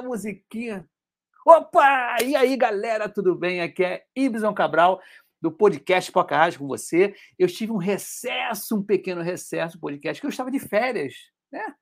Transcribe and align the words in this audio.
da 0.00 0.08
musiquinha. 0.08 0.88
Opa! 1.46 2.16
E 2.24 2.34
aí, 2.34 2.56
galera, 2.56 3.08
tudo 3.08 3.34
bem? 3.34 3.60
Aqui 3.60 3.84
é 3.84 4.02
Ibson 4.16 4.52
Cabral, 4.54 5.00
do 5.40 5.52
podcast 5.52 6.10
Poca 6.10 6.36
Rádio 6.36 6.60
com 6.60 6.66
você. 6.66 7.14
Eu 7.38 7.48
tive 7.48 7.72
um 7.72 7.76
recesso, 7.76 8.76
um 8.76 8.82
pequeno 8.82 9.20
recesso 9.20 9.78
podcast, 9.78 10.20
que 10.20 10.26
eu 10.26 10.30
estava 10.30 10.50
de 10.50 10.58
férias, 10.58 11.14
né? 11.52 11.74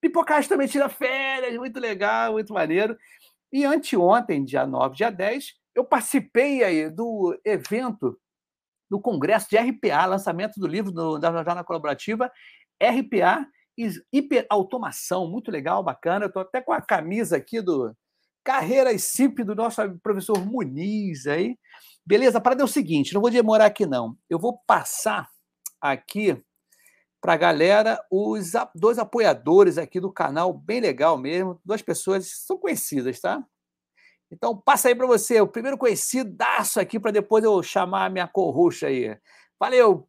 Pipocast 0.00 0.48
também 0.48 0.66
tira 0.66 0.88
férias, 0.88 1.56
muito 1.56 1.78
legal, 1.80 2.32
muito 2.32 2.52
maneiro. 2.52 2.96
E 3.52 3.64
anteontem, 3.64 4.44
dia 4.44 4.66
9, 4.66 4.96
dia 4.96 5.10
10, 5.10 5.54
eu 5.74 5.84
participei 5.84 6.64
aí 6.64 6.90
do 6.90 7.38
evento 7.44 8.18
do 8.90 9.00
Congresso 9.00 9.48
de 9.48 9.56
RPA, 9.56 10.04
lançamento 10.04 10.58
do 10.58 10.66
livro 10.66 10.90
do, 10.90 11.18
da 11.18 11.30
Jornada 11.32 11.64
Colaborativa, 11.64 12.30
RPA 12.82 13.46
Hiperautomação, 14.12 15.30
muito 15.30 15.50
legal, 15.50 15.82
bacana. 15.82 16.26
Estou 16.26 16.42
até 16.42 16.60
com 16.60 16.72
a 16.72 16.80
camisa 16.80 17.36
aqui 17.36 17.60
do 17.60 17.94
Carreira 18.44 18.96
SIP 18.98 19.44
do 19.44 19.54
nosso 19.54 19.80
professor 20.02 20.44
Muniz 20.44 21.26
aí. 21.26 21.56
Beleza? 22.04 22.38
A 22.38 22.40
parada 22.40 22.62
é 22.62 22.64
o 22.64 22.68
seguinte, 22.68 23.14
não 23.14 23.20
vou 23.20 23.30
demorar 23.30 23.66
aqui 23.66 23.86
não. 23.86 24.16
Eu 24.28 24.38
vou 24.38 24.58
passar 24.66 25.28
aqui 25.80 26.36
para 27.20 27.34
a 27.34 27.36
galera 27.36 28.04
os 28.10 28.52
dois 28.74 28.98
apoiadores 28.98 29.78
aqui 29.78 30.00
do 30.00 30.12
canal, 30.12 30.52
bem 30.52 30.80
legal 30.80 31.16
mesmo, 31.16 31.60
duas 31.64 31.80
pessoas 31.80 32.26
são 32.44 32.58
conhecidas, 32.58 33.20
tá? 33.20 33.44
Então, 34.28 34.56
passa 34.56 34.88
aí 34.88 34.94
para 34.94 35.06
você, 35.06 35.40
o 35.40 35.46
primeiro 35.46 35.78
conhecidaço 35.78 36.80
aqui, 36.80 36.98
para 36.98 37.10
depois 37.12 37.44
eu 37.44 37.62
chamar 37.62 38.06
a 38.06 38.10
minha 38.10 38.26
corruxa 38.26 38.88
aí. 38.88 39.16
Valeu! 39.60 40.08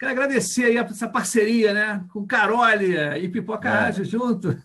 Quero 0.00 0.12
agradecer 0.12 0.64
aí 0.64 0.78
essa 0.78 1.06
parceria, 1.06 1.74
né? 1.74 2.02
Com 2.10 2.26
Carole 2.26 2.96
e 3.18 3.28
Pipoca 3.28 3.68
é. 3.68 3.72
Ágil 3.72 4.06
junto. 4.06 4.56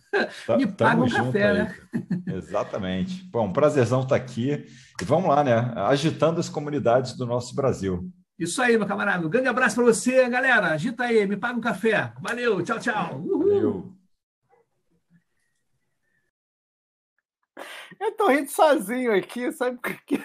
Tá, 0.48 0.56
Me 0.56 0.66
paga 0.66 1.02
um 1.02 1.10
café, 1.10 1.50
aí. 1.50 1.58
né? 1.58 1.76
Exatamente. 2.34 3.22
Bom, 3.26 3.48
um 3.48 3.52
prazerzão 3.52 4.04
estar 4.04 4.16
aqui. 4.16 4.66
E 5.02 5.04
vamos 5.04 5.28
lá, 5.30 5.44
né? 5.44 5.74
Agitando 5.76 6.40
as 6.40 6.48
comunidades 6.48 7.18
do 7.18 7.26
nosso 7.26 7.54
Brasil. 7.54 8.10
Isso 8.40 8.62
aí, 8.62 8.78
meu 8.78 8.88
camarada. 8.88 9.28
Um 9.28 9.30
grande 9.30 9.50
abraço 9.50 9.76
para 9.76 9.84
você, 9.84 10.30
galera. 10.30 10.68
Agita 10.68 11.04
aí, 11.04 11.28
me 11.28 11.36
paga 11.36 11.58
um 11.58 11.62
café. 11.62 12.14
Valeu, 12.22 12.64
tchau, 12.64 12.80
tchau. 12.80 13.20
Uhul. 13.20 13.40
Valeu. 13.40 13.94
Eu 18.00 18.12
tô 18.14 18.30
rindo 18.30 18.50
sozinho 18.50 19.14
aqui, 19.14 19.52
sabe 19.52 19.78
por 19.82 20.02
quê? 20.06 20.24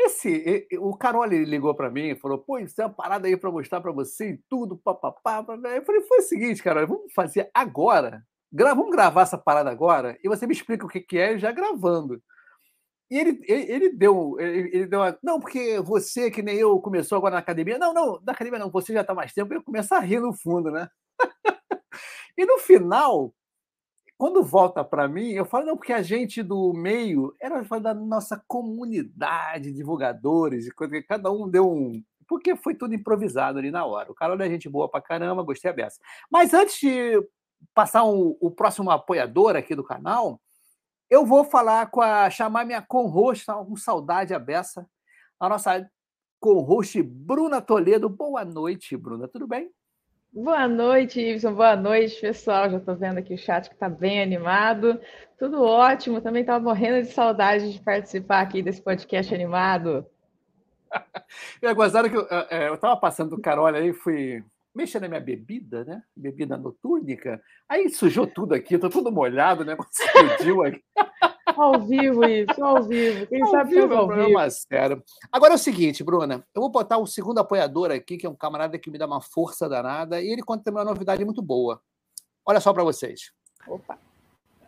Esse, 0.00 0.68
o 0.78 0.96
Carol 0.96 1.24
ligou 1.24 1.74
para 1.74 1.90
mim 1.90 2.10
e 2.10 2.16
falou: 2.16 2.38
pô, 2.38 2.58
isso 2.58 2.80
é 2.80 2.86
uma 2.86 2.94
parada 2.94 3.26
aí 3.26 3.36
para 3.36 3.50
mostrar 3.50 3.80
para 3.80 3.90
você 3.90 4.30
e 4.30 4.40
tudo, 4.48 4.76
papapá. 4.78 5.44
Eu 5.74 5.84
falei: 5.84 6.02
foi 6.02 6.18
o 6.18 6.22
seguinte, 6.22 6.62
Carol, 6.62 6.86
vamos 6.86 7.12
fazer 7.12 7.50
agora. 7.52 8.22
Gra 8.52 8.74
vamos 8.74 8.92
gravar 8.92 9.22
essa 9.22 9.36
parada 9.36 9.70
agora 9.70 10.16
e 10.24 10.28
você 10.28 10.46
me 10.46 10.54
explica 10.54 10.86
o 10.86 10.88
que, 10.88 11.00
que 11.00 11.18
é 11.18 11.36
já 11.38 11.52
gravando. 11.52 12.22
E 13.10 13.18
ele, 13.18 13.40
ele, 13.46 13.72
ele 13.72 13.88
deu, 13.90 14.36
ele, 14.38 14.70
ele, 14.72 14.86
deu 14.86 15.00
uma, 15.00 15.18
não, 15.22 15.40
porque 15.40 15.80
você, 15.80 16.30
que 16.30 16.42
nem 16.42 16.56
eu, 16.56 16.78
começou 16.80 17.16
agora 17.16 17.34
na 17.34 17.40
academia. 17.40 17.78
Não, 17.78 17.92
não, 17.92 18.20
na 18.24 18.32
academia 18.32 18.58
não, 18.58 18.70
você 18.70 18.92
já 18.92 19.00
está 19.00 19.14
mais 19.14 19.32
tempo. 19.32 19.52
Eu 19.52 19.62
começo 19.62 19.94
a 19.94 19.98
rir 19.98 20.20
no 20.20 20.32
fundo, 20.32 20.70
né? 20.70 20.88
e 22.38 22.44
no 22.46 22.58
final, 22.58 23.34
quando 24.18 24.42
volta 24.42 24.84
para 24.84 25.06
mim, 25.06 25.30
eu 25.30 25.44
falo, 25.44 25.66
não, 25.66 25.76
porque 25.76 25.92
a 25.92 26.02
gente 26.02 26.42
do 26.42 26.72
meio 26.72 27.36
era 27.40 27.62
da 27.78 27.94
nossa 27.94 28.42
comunidade, 28.48 29.72
divulgadores, 29.72 30.66
e 30.66 31.02
cada 31.04 31.30
um 31.30 31.48
deu 31.48 31.70
um. 31.70 32.02
Porque 32.26 32.56
foi 32.56 32.74
tudo 32.74 32.94
improvisado 32.94 33.58
ali 33.58 33.70
na 33.70 33.86
hora. 33.86 34.10
O 34.10 34.14
cara 34.14 34.44
é 34.44 34.50
gente 34.50 34.68
boa 34.68 34.90
pra 34.90 35.00
caramba, 35.00 35.44
gostei 35.44 35.70
a 35.70 35.74
beça. 35.74 36.00
Mas 36.28 36.52
antes 36.52 36.80
de 36.80 37.24
passar 37.72 38.04
um, 38.04 38.36
o 38.40 38.50
próximo 38.50 38.90
apoiador 38.90 39.54
aqui 39.54 39.76
do 39.76 39.84
canal, 39.84 40.40
eu 41.08 41.24
vou 41.24 41.44
falar 41.44 41.86
com 41.86 42.00
a. 42.00 42.28
chamar 42.28 42.64
minha 42.66 42.82
conhost, 42.82 43.46
tá 43.46 43.54
com 43.54 43.76
saudade 43.76 44.34
a 44.34 44.38
beça, 44.38 44.84
a 45.38 45.48
nossa 45.48 45.88
conhost 46.40 47.00
Bruna 47.02 47.62
Toledo. 47.62 48.08
Boa 48.08 48.44
noite, 48.44 48.96
Bruna, 48.96 49.28
tudo 49.28 49.46
bem? 49.46 49.70
Boa 50.32 50.68
noite, 50.68 51.20
Ibson. 51.20 51.54
Boa 51.54 51.74
noite, 51.74 52.20
pessoal. 52.20 52.70
Já 52.70 52.76
estou 52.76 52.94
vendo 52.94 53.18
aqui 53.18 53.34
o 53.34 53.38
chat 53.38 53.68
que 53.68 53.74
está 53.74 53.88
bem 53.88 54.20
animado. 54.22 55.00
Tudo 55.38 55.62
ótimo. 55.62 56.20
Também 56.20 56.42
estava 56.42 56.62
morrendo 56.62 57.02
de 57.06 57.12
saudade 57.12 57.72
de 57.72 57.80
participar 57.80 58.42
aqui 58.42 58.62
desse 58.62 58.80
podcast 58.80 59.34
animado. 59.34 60.06
é 61.62 61.74
gozado 61.74 62.10
que 62.10 62.16
eu 62.16 62.26
é, 62.50 62.72
estava 62.72 62.96
passando 62.96 63.30
do 63.30 63.40
Carol 63.40 63.66
aí, 63.66 63.92
fui 63.92 64.44
mexendo 64.74 65.02
na 65.02 65.08
minha 65.08 65.20
bebida, 65.20 65.84
né? 65.84 66.02
Bebida 66.14 66.58
notúrnica. 66.58 67.42
Aí 67.68 67.88
sujou 67.88 68.26
tudo 68.26 68.54
aqui, 68.54 68.74
estou 68.74 68.90
tudo 68.90 69.10
molhado, 69.10 69.64
né? 69.64 69.76
Explodiu 69.90 70.62
aqui. 70.62 70.82
Ao 71.56 71.80
vivo 71.80 72.24
isso, 72.24 72.64
ao 72.64 72.82
vivo. 72.82 73.26
Quem 73.26 73.42
ao 73.42 73.50
sabe 73.50 73.74
vivo, 73.74 73.94
ao 73.94 74.08
vivo. 74.08 74.50
Sério. 74.50 75.02
Agora 75.32 75.54
é 75.54 75.56
o 75.56 75.58
seguinte, 75.58 76.04
Bruna, 76.04 76.44
eu 76.54 76.60
vou 76.60 76.70
botar 76.70 76.98
o 76.98 77.06
segundo 77.06 77.38
apoiador 77.38 77.90
aqui, 77.90 78.16
que 78.16 78.26
é 78.26 78.30
um 78.30 78.34
camarada 78.34 78.78
que 78.78 78.90
me 78.90 78.98
dá 78.98 79.06
uma 79.06 79.20
força 79.20 79.68
danada, 79.68 80.20
e 80.20 80.28
ele 80.28 80.42
conta 80.42 80.64
também 80.64 80.82
uma 80.82 80.90
novidade 80.90 81.24
muito 81.24 81.42
boa. 81.42 81.80
Olha 82.44 82.60
só 82.60 82.72
para 82.72 82.84
vocês. 82.84 83.32
Opa. 83.66 83.98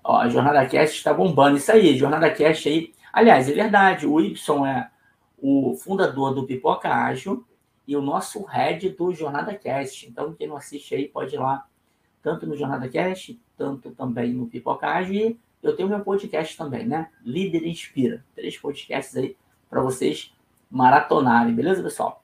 Ó, 0.03 0.17
a 0.17 0.29
Jornada 0.29 0.67
Cast 0.67 0.97
está 0.97 1.12
bombando. 1.12 1.56
Isso 1.56 1.71
aí, 1.71 1.97
Jornada 1.97 2.31
Cast 2.31 2.69
aí. 2.69 2.93
Aliás, 3.12 3.49
é 3.49 3.53
verdade, 3.53 4.06
o 4.06 4.21
Y 4.21 4.67
é 4.67 4.91
o 5.38 5.75
fundador 5.76 6.35
do 6.35 6.47
Pipoca 6.47 6.88
Ágil 6.88 7.44
e 7.87 7.97
o 7.97 8.03
nosso 8.03 8.44
head 8.44 8.91
do 8.91 9.12
Jornada 9.12 9.55
Cast. 9.55 10.09
Então, 10.09 10.33
quem 10.33 10.47
não 10.47 10.56
assiste 10.56 10.94
aí 10.94 11.09
pode 11.09 11.35
ir 11.35 11.38
lá, 11.38 11.67
tanto 12.23 12.47
no 12.47 12.56
Jornada 12.56 12.88
Cast, 12.88 13.41
tanto 13.56 13.91
também 13.93 14.33
no 14.33 14.47
Pipoca 14.47 14.87
Ágil 14.87 15.15
e 15.15 15.41
eu 15.62 15.77
tenho 15.77 15.89
meu 15.89 16.01
podcast 16.01 16.57
também, 16.57 16.87
né? 16.87 17.11
Líder 17.23 17.67
Inspira. 17.67 18.25
Três 18.35 18.57
podcasts 18.57 19.17
aí 19.17 19.37
para 19.69 19.83
vocês 19.83 20.35
maratonarem, 20.71 21.55
beleza, 21.55 21.83
pessoal? 21.83 22.23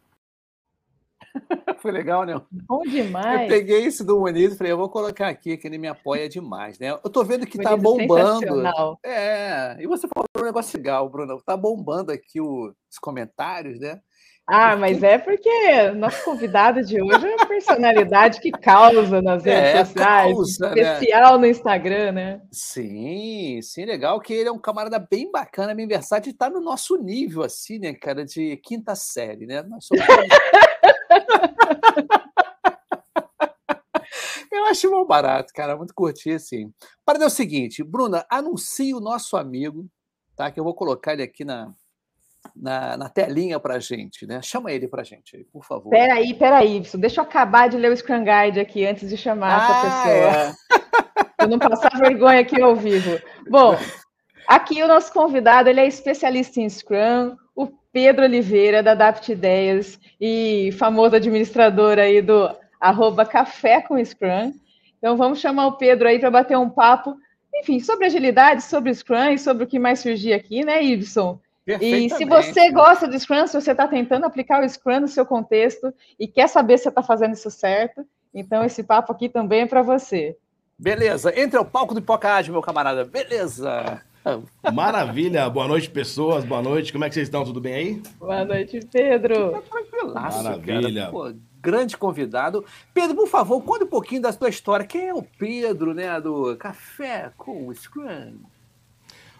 Foi 1.81 1.91
legal, 1.91 2.25
né? 2.25 2.41
Bom 2.51 2.83
demais. 2.83 3.43
Eu 3.43 3.49
peguei 3.49 3.85
isso 3.85 4.05
do 4.05 4.19
Muniz 4.19 4.55
e 4.55 4.57
falei, 4.57 4.73
eu 4.73 4.79
vou 4.79 4.89
colocar 4.89 5.29
aqui, 5.29 5.57
que 5.57 5.67
ele 5.67 5.79
me 5.79 5.89
apoia 5.89 6.29
demais, 6.29 6.79
né? 6.79 6.93
Eu 6.93 7.11
tô 7.11 7.25
vendo 7.25 7.47
que 7.47 7.59
tá 7.59 7.77
bombando. 7.77 8.99
É, 9.05 9.77
e 9.79 9.87
você 9.87 10.09
falou 10.09 10.27
um 10.39 10.45
negócio 10.45 10.77
legal, 10.77 11.09
Bruno. 11.09 11.41
Tá 11.43 11.57
bombando 11.57 12.13
aqui 12.13 12.41
os 12.41 12.99
comentários, 13.01 13.79
né? 13.79 14.01
Ah, 14.49 14.77
mas 14.77 15.03
é 15.03 15.19
porque 15.19 15.91
nosso 15.91 16.25
convidado 16.25 16.81
de 16.81 17.03
hoje 17.03 17.27
é 17.27 17.35
uma 17.35 17.47
personalidade 17.47 18.41
que 18.41 18.53
causa 18.53 19.21
nas 19.21 19.45
é, 19.45 19.51
redes 19.51 19.75
é, 19.75 19.85
sociais, 19.85 20.33
causa, 20.33 20.71
né? 20.71 20.83
especial 20.83 21.33
né? 21.33 21.39
no 21.39 21.47
Instagram, 21.47 22.13
né? 22.13 22.41
Sim, 22.53 23.61
sim, 23.61 23.85
legal 23.85 24.21
que 24.21 24.33
ele 24.33 24.49
é 24.49 24.53
um 24.53 24.59
camarada 24.59 25.01
bem 25.01 25.33
bacana, 25.33 25.75
bem 25.75 25.89
versátil, 25.89 26.31
e 26.31 26.35
tá 26.35 26.49
no 26.49 26.61
nosso 26.61 26.97
nível, 26.97 27.43
assim, 27.43 27.81
né, 27.81 27.93
cara, 27.93 28.25
de 28.25 28.57
quinta 28.59 28.95
série, 28.95 29.47
né? 29.47 29.63
Nós 29.63 29.87
somos... 29.87 30.07
Eu 34.53 34.65
acho 34.67 34.91
mal 34.91 35.05
barato, 35.05 35.53
cara, 35.53 35.77
muito 35.77 35.93
curtir, 35.93 36.33
assim. 36.33 36.73
Para 37.05 37.23
é 37.23 37.27
o 37.27 37.31
seguinte, 37.31 37.83
Bruna, 37.83 38.25
anuncie 38.31 38.95
o 38.95 39.01
nosso 39.01 39.37
amigo, 39.37 39.87
tá? 40.37 40.53
Que 40.53 40.61
eu 40.61 40.65
vou 40.65 40.75
colocar 40.75 41.13
ele 41.13 41.23
aqui 41.23 41.45
na, 41.45 41.73
na, 42.55 42.97
na 42.97 43.09
telinha 43.09 43.59
para 43.59 43.75
a 43.75 43.79
gente, 43.79 44.27
né? 44.27 44.41
Chama 44.43 44.73
ele 44.73 44.87
para 44.87 45.03
a 45.03 45.05
gente 45.05 45.37
aí, 45.37 45.45
por 45.45 45.65
favor. 45.65 45.91
Peraí, 45.91 46.35
peraí, 46.35 46.83
deixa 46.95 47.21
eu 47.21 47.25
acabar 47.25 47.69
de 47.69 47.77
ler 47.77 47.93
o 47.93 47.97
Scrum 47.97 48.25
Guide 48.25 48.61
aqui 48.61 48.87
antes 48.87 49.09
de 49.09 49.17
chamar 49.17 49.59
ah, 49.59 49.65
essa 49.65 49.81
pessoa. 49.83 50.57
É. 50.73 51.27
Para 51.37 51.47
não 51.49 51.59
passar 51.59 51.99
vergonha 51.99 52.41
aqui 52.41 52.61
ao 52.61 52.75
vivo. 52.75 53.21
Bom, 53.49 53.77
aqui 54.47 54.83
o 54.83 54.89
nosso 54.89 55.13
convidado, 55.13 55.69
ele 55.69 55.81
é 55.81 55.87
especialista 55.87 56.61
em 56.61 56.69
Scrum, 56.69 57.37
o 57.55 57.67
Pedro 57.93 58.25
Oliveira, 58.25 58.83
da 58.83 58.93
Adapt 58.93 59.31
Ideias, 59.31 59.99
e 60.21 60.71
famoso 60.79 61.17
administrador 61.17 61.99
aí 61.99 62.23
do 62.23 62.51
arroba 62.81 63.25
Café 63.25 63.81
com 63.81 64.03
Scrum. 64.03 64.53
Então 64.99 65.17
vamos 65.17 65.41
chamar 65.41 65.67
o 65.67 65.77
Pedro 65.77 66.09
aí 66.09 66.19
para 66.19 66.31
bater 66.31 66.57
um 66.57 66.71
papo, 66.71 67.17
enfim, 67.55 67.81
sobre 67.81 68.07
agilidade, 68.07 68.63
sobre 68.63 68.93
Scrum 68.95 69.31
e 69.31 69.39
sobre 69.39 69.65
o 69.65 69.67
que 69.67 69.79
mais 69.79 70.01
surgir 70.01 70.33
aqui, 70.33 70.65
né, 70.65 70.83
Ibson? 70.83 71.41
E 71.67 72.09
se 72.11 72.25
você 72.25 72.71
gosta 72.71 73.09
de 73.09 73.19
Scrum, 73.19 73.47
se 73.47 73.61
você 73.61 73.73
está 73.73 73.89
tentando 73.89 74.25
aplicar 74.25 74.63
o 74.63 74.69
Scrum 74.69 75.01
no 75.01 75.09
seu 75.09 75.27
contexto 75.27 75.93
e 76.19 76.29
quer 76.29 76.49
saber 76.49 76.79
se 76.79 76.85
você 76.85 76.89
está 76.91 77.03
fazendo 77.03 77.35
isso 77.35 77.51
certo, 77.51 78.07
então 78.33 78.65
esse 78.65 78.85
papo 78.85 79.13
aqui 79.13 79.29
também 79.29 79.63
é 79.63 79.67
para 79.67 79.83
você. 79.83 80.37
Beleza, 80.79 81.33
entre 81.39 81.59
o 81.59 81.65
palco 81.65 81.95
do 81.95 82.01
Hipocard, 82.01 82.51
meu 82.51 82.63
camarada. 82.63 83.05
Beleza. 83.05 84.03
Maravilha, 84.73 85.49
boa 85.49 85.67
noite, 85.67 85.89
pessoas, 85.89 86.45
boa 86.45 86.61
noite. 86.61 86.93
Como 86.93 87.05
é 87.05 87.09
que 87.09 87.15
vocês 87.15 87.29
estão? 87.29 87.45
Tudo 87.45 87.61
bem 87.61 87.75
aí? 87.75 88.03
Boa 88.19 88.45
noite, 88.45 88.81
Pedro. 88.93 89.63
Maravilha. 90.13 91.09
Pô, 91.11 91.33
grande 91.61 91.97
convidado. 91.97 92.65
Pedro, 92.93 93.17
por 93.17 93.29
favor, 93.29 93.61
conta 93.63 93.85
um 93.85 93.89
pouquinho 93.89 94.23
da 94.23 94.33
sua 94.33 94.49
história. 94.49 94.87
Quem 94.87 95.09
é 95.09 95.15
o 95.15 95.23
Pedro, 95.23 95.95
né, 95.95 96.21
do 96.21 96.57
Café 96.57 97.33
com 97.37 97.69
o 97.69 97.75
Scrum? 97.75 98.35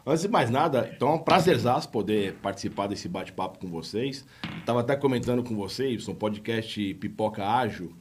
Antes 0.09 0.23
de 0.23 0.29
mais 0.29 0.49
nada, 0.51 0.89
então 0.95 1.09
é 1.09 1.13
um 1.15 1.19
prazerzaço 1.19 1.89
poder 1.89 2.35
participar 2.35 2.87
desse 2.87 3.09
bate-papo 3.09 3.59
com 3.59 3.69
vocês. 3.69 4.25
Estava 4.61 4.79
até 4.79 4.95
comentando 4.95 5.43
com 5.43 5.57
vocês, 5.57 6.07
um 6.07 6.15
podcast 6.15 6.95
Pipoca 6.95 7.45
Ágil. 7.45 7.93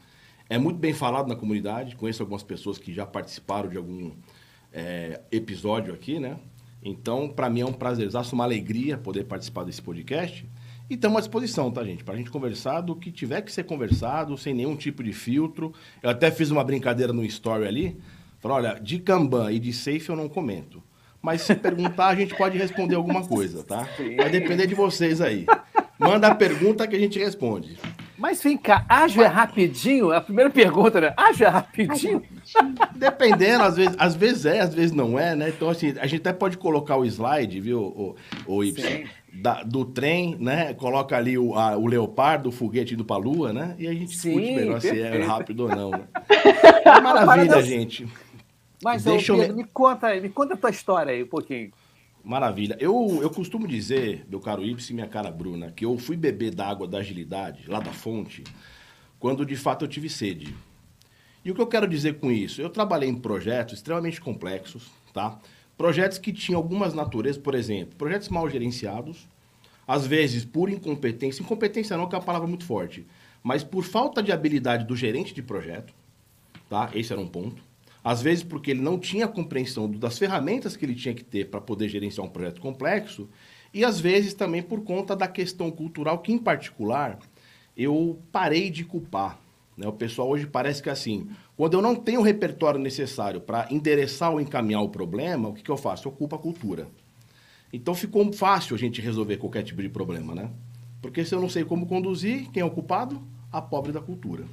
É 0.48 0.56
muito 0.60 0.78
bem 0.78 0.94
falado 0.94 1.28
na 1.28 1.36
comunidade, 1.36 1.96
conheço 1.96 2.22
algumas 2.22 2.44
pessoas 2.44 2.78
que 2.78 2.94
já 2.94 3.08
participaram 3.08 3.68
de 3.68 3.76
algum 3.76 4.12
é, 4.72 5.20
episódio 5.32 5.96
aqui, 5.96 6.20
né? 6.20 6.38
Então, 6.84 7.28
para 7.28 7.50
mim 7.50 7.62
é 7.62 7.66
um 7.66 7.74
prazerzaço, 7.74 8.36
uma 8.36 8.44
alegria 8.44 9.00
poder 9.00 9.24
participar 9.24 9.64
desse 9.64 9.82
podcast. 9.82 10.48
E 10.88 10.94
estamos 10.94 11.18
à 11.18 11.22
disposição, 11.22 11.72
tá, 11.72 11.84
gente? 11.84 12.04
Para 12.04 12.14
a 12.14 12.18
gente 12.18 12.30
conversar 12.30 12.82
do 12.82 12.96
que 12.96 13.12
tiver 13.12 13.42
que 13.42 13.52
ser 13.52 13.64
conversado, 13.64 14.38
sem 14.38 14.54
nenhum 14.54 14.76
tipo 14.76 15.04
de 15.04 15.12
filtro. 15.12 15.74
Eu 16.04 16.12
até 16.12 16.30
fiz 16.30 16.52
uma 16.52 16.64
brincadeira 16.64 17.12
no 17.12 17.26
story 17.26 17.66
ali. 17.66 17.98
Falei, 18.38 18.58
olha, 18.58 18.80
de 18.80 19.00
Kanban 19.00 19.52
e 19.52 19.58
de 19.58 19.74
Safe 19.74 20.08
eu 20.08 20.16
não 20.16 20.30
comento. 20.30 20.84
Mas 21.26 21.42
se 21.42 21.56
perguntar, 21.56 22.10
a 22.10 22.16
gente 22.16 22.36
pode 22.36 22.56
responder 22.56 22.94
alguma 22.94 23.26
coisa, 23.28 23.64
tá? 23.64 23.88
Sim. 23.98 24.16
Vai 24.16 24.30
depender 24.30 24.68
de 24.68 24.76
vocês 24.76 25.20
aí. 25.20 25.48
Manda 25.98 26.28
a 26.28 26.36
pergunta 26.36 26.88
que 26.88 26.96
a 26.96 27.00
gente 27.00 27.18
responde. 27.18 27.80
Mas 28.16 28.44
vem 28.44 28.56
cá, 28.56 28.86
ágil 28.88 29.24
é 29.24 29.28
rapidinho? 29.28 30.12
A 30.12 30.22
primeira 30.22 30.52
pergunta, 30.52 31.02
né? 31.02 31.14
Ágil 31.18 31.48
é 31.48 31.50
rapidinho? 31.50 32.22
Dependendo, 32.96 33.64
às 33.64 33.76
vezes, 33.76 33.96
às 33.98 34.16
vezes 34.16 34.46
é, 34.46 34.60
às 34.60 34.74
vezes 34.74 34.92
não 34.92 35.18
é, 35.18 35.36
né? 35.36 35.50
Então, 35.50 35.68
assim, 35.68 35.96
a 36.00 36.06
gente 36.06 36.22
até 36.22 36.32
pode 36.32 36.60
colocar 36.60 36.96
o 36.96 37.04
slide, 37.04 37.60
viu, 37.60 37.82
o, 37.82 38.16
o 38.46 38.64
Y, 38.64 39.08
da, 39.34 39.64
do 39.64 39.84
trem, 39.84 40.38
né? 40.40 40.76
Coloca 40.76 41.18
ali 41.18 41.40
o, 41.40 41.56
a, 41.56 41.76
o 41.76 41.88
leopardo, 41.88 42.50
o 42.50 42.52
foguete 42.52 42.94
indo 42.94 43.04
pra 43.04 43.18
lua, 43.18 43.52
né? 43.52 43.76
E 43.80 43.88
a 43.88 43.94
gente 43.94 44.16
Sim, 44.16 44.36
discute 44.36 44.52
melhor 44.54 44.80
perfeito. 44.80 44.96
se 44.96 45.18
é 45.18 45.24
rápido 45.24 45.62
ou 45.62 45.70
não. 45.70 45.90
Né? 45.90 46.04
É 46.86 47.02
maravilha, 47.02 47.64
gente. 47.64 48.08
Mas, 48.86 49.04
Deixa 49.04 49.34
Pedro, 49.34 49.54
eu... 49.54 49.58
me 49.58 49.64
conta, 49.64 50.14
me 50.22 50.30
conta 50.30 50.54
a 50.54 50.58
tua 50.58 50.70
história 50.70 51.12
aí 51.12 51.24
um 51.24 51.28
pouquinho. 51.28 51.72
Maravilha. 52.24 52.78
Eu, 52.80 53.18
eu 53.20 53.32
costumo 53.32 53.68
dizer, 53.68 54.24
meu 54.30 54.40
caro 54.40 54.64
Ibsen 54.64 54.92
e 54.92 54.94
minha 54.94 55.08
cara 55.08 55.32
Bruna, 55.32 55.72
que 55.72 55.84
eu 55.84 55.98
fui 55.98 56.16
beber 56.16 56.54
da 56.54 56.68
água 56.68 56.88
da 56.88 57.00
agilidade, 57.00 57.68
lá 57.68 57.80
da 57.80 57.92
fonte, 57.92 58.44
quando 59.20 59.44
de 59.44 59.56
fato 59.56 59.86
eu 59.86 59.90
tive 59.90 60.08
sede. 60.08 60.56
E 61.44 61.50
o 61.50 61.56
que 61.56 61.62
eu 61.62 61.66
quero 61.66 61.88
dizer 61.88 62.20
com 62.20 62.32
isso? 62.32 62.62
Eu 62.62 62.70
trabalhei 62.70 63.10
em 63.10 63.16
projetos 63.16 63.74
extremamente 63.74 64.22
complexos, 64.22 64.92
tá? 65.12 65.40
Projetos 65.76 66.20
que 66.20 66.32
tinham 66.32 66.60
algumas 66.60 66.94
naturezas, 66.94 67.42
por 67.42 67.56
exemplo, 67.56 67.96
projetos 67.96 68.30
mal 68.30 68.48
gerenciados, 68.48 69.28
às 69.88 70.06
vezes 70.06 70.46
por 70.46 70.70
incompetência, 70.70 71.42
incompetência 71.42 71.98
não 71.98 72.08
que 72.08 72.14
é 72.14 72.20
uma 72.20 72.24
palavra 72.24 72.48
muito 72.48 72.66
forte, 72.66 73.04
mas 73.42 73.64
por 73.64 73.84
falta 73.84 74.22
de 74.22 74.32
habilidade 74.32 74.86
do 74.86 74.96
gerente 74.96 75.34
de 75.34 75.42
projeto, 75.42 75.92
tá? 76.70 76.92
Esse 76.94 77.12
era 77.12 77.20
um 77.20 77.28
ponto. 77.28 77.64
Às 78.06 78.22
vezes 78.22 78.44
porque 78.44 78.70
ele 78.70 78.84
não 78.84 79.00
tinha 79.00 79.28
compreensão 79.28 79.90
das 79.90 80.20
ferramentas 80.20 80.78
que 80.78 80.86
ele 80.86 80.94
tinha 80.94 81.16
que 81.16 81.24
ter 81.24 81.50
para 81.50 81.60
poder 81.60 81.90
gerenciar 81.90 82.24
um 82.24 82.30
projeto 82.30 82.62
complexo, 82.62 83.28
e 83.74 83.84
às 83.84 84.00
vezes 84.00 84.36
também 84.36 84.62
por 84.62 84.84
conta 84.84 85.16
da 85.16 85.28
questão 85.28 85.72
cultural, 85.72 86.20
que 86.20 86.32
em 86.32 86.38
particular 86.38 87.18
eu 87.76 88.22
parei 88.32 88.70
de 88.70 88.86
culpar. 88.86 89.40
Né? 89.76 89.88
O 89.88 89.92
pessoal 89.92 90.30
hoje 90.30 90.46
parece 90.46 90.84
que 90.84 90.90
assim, 90.92 91.28
quando 91.58 91.74
eu 91.74 91.82
não 91.82 91.96
tenho 91.96 92.20
o 92.20 92.24
repertório 92.24 92.80
necessário 92.80 93.42
para 93.42 93.68
endereçar 93.72 94.32
ou 94.32 94.40
encaminhar 94.40 94.84
o 94.84 94.90
problema, 94.90 95.50
o 95.50 95.54
que, 95.54 95.64
que 95.64 95.72
eu 95.72 95.76
faço? 95.76 96.08
Eu 96.08 96.12
culpo 96.12 96.36
a 96.36 96.40
cultura. 96.40 96.88
Então 97.74 97.96
ficou 97.96 98.32
fácil 98.32 98.76
a 98.76 98.80
gente 98.80 99.02
resolver 99.02 99.38
qualquer 99.38 99.64
tipo 99.64 99.82
de 99.82 99.90
problema, 99.90 100.36
né? 100.36 100.52
Porque 101.02 101.26
se 101.26 101.34
eu 101.34 101.42
não 101.42 101.50
sei 101.50 101.66
como 101.66 101.88
conduzir, 101.88 102.52
quem 102.52 102.62
é 102.62 102.66
o 102.66 102.70
culpado? 102.70 103.20
A 103.52 103.64
pobre 103.64 103.92
da 103.92 104.00
cultura. 104.00 104.46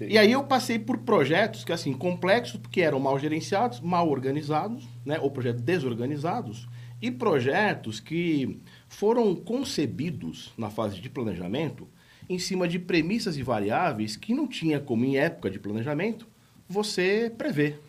E 0.00 0.18
aí 0.18 0.32
eu 0.32 0.44
passei 0.44 0.78
por 0.78 0.98
projetos 0.98 1.64
que, 1.64 1.72
assim, 1.72 1.92
complexos, 1.92 2.60
porque 2.60 2.80
eram 2.80 3.00
mal 3.00 3.18
gerenciados, 3.18 3.80
mal 3.80 4.08
organizados, 4.08 4.88
né? 5.04 5.18
Ou 5.20 5.30
projetos 5.30 5.62
desorganizados. 5.62 6.68
E 7.00 7.10
projetos 7.10 8.00
que 8.00 8.60
foram 8.88 9.34
concebidos 9.34 10.52
na 10.56 10.70
fase 10.70 11.00
de 11.00 11.10
planejamento 11.10 11.88
em 12.28 12.38
cima 12.38 12.66
de 12.66 12.78
premissas 12.78 13.36
e 13.36 13.42
variáveis 13.42 14.16
que 14.16 14.34
não 14.34 14.46
tinha 14.46 14.80
como, 14.80 15.04
em 15.04 15.16
época 15.16 15.50
de 15.50 15.58
planejamento, 15.58 16.26
você 16.68 17.30
prever, 17.36 17.80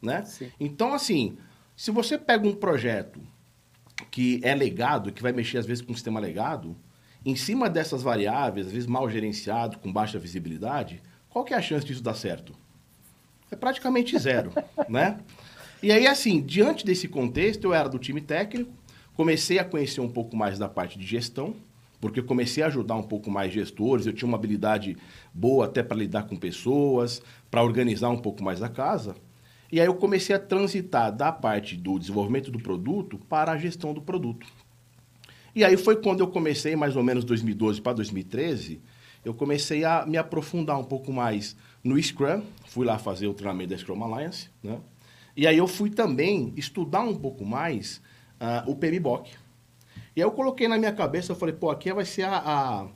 né? 0.00 0.24
Então, 0.58 0.94
assim, 0.94 1.36
se 1.76 1.90
você 1.90 2.16
pega 2.16 2.46
um 2.46 2.54
projeto 2.54 3.20
que 4.10 4.40
é 4.44 4.54
legado, 4.54 5.12
que 5.12 5.22
vai 5.22 5.32
mexer 5.32 5.58
às 5.58 5.66
vezes 5.66 5.82
com 5.82 5.92
o 5.92 5.94
sistema 5.94 6.20
legado, 6.20 6.76
em 7.24 7.36
cima 7.36 7.68
dessas 7.68 8.02
variáveis, 8.02 8.66
às 8.66 8.72
vezes 8.72 8.86
mal 8.86 9.10
gerenciado, 9.10 9.78
com 9.78 9.92
baixa 9.92 10.18
visibilidade, 10.18 11.02
qual 11.30 11.44
que 11.44 11.54
é 11.54 11.56
a 11.56 11.62
chance 11.62 11.86
disso 11.86 12.02
dar 12.02 12.14
certo? 12.14 12.52
É 13.50 13.56
praticamente 13.56 14.18
zero, 14.18 14.52
né? 14.88 15.18
E 15.82 15.90
aí, 15.90 16.06
assim, 16.06 16.42
diante 16.42 16.84
desse 16.84 17.08
contexto, 17.08 17.64
eu 17.64 17.72
era 17.72 17.88
do 17.88 17.98
time 17.98 18.20
técnico, 18.20 18.70
comecei 19.14 19.58
a 19.58 19.64
conhecer 19.64 20.00
um 20.00 20.08
pouco 20.08 20.36
mais 20.36 20.58
da 20.58 20.68
parte 20.68 20.98
de 20.98 21.06
gestão, 21.06 21.54
porque 22.00 22.20
comecei 22.20 22.62
a 22.62 22.66
ajudar 22.66 22.96
um 22.96 23.02
pouco 23.02 23.30
mais 23.30 23.52
gestores, 23.52 24.06
eu 24.06 24.12
tinha 24.12 24.26
uma 24.26 24.36
habilidade 24.36 24.96
boa 25.32 25.66
até 25.66 25.82
para 25.82 25.96
lidar 25.96 26.24
com 26.24 26.36
pessoas, 26.36 27.22
para 27.50 27.62
organizar 27.62 28.10
um 28.10 28.18
pouco 28.18 28.42
mais 28.42 28.62
a 28.62 28.68
casa. 28.68 29.14
E 29.72 29.80
aí 29.80 29.86
eu 29.86 29.94
comecei 29.94 30.34
a 30.34 30.38
transitar 30.38 31.14
da 31.14 31.30
parte 31.30 31.76
do 31.76 31.98
desenvolvimento 31.98 32.50
do 32.50 32.58
produto 32.58 33.18
para 33.28 33.52
a 33.52 33.58
gestão 33.58 33.94
do 33.94 34.02
produto. 34.02 34.46
E 35.54 35.64
aí 35.64 35.76
foi 35.76 35.96
quando 35.96 36.20
eu 36.20 36.28
comecei, 36.28 36.74
mais 36.74 36.96
ou 36.96 37.02
menos 37.02 37.24
2012 37.24 37.80
para 37.80 37.92
2013, 37.94 38.80
eu 39.24 39.34
comecei 39.34 39.84
a 39.84 40.06
me 40.06 40.16
aprofundar 40.16 40.78
um 40.78 40.84
pouco 40.84 41.12
mais 41.12 41.56
no 41.82 42.00
Scrum, 42.02 42.42
fui 42.66 42.86
lá 42.86 42.98
fazer 42.98 43.26
o 43.26 43.34
treinamento 43.34 43.70
da 43.70 43.78
Scrum 43.78 44.02
Alliance, 44.02 44.48
né? 44.62 44.78
E 45.36 45.46
aí 45.46 45.56
eu 45.56 45.66
fui 45.66 45.90
também 45.90 46.52
estudar 46.56 47.00
um 47.00 47.14
pouco 47.14 47.44
mais 47.44 48.00
uh, 48.40 48.70
o 48.70 48.74
PMBOK. 48.74 49.30
E 50.16 50.20
aí 50.20 50.26
eu 50.26 50.32
coloquei 50.32 50.66
na 50.68 50.76
minha 50.76 50.92
cabeça, 50.92 51.32
eu 51.32 51.36
falei, 51.36 51.54
pô, 51.54 51.70
aqui 51.70 51.92
vai 51.92 52.04
ser 52.04 52.24
a, 52.24 52.36
a 52.38 52.86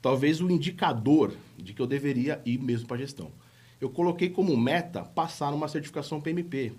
talvez 0.00 0.40
o 0.40 0.50
indicador 0.50 1.34
de 1.56 1.74
que 1.74 1.82
eu 1.82 1.86
deveria 1.86 2.40
ir 2.44 2.58
mesmo 2.58 2.86
para 2.86 2.96
gestão. 2.96 3.30
Eu 3.80 3.90
coloquei 3.90 4.28
como 4.28 4.56
meta 4.56 5.02
passar 5.02 5.50
numa 5.50 5.68
certificação 5.68 6.20
PMP, 6.20 6.72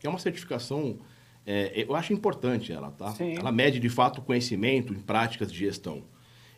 que 0.00 0.06
é 0.06 0.10
uma 0.10 0.18
certificação, 0.18 0.98
é, 1.46 1.84
eu 1.88 1.94
acho 1.94 2.12
importante 2.12 2.72
ela, 2.72 2.90
tá? 2.90 3.12
Sim. 3.12 3.36
Ela 3.36 3.52
mede 3.52 3.78
de 3.78 3.88
fato 3.88 4.22
conhecimento 4.22 4.92
em 4.92 5.00
práticas 5.00 5.52
de 5.52 5.58
gestão. 5.58 6.02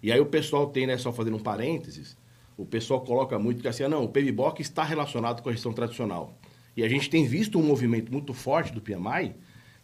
E 0.03 0.11
aí 0.11 0.21
o 0.21 0.27
pessoal 0.27 0.67
tem, 0.69 0.87
né, 0.87 0.97
só 0.97 1.13
fazendo 1.13 1.37
um 1.37 1.43
parênteses, 1.43 2.17
o 2.57 2.65
pessoal 2.65 3.01
coloca 3.01 3.39
muito 3.39 3.63
que 3.63 3.69
assim, 3.69 3.85
ah, 3.85 3.89
não, 3.89 4.05
o 4.05 4.09
PMBOK 4.09 4.61
está 4.61 4.83
relacionado 4.83 5.43
com 5.43 5.49
a 5.49 5.53
gestão 5.53 5.73
tradicional. 5.73 6.35
E 6.77 6.83
a 6.83 6.89
gente 6.89 7.11
tem 7.11 7.27
visto 7.27 7.59
um 7.59 7.63
movimento 7.63 8.13
muito 8.13 8.33
forte 8.33 8.73
do 8.73 8.81
PMI 8.81 9.35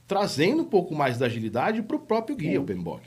trazendo 0.07 0.63
um 0.63 0.65
pouco 0.65 0.95
mais 0.95 1.19
da 1.19 1.27
agilidade 1.27 1.83
para 1.83 1.97
o 1.97 1.99
próprio 1.99 2.37
guia, 2.37 2.53
Sim. 2.53 2.59
o 2.59 2.65
PMBOK. 2.65 3.03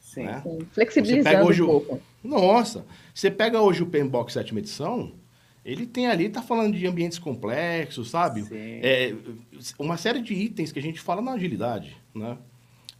Sim, 0.00 0.24
né? 0.24 0.42
sim. 0.42 0.58
Flexibilizando 0.72 1.46
hoje, 1.46 1.62
um 1.62 1.66
pouco. 1.66 2.00
Nossa, 2.22 2.84
você 3.14 3.30
pega 3.30 3.60
hoje 3.60 3.82
o 3.82 3.86
PMBOK 3.86 4.32
sétima 4.32 4.58
edição, 4.58 5.12
ele 5.64 5.86
tem 5.86 6.06
ali, 6.06 6.28
tá 6.28 6.42
falando 6.42 6.76
de 6.76 6.86
ambientes 6.86 7.18
complexos, 7.18 8.10
sabe? 8.10 8.44
É, 8.50 9.14
uma 9.78 9.96
série 9.96 10.20
de 10.20 10.34
itens 10.34 10.72
que 10.72 10.78
a 10.78 10.82
gente 10.82 11.00
fala 11.00 11.22
na 11.22 11.32
agilidade, 11.32 11.96
né? 12.14 12.36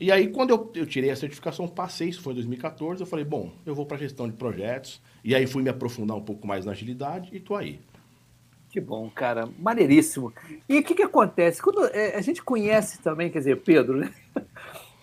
E 0.01 0.11
aí, 0.11 0.29
quando 0.29 0.49
eu, 0.49 0.73
eu 0.75 0.87
tirei 0.87 1.11
a 1.11 1.17
certificação, 1.17 1.69
passei, 1.69 2.09
isso 2.09 2.23
foi 2.23 2.33
em 2.33 2.37
2014, 2.37 3.03
eu 3.03 3.07
falei, 3.07 3.25
bom, 3.25 3.53
eu 3.67 3.75
vou 3.75 3.85
para 3.85 3.99
gestão 3.99 4.27
de 4.27 4.35
projetos, 4.35 4.99
e 5.23 5.35
aí 5.35 5.47
fui 5.47 5.63
me 5.63 5.69
aprofundar 5.69 6.17
um 6.17 6.23
pouco 6.23 6.47
mais 6.47 6.65
na 6.65 6.73
agilidade 6.73 7.29
e 7.37 7.39
tô 7.39 7.55
aí. 7.55 7.79
Que 8.71 8.81
bom, 8.81 9.11
cara, 9.11 9.47
maneiríssimo. 9.59 10.33
E 10.67 10.79
o 10.79 10.83
que, 10.83 10.95
que 10.95 11.03
acontece? 11.03 11.61
Quando 11.61 11.85
é, 11.87 12.17
a 12.17 12.21
gente 12.23 12.43
conhece 12.43 13.03
também, 13.03 13.29
quer 13.29 13.41
dizer, 13.41 13.57
Pedro, 13.61 13.99
né? 13.99 14.11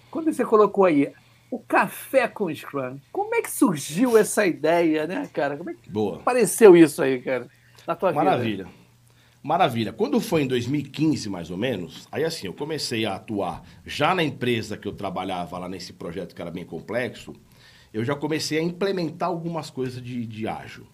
Quando 0.10 0.34
você 0.34 0.44
colocou 0.44 0.86
aí 0.86 1.14
o 1.52 1.60
café 1.60 2.28
com 2.28 2.54
Scrum, 2.54 2.98
como 3.12 3.36
é 3.36 3.42
que 3.42 3.52
surgiu 3.52 4.18
essa 4.18 4.48
ideia, 4.48 5.06
né, 5.06 5.30
cara? 5.32 5.58
Como 5.58 5.70
é 5.70 5.74
que 5.76 5.90
Boa. 5.90 6.18
apareceu 6.18 6.76
isso 6.76 7.04
aí, 7.04 7.22
cara, 7.22 7.48
na 7.86 7.96
tua 7.96 8.12
Maravilha. 8.14 8.40
vida? 8.42 8.64
Maravilha. 8.64 8.87
Quando 9.94 10.20
foi 10.20 10.42
em 10.42 10.48
2015, 10.48 11.30
mais 11.30 11.50
ou 11.50 11.56
menos, 11.56 12.06
aí 12.12 12.26
assim, 12.26 12.48
eu 12.48 12.54
comecei 12.54 13.06
a 13.06 13.16
atuar 13.16 13.64
já 13.86 14.14
na 14.14 14.22
empresa 14.22 14.76
que 14.76 14.86
eu 14.86 14.92
trabalhava 14.92 15.58
lá 15.58 15.70
nesse 15.70 15.94
projeto 15.94 16.36
que 16.36 16.42
era 16.42 16.52
bem 16.52 16.66
complexo, 16.66 17.34
eu 17.94 18.04
já 18.04 18.14
comecei 18.14 18.60
a 18.60 18.62
implementar 18.62 19.30
algumas 19.30 19.70
coisas 19.70 20.02
de, 20.04 20.26
de 20.26 20.50
ágil. 20.50 20.86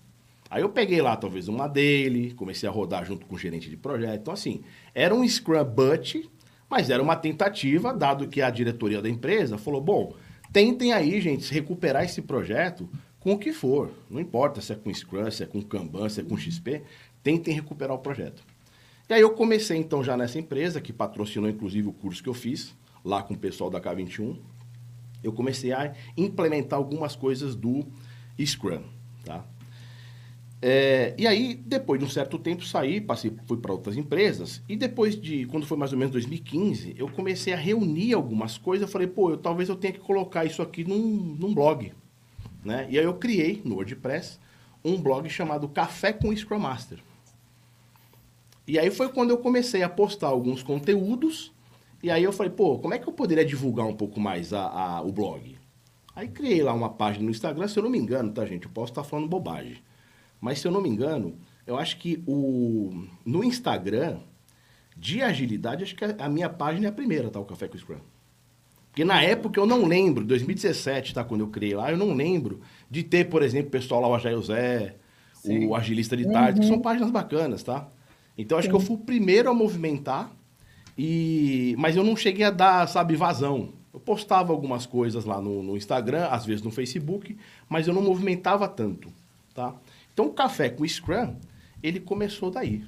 Aí 0.52 0.62
eu 0.62 0.70
peguei 0.70 1.02
lá 1.02 1.18
talvez 1.18 1.48
uma 1.48 1.68
dele, 1.68 2.36
comecei 2.36 2.70
a 2.70 2.72
rodar 2.72 3.04
junto 3.04 3.26
com 3.26 3.34
o 3.34 3.40
gerente 3.40 3.72
de 3.72 3.76
projeto. 3.76 4.22
Então, 4.22 4.34
assim, 4.36 4.62
era 4.94 5.16
um 5.16 5.28
Scrum 5.28 5.66
But, 5.66 6.30
mas 6.70 6.92
era 6.92 7.02
uma 7.02 7.16
tentativa, 7.16 7.92
dado 7.92 8.28
que 8.28 8.40
a 8.40 8.52
diretoria 8.52 9.02
da 9.02 9.10
empresa 9.10 9.58
falou: 9.58 9.82
bom, 9.82 10.14
tentem 10.52 10.94
aí, 10.94 11.20
gente, 11.20 11.52
recuperar 11.52 12.04
esse 12.04 12.22
projeto 12.22 12.88
com 13.20 13.34
o 13.34 13.40
que 13.40 13.52
for. 13.52 13.90
Não 14.10 14.20
importa 14.20 14.62
se 14.62 14.74
é 14.74 14.76
com 14.76 14.94
Scrum, 14.94 15.32
se 15.32 15.42
é 15.42 15.48
com 15.48 15.62
Kanban, 15.62 16.08
se 16.08 16.22
é 16.22 16.24
com 16.24 16.38
XP, 16.38 16.84
tentem 17.24 17.54
recuperar 17.54 17.96
o 17.96 18.00
projeto. 18.00 18.44
E 19.10 19.14
aí 19.14 19.22
eu 19.22 19.32
comecei 19.32 19.78
então 19.78 20.04
já 20.04 20.16
nessa 20.16 20.38
empresa, 20.38 20.82
que 20.82 20.94
patrocinou 20.94 21.50
inclusive 21.50 21.88
o 21.88 21.94
curso 21.94 22.22
que 22.22 22.30
eu 22.30 22.34
fiz, 22.34 22.76
lá 23.04 23.24
com 23.24 23.34
o 23.34 23.38
pessoal 23.38 23.70
da 23.70 23.82
K21. 23.82 24.38
Eu 25.24 25.32
comecei 25.32 25.72
a 25.72 25.94
implementar 26.18 26.78
algumas 26.78 27.16
coisas 27.16 27.56
do 27.56 27.86
Scrum, 28.40 28.84
tá? 29.24 29.46
É, 30.66 31.14
e 31.18 31.28
aí, 31.28 31.56
depois 31.56 32.00
de 32.00 32.06
um 32.06 32.10
certo 32.10 32.40
tempo, 32.40 32.64
saí, 32.64 33.02
passei, 33.02 33.34
fui 33.46 33.58
para 33.58 33.74
outras 33.74 33.98
empresas. 33.98 34.62
E 34.70 34.78
depois 34.78 35.20
de, 35.20 35.46
quando 35.48 35.66
foi 35.66 35.78
mais 35.78 35.92
ou 35.92 36.00
menos 36.00 36.14
2015, 36.14 36.96
eu 36.98 37.10
comecei 37.10 37.52
a 37.52 37.58
reunir 37.58 38.14
algumas 38.14 38.58
coisas. 38.58 38.88
Eu 38.88 38.92
falei, 38.92 39.08
pô, 39.08 39.32
eu, 39.32 39.38
talvez 39.38 39.68
eu 39.68 39.76
tenha 39.76 39.92
que 39.92 40.00
colocar 40.00 40.46
isso 40.46 40.62
aqui 40.62 40.86
num, 40.86 41.36
num 41.38 41.54
blog. 41.54 41.92
Né? 42.64 42.88
E 42.90 42.98
aí 42.98 43.04
eu 43.04 43.14
criei 43.16 43.62
no 43.66 43.76
WordPress 43.76 44.40
um 44.86 45.02
blog 45.02 45.30
chamado 45.30 45.68
Café 45.68 46.14
com 46.14 46.34
Scrum 46.34 46.60
Master. 46.60 47.00
E 48.68 48.80
aí 48.80 48.90
foi 48.90 49.10
quando 49.10 49.32
eu 49.32 49.38
comecei 49.38 49.84
a 49.84 49.90
postar 49.90 50.28
alguns 50.28 50.64
conteúdos. 50.64 51.52
E 52.02 52.10
aí 52.10 52.24
eu 52.24 52.32
falei, 52.32 52.52
pô, 52.52 52.80
como 52.80 52.94
é 52.94 53.00
que 53.00 53.08
eu 53.08 53.14
poderia 53.14 53.46
divulgar 53.46 53.86
um 53.86 53.96
pouco 53.96 54.20
mais 54.20 54.54
a, 54.54 54.68
a, 54.68 55.02
o 55.02 55.12
blog? 55.12 55.58
Aí 56.16 56.28
criei 56.28 56.62
lá 56.62 56.74
uma 56.74 56.90
página 56.90 57.26
no 57.26 57.32
Instagram, 57.32 57.68
se 57.68 57.78
eu 57.78 57.84
não 57.84 57.90
me 57.90 57.98
engano, 57.98 58.32
tá, 58.32 58.46
gente? 58.46 58.66
Eu 58.66 58.72
posso 58.72 58.92
estar 58.92 59.04
falando 59.04 59.28
bobagem. 59.28 59.78
Mas 60.40 60.60
se 60.60 60.68
eu 60.68 60.72
não 60.72 60.82
me 60.82 60.90
engano, 60.90 61.38
eu 61.66 61.78
acho 61.78 61.98
que 61.98 62.22
o, 62.28 63.08
no 63.26 63.44
Instagram, 63.44 64.20
de 64.96 65.22
agilidade, 65.22 65.84
acho 65.84 65.96
que 65.96 66.06
a, 66.06 66.16
a 66.20 66.30
minha 66.30 66.50
página 66.50 66.88
é 66.88 66.90
a 66.90 66.94
primeira, 66.94 67.30
tá? 67.30 67.40
O 67.40 67.46
Café 67.46 67.68
com 67.68 67.78
Scrum. 67.78 68.00
Porque 68.90 69.04
na 69.04 69.24
época 69.24 69.60
eu 69.60 69.66
não 69.66 69.86
lembro, 69.86 70.24
2017, 70.24 71.16
tá? 71.16 71.24
Quando 71.24 71.42
eu 71.42 71.48
criei 71.48 71.74
lá, 71.74 71.90
eu 71.90 71.98
não 71.98 72.14
lembro 72.14 72.62
de 72.92 73.02
ter, 73.02 73.28
por 73.28 73.42
exemplo, 73.42 73.70
o 73.70 73.72
pessoal 73.72 74.02
lá, 74.02 74.08
o 74.08 74.14
Ajaio 74.14 74.42
Zé, 74.44 74.98
Sim. 75.34 75.66
o 75.66 75.76
Agilista 75.76 76.16
de 76.16 76.32
Tarde, 76.32 76.60
uhum. 76.60 76.62
que 76.62 76.68
são 76.68 76.80
páginas 76.80 77.10
bacanas, 77.10 77.64
tá? 77.64 77.88
Então 78.38 78.58
acho 78.58 78.68
Sim. 78.68 78.72
que 78.72 78.76
eu 78.76 78.80
fui 78.80 78.96
o 78.96 79.00
primeiro 79.00 79.50
a 79.50 79.54
movimentar, 79.54 80.32
e 80.98 81.76
mas 81.78 81.96
eu 81.96 82.04
não 82.04 82.16
cheguei 82.16 82.46
a 82.46 82.52
dar, 82.52 82.88
sabe, 82.88 83.16
vazão. 83.16 83.74
Eu 83.94 84.00
postava 84.00 84.52
algumas 84.52 84.86
coisas 84.86 85.24
lá 85.24 85.40
no, 85.40 85.62
no 85.62 85.78
Instagram, 85.78 86.26
às 86.28 86.46
vezes 86.46 86.64
no 86.64 86.72
Facebook, 86.72 87.38
mas 87.70 87.88
eu 87.88 87.94
não 87.94 88.02
movimentava 88.02 88.68
tanto, 88.68 89.10
tá? 89.54 89.76
Então 90.14 90.26
o 90.26 90.34
Café 90.34 90.70
com 90.70 90.88
Scrum, 90.88 91.36
ele 91.82 92.00
começou 92.00 92.50
daí. 92.50 92.84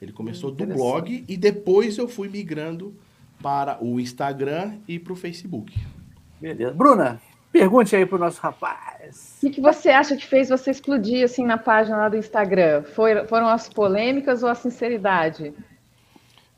Ele 0.00 0.12
começou 0.12 0.50
do 0.50 0.64
blog 0.64 1.24
e 1.26 1.36
depois 1.36 1.98
eu 1.98 2.08
fui 2.08 2.28
migrando 2.28 2.94
para 3.42 3.82
o 3.82 3.98
Instagram 3.98 4.78
e 4.86 4.98
para 4.98 5.12
o 5.12 5.16
Facebook. 5.16 5.74
Beleza. 6.40 6.72
Bruna, 6.72 7.20
pergunte 7.52 7.94
aí 7.94 8.04
para 8.06 8.16
o 8.16 8.18
nosso 8.18 8.40
rapaz. 8.40 9.36
O 9.38 9.40
que, 9.40 9.50
que, 9.50 9.60
você 9.60 9.90
acha 9.90 10.16
que 10.16 10.26
fez 10.26 10.48
você 10.48 10.70
explodir 10.70 11.24
assim 11.24 11.44
na 11.44 11.58
página 11.58 11.96
lá 11.96 12.08
do 12.08 12.16
Instagram? 12.16 12.82
Foi, 12.82 13.26
foram 13.26 13.48
as 13.48 13.68
polêmicas 13.68 14.42
ou 14.42 14.48
a 14.48 14.54
sinceridade? 14.54 15.52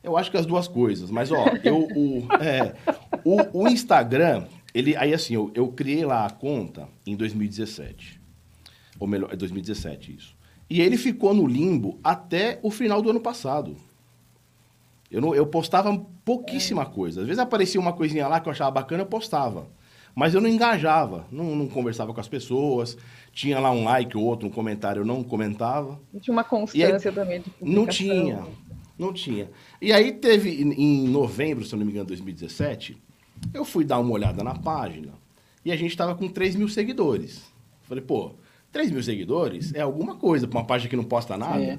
Eu 0.02 0.16
acho 0.16 0.30
que 0.30 0.36
as 0.36 0.46
duas 0.46 0.66
coisas, 0.66 1.10
mas 1.10 1.30
ó, 1.30 1.44
eu, 1.62 1.86
o, 1.94 2.28
é, 2.42 2.74
o, 3.24 3.64
o, 3.64 3.68
Instagram, 3.68 4.46
ele, 4.74 4.96
aí 4.96 5.12
assim, 5.12 5.34
eu, 5.34 5.50
eu 5.54 5.68
criei 5.68 6.04
lá 6.04 6.26
a 6.26 6.30
conta 6.30 6.88
em 7.06 7.14
2017. 7.14 8.20
Ou 8.98 9.06
melhor, 9.06 9.32
é 9.32 9.36
2017 9.36 10.16
isso. 10.16 10.36
E 10.68 10.80
ele 10.80 10.96
ficou 10.96 11.34
no 11.34 11.46
limbo 11.46 11.98
até 12.02 12.58
o 12.62 12.70
final 12.70 13.02
do 13.02 13.10
ano 13.10 13.20
passado. 13.20 13.76
Eu, 15.10 15.20
não, 15.20 15.34
eu 15.34 15.44
postava 15.46 16.06
pouquíssima 16.24 16.86
coisa. 16.86 17.22
Às 17.22 17.26
vezes 17.26 17.40
aparecia 17.40 17.80
uma 17.80 17.92
coisinha 17.92 18.28
lá 18.28 18.38
que 18.38 18.48
eu 18.48 18.52
achava 18.52 18.70
bacana, 18.70 19.02
eu 19.02 19.06
postava. 19.06 19.66
Mas 20.20 20.34
eu 20.34 20.40
não 20.42 20.50
engajava, 20.50 21.26
não, 21.32 21.56
não 21.56 21.66
conversava 21.66 22.12
com 22.12 22.20
as 22.20 22.28
pessoas. 22.28 22.94
Tinha 23.32 23.58
lá 23.58 23.70
um 23.70 23.84
like 23.84 24.14
ou 24.18 24.22
outro, 24.22 24.46
um 24.46 24.50
comentário, 24.50 25.00
eu 25.00 25.06
não 25.06 25.24
comentava. 25.24 25.98
Não 26.12 26.20
tinha 26.20 26.34
uma 26.34 26.44
constância 26.44 27.08
aí, 27.08 27.14
também 27.14 27.40
de 27.40 27.50
Não 27.58 27.86
tinha, 27.86 28.46
não 28.98 29.14
tinha. 29.14 29.50
E 29.80 29.90
aí 29.94 30.12
teve, 30.12 30.60
em 30.60 31.08
novembro, 31.08 31.64
se 31.64 31.74
eu 31.74 31.78
não 31.78 31.86
me 31.86 31.92
engano, 31.92 32.06
2017, 32.08 33.00
eu 33.54 33.64
fui 33.64 33.82
dar 33.82 33.98
uma 33.98 34.12
olhada 34.12 34.44
na 34.44 34.54
página 34.54 35.14
e 35.64 35.72
a 35.72 35.76
gente 35.76 35.92
estava 35.92 36.14
com 36.14 36.28
3 36.28 36.54
mil 36.54 36.68
seguidores. 36.68 37.50
Falei, 37.84 38.04
pô, 38.04 38.32
3 38.70 38.90
mil 38.90 39.02
seguidores 39.02 39.72
é 39.72 39.80
alguma 39.80 40.16
coisa 40.16 40.46
para 40.46 40.58
uma 40.58 40.66
página 40.66 40.90
que 40.90 40.96
não 40.96 41.04
posta 41.04 41.34
nada. 41.38 41.62
É. 41.62 41.78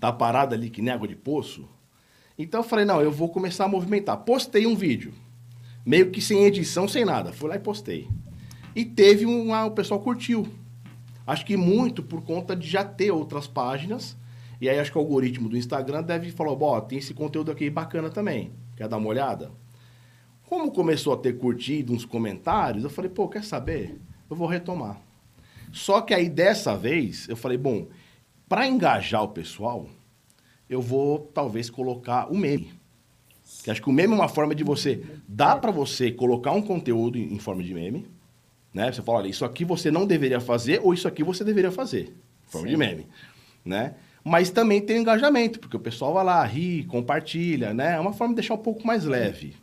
Tá 0.00 0.10
parada 0.10 0.56
ali 0.56 0.70
que 0.70 0.80
nem 0.80 0.94
água 0.94 1.06
de 1.06 1.14
poço. 1.14 1.68
Então 2.38 2.60
eu 2.60 2.64
falei, 2.64 2.86
não, 2.86 3.02
eu 3.02 3.12
vou 3.12 3.28
começar 3.28 3.66
a 3.66 3.68
movimentar. 3.68 4.16
Postei 4.16 4.66
um 4.66 4.74
vídeo, 4.74 5.12
meio 5.84 6.10
que 6.10 6.20
sem 6.20 6.44
edição, 6.44 6.86
sem 6.86 7.04
nada. 7.04 7.32
Fui 7.32 7.48
lá 7.48 7.56
e 7.56 7.60
postei. 7.60 8.08
E 8.74 8.84
teve 8.84 9.26
um, 9.26 9.52
ah, 9.52 9.66
o 9.66 9.72
pessoal 9.72 10.00
curtiu. 10.00 10.46
Acho 11.26 11.44
que 11.44 11.56
muito 11.56 12.02
por 12.02 12.22
conta 12.22 12.56
de 12.56 12.68
já 12.68 12.84
ter 12.84 13.10
outras 13.10 13.46
páginas. 13.46 14.16
E 14.60 14.68
aí 14.68 14.78
acho 14.78 14.92
que 14.92 14.98
o 14.98 15.00
algoritmo 15.00 15.48
do 15.48 15.56
Instagram 15.56 16.02
deve 16.02 16.30
falar, 16.30 16.54
bom, 16.54 16.80
tem 16.80 16.98
esse 16.98 17.12
conteúdo 17.12 17.50
aqui 17.50 17.68
bacana 17.68 18.10
também. 18.10 18.52
Quer 18.76 18.88
dar 18.88 18.96
uma 18.96 19.08
olhada? 19.08 19.50
Como 20.44 20.70
começou 20.70 21.14
a 21.14 21.16
ter 21.16 21.38
curtido 21.38 21.92
uns 21.92 22.04
comentários, 22.04 22.84
eu 22.84 22.90
falei, 22.90 23.10
pô, 23.10 23.28
quer 23.28 23.42
saber? 23.42 23.98
Eu 24.28 24.36
vou 24.36 24.46
retomar. 24.46 25.00
Só 25.72 26.00
que 26.00 26.12
aí 26.12 26.28
dessa 26.28 26.76
vez 26.76 27.28
eu 27.28 27.36
falei, 27.36 27.56
bom, 27.56 27.88
para 28.48 28.68
engajar 28.68 29.22
o 29.22 29.28
pessoal, 29.28 29.86
eu 30.68 30.80
vou 30.80 31.30
talvez 31.32 31.70
colocar 31.70 32.30
o 32.30 32.36
meme. 32.36 32.72
Que 33.62 33.70
acho 33.70 33.82
que 33.82 33.88
o 33.88 33.92
meme 33.92 34.12
é 34.12 34.16
uma 34.16 34.28
forma 34.28 34.54
de 34.54 34.64
você 34.64 35.04
dá 35.26 35.56
para 35.56 35.70
você 35.70 36.10
colocar 36.10 36.52
um 36.52 36.62
conteúdo 36.62 37.18
em 37.18 37.38
forma 37.38 37.62
de 37.62 37.72
meme, 37.74 38.06
né? 38.72 38.92
Você 38.92 39.02
fala, 39.02 39.18
olha, 39.18 39.28
isso 39.28 39.44
aqui 39.44 39.64
você 39.64 39.90
não 39.90 40.06
deveria 40.06 40.40
fazer 40.40 40.80
ou 40.82 40.94
isso 40.94 41.06
aqui 41.06 41.22
você 41.22 41.44
deveria 41.44 41.70
fazer, 41.70 42.12
em 42.46 42.50
forma 42.50 42.66
Sim. 42.66 42.72
de 42.72 42.76
meme, 42.76 43.06
né? 43.64 43.94
Mas 44.24 44.50
também 44.50 44.80
tem 44.80 44.98
engajamento, 44.98 45.58
porque 45.58 45.76
o 45.76 45.80
pessoal 45.80 46.14
vai 46.14 46.24
lá, 46.24 46.44
ri, 46.44 46.84
compartilha, 46.84 47.74
né? 47.74 47.94
É 47.96 48.00
uma 48.00 48.12
forma 48.12 48.34
de 48.34 48.40
deixar 48.40 48.54
um 48.54 48.58
pouco 48.58 48.86
mais 48.86 49.04
leve. 49.04 49.56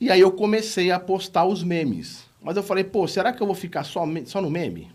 E 0.00 0.10
aí 0.10 0.20
eu 0.20 0.32
comecei 0.32 0.90
a 0.90 0.98
postar 0.98 1.44
os 1.44 1.62
memes. 1.62 2.24
Mas 2.42 2.56
eu 2.56 2.62
falei, 2.62 2.82
pô, 2.82 3.06
será 3.06 3.32
que 3.32 3.42
eu 3.42 3.46
vou 3.46 3.54
ficar 3.54 3.84
só, 3.84 4.04
só 4.24 4.40
no 4.40 4.50
meme? 4.50 4.90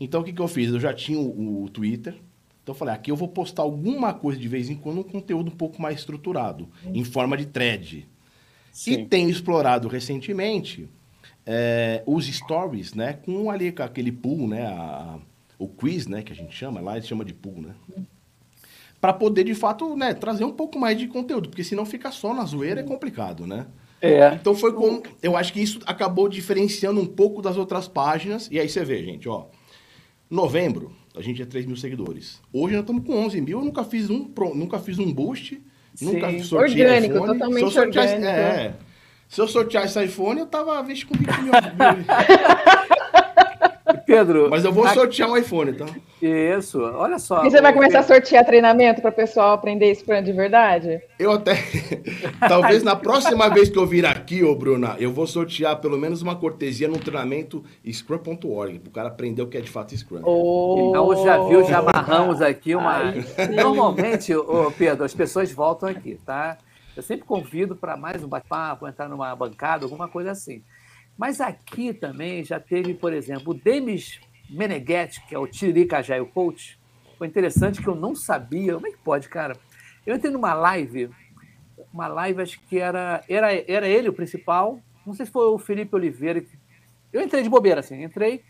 Então 0.00 0.20
o 0.20 0.24
que, 0.24 0.32
que 0.32 0.40
eu 0.40 0.48
fiz? 0.48 0.70
Eu 0.70 0.80
já 0.80 0.92
tinha 0.92 1.18
o, 1.18 1.64
o 1.64 1.70
Twitter, 1.70 2.16
então 2.66 2.74
eu 2.74 2.78
falei, 2.80 2.94
aqui 2.96 3.12
eu 3.12 3.16
vou 3.16 3.28
postar 3.28 3.62
alguma 3.62 4.12
coisa 4.12 4.40
de 4.40 4.48
vez 4.48 4.68
em 4.68 4.74
quando, 4.74 4.98
um 4.98 5.04
conteúdo 5.04 5.52
um 5.52 5.54
pouco 5.54 5.80
mais 5.80 6.00
estruturado, 6.00 6.68
em 6.84 7.04
forma 7.04 7.36
de 7.36 7.46
thread. 7.46 8.08
Sim. 8.72 8.90
E 8.90 9.06
tenho 9.06 9.30
explorado 9.30 9.86
recentemente 9.86 10.88
é, 11.46 12.02
os 12.04 12.26
stories, 12.26 12.92
né? 12.92 13.12
Com 13.12 13.52
ali 13.52 13.70
com 13.70 13.84
aquele 13.84 14.10
pool, 14.10 14.48
né? 14.48 14.66
A, 14.66 15.16
o 15.56 15.68
quiz, 15.68 16.08
né? 16.08 16.22
Que 16.24 16.32
a 16.32 16.34
gente 16.34 16.56
chama, 16.56 16.80
lá 16.80 16.96
eles 16.96 17.06
chama 17.06 17.24
de 17.24 17.32
pool, 17.32 17.62
né? 17.62 17.76
Para 19.00 19.12
poder, 19.12 19.44
de 19.44 19.54
fato, 19.54 19.94
né, 19.94 20.12
trazer 20.12 20.42
um 20.42 20.50
pouco 20.50 20.76
mais 20.76 20.98
de 20.98 21.06
conteúdo, 21.06 21.48
porque 21.48 21.62
senão 21.62 21.86
fica 21.86 22.10
só 22.10 22.34
na 22.34 22.44
zoeira 22.44 22.80
é 22.80 22.82
complicado, 22.82 23.46
né? 23.46 23.66
É. 24.02 24.34
Então 24.34 24.56
foi 24.56 24.72
como. 24.72 25.04
Eu 25.22 25.36
acho 25.36 25.52
que 25.52 25.60
isso 25.60 25.78
acabou 25.86 26.28
diferenciando 26.28 27.00
um 27.00 27.06
pouco 27.06 27.40
das 27.40 27.56
outras 27.56 27.86
páginas. 27.86 28.48
E 28.50 28.58
aí 28.58 28.68
você 28.68 28.84
vê, 28.84 29.04
gente, 29.04 29.28
ó. 29.28 29.46
Novembro, 30.28 30.92
a 31.16 31.22
gente 31.22 31.36
tinha 31.36 31.46
3 31.46 31.66
mil 31.66 31.76
seguidores. 31.76 32.40
Hoje 32.52 32.74
nós 32.74 32.82
estamos 32.82 33.04
com 33.04 33.14
11 33.24 33.40
mil. 33.40 33.58
Eu 33.58 33.64
nunca 33.64 33.84
fiz 33.84 34.10
um, 34.10 34.30
nunca 34.54 34.78
fiz 34.78 34.98
um 34.98 35.12
boost. 35.12 35.60
Nunca 36.00 36.30
Sim. 36.30 36.42
sorteei 36.42 36.82
Orgânico, 36.84 37.14
iPhone. 37.14 37.32
totalmente 37.32 37.58
Se 37.58 37.64
eu 37.64 37.70
sorteasse- 37.70 38.14
orgânico. 38.14 38.38
É, 38.38 38.74
se 39.28 39.40
eu 39.40 39.48
sorteasse 39.48 39.86
esse 39.98 40.04
iPhone, 40.04 40.40
eu 40.40 40.46
tava 40.46 40.82
visto 40.82 41.06
com 41.08 41.14
20 41.14 41.26
mil. 41.42 41.52
Pedro. 44.06 44.48
Mas 44.50 44.64
eu 44.64 44.72
vou 44.72 44.84
a- 44.84 44.94
sortear 44.94 45.30
um 45.30 45.36
iPhone, 45.36 45.72
tá? 45.72 45.86
Isso, 46.20 46.80
olha 46.80 47.18
só. 47.18 47.44
E 47.44 47.50
você 47.50 47.60
vai 47.60 47.72
o 47.72 47.74
começar 47.74 47.98
a 47.98 48.02
sortear 48.02 48.44
treinamento 48.44 49.02
para 49.02 49.10
o 49.10 49.14
pessoal 49.14 49.52
aprender 49.52 49.94
Scrum 49.94 50.22
de 50.22 50.32
verdade? 50.32 51.00
Eu 51.18 51.32
até. 51.32 51.54
Talvez 52.40 52.82
na 52.82 52.96
próxima 52.96 53.50
vez 53.50 53.68
que 53.68 53.78
eu 53.78 53.86
vir 53.86 54.06
aqui, 54.06 54.42
ô 54.42 54.54
Bruna, 54.54 54.96
eu 54.98 55.12
vou 55.12 55.26
sortear 55.26 55.78
pelo 55.78 55.98
menos 55.98 56.22
uma 56.22 56.34
cortesia 56.34 56.88
no 56.88 56.98
treinamento 56.98 57.62
Scrum.org, 57.90 58.78
pro 58.78 58.90
cara 58.90 59.08
aprender 59.08 59.42
o 59.42 59.46
que 59.46 59.58
é 59.58 59.60
de 59.60 59.70
fato 59.70 59.96
Scrum. 59.96 60.22
Oh. 60.24 60.88
Então 60.88 61.24
já 61.24 61.38
viu, 61.44 61.64
já 61.64 61.78
amarramos 61.80 62.40
aqui 62.40 62.74
uma. 62.74 63.12
Normalmente, 63.54 64.34
ô, 64.34 64.70
Pedro, 64.70 65.04
as 65.04 65.14
pessoas 65.14 65.52
voltam 65.52 65.88
aqui, 65.88 66.18
tá? 66.24 66.56
Eu 66.96 67.02
sempre 67.02 67.26
convido 67.26 67.76
para 67.76 67.94
mais 67.94 68.24
um 68.24 68.28
bate-papo, 68.28 68.88
entrar 68.88 69.06
numa 69.06 69.36
bancada, 69.36 69.84
alguma 69.84 70.08
coisa 70.08 70.30
assim. 70.30 70.62
Mas 71.16 71.40
aqui 71.42 71.92
também 71.92 72.42
já 72.42 72.58
teve, 72.58 72.94
por 72.94 73.12
exemplo, 73.12 73.52
o 73.52 73.54
Demis 73.54 74.18
Meneghetti, 74.48 75.20
que 75.26 75.34
é 75.34 75.38
o 75.38 75.46
Tiririca 75.46 75.98
Agile 75.98 76.26
Coach. 76.26 76.78
Foi 77.18 77.26
interessante 77.26 77.80
que 77.80 77.88
eu 77.88 77.94
não 77.94 78.14
sabia. 78.14 78.74
Como 78.74 78.86
é 78.86 78.90
que 78.90 78.98
pode, 78.98 79.28
cara? 79.28 79.56
Eu 80.06 80.16
entrei 80.16 80.32
numa 80.32 80.54
live, 80.54 81.10
uma 81.92 82.06
live, 82.06 82.42
acho 82.42 82.60
que 82.60 82.78
era, 82.78 83.24
era, 83.28 83.52
era 83.70 83.88
ele 83.88 84.08
o 84.08 84.12
principal. 84.12 84.80
Não 85.04 85.14
sei 85.14 85.26
se 85.26 85.32
foi 85.32 85.46
o 85.46 85.58
Felipe 85.58 85.94
Oliveira. 85.94 86.44
Eu 87.12 87.22
entrei 87.22 87.42
de 87.42 87.48
bobeira, 87.48 87.80
assim, 87.80 88.02
entrei. 88.02 88.42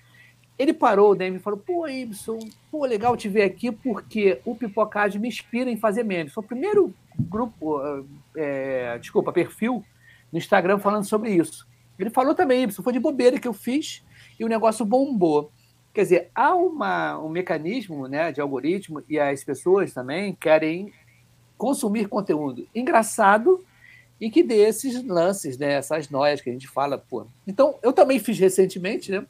Ele 0.59 0.73
parou, 0.73 1.13
o 1.13 1.15
Demi, 1.15 1.37
e 1.37 1.41
falou: 1.41 1.59
Pô, 1.59 1.87
Ibson, 1.87 2.39
pô, 2.71 2.87
legal 2.87 3.17
te 3.17 3.29
ver 3.29 3.43
aqui, 3.43 3.71
porque 3.71 4.41
o 4.45 4.55
Pipocage 4.55 5.19
me 5.19 5.29
inspira 5.29 5.71
em 5.71 5.77
fazer 5.77 6.03
memes. 6.03 6.33
Foi 6.33 6.43
o 6.43 6.47
primeiro 6.47 6.95
grupo, 7.19 7.81
é, 8.35 8.99
desculpa, 8.99 9.33
perfil 9.33 9.85
no 10.33 10.39
Instagram 10.39 10.79
falando 10.79 11.05
sobre 11.05 11.31
isso. 11.31 11.67
Ele 11.99 12.11
falou 12.11 12.35
também, 12.35 12.65
Ibson, 12.65 12.83
foi 12.83 12.93
de 12.93 12.99
bobeira 12.99 13.39
que 13.39 13.49
eu 13.49 13.53
fiz 13.53 14.03
e 14.39 14.45
o 14.45 14.49
negócio 14.49 14.85
bombou. 14.85 15.51
Quer 15.97 16.03
dizer, 16.03 16.31
há 16.35 16.55
uma, 16.55 17.19
um 17.19 17.31
mecanismo 17.31 18.07
né, 18.07 18.31
de 18.31 18.39
algoritmo 18.39 19.03
e 19.09 19.19
as 19.19 19.43
pessoas 19.43 19.95
também 19.95 20.35
querem 20.35 20.93
consumir 21.57 22.07
conteúdo 22.07 22.69
engraçado 22.75 23.65
e 24.21 24.29
que 24.31 24.43
dê 24.43 24.57
esses 24.57 25.03
lances, 25.03 25.57
né, 25.57 25.73
essas 25.73 26.11
noias 26.11 26.43
que 26.43 26.51
a 26.51 26.53
gente 26.53 26.69
fala. 26.69 26.99
Pô. 26.99 27.27
Então, 27.47 27.79
eu 27.83 27.95
também 27.95 28.19
fiz 28.19 28.39
recentemente, 28.39 29.11
né? 29.11 29.25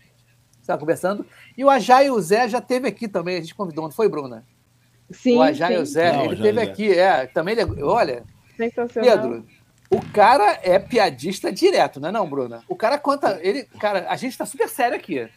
Estava 0.61 0.81
conversando. 0.81 1.25
E 1.57 1.65
o 1.65 1.71
Ajay 1.71 2.07
e 2.07 2.11
o 2.11 2.21
Zé 2.21 2.49
já 2.49 2.61
teve 2.61 2.89
aqui 2.89 3.07
também, 3.07 3.37
a 3.37 3.41
gente 3.41 3.55
convidou, 3.55 3.85
não 3.85 3.93
foi, 3.93 4.09
Bruna? 4.09 4.45
Sim, 5.09 5.37
o 5.37 5.43
Ajay 5.43 5.77
e 5.77 5.79
o 5.79 5.87
sim. 5.87 5.93
Zé, 5.93 6.13
Não, 6.13 6.25
ele 6.25 6.43
teve 6.43 6.65
Zé. 6.65 6.69
aqui, 6.69 6.93
é, 6.93 7.27
também, 7.29 7.57
ele- 7.57 7.81
olha, 7.81 8.25
Sensacional. 8.57 9.21
Pedro, 9.21 9.47
o 9.89 10.01
cara 10.13 10.59
é 10.65 10.81
piadista 10.81 11.53
direto, 11.53 12.01
não 12.01 12.09
é 12.09 12.13
não, 12.13 12.29
Bruna? 12.29 12.65
O 12.69 12.75
cara 12.75 12.99
conta, 12.99 13.39
ele, 13.41 13.63
cara, 13.79 14.07
a 14.09 14.17
gente 14.17 14.33
está 14.33 14.45
super 14.45 14.69
sério 14.69 14.97
aqui. 14.97 15.29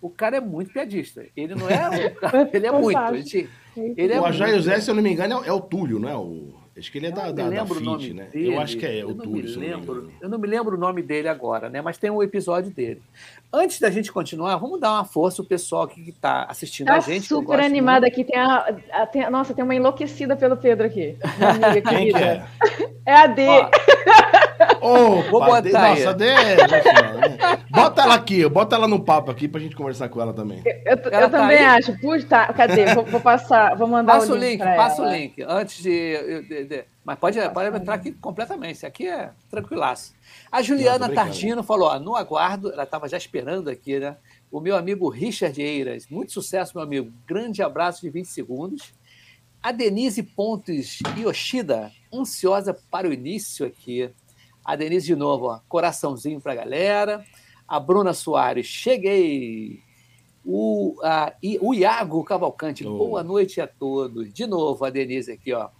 O 0.00 0.08
cara 0.10 0.36
é 0.36 0.40
muito 0.40 0.72
piadista. 0.72 1.24
Ele 1.36 1.54
não 1.54 1.68
é, 1.68 1.88
um 2.08 2.14
cara- 2.14 2.50
ele 2.52 2.66
é 2.66 2.72
muito. 2.72 3.14
Gente- 3.16 3.48
ele 3.76 4.12
é 4.12 4.20
o 4.20 4.24
Ajay 4.24 4.50
muito. 4.52 4.62
Zé, 4.64 4.80
se 4.80 4.90
eu 4.90 4.94
não 4.94 5.02
me 5.02 5.10
engano, 5.12 5.42
é, 5.44 5.48
é 5.48 5.52
o 5.52 5.60
Túlio, 5.60 5.98
não 5.98 6.08
é? 6.08 6.16
O, 6.16 6.54
acho 6.76 6.90
que 6.92 6.98
ele 6.98 7.06
é 7.08 7.10
da, 7.10 7.26
Eu 7.28 7.32
da, 7.32 7.48
da 7.50 7.62
o 7.64 7.66
FIT, 7.74 8.14
né? 8.14 8.24
dele. 8.32 8.54
Eu 8.54 8.60
acho 8.60 8.76
que 8.76 8.86
é 8.86 9.02
Eu 9.02 9.08
o 9.10 9.14
Túlio, 9.14 9.42
me 9.44 9.48
se 9.48 9.54
eu 9.56 9.60
não 9.60 9.78
me 9.78 9.82
engano. 9.84 10.12
Eu 10.20 10.28
não 10.28 10.38
me 10.38 10.46
lembro 10.46 10.76
o 10.76 10.78
nome 10.80 11.02
dele 11.02 11.28
agora, 11.28 11.68
né? 11.68 11.80
Mas 11.82 11.98
tem 11.98 12.10
um 12.10 12.22
episódio 12.22 12.70
dele. 12.72 13.02
Antes 13.52 13.80
da 13.80 13.90
gente 13.90 14.12
continuar, 14.12 14.56
vamos 14.56 14.80
dar 14.80 14.92
uma 14.92 15.04
força 15.04 15.42
ao 15.42 15.46
pessoal 15.46 15.86
que 15.88 16.08
está 16.10 16.44
assistindo 16.44 16.86
Tá 16.86 16.96
a 16.96 17.00
gente. 17.00 17.26
super 17.26 17.58
animada 17.60 18.06
aqui. 18.06 18.22
Tem 18.24 18.38
a, 18.38 18.74
a- 18.92 19.06
tem- 19.06 19.28
nossa, 19.30 19.52
tem 19.54 19.64
uma 19.64 19.74
enlouquecida 19.74 20.36
pelo 20.36 20.56
Pedro 20.56 20.86
aqui. 20.86 21.16
Minha 21.38 21.50
amiga 21.70 21.82
Quem 21.90 22.12
que 22.12 22.16
é? 22.18 22.44
É 23.06 23.14
a 23.14 23.26
D. 23.26 23.46
Ó, 23.48 23.70
Ô, 24.80 25.22
Vou 25.30 25.44
botar 25.44 25.82
aí. 25.92 26.04
Nossa, 26.04 26.16
né? 26.16 26.36
Bota 27.70 28.02
ela 28.02 28.14
aqui, 28.14 28.48
bota 28.48 28.74
ela 28.76 28.88
no 28.88 29.00
papo 29.00 29.30
aqui 29.30 29.46
pra 29.48 29.60
gente 29.60 29.76
conversar 29.76 30.08
com 30.08 30.20
ela 30.20 30.32
também. 30.32 30.62
Eu, 30.64 30.96
eu 30.96 31.10
Ela 31.12 31.28
tá 31.28 31.38
também 31.40 31.58
aí? 31.58 31.64
acho. 31.64 31.98
Puxa, 32.00 32.26
tá, 32.26 32.52
cadê? 32.52 32.94
Vou, 32.94 33.04
vou 33.04 33.20
passar, 33.20 33.76
vou 33.76 33.86
mandar 33.88 34.14
Passa 34.14 34.32
o 34.32 34.36
o 34.36 34.38
link, 34.38 34.58
pra 34.58 34.74
passa 34.76 35.02
o 35.02 35.04
ela. 35.06 35.16
link. 35.16 35.42
Antes 35.46 35.82
de. 35.82 36.42
de- 36.48 36.64
de- 36.64 36.84
mas 37.04 37.18
pode, 37.18 37.38
pode 37.50 37.76
entrar 37.76 37.94
aqui 37.94 38.12
completamente. 38.12 38.76
Isso 38.76 38.86
aqui 38.86 39.06
é 39.08 39.30
tranquilaço. 39.50 40.14
A 40.50 40.60
Juliana. 40.62 41.08
Tardino 41.08 41.62
falou: 41.62 41.88
ó, 41.88 41.98
no 41.98 42.16
aguardo, 42.16 42.72
ela 42.72 42.82
estava 42.84 43.08
já 43.08 43.16
esperando 43.16 43.68
aqui, 43.70 43.98
né? 43.98 44.16
O 44.50 44.60
meu 44.60 44.76
amigo 44.76 45.08
Richard 45.08 45.60
Eiras. 45.60 46.06
Muito 46.10 46.32
sucesso, 46.32 46.72
meu 46.74 46.82
amigo. 46.82 47.12
Grande 47.26 47.62
abraço 47.62 48.00
de 48.02 48.10
20 48.10 48.26
segundos. 48.26 48.92
A 49.62 49.72
Denise 49.72 50.22
Pontes 50.22 51.00
Yoshida, 51.18 51.90
ansiosa 52.14 52.76
para 52.90 53.08
o 53.08 53.12
início 53.12 53.66
aqui. 53.66 54.08
A 54.68 54.76
Denise 54.76 55.06
de 55.06 55.16
novo, 55.16 55.46
ó, 55.46 55.60
coraçãozinho 55.66 56.42
para 56.42 56.52
a 56.52 56.56
galera. 56.56 57.24
A 57.66 57.80
Bruna 57.80 58.12
Soares, 58.12 58.66
cheguei. 58.66 59.80
O, 60.44 60.94
a, 61.02 61.32
o 61.62 61.72
Iago 61.72 62.22
Cavalcante, 62.22 62.86
Oh. 62.86 62.98
boa 62.98 63.22
noite 63.24 63.62
a 63.62 63.66
todos. 63.66 64.30
De 64.30 64.46
novo, 64.46 64.84
a 64.84 64.90
Denise 64.90 65.32
aqui, 65.32 65.54
ó. 65.54 65.70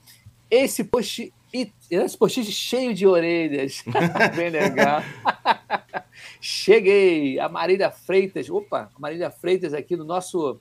Esse 0.50 0.84
post, 0.84 1.30
esse 1.52 2.16
post 2.16 2.42
cheio 2.50 2.94
de 2.94 3.06
orelhas. 3.06 3.84
Bem 4.34 4.48
legal. 4.48 5.02
Cheguei. 6.40 7.38
A 7.38 7.46
Marília 7.46 7.90
Freitas. 7.90 8.48
Opa, 8.48 8.90
a 8.94 8.98
Marília 8.98 9.30
Freitas 9.30 9.74
aqui 9.74 9.96
no 9.96 10.04
nosso 10.04 10.58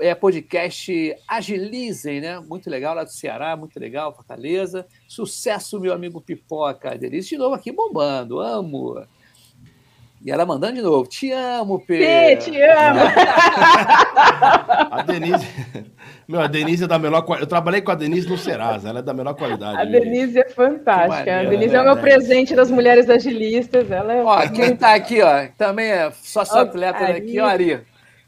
é, 0.00 0.14
podcast 0.14 1.16
Agilizem, 1.28 2.20
né? 2.20 2.40
Muito 2.40 2.68
legal, 2.68 2.94
lá 2.94 3.04
do 3.04 3.10
Ceará, 3.10 3.56
muito 3.56 3.78
legal, 3.78 4.14
Fortaleza. 4.14 4.86
Sucesso, 5.06 5.78
meu 5.80 5.92
amigo 5.92 6.20
Pipoca. 6.20 6.96
Denise 6.98 7.28
de 7.28 7.38
novo 7.38 7.54
aqui 7.54 7.70
bombando. 7.70 8.40
Amo. 8.40 9.04
E 10.24 10.30
ela 10.30 10.46
mandando 10.46 10.76
de 10.76 10.82
novo. 10.82 11.06
Te 11.06 11.30
amo, 11.30 11.78
Fê, 11.80 11.98
Pedro. 11.98 12.44
te 12.44 12.62
amo. 12.62 13.00
A 14.90 15.02
Denise. 15.02 15.46
Meu, 16.26 16.40
a 16.40 16.46
Denise 16.46 16.84
é 16.84 16.86
da 16.86 16.98
melhor 16.98 17.20
qualidade. 17.20 17.44
Eu 17.44 17.48
trabalhei 17.48 17.82
com 17.82 17.90
a 17.90 17.94
Denise 17.94 18.26
no 18.26 18.38
Serasa, 18.38 18.88
ela 18.88 19.00
é 19.00 19.02
da 19.02 19.12
melhor 19.12 19.34
qualidade. 19.34 19.76
A? 19.76 19.84
Denise 19.84 20.38
é 20.38 20.48
fantástica. 20.48 21.40
A 21.40 21.44
Denise 21.44 21.74
é 21.74 21.80
o 21.80 21.84
né? 21.84 21.92
meu 21.92 22.00
presente 22.00 22.56
das 22.56 22.70
mulheres 22.70 23.10
agilistas. 23.10 23.90
Ela 23.90 24.14
é 24.14 24.22
Ó, 24.22 24.48
quem 24.48 24.74
tá 24.74 24.94
aqui, 24.94 25.20
ó, 25.20 25.46
também 25.58 25.90
é 25.90 26.10
sócio 26.12 26.56
atleta 26.58 27.00
Ari. 27.00 27.18
aqui, 27.18 27.38
ó, 27.38 27.44
Ari. 27.44 27.80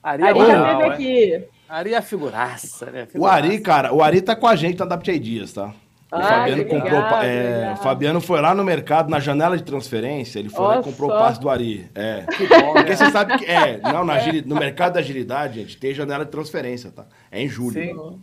Ari 0.02 0.22
é 0.22 0.26
Ari 0.26 0.38
já 0.38 0.44
legal, 0.44 0.66
teve 0.66 0.82
é. 0.82 0.92
aqui. 0.92 1.55
Ari 1.68 1.94
é 1.94 2.02
figuraça, 2.02 2.90
né? 2.90 3.02
O 3.04 3.06
Figuraça. 3.06 3.36
Ari, 3.36 3.60
cara, 3.60 3.92
o 3.92 4.02
Ari 4.02 4.20
tá 4.22 4.36
com 4.36 4.46
a 4.46 4.54
gente 4.56 4.78
na 4.78 4.84
Adaptei 4.84 5.18
Dias, 5.18 5.52
tá? 5.52 5.72
O 6.12 6.16
Ah, 6.16 6.22
Fabiano 6.22 6.64
comprou. 6.66 7.00
é, 7.22 7.72
o 7.72 7.76
Fabiano 7.82 8.20
foi 8.20 8.40
lá 8.40 8.54
no 8.54 8.62
mercado, 8.62 9.10
na 9.10 9.18
janela 9.18 9.56
de 9.56 9.64
transferência, 9.64 10.38
ele 10.38 10.48
foi 10.48 10.64
lá 10.64 10.78
e 10.78 10.82
comprou 10.82 11.10
só. 11.10 11.16
o 11.16 11.18
passe 11.18 11.40
do 11.40 11.50
Ari. 11.50 11.90
É. 11.94 12.24
Que 12.36 12.46
bom, 12.46 12.72
Porque 12.74 12.90
né? 12.90 12.96
você 12.96 13.10
sabe 13.10 13.36
que. 13.38 13.44
É, 13.44 13.80
não, 13.82 14.04
na 14.04 14.12
agili- 14.14 14.42
no 14.46 14.54
mercado 14.54 14.94
da 14.94 15.00
agilidade, 15.00 15.60
gente, 15.60 15.76
tem 15.76 15.92
janela 15.92 16.24
de 16.24 16.30
transferência, 16.30 16.92
tá? 16.92 17.06
É 17.30 17.42
em 17.42 17.48
julho. 17.48 17.72
Sim. 17.72 18.20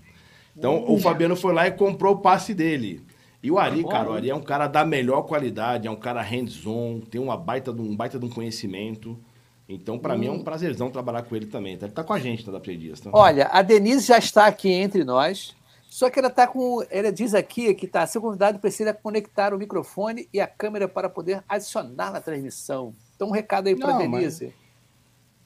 Então 0.58 0.86
o 0.88 0.97
Fabiano 0.97 1.36
foi 1.36 1.53
lá 1.53 1.67
e 1.67 1.71
comprou 1.71 2.13
o 2.15 2.19
passe 2.19 2.53
dele. 2.53 3.01
E 3.41 3.51
o 3.51 3.60
Ari, 3.60 3.82
Bom, 3.82 3.89
cara, 3.89 4.10
o? 4.10 4.13
Ari 4.13 4.29
é 4.29 4.36
um 4.36 4.41
cara 4.41 4.67
da 4.67 4.86
melhor 4.86 5.23
qualidade, 5.23 5.86
é 5.86 5.91
um 5.91 5.95
cara 5.97 6.21
hands-on, 6.21 7.01
tem 7.01 7.19
uma 7.19 7.36
baita 7.36 7.73
de 7.73 7.82
um, 7.82 7.93
baita 7.93 8.17
de 8.17 8.25
um 8.25 8.29
conhecimento. 8.29 9.19
Então, 9.67 9.97
pra 9.97 10.17
mim, 10.17 10.28
é 10.28 10.32
um 10.32 10.43
prazerzão 10.43 10.91
trabalhar 10.91 11.23
com 11.23 11.36
ele 11.36 11.45
também. 11.45 11.78
Tá? 11.78 11.86
Ele 11.86 11.93
tá 11.93 12.04
com 12.04 12.13
a 12.13 12.19
gente 12.19 12.45
na 12.45 12.58
da 12.58 12.60
Dias, 12.60 12.99
tá? 12.99 13.10
Olha, 13.13 13.47
a 13.47 13.62
Denise 13.62 14.06
já 14.06 14.17
está 14.17 14.45
aqui 14.45 14.71
entre 14.71 15.04
nós, 15.04 15.56
só 15.89 16.10
que 16.10 16.19
ela 16.19 16.28
está 16.28 16.47
com. 16.47 16.84
Ela 16.89 17.12
diz 17.12 17.34
aqui 17.34 17.73
que 17.73 17.88
tá, 17.88 18.06
seu 18.06 18.21
convidado 18.21 18.60
precisa 18.60 18.93
conectar 18.93 19.54
o 19.54 19.58
microfone 19.58 20.28
e 20.34 20.41
a 20.41 20.47
câmera 20.47 20.88
para 20.88 21.10
poder 21.10 21.43
adicionar 21.47 22.12
na 22.12 22.19
transmissão. 22.19 22.93
Então, 23.15 23.30
um 23.30 23.32
recado 23.32 23.67
aí 23.67 23.76
para 23.76 23.93
Não, 23.93 23.97
Denise. 23.99 24.54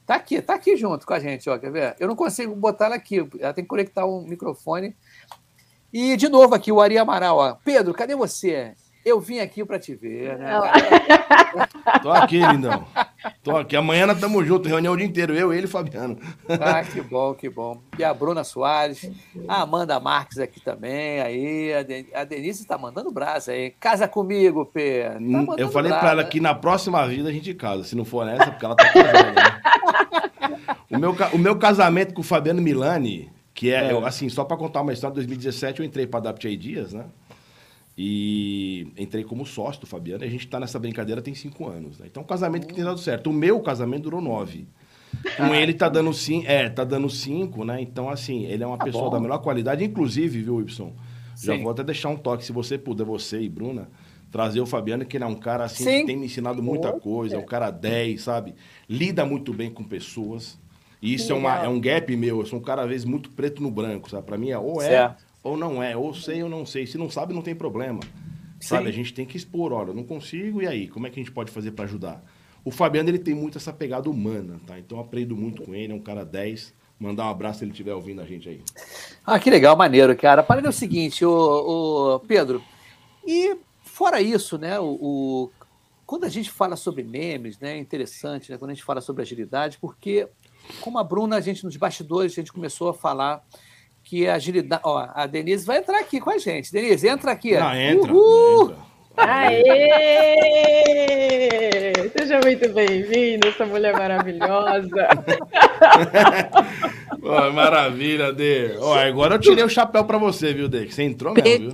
Tá 0.04 0.14
aqui, 0.14 0.40
tá 0.40 0.54
aqui 0.54 0.74
junto 0.74 1.06
com 1.06 1.12
a 1.12 1.20
gente, 1.20 1.50
ó, 1.50 1.58
quer 1.58 1.70
ver? 1.70 1.96
Eu 2.00 2.08
não 2.08 2.16
consigo 2.16 2.54
botar 2.56 2.86
ela 2.86 2.96
aqui, 2.96 3.18
ela 3.38 3.52
tem 3.52 3.62
que 3.62 3.68
conectar 3.68 4.06
um 4.06 4.22
microfone. 4.22 4.96
E, 5.92 6.16
de 6.16 6.28
novo, 6.28 6.54
aqui, 6.54 6.72
o 6.72 6.80
Ari 6.80 6.98
Amaral, 6.98 7.36
ó. 7.36 7.54
Pedro, 7.62 7.92
cadê 7.94 8.16
você? 8.16 8.74
Eu 9.08 9.20
vim 9.20 9.38
aqui 9.38 9.64
para 9.64 9.78
te 9.78 9.94
ver, 9.94 10.36
né? 10.38 10.52
Tô 12.02 12.10
aqui, 12.10 12.38
lindão. 12.38 12.86
Tô 13.42 13.56
aqui. 13.56 13.74
Amanhã 13.74 14.06
nós 14.06 14.20
tamo 14.20 14.44
junto, 14.44 14.68
reunião 14.68 14.92
o 14.92 14.96
dia 14.96 15.06
inteiro. 15.06 15.34
Eu, 15.34 15.50
ele 15.52 15.62
e 15.62 15.64
o 15.64 15.68
Fabiano. 15.68 16.18
Ah, 16.60 16.84
que 16.84 17.00
bom, 17.00 17.32
que 17.32 17.48
bom. 17.48 17.80
E 17.98 18.04
a 18.04 18.12
Bruna 18.12 18.44
Soares, 18.44 19.10
a 19.48 19.62
Amanda 19.62 19.98
Marques 19.98 20.38
aqui 20.38 20.60
também, 20.60 21.20
aí, 21.20 21.72
a, 21.74 21.82
Den 21.82 22.06
a 22.14 22.24
Denise 22.24 22.62
está 22.62 22.76
mandando 22.76 23.10
brasa 23.10 23.52
aí. 23.52 23.70
Casa 23.80 24.06
comigo, 24.06 24.66
Pê. 24.66 25.04
Tá 25.10 25.18
Hum, 25.18 25.46
eu 25.56 25.70
falei 25.70 25.90
pra 25.92 26.10
ela 26.10 26.24
que 26.24 26.38
na 26.40 26.54
próxima 26.54 27.06
vida 27.08 27.28
a 27.28 27.32
gente 27.32 27.54
casa. 27.54 27.84
Se 27.84 27.96
não 27.96 28.04
for 28.04 28.26
nessa, 28.26 28.50
porque 28.50 28.64
ela 28.64 28.76
tá 28.76 28.92
casada. 28.92 29.32
Né? 29.32 29.62
O, 30.90 30.96
meu, 30.98 31.14
o 31.34 31.38
meu 31.38 31.56
casamento 31.56 32.14
com 32.14 32.20
o 32.22 32.24
Fabiano 32.24 32.62
Milani, 32.62 33.30
que 33.52 33.70
é, 33.70 33.88
É. 33.88 33.92
eu, 33.92 34.06
assim, 34.06 34.28
só 34.30 34.42
pra 34.42 34.56
contar 34.56 34.80
uma 34.80 34.92
história, 34.92 35.12
em 35.12 35.16
2017 35.16 35.80
eu 35.80 35.86
entrei 35.86 36.06
pra 36.06 36.18
Adaptei 36.18 36.56
Dias, 36.56 36.94
né? 36.94 37.04
E 38.00 38.86
entrei 38.96 39.24
como 39.24 39.44
sócio 39.44 39.80
do 39.80 39.86
Fabiano 39.88 40.22
e 40.22 40.28
a 40.28 40.30
gente 40.30 40.46
tá 40.46 40.60
nessa 40.60 40.78
brincadeira 40.78 41.20
tem 41.20 41.34
cinco 41.34 41.68
anos. 41.68 41.98
Né? 41.98 42.06
Então, 42.08 42.22
um 42.22 42.26
casamento 42.26 42.64
que 42.68 42.72
tem 42.72 42.84
dado 42.84 43.00
certo. 43.00 43.28
O 43.28 43.32
meu 43.32 43.58
casamento 43.58 44.04
durou 44.04 44.20
nove. 44.20 44.68
Com 45.36 45.52
ele 45.52 45.74
tá 45.74 45.88
dando 45.88 46.12
cinco, 46.14 46.46
é, 46.46 46.68
tá 46.68 46.84
dando 46.84 47.10
cinco, 47.10 47.64
né? 47.64 47.80
Então, 47.80 48.08
assim, 48.08 48.44
ele 48.44 48.62
é 48.62 48.66
uma 48.66 48.78
Tá 48.78 48.84
pessoa 48.84 49.06
bom. 49.06 49.10
da 49.10 49.20
melhor 49.20 49.38
qualidade, 49.38 49.82
inclusive, 49.84 50.40
viu, 50.42 50.60
Ibson? 50.60 50.94
Já 51.42 51.56
vou 51.56 51.70
até 51.72 51.82
deixar 51.82 52.10
um 52.10 52.16
toque, 52.16 52.44
se 52.44 52.52
você 52.52 52.78
puder, 52.78 53.04
você 53.04 53.40
e 53.40 53.48
Bruna, 53.48 53.88
trazer 54.30 54.60
o 54.60 54.66
Fabiano, 54.66 55.04
que 55.04 55.16
ele 55.16 55.24
é 55.24 55.26
um 55.26 55.34
cara, 55.34 55.64
assim, 55.64 55.82
Sim. 55.82 56.00
que 56.00 56.06
tem 56.06 56.16
me 56.16 56.26
ensinado 56.26 56.62
muita 56.62 56.92
coisa, 56.92 57.34
é 57.34 57.38
um 57.38 57.46
cara 57.46 57.70
10, 57.70 58.20
sabe? 58.22 58.54
Lida 58.88 59.24
muito 59.24 59.52
bem 59.52 59.70
com 59.70 59.82
pessoas. 59.82 60.56
E 61.00 61.14
isso 61.14 61.32
é, 61.32 61.34
uma, 61.34 61.58
é 61.64 61.68
um 61.68 61.80
gap 61.80 62.14
meu, 62.16 62.40
eu 62.40 62.46
sou 62.46 62.58
um 62.58 62.62
cara, 62.62 62.82
às 62.82 62.88
vezes, 62.88 63.04
muito 63.04 63.30
preto 63.30 63.60
no 63.62 63.70
branco, 63.70 64.10
sabe? 64.10 64.24
Pra 64.26 64.36
mim 64.36 64.50
é 64.50 64.58
ou 64.58 64.82
é, 64.82 64.86
Certo. 64.86 65.24
Ou 65.42 65.56
não 65.56 65.82
é, 65.82 65.96
ou 65.96 66.12
sei 66.14 66.42
ou 66.42 66.48
não 66.48 66.64
sei. 66.66 66.86
Se 66.86 66.98
não 66.98 67.10
sabe, 67.10 67.32
não 67.34 67.42
tem 67.42 67.54
problema. 67.54 68.00
Sabe? 68.60 68.84
Sim. 68.84 68.88
A 68.88 68.92
gente 68.92 69.14
tem 69.14 69.24
que 69.26 69.36
expor, 69.36 69.72
olha, 69.72 69.90
eu 69.90 69.94
não 69.94 70.04
consigo, 70.04 70.60
e 70.62 70.66
aí? 70.66 70.88
Como 70.88 71.06
é 71.06 71.10
que 71.10 71.20
a 71.20 71.22
gente 71.22 71.32
pode 71.32 71.50
fazer 71.50 71.70
pra 71.72 71.84
ajudar? 71.84 72.22
O 72.64 72.70
Fabiano, 72.70 73.08
ele 73.08 73.18
tem 73.18 73.34
muito 73.34 73.56
essa 73.56 73.72
pegada 73.72 74.10
humana, 74.10 74.60
tá? 74.66 74.78
Então 74.78 74.98
eu 74.98 75.04
aprendo 75.04 75.36
muito 75.36 75.62
com 75.62 75.74
ele, 75.74 75.92
é 75.92 75.96
um 75.96 76.00
cara 76.00 76.24
10. 76.24 76.74
Mandar 76.98 77.26
um 77.26 77.30
abraço 77.30 77.60
se 77.60 77.64
ele 77.64 77.70
estiver 77.70 77.94
ouvindo 77.94 78.20
a 78.20 78.24
gente 78.26 78.48
aí. 78.48 78.60
Ah, 79.24 79.38
que 79.38 79.48
legal, 79.48 79.76
maneiro, 79.76 80.16
cara. 80.16 80.40
A 80.40 80.44
parada 80.44 80.66
é 80.66 80.70
o 80.70 80.72
seguinte, 80.72 81.24
o, 81.24 81.30
o 82.16 82.18
Pedro, 82.20 82.60
e 83.24 83.56
fora 83.84 84.20
isso, 84.20 84.58
né, 84.58 84.80
o, 84.80 84.98
o- 85.00 85.50
quando 86.04 86.24
a 86.24 86.28
gente 86.28 86.50
fala 86.50 86.74
sobre 86.74 87.04
memes, 87.04 87.56
né, 87.60 87.74
é 87.74 87.78
interessante, 87.78 88.50
né, 88.50 88.58
quando 88.58 88.72
a 88.72 88.74
gente 88.74 88.82
fala 88.84 89.00
sobre 89.00 89.22
agilidade, 89.22 89.78
porque 89.80 90.26
como 90.80 90.98
a 90.98 91.04
Bruna, 91.04 91.36
a 91.36 91.40
gente 91.40 91.64
nos 91.64 91.76
bastidores, 91.76 92.32
a 92.32 92.36
gente 92.36 92.52
começou 92.52 92.88
a 92.88 92.94
falar 92.94 93.44
que 94.08 94.26
a 94.26 94.36
agilidade, 94.36 94.80
ó, 94.86 95.06
a 95.14 95.26
Denise 95.26 95.66
vai 95.66 95.76
entrar 95.78 95.98
aqui 96.00 96.18
com 96.18 96.30
a 96.30 96.38
gente. 96.38 96.72
Denise, 96.72 97.06
entra 97.06 97.30
aqui. 97.30 97.54
Não, 97.58 97.74
entra, 97.74 98.10
Uhul! 98.10 98.70
entra. 98.70 98.88
Aê! 101.18 101.92
Seja 102.16 102.40
muito 102.42 102.68
bem-vindo, 102.72 103.48
essa 103.48 103.66
mulher 103.66 103.92
maravilhosa. 103.92 105.08
Ó, 107.22 107.50
maravilha, 107.50 108.32
Dê. 108.32 108.76
Ó, 108.78 108.94
agora 108.94 109.34
eu 109.34 109.38
tirei 109.40 109.62
o 109.62 109.68
chapéu 109.68 110.04
pra 110.04 110.16
você, 110.16 110.54
viu, 110.54 110.68
Dê? 110.68 110.86
Que 110.86 110.94
Você 110.94 111.02
entrou 111.02 111.34
mesmo, 111.34 111.70
viu? 111.70 111.72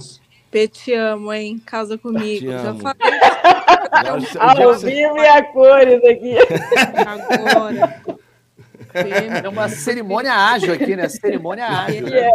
Pet, 0.51 0.73
te 0.73 0.93
amo, 0.95 1.33
hein? 1.33 1.61
Casa 1.65 1.97
comigo. 1.97 2.47
Te 2.47 2.51
Já 2.51 2.75
falei 2.75 3.15
Ao 4.65 4.75
vivo 4.75 5.19
e 5.19 5.27
a 5.27 5.43
cores 5.53 6.03
aqui. 6.05 6.35
agora. 7.07 8.03
É 8.95 9.49
uma 9.49 9.69
cerimônia 9.69 10.33
ágil 10.33 10.73
aqui, 10.73 10.95
né? 10.95 11.09
Cerimônia 11.09 11.67
ágil. 11.67 12.07
né? 12.09 12.29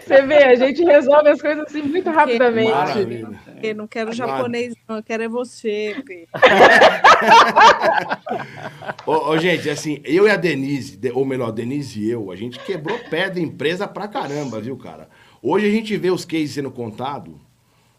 Você 0.00 0.22
vê, 0.22 0.44
a 0.44 0.54
gente 0.54 0.84
resolve 0.84 1.28
as 1.30 1.40
coisas 1.40 1.64
assim 1.66 1.82
muito 1.82 2.10
rapidamente. 2.10 2.70
Maravilha. 2.70 3.28
Eu 3.62 3.74
não 3.74 3.86
quero 3.86 4.12
japonês, 4.12 4.74
não. 4.88 4.96
Eu 4.96 5.02
quero 5.02 5.22
é 5.22 5.28
você. 5.28 5.96
Ô, 9.06 9.30
ô, 9.30 9.38
gente, 9.38 9.68
assim, 9.68 10.00
eu 10.04 10.26
e 10.26 10.30
a 10.30 10.36
Denise, 10.36 10.96
de- 10.96 11.10
ou 11.12 11.24
melhor, 11.24 11.48
a 11.48 11.52
Denise 11.52 12.00
e 12.00 12.10
eu, 12.10 12.30
a 12.30 12.36
gente 12.36 12.58
quebrou 12.60 12.98
pé 13.10 13.30
da 13.30 13.40
empresa 13.40 13.86
pra 13.88 14.08
caramba, 14.08 14.60
viu, 14.60 14.76
cara? 14.76 15.08
Hoje 15.42 15.66
a 15.66 15.70
gente 15.70 15.96
vê 15.96 16.10
os 16.10 16.24
cases 16.24 16.52
sendo 16.52 16.70
contados, 16.70 17.34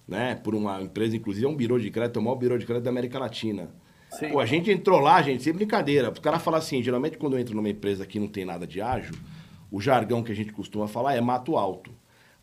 né, 0.08 0.36
por 0.36 0.54
uma 0.54 0.82
empresa, 0.82 1.16
inclusive 1.16 1.46
é 1.46 1.50
um 1.50 1.56
birô 1.56 1.80
de 1.80 1.90
crédito, 1.90 2.18
é 2.18 2.22
o 2.22 2.24
maior 2.24 2.36
birô 2.36 2.58
de 2.58 2.66
crédito 2.66 2.84
da 2.84 2.90
América 2.92 3.18
Latina. 3.20 3.70
Sim. 4.12 4.30
Pô, 4.30 4.40
a 4.40 4.46
gente 4.46 4.70
entrou 4.70 5.00
lá, 5.00 5.22
gente, 5.22 5.42
sem 5.44 5.54
brincadeira. 5.54 6.12
Os 6.12 6.20
caras 6.20 6.42
falam 6.42 6.60
assim, 6.60 6.84
geralmente 6.84 7.18
quando 7.18 7.34
eu 7.36 7.40
entro 7.40 7.56
numa 7.56 7.70
empresa 7.70 8.06
que 8.06 8.20
não 8.20 8.28
tem 8.28 8.44
nada 8.46 8.68
de 8.68 8.82
ágil, 8.82 9.16
o 9.72 9.80
jargão 9.80 10.22
que 10.22 10.32
a 10.32 10.36
gente 10.36 10.52
costuma 10.52 10.88
falar 10.88 11.16
é 11.16 11.22
mato 11.22 11.58
alto. 11.58 11.92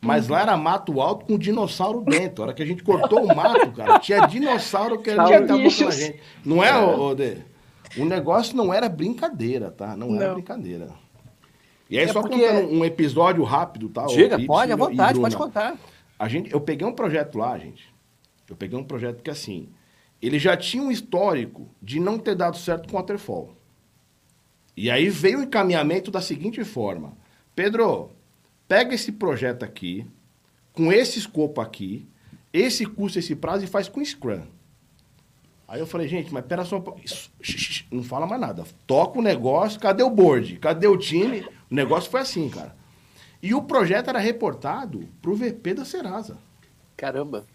Mas 0.01 0.27
lá 0.29 0.41
era 0.41 0.55
mato 0.57 1.01
alto 1.01 1.25
com 1.25 1.37
dinossauro 1.37 2.01
dentro. 2.01 2.41
A 2.41 2.47
hora 2.47 2.55
que 2.55 2.63
a 2.63 2.65
gente 2.65 2.81
cortou 2.83 3.23
o 3.23 3.35
mato, 3.35 3.69
cara, 3.73 3.99
tinha 3.99 4.25
dinossauro 4.25 4.97
que 4.99 5.11
Tinha 5.11 5.21
era 5.35 5.45
pela 5.45 5.69
gente. 5.69 6.19
Não 6.43 6.63
é, 6.63 6.73
ô, 6.77 7.13
Dê? 7.13 7.37
O 7.97 8.05
negócio 8.05 8.55
não 8.55 8.73
era 8.73 8.87
brincadeira, 8.87 9.69
tá? 9.69 9.97
Não, 9.97 10.15
era 10.15 10.27
Não. 10.29 10.33
brincadeira. 10.35 10.87
E 11.89 11.97
aí, 11.97 12.05
É 12.05 12.07
só 12.13 12.21
porque- 12.21 12.39
contando 12.39 12.71
um 12.71 12.85
episódio 12.85 13.43
rápido, 13.43 13.89
tá? 13.89 14.05
Diga, 14.05 14.35
Ibsen 14.35 14.45
pode, 14.47 14.71
à 14.71 14.75
vontade, 14.75 15.19
pode 15.19 15.35
contar. 15.35 15.75
A 16.17 16.27
gente, 16.29 16.51
eu 16.53 16.61
peguei 16.61 16.87
um 16.87 16.93
projeto 16.93 17.37
lá, 17.37 17.57
gente. 17.57 17.83
Eu 18.49 18.55
peguei 18.55 18.77
um 18.79 18.83
projeto 18.83 19.21
que, 19.21 19.29
assim, 19.29 19.69
ele 20.21 20.39
já 20.39 20.57
tinha 20.57 20.83
um 20.83 20.91
histórico 20.91 21.69
de 21.81 21.99
não 21.99 22.17
ter 22.17 22.35
dado 22.35 22.57
certo 22.57 22.89
com 22.89 22.95
o 22.95 22.99
Waterfall. 22.99 23.55
E 24.75 24.89
aí 24.89 25.09
veio 25.09 25.39
o 25.39 25.43
encaminhamento 25.43 26.09
da 26.11 26.21
seguinte 26.21 26.63
forma. 26.63 27.13
Pedro, 27.55 28.11
pega 28.67 28.95
esse 28.95 29.11
projeto 29.11 29.63
aqui, 29.63 30.05
com 30.73 30.91
esse 30.91 31.19
escopo 31.19 31.59
aqui, 31.59 32.07
esse 32.53 32.85
custo, 32.85 33.19
esse 33.19 33.35
prazo, 33.35 33.63
e 33.63 33.67
faz 33.67 33.87
com 33.87 34.03
Scrum. 34.03 34.43
Aí 35.67 35.79
eu 35.79 35.85
falei, 35.85 36.07
gente, 36.07 36.33
mas 36.33 36.45
pera 36.45 36.65
só 36.65 36.83
Não 37.91 38.01
fala 38.01 38.25
mais 38.25 38.41
nada. 38.41 38.63
Toca 38.87 39.19
o 39.19 39.21
negócio, 39.21 39.79
cadê 39.79 40.01
o 40.01 40.09
board? 40.09 40.57
Cadê 40.57 40.87
o 40.87 40.97
time? 40.97 41.41
O 41.69 41.75
negócio 41.75 42.09
foi 42.09 42.21
assim, 42.21 42.49
cara. 42.49 42.75
E 43.41 43.53
o 43.53 43.61
projeto 43.61 44.09
era 44.09 44.19
reportado 44.19 45.07
pro 45.21 45.35
VP 45.35 45.75
da 45.75 45.85
Serasa. 45.85 46.37
Caramba. 46.97 47.45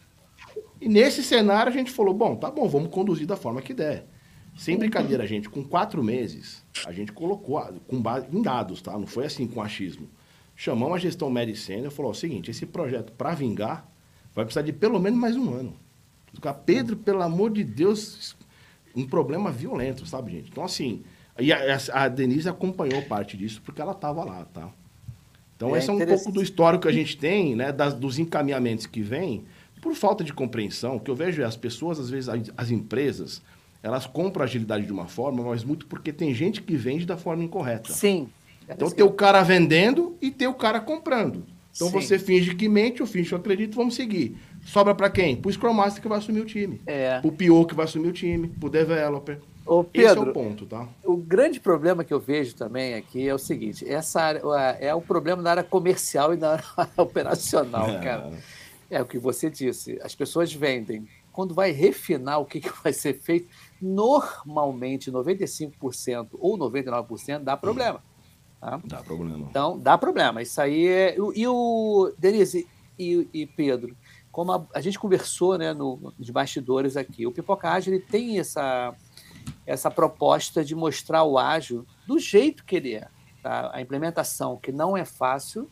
E 0.84 0.88
nesse 0.88 1.22
cenário 1.22 1.72
a 1.72 1.74
gente 1.74 1.90
falou, 1.90 2.12
bom, 2.12 2.36
tá 2.36 2.50
bom, 2.50 2.68
vamos 2.68 2.90
conduzir 2.90 3.26
da 3.26 3.36
forma 3.36 3.62
que 3.62 3.72
der. 3.72 4.06
Sem 4.54 4.76
brincadeira, 4.76 5.26
gente, 5.26 5.48
com 5.48 5.64
quatro 5.64 6.04
meses, 6.04 6.62
a 6.86 6.92
gente 6.92 7.10
colocou, 7.10 7.56
a- 7.56 7.72
com 7.88 8.00
base 8.00 8.26
em 8.30 8.42
dados, 8.42 8.82
tá? 8.82 8.92
Não 8.98 9.06
foi 9.06 9.24
assim 9.24 9.46
com 9.46 9.62
achismo. 9.62 10.08
Chamamos 10.54 10.96
a 10.96 10.98
gestão 10.98 11.30
média 11.30 11.52
e 11.52 11.90
falou 11.90 12.12
o 12.12 12.14
seguinte, 12.14 12.50
esse 12.50 12.66
projeto, 12.66 13.12
para 13.12 13.34
vingar, 13.34 13.88
vai 14.34 14.44
precisar 14.44 14.60
de 14.62 14.72
pelo 14.74 15.00
menos 15.00 15.18
mais 15.18 15.36
um 15.36 15.52
ano. 15.54 15.74
Pedro, 16.66 16.96
pelo 16.96 17.22
amor 17.22 17.50
de 17.50 17.64
Deus, 17.64 18.36
um 18.94 19.06
problema 19.06 19.50
violento, 19.50 20.04
sabe, 20.04 20.32
gente? 20.32 20.50
Então, 20.50 20.64
assim, 20.64 21.02
e 21.38 21.50
a, 21.52 21.78
a 21.94 22.08
Denise 22.08 22.48
acompanhou 22.48 23.00
parte 23.02 23.36
disso 23.36 23.62
porque 23.64 23.80
ela 23.80 23.92
estava 23.92 24.22
lá, 24.22 24.44
tá? 24.52 24.68
Então, 25.56 25.74
É 25.74 25.78
esse 25.78 25.88
é 25.88 25.92
um 25.92 25.98
pouco 26.06 26.30
do 26.30 26.42
histórico 26.42 26.82
que 26.82 26.88
a 26.88 26.92
gente 26.92 27.16
tem, 27.16 27.56
né, 27.56 27.72
das- 27.72 27.94
dos 27.94 28.18
encaminhamentos 28.18 28.86
que 28.86 29.00
vêm, 29.00 29.44
por 29.84 29.94
falta 29.94 30.24
de 30.24 30.32
compreensão, 30.32 30.96
o 30.96 31.00
que 31.00 31.10
eu 31.10 31.14
vejo 31.14 31.42
é 31.42 31.44
as 31.44 31.56
pessoas, 31.56 32.00
às 32.00 32.08
vezes, 32.08 32.26
as- 32.28 32.50
as 32.56 32.70
empresas, 32.70 33.42
elas 33.82 34.06
compram 34.06 34.40
a 34.42 34.46
agilidade 34.46 34.86
de 34.86 34.92
uma 34.92 35.06
forma, 35.06 35.42
mas 35.44 35.62
muito 35.62 35.86
porque 35.86 36.10
tem 36.10 36.32
gente 36.34 36.62
que 36.62 36.74
vende 36.74 37.04
da 37.04 37.18
forma 37.18 37.44
incorreta. 37.44 37.92
Sim. 37.92 38.28
Então 38.66 38.90
tem 38.90 39.04
o 39.04 39.12
cara 39.12 39.42
vendendo 39.42 40.16
e 40.22 40.30
tem 40.30 40.48
o 40.48 40.54
cara 40.54 40.80
comprando. 40.80 41.44
Então 41.76 41.88
Sim. 41.88 42.00
você 42.00 42.18
finge 42.18 42.54
que 42.54 42.66
mente, 42.66 43.00
eu 43.02 43.06
finge 43.06 43.28
que 43.28 43.34
eu 43.34 43.38
acredito, 43.38 43.74
vamos 43.76 43.94
seguir. 43.94 44.38
Sobra 44.64 44.94
pra 44.94 45.10
quem? 45.10 45.36
Pro 45.36 45.52
Scrum 45.52 45.74
Master 45.74 46.00
que 46.00 46.08
vai 46.08 46.16
assumir 46.16 46.40
o 46.40 46.46
time. 46.46 46.80
É. 46.86 47.20
Pro 47.20 47.30
PO 47.30 47.66
que 47.66 47.74
vai 47.74 47.84
assumir 47.84 48.08
o 48.08 48.12
time, 48.12 48.48
pro 48.48 48.70
developer. 48.70 49.38
Ô, 49.66 49.80
Esse 49.94 50.04
é 50.06 50.08
Pedro, 50.14 50.30
o 50.30 50.32
ponto, 50.32 50.66
tá? 50.66 50.86
o 51.04 51.16
grande 51.16 51.58
problema 51.58 52.04
que 52.04 52.12
eu 52.12 52.20
vejo 52.20 52.54
também 52.54 52.94
aqui 52.94 53.26
é 53.28 53.34
o 53.34 53.38
seguinte: 53.38 53.86
essa 53.88 54.20
área, 54.20 54.40
é 54.80 54.94
o 54.94 55.00
problema 55.00 55.42
da 55.42 55.50
área 55.50 55.62
comercial 55.64 56.32
e 56.32 56.36
da 56.36 56.52
área 56.52 56.64
operacional, 56.96 57.88
É. 57.90 57.98
cara. 58.00 58.30
É 58.90 59.00
o 59.00 59.06
que 59.06 59.18
você 59.18 59.50
disse. 59.50 59.98
As 60.02 60.14
pessoas 60.14 60.52
vendem. 60.52 61.06
Quando 61.32 61.54
vai 61.54 61.72
refinar 61.72 62.40
o 62.40 62.44
que, 62.44 62.60
que 62.60 62.70
vai 62.82 62.92
ser 62.92 63.14
feito, 63.14 63.48
normalmente 63.80 65.10
95% 65.10 66.28
ou 66.32 66.56
99% 66.56 67.40
dá 67.40 67.56
problema. 67.56 68.02
Tá? 68.60 68.80
Dá 68.84 69.02
problema. 69.02 69.46
Então, 69.50 69.78
dá 69.78 69.98
problema. 69.98 70.40
Isso 70.42 70.60
aí 70.60 70.86
é. 70.86 71.16
E 71.34 71.46
o 71.46 72.12
Denise 72.18 72.66
e, 72.98 73.28
e 73.32 73.46
Pedro, 73.46 73.96
como 74.30 74.52
a, 74.52 74.66
a 74.74 74.80
gente 74.80 74.98
conversou 74.98 75.58
né, 75.58 75.72
no, 75.72 76.12
nos 76.18 76.30
bastidores 76.30 76.96
aqui, 76.96 77.26
o 77.26 77.32
Pipoca 77.32 77.70
Ágil 77.70 77.94
ele 77.94 78.02
tem 78.02 78.38
essa, 78.38 78.94
essa 79.66 79.90
proposta 79.90 80.64
de 80.64 80.74
mostrar 80.74 81.24
o 81.24 81.38
ágil 81.38 81.86
do 82.06 82.18
jeito 82.18 82.64
que 82.64 82.76
ele 82.76 82.94
é. 82.94 83.08
Tá? 83.42 83.70
A 83.74 83.80
implementação, 83.80 84.56
que 84.56 84.72
não 84.72 84.96
é 84.96 85.04
fácil, 85.04 85.70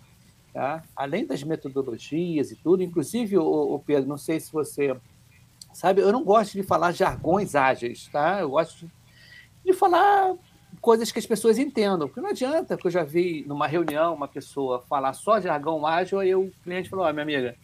tá? 0.53 0.83
além 0.95 1.27
das 1.27 1.43
metodologias 1.43 2.51
e 2.51 2.57
tudo. 2.57 2.83
Inclusive, 2.83 3.39
o, 3.39 3.83
Pedro, 3.85 4.09
não 4.09 4.19
sei 4.19 4.39
se 4.39 4.53
você 4.53 4.97
sabe, 5.73 6.03
eu 6.03 6.13
não 6.13 6.23
gosto 6.23 6.53
de 6.53 6.63
falar 6.63 6.93
jargões 6.93 7.55
ágeis, 7.55 8.09
tá? 8.09 8.41
Eu 8.41 8.51
gosto 8.51 8.91
de, 9.65 9.73
falar 9.73 10.35
coisas 10.81 11.11
que 11.11 11.19
as 11.19 11.27
pessoas 11.27 11.59
entendam, 11.59 12.09
porque 12.09 12.21
não 12.21 12.31
adianta, 12.31 12.77
que 12.77 12.87
eu 12.87 12.91
já 12.91 13.05
vi 13.05 13.45
numa 13.47 13.67
reunião 13.67 14.15
uma 14.15 14.29
pessoa 14.29 14.83
falar 14.83 15.13
só 15.13 15.41
jargão 15.41 15.87
ágil, 15.87 16.19
aí 16.19 16.35
o 16.35 16.53
cliente 16.63 16.91
falou, 16.91 17.07
ó, 17.07 17.13
minha 17.13 17.23
amiga, 17.23 17.57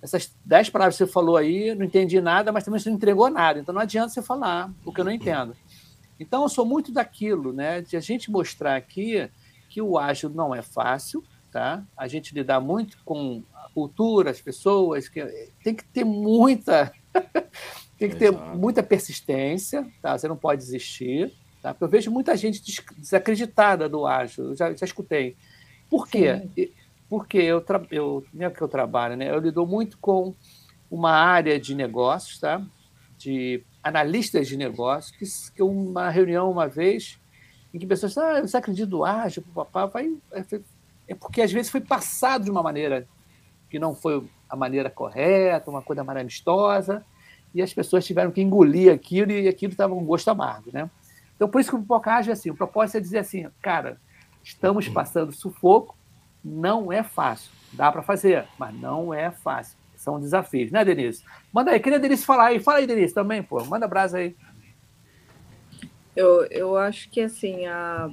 essas 0.00 0.34
dez 0.44 0.70
palavras 0.70 0.96
que 0.96 1.04
você 1.04 1.10
falou 1.10 1.36
aí, 1.36 1.74
não 1.74 1.84
entendi 1.84 2.20
nada, 2.20 2.52
mas 2.52 2.64
também 2.64 2.78
você 2.80 2.88
não 2.88 2.96
entregou 2.96 3.28
nada, 3.28 3.58
então 3.58 3.74
não 3.74 3.82
adianta 3.82 4.10
você 4.10 4.22
falar 4.22 4.70
o 4.84 4.92
que 4.92 5.00
eu 5.00 5.04
não 5.04 5.12
entendo. 5.12 5.56
Então, 6.20 6.42
eu 6.42 6.48
sou 6.48 6.64
muito 6.64 6.92
daquilo, 6.92 7.52
né, 7.52 7.80
de 7.80 7.96
a 7.96 8.00
gente 8.00 8.30
mostrar 8.30 8.76
aqui 8.76 9.28
que 9.68 9.82
o 9.82 9.98
ágil 9.98 10.30
não 10.30 10.54
é 10.54 10.62
fácil, 10.62 11.24
tá? 11.52 11.84
A 11.96 12.08
gente 12.08 12.34
lidar 12.34 12.58
muito 12.60 12.96
com 13.04 13.42
a 13.54 13.68
cultura, 13.74 14.30
as 14.30 14.40
pessoas, 14.40 15.08
que 15.08 15.22
tem 15.62 15.74
que 15.74 15.84
ter 15.84 16.02
muita 16.04 16.90
tem 17.98 18.08
que 18.08 18.16
ter 18.16 18.32
Exato. 18.32 18.58
muita 18.58 18.82
persistência, 18.82 19.86
tá? 20.00 20.16
Você 20.18 20.26
não 20.26 20.36
pode 20.36 20.60
desistir, 20.62 21.32
tá? 21.60 21.72
Porque 21.72 21.84
eu 21.84 21.88
vejo 21.88 22.10
muita 22.10 22.36
gente 22.36 22.60
des- 22.64 22.82
desacreditada 22.96 23.88
do 23.88 24.06
ágil, 24.06 24.46
eu 24.46 24.56
já, 24.56 24.74
já 24.74 24.84
escutei. 24.86 25.36
Por 25.88 26.08
quê? 26.08 26.48
E- 26.56 26.72
Porque 27.08 27.36
eu, 27.36 27.60
tra- 27.60 27.86
eu, 27.90 28.24
não 28.32 28.46
é 28.46 28.50
que 28.50 28.62
eu 28.62 28.66
trabalho, 28.68 29.16
né? 29.16 29.30
Eu 29.30 29.38
lido 29.38 29.64
muito 29.66 29.98
com 29.98 30.34
uma 30.90 31.12
área 31.12 31.60
de 31.60 31.74
negócios, 31.74 32.40
tá? 32.40 32.66
De 33.18 33.62
analistas 33.82 34.48
de 34.48 34.56
negócios, 34.56 35.14
que, 35.14 35.54
que 35.56 35.62
uma 35.62 36.08
reunião 36.08 36.50
uma 36.50 36.66
vez 36.66 37.20
em 37.72 37.78
que 37.78 37.86
pessoas 37.86 38.16
ah, 38.18 38.40
você 38.40 38.56
acredita 38.56 38.90
no 38.90 39.04
ágil, 39.04 39.44
papá, 39.54 39.86
vai, 39.86 40.10
é 41.12 41.14
porque 41.14 41.42
às 41.42 41.52
vezes 41.52 41.70
foi 41.70 41.80
passado 41.80 42.44
de 42.44 42.50
uma 42.50 42.62
maneira 42.62 43.06
que 43.70 43.78
não 43.78 43.94
foi 43.94 44.22
a 44.48 44.56
maneira 44.56 44.90
correta, 44.90 45.70
uma 45.70 45.80
coisa 45.80 46.04
mais 46.04 46.18
amistosa, 46.18 47.04
e 47.54 47.62
as 47.62 47.72
pessoas 47.72 48.04
tiveram 48.04 48.30
que 48.30 48.42
engolir 48.42 48.92
aquilo 48.92 49.32
e 49.32 49.48
aquilo 49.48 49.72
estava 49.72 49.94
com 49.94 50.04
gosto 50.04 50.28
amargo, 50.28 50.70
né? 50.72 50.90
Então, 51.34 51.48
por 51.48 51.60
isso 51.60 51.70
que 51.70 51.76
o 51.76 51.80
pipoca 51.80 52.10
é 52.10 52.30
assim, 52.30 52.50
o 52.50 52.54
propósito 52.54 52.98
é 52.98 53.00
dizer 53.00 53.18
assim, 53.18 53.48
cara, 53.60 53.98
estamos 54.44 54.88
passando 54.88 55.32
sufoco, 55.32 55.96
não 56.44 56.92
é 56.92 57.02
fácil, 57.02 57.50
dá 57.72 57.90
para 57.90 58.02
fazer, 58.02 58.46
mas 58.58 58.74
não 58.74 59.12
é 59.12 59.30
fácil, 59.30 59.76
são 59.96 60.20
desafios, 60.20 60.70
né, 60.70 60.84
Denise? 60.84 61.24
Manda 61.52 61.70
aí, 61.70 61.80
queria 61.80 61.98
a 61.98 62.00
Denise 62.00 62.24
falar 62.24 62.46
aí, 62.46 62.60
fala 62.60 62.78
aí, 62.78 62.86
Denise, 62.86 63.14
também, 63.14 63.42
pô, 63.42 63.64
manda 63.64 63.88
brasa 63.88 64.18
aí. 64.18 64.36
Eu, 66.14 66.44
eu 66.50 66.76
acho 66.76 67.08
que 67.10 67.22
assim, 67.22 67.66
a... 67.66 68.10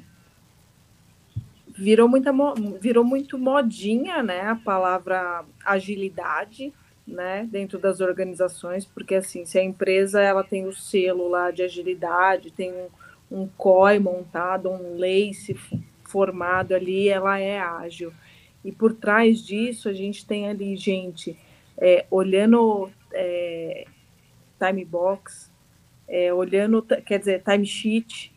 virou, 1.80 2.10
muita, 2.10 2.34
virou 2.80 3.04
muito 3.04 3.38
modinha, 3.38 4.22
né? 4.22 4.42
A 4.42 4.56
palavra 4.56 5.46
agilidade, 5.66 6.74
né? 7.08 7.48
Dentro 7.50 7.80
das 7.80 8.02
organizações, 8.02 8.86
porque 8.86 9.16
assim, 9.16 9.46
se 9.46 9.58
a 9.58 9.64
empresa 9.64 10.22
ela 10.22 10.44
tem 10.44 10.68
o 10.68 10.74
selo 10.74 11.30
lá 11.30 11.52
de 11.52 11.64
agilidade, 11.64 12.52
tem 12.52 12.74
um, 12.74 12.88
um 13.32 13.48
COI 13.48 13.98
montado, 13.98 14.70
um 14.70 14.98
LACE 14.98 15.56
formado 16.04 16.76
ali, 16.76 17.08
ela 17.08 17.40
é 17.40 17.60
ágil. 17.60 18.12
E 18.64 18.72
por 18.72 18.94
trás 18.94 19.42
disso, 19.42 19.88
a 19.88 19.94
gente 19.94 20.26
tem 20.26 20.50
ali 20.50 20.76
gente 20.76 21.38
é, 21.78 22.06
olhando 22.12 22.92
é, 23.14 23.86
time 24.60 24.84
box, 24.84 25.50
é, 26.10 26.34
olhando, 26.34 26.82
quer 27.06 27.20
dizer, 27.20 27.42
timesheet, 27.42 28.34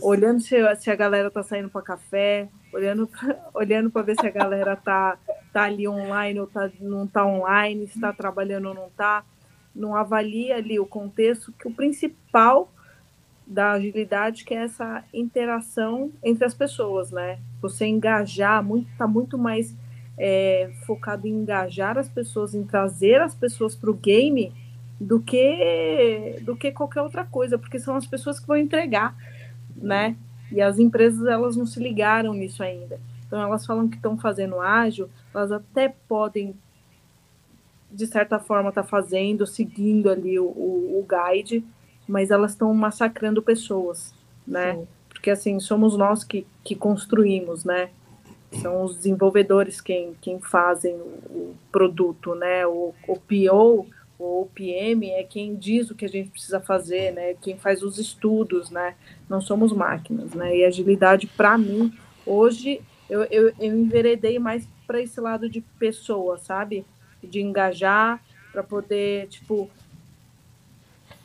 olhando 0.00 0.40
se, 0.40 0.56
se, 0.76 0.90
a 0.90 0.94
galera 0.94 1.30
tá 1.30 1.42
saindo 1.42 1.68
para 1.68 1.82
café, 1.82 2.48
olhando 2.72 3.08
olhando 3.54 3.90
para 3.90 4.02
ver 4.02 4.16
se 4.20 4.26
a 4.26 4.30
galera 4.30 4.76
tá, 4.76 5.18
tá 5.52 5.64
ali 5.64 5.88
online 5.88 6.40
ou 6.40 6.46
tá, 6.46 6.70
não 6.80 7.06
tá 7.06 7.24
online, 7.24 7.84
está 7.84 8.12
trabalhando 8.12 8.68
ou 8.68 8.74
não 8.74 8.90
tá, 8.90 9.24
não 9.74 9.94
avalia 9.94 10.56
ali 10.56 10.78
o 10.78 10.86
contexto, 10.86 11.52
que 11.52 11.68
o 11.68 11.74
principal 11.74 12.72
da 13.46 13.72
agilidade 13.72 14.44
que 14.44 14.54
é 14.54 14.64
essa 14.64 15.04
interação 15.14 16.10
entre 16.22 16.44
as 16.44 16.54
pessoas, 16.54 17.12
né? 17.12 17.38
Você 17.62 17.86
engajar, 17.86 18.62
muito, 18.62 18.88
tá 18.98 19.06
muito 19.06 19.38
mais 19.38 19.74
é, 20.18 20.70
focado 20.84 21.28
em 21.28 21.32
engajar 21.32 21.96
as 21.96 22.08
pessoas, 22.08 22.54
em 22.54 22.64
trazer 22.64 23.20
as 23.20 23.34
pessoas 23.34 23.76
para 23.76 23.90
o 23.90 23.94
game, 23.94 24.52
do 24.98 25.20
que 25.20 26.36
do 26.42 26.56
que 26.56 26.72
qualquer 26.72 27.02
outra 27.02 27.24
coisa, 27.24 27.58
porque 27.58 27.78
são 27.78 27.96
as 27.96 28.06
pessoas 28.06 28.40
que 28.40 28.46
vão 28.46 28.56
entregar, 28.56 29.14
né? 29.76 30.16
E 30.52 30.60
as 30.60 30.78
empresas 30.78 31.26
elas 31.26 31.56
não 31.56 31.66
se 31.66 31.80
ligaram 31.80 32.32
nisso 32.32 32.62
ainda. 32.62 33.00
Então 33.26 33.40
elas 33.40 33.66
falam 33.66 33.88
que 33.88 33.96
estão 33.96 34.16
fazendo 34.16 34.60
ágil, 34.60 35.08
elas 35.34 35.50
até 35.50 35.94
podem 36.08 36.54
de 37.90 38.06
certa 38.06 38.38
forma 38.38 38.68
estar 38.68 38.82
tá 38.82 38.88
fazendo, 38.88 39.46
seguindo 39.46 40.10
ali 40.10 40.38
o, 40.38 40.44
o, 40.44 41.00
o 41.00 41.06
guide, 41.08 41.64
mas 42.06 42.30
elas 42.30 42.52
estão 42.52 42.72
massacrando 42.74 43.42
pessoas, 43.42 44.14
né? 44.46 44.74
Sim. 44.74 44.88
Porque 45.08 45.30
assim 45.30 45.58
somos 45.58 45.96
nós 45.96 46.22
que, 46.22 46.46
que 46.62 46.74
construímos, 46.74 47.64
né? 47.64 47.90
São 48.60 48.84
os 48.84 48.96
desenvolvedores 48.96 49.80
quem, 49.80 50.14
quem 50.20 50.40
fazem 50.40 50.94
o, 50.94 50.98
o 51.30 51.56
produto, 51.72 52.34
né? 52.34 52.66
O, 52.66 52.94
o 53.08 53.16
PO 53.18 53.86
o 54.18 54.48
PM 54.54 55.10
é 55.10 55.22
quem 55.22 55.54
diz 55.54 55.90
o 55.90 55.94
que 55.94 56.04
a 56.04 56.08
gente 56.08 56.30
precisa 56.30 56.60
fazer, 56.60 57.12
né? 57.12 57.34
Quem 57.34 57.58
faz 57.58 57.82
os 57.82 57.98
estudos, 57.98 58.70
né? 58.70 58.94
Não 59.28 59.40
somos 59.40 59.72
máquinas, 59.72 60.32
né? 60.32 60.56
E 60.56 60.64
agilidade, 60.64 61.26
para 61.26 61.58
mim, 61.58 61.92
hoje, 62.24 62.80
eu, 63.10 63.24
eu, 63.24 63.52
eu 63.58 63.74
enveredei 63.74 64.38
mais 64.38 64.66
para 64.86 65.00
esse 65.00 65.20
lado 65.20 65.48
de 65.48 65.60
pessoa, 65.78 66.38
sabe? 66.38 66.86
De 67.22 67.40
engajar, 67.40 68.22
para 68.52 68.62
poder, 68.62 69.28
tipo, 69.28 69.70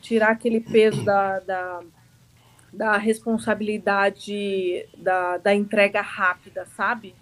tirar 0.02 0.32
aquele 0.32 0.60
peso 0.60 1.02
da, 1.02 1.40
da, 1.40 1.80
da 2.70 2.98
responsabilidade 2.98 4.86
da, 4.98 5.38
da 5.38 5.54
entrega 5.54 6.02
rápida, 6.02 6.66
sabe? 6.66 7.14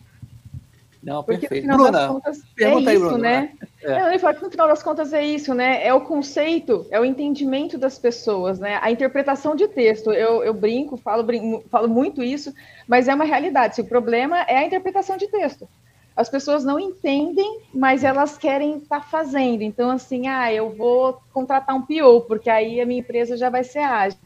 Não, 1.02 1.24
Porque, 1.24 1.48
perfeito. 1.48 1.66
No 1.66 1.76
Bruna, 1.78 2.08
contas, 2.08 2.42
pergunta 2.54 2.90
é 2.90 2.92
aí, 2.92 2.96
isso, 2.96 3.06
Bruna. 3.06 3.18
Né? 3.18 3.52
É. 3.82 4.00
Não, 4.00 4.12
eu 4.12 4.18
falo 4.18 4.36
que 4.36 4.42
no 4.42 4.50
final 4.50 4.68
das 4.68 4.82
contas 4.82 5.12
é 5.12 5.24
isso, 5.24 5.54
né? 5.54 5.86
É 5.86 5.94
o 5.94 6.02
conceito, 6.02 6.86
é 6.90 7.00
o 7.00 7.04
entendimento 7.04 7.78
das 7.78 7.98
pessoas, 7.98 8.58
né? 8.58 8.78
A 8.82 8.90
interpretação 8.90 9.56
de 9.56 9.66
texto. 9.66 10.12
Eu, 10.12 10.44
eu 10.44 10.52
brinco, 10.52 10.98
falo, 10.98 11.22
brinco, 11.22 11.64
falo 11.70 11.88
muito 11.88 12.22
isso, 12.22 12.52
mas 12.86 13.08
é 13.08 13.14
uma 13.14 13.24
realidade. 13.24 13.80
O 13.80 13.86
problema 13.86 14.42
é 14.42 14.58
a 14.58 14.66
interpretação 14.66 15.16
de 15.16 15.26
texto. 15.28 15.66
As 16.14 16.28
pessoas 16.28 16.64
não 16.64 16.78
entendem, 16.78 17.62
mas 17.72 18.04
elas 18.04 18.36
querem 18.36 18.76
estar 18.76 19.00
tá 19.00 19.06
fazendo. 19.06 19.62
Então, 19.62 19.88
assim, 19.90 20.28
ah, 20.28 20.52
eu 20.52 20.68
vou 20.68 21.18
contratar 21.32 21.74
um 21.74 21.80
PO, 21.80 22.26
porque 22.28 22.50
aí 22.50 22.78
a 22.78 22.84
minha 22.84 23.00
empresa 23.00 23.38
já 23.38 23.48
vai 23.48 23.64
ser 23.64 23.78
ágil. 23.78 24.18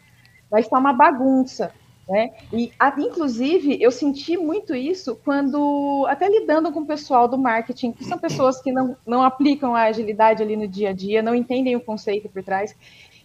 Vai 0.50 0.62
estar 0.62 0.78
uma 0.78 0.92
bagunça. 0.92 1.72
Né? 2.08 2.32
E, 2.52 2.70
inclusive, 2.98 3.82
eu 3.82 3.90
senti 3.90 4.36
muito 4.36 4.74
isso 4.74 5.18
quando, 5.24 6.04
até 6.08 6.28
lidando 6.28 6.70
com 6.70 6.80
o 6.80 6.86
pessoal 6.86 7.26
do 7.26 7.38
marketing, 7.38 7.92
que 7.92 8.04
são 8.04 8.18
pessoas 8.18 8.60
que 8.60 8.70
não, 8.70 8.96
não 9.06 9.22
aplicam 9.22 9.74
a 9.74 9.84
agilidade 9.84 10.42
ali 10.42 10.56
no 10.56 10.68
dia 10.68 10.90
a 10.90 10.92
dia, 10.92 11.22
não 11.22 11.34
entendem 11.34 11.76
o 11.76 11.80
conceito 11.80 12.28
por 12.28 12.42
trás. 12.42 12.76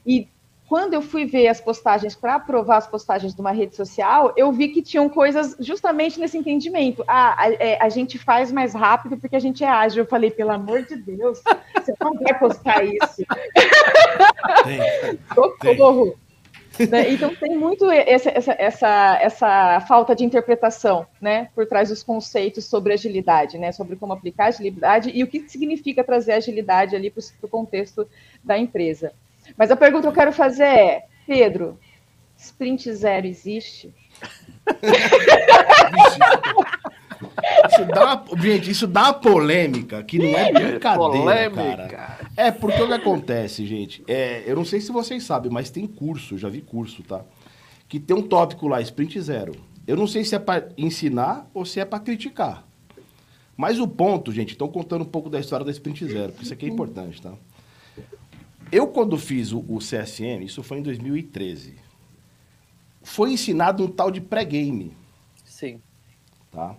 E 0.05 0.27
quando 0.69 0.93
eu 0.93 1.01
fui 1.01 1.25
ver 1.25 1.47
as 1.47 1.59
postagens 1.59 2.15
para 2.15 2.35
aprovar 2.35 2.77
as 2.77 2.87
postagens 2.87 3.33
de 3.33 3.41
uma 3.41 3.51
rede 3.51 3.75
social, 3.75 4.31
eu 4.37 4.51
vi 4.51 4.69
que 4.69 4.83
tinham 4.83 5.09
coisas 5.09 5.57
justamente 5.59 6.19
nesse 6.19 6.37
entendimento. 6.37 7.03
Ah, 7.07 7.33
a, 7.33 7.41
a, 7.41 7.53
é, 7.53 7.77
a 7.81 7.89
gente 7.89 8.19
faz 8.19 8.51
mais 8.51 8.73
rápido 8.75 9.17
porque 9.17 9.35
a 9.35 9.39
gente 9.39 9.63
é 9.63 9.67
ágil. 9.67 10.03
Eu 10.03 10.07
falei, 10.07 10.29
pelo 10.29 10.51
amor 10.51 10.83
de 10.83 10.95
Deus, 10.95 11.41
você 11.73 11.93
não 11.99 12.13
vai 12.13 12.37
postar 12.37 12.85
isso. 12.85 13.25
Tem, 14.63 15.19
Socorro. 15.33 16.11
Tem. 16.11 16.28
Né? 16.89 17.11
Então 17.11 17.35
tem 17.35 17.57
muito 17.57 17.89
essa, 17.91 18.29
essa, 18.29 18.55
essa, 18.57 19.19
essa, 19.21 19.81
falta 19.81 20.15
de 20.15 20.23
interpretação 20.23 21.05
né, 21.19 21.49
por 21.53 21.67
trás 21.67 21.89
dos 21.89 22.01
conceitos 22.01 22.65
sobre 22.65 22.93
agilidade, 22.93 23.57
né, 23.57 23.71
sobre 23.71 23.97
como 23.97 24.13
aplicar 24.13 24.45
agilidade 24.45 25.11
e 25.13 25.21
o 25.21 25.27
que 25.27 25.47
significa 25.49 26.03
trazer 26.03 26.33
agilidade 26.33 26.95
ali 26.95 27.09
para 27.09 27.21
o 27.41 27.49
contexto 27.49 28.07
da 28.43 28.57
empresa. 28.57 29.11
Mas 29.57 29.71
a 29.71 29.75
pergunta 29.75 30.03
que 30.03 30.07
eu 30.07 30.13
quero 30.13 30.31
fazer 30.31 30.63
é, 30.63 31.05
Pedro, 31.27 31.77
sprint 32.37 32.93
zero 32.93 33.27
existe? 33.27 33.93
Isso 37.21 37.86
dá, 37.86 38.23
gente, 38.41 38.71
isso 38.71 38.88
dá 38.88 39.03
uma 39.03 39.13
polêmica 39.13 40.03
que 40.03 40.17
não 40.17 40.38
é 40.38 40.51
brincadeira, 40.51 41.49
polêmica. 41.49 41.88
cara. 41.88 42.32
É, 42.36 42.51
porque 42.51 42.82
o 42.82 42.88
que 42.88 42.93
acontece, 42.93 43.65
gente, 43.65 44.03
é, 44.08 44.43
eu 44.45 44.55
não 44.55 44.63
sei 44.63 44.79
se 44.79 44.91
vocês 44.91 45.23
sabem, 45.23 45.51
mas 45.51 45.69
tem 45.69 45.86
curso, 45.86 46.38
já 46.38 46.47
vi 46.47 46.62
curso, 46.62 47.03
tá? 47.03 47.23
Que 47.88 47.99
tem 47.99 48.15
um 48.15 48.21
tópico 48.21 48.67
lá, 48.67 48.82
Sprint 48.82 49.19
Zero. 49.19 49.53
Eu 49.86 49.97
não 49.97 50.08
sei 50.08 50.23
se 50.23 50.36
é 50.36 50.39
para 50.39 50.69
ensinar 50.77 51.49
ou 51.53 51.65
se 51.65 51.79
é 51.79 51.86
para 51.86 51.99
criticar. 51.99 52.65
Mas 53.58 53.79
o 53.79 53.88
ponto, 53.88 54.32
gente, 54.32 54.51
estão 54.51 54.69
contando 54.69 55.01
um 55.01 55.10
pouco 55.10 55.29
da 55.29 55.39
história 55.39 55.65
da 55.65 55.71
Sprint 55.71 56.05
Zero, 56.08 56.32
porque 56.32 56.45
isso 56.45 56.53
aqui 56.53 56.65
é 56.65 56.69
importante, 56.69 57.21
tá? 57.21 57.34
Eu, 58.71 58.88
quando 58.88 59.17
fiz 59.17 59.51
o, 59.51 59.65
o 59.67 59.79
CSM, 59.79 60.45
isso 60.45 60.62
foi 60.63 60.77
em 60.77 60.84
2013, 60.84 61.75
foi 63.01 63.34
ensinado 63.34 63.84
um 63.84 63.88
tal 63.88 64.12
de 64.12 64.21
pré-game. 64.21 64.95
Sim. 65.43 65.82
Tá? 66.51 66.77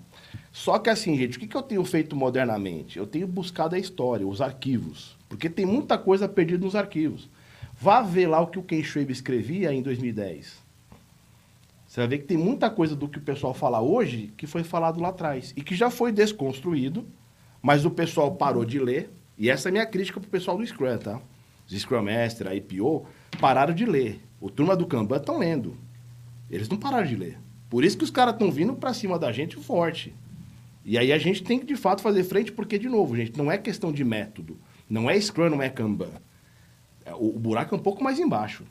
Só 0.52 0.78
que 0.78 0.90
assim, 0.90 1.16
gente, 1.16 1.36
o 1.36 1.40
que, 1.40 1.46
que 1.46 1.56
eu 1.56 1.62
tenho 1.62 1.84
feito 1.84 2.16
modernamente? 2.16 2.98
Eu 2.98 3.06
tenho 3.06 3.26
buscado 3.26 3.74
a 3.74 3.78
história, 3.78 4.26
os 4.26 4.40
arquivos. 4.40 5.16
Porque 5.28 5.48
tem 5.48 5.64
muita 5.64 5.96
coisa 5.96 6.28
perdida 6.28 6.64
nos 6.64 6.74
arquivos. 6.74 7.28
Vá 7.80 8.02
ver 8.02 8.26
lá 8.26 8.40
o 8.40 8.48
que 8.48 8.58
o 8.58 8.62
Ken 8.62 8.82
Schwab 8.82 9.10
escrevia 9.10 9.72
em 9.72 9.82
2010. 9.82 10.60
Você 11.86 12.00
vai 12.00 12.08
ver 12.08 12.18
que 12.18 12.26
tem 12.26 12.36
muita 12.36 12.70
coisa 12.70 12.94
do 12.94 13.08
que 13.08 13.18
o 13.18 13.22
pessoal 13.22 13.54
fala 13.54 13.80
hoje 13.80 14.32
que 14.36 14.46
foi 14.46 14.62
falado 14.62 15.00
lá 15.00 15.08
atrás. 15.08 15.52
E 15.56 15.62
que 15.62 15.74
já 15.74 15.90
foi 15.90 16.12
desconstruído, 16.12 17.06
mas 17.62 17.84
o 17.84 17.90
pessoal 17.90 18.32
parou 18.32 18.64
de 18.64 18.78
ler. 18.78 19.10
E 19.36 19.48
essa 19.48 19.68
é 19.68 19.70
a 19.70 19.72
minha 19.72 19.86
crítica 19.86 20.20
pro 20.20 20.28
pessoal 20.28 20.56
do 20.56 20.66
Scrum, 20.66 20.98
tá? 20.98 21.20
Os 21.66 21.80
Scrum 21.80 22.02
Master, 22.02 22.48
a 22.48 22.54
IPO, 22.54 23.06
pararam 23.40 23.74
de 23.74 23.86
ler. 23.86 24.20
O 24.40 24.50
Turma 24.50 24.76
do 24.76 24.86
Kanban 24.86 25.16
estão 25.16 25.38
lendo. 25.38 25.76
Eles 26.50 26.68
não 26.68 26.76
pararam 26.76 27.06
de 27.06 27.16
ler. 27.16 27.38
Por 27.68 27.84
isso 27.84 27.96
que 27.96 28.04
os 28.04 28.10
caras 28.10 28.34
estão 28.34 28.50
vindo 28.50 28.74
para 28.74 28.92
cima 28.92 29.18
da 29.18 29.32
gente 29.32 29.56
forte. 29.56 30.14
E 30.90 30.98
aí 30.98 31.12
a 31.12 31.18
gente 31.18 31.44
tem 31.44 31.56
que, 31.56 31.64
de 31.64 31.76
fato, 31.76 32.02
fazer 32.02 32.24
frente, 32.24 32.50
porque, 32.50 32.76
de 32.76 32.88
novo, 32.88 33.14
gente, 33.14 33.38
não 33.38 33.48
é 33.48 33.56
questão 33.56 33.92
de 33.92 34.02
método. 34.02 34.58
Não 34.88 35.08
é 35.08 35.20
Scrum, 35.20 35.48
não 35.48 35.62
é 35.62 35.68
Kanban. 35.68 36.10
É, 37.04 37.14
o, 37.14 37.28
o 37.28 37.38
buraco 37.38 37.72
é 37.72 37.78
um 37.78 37.80
pouco 37.80 38.02
mais 38.02 38.18
embaixo. 38.18 38.64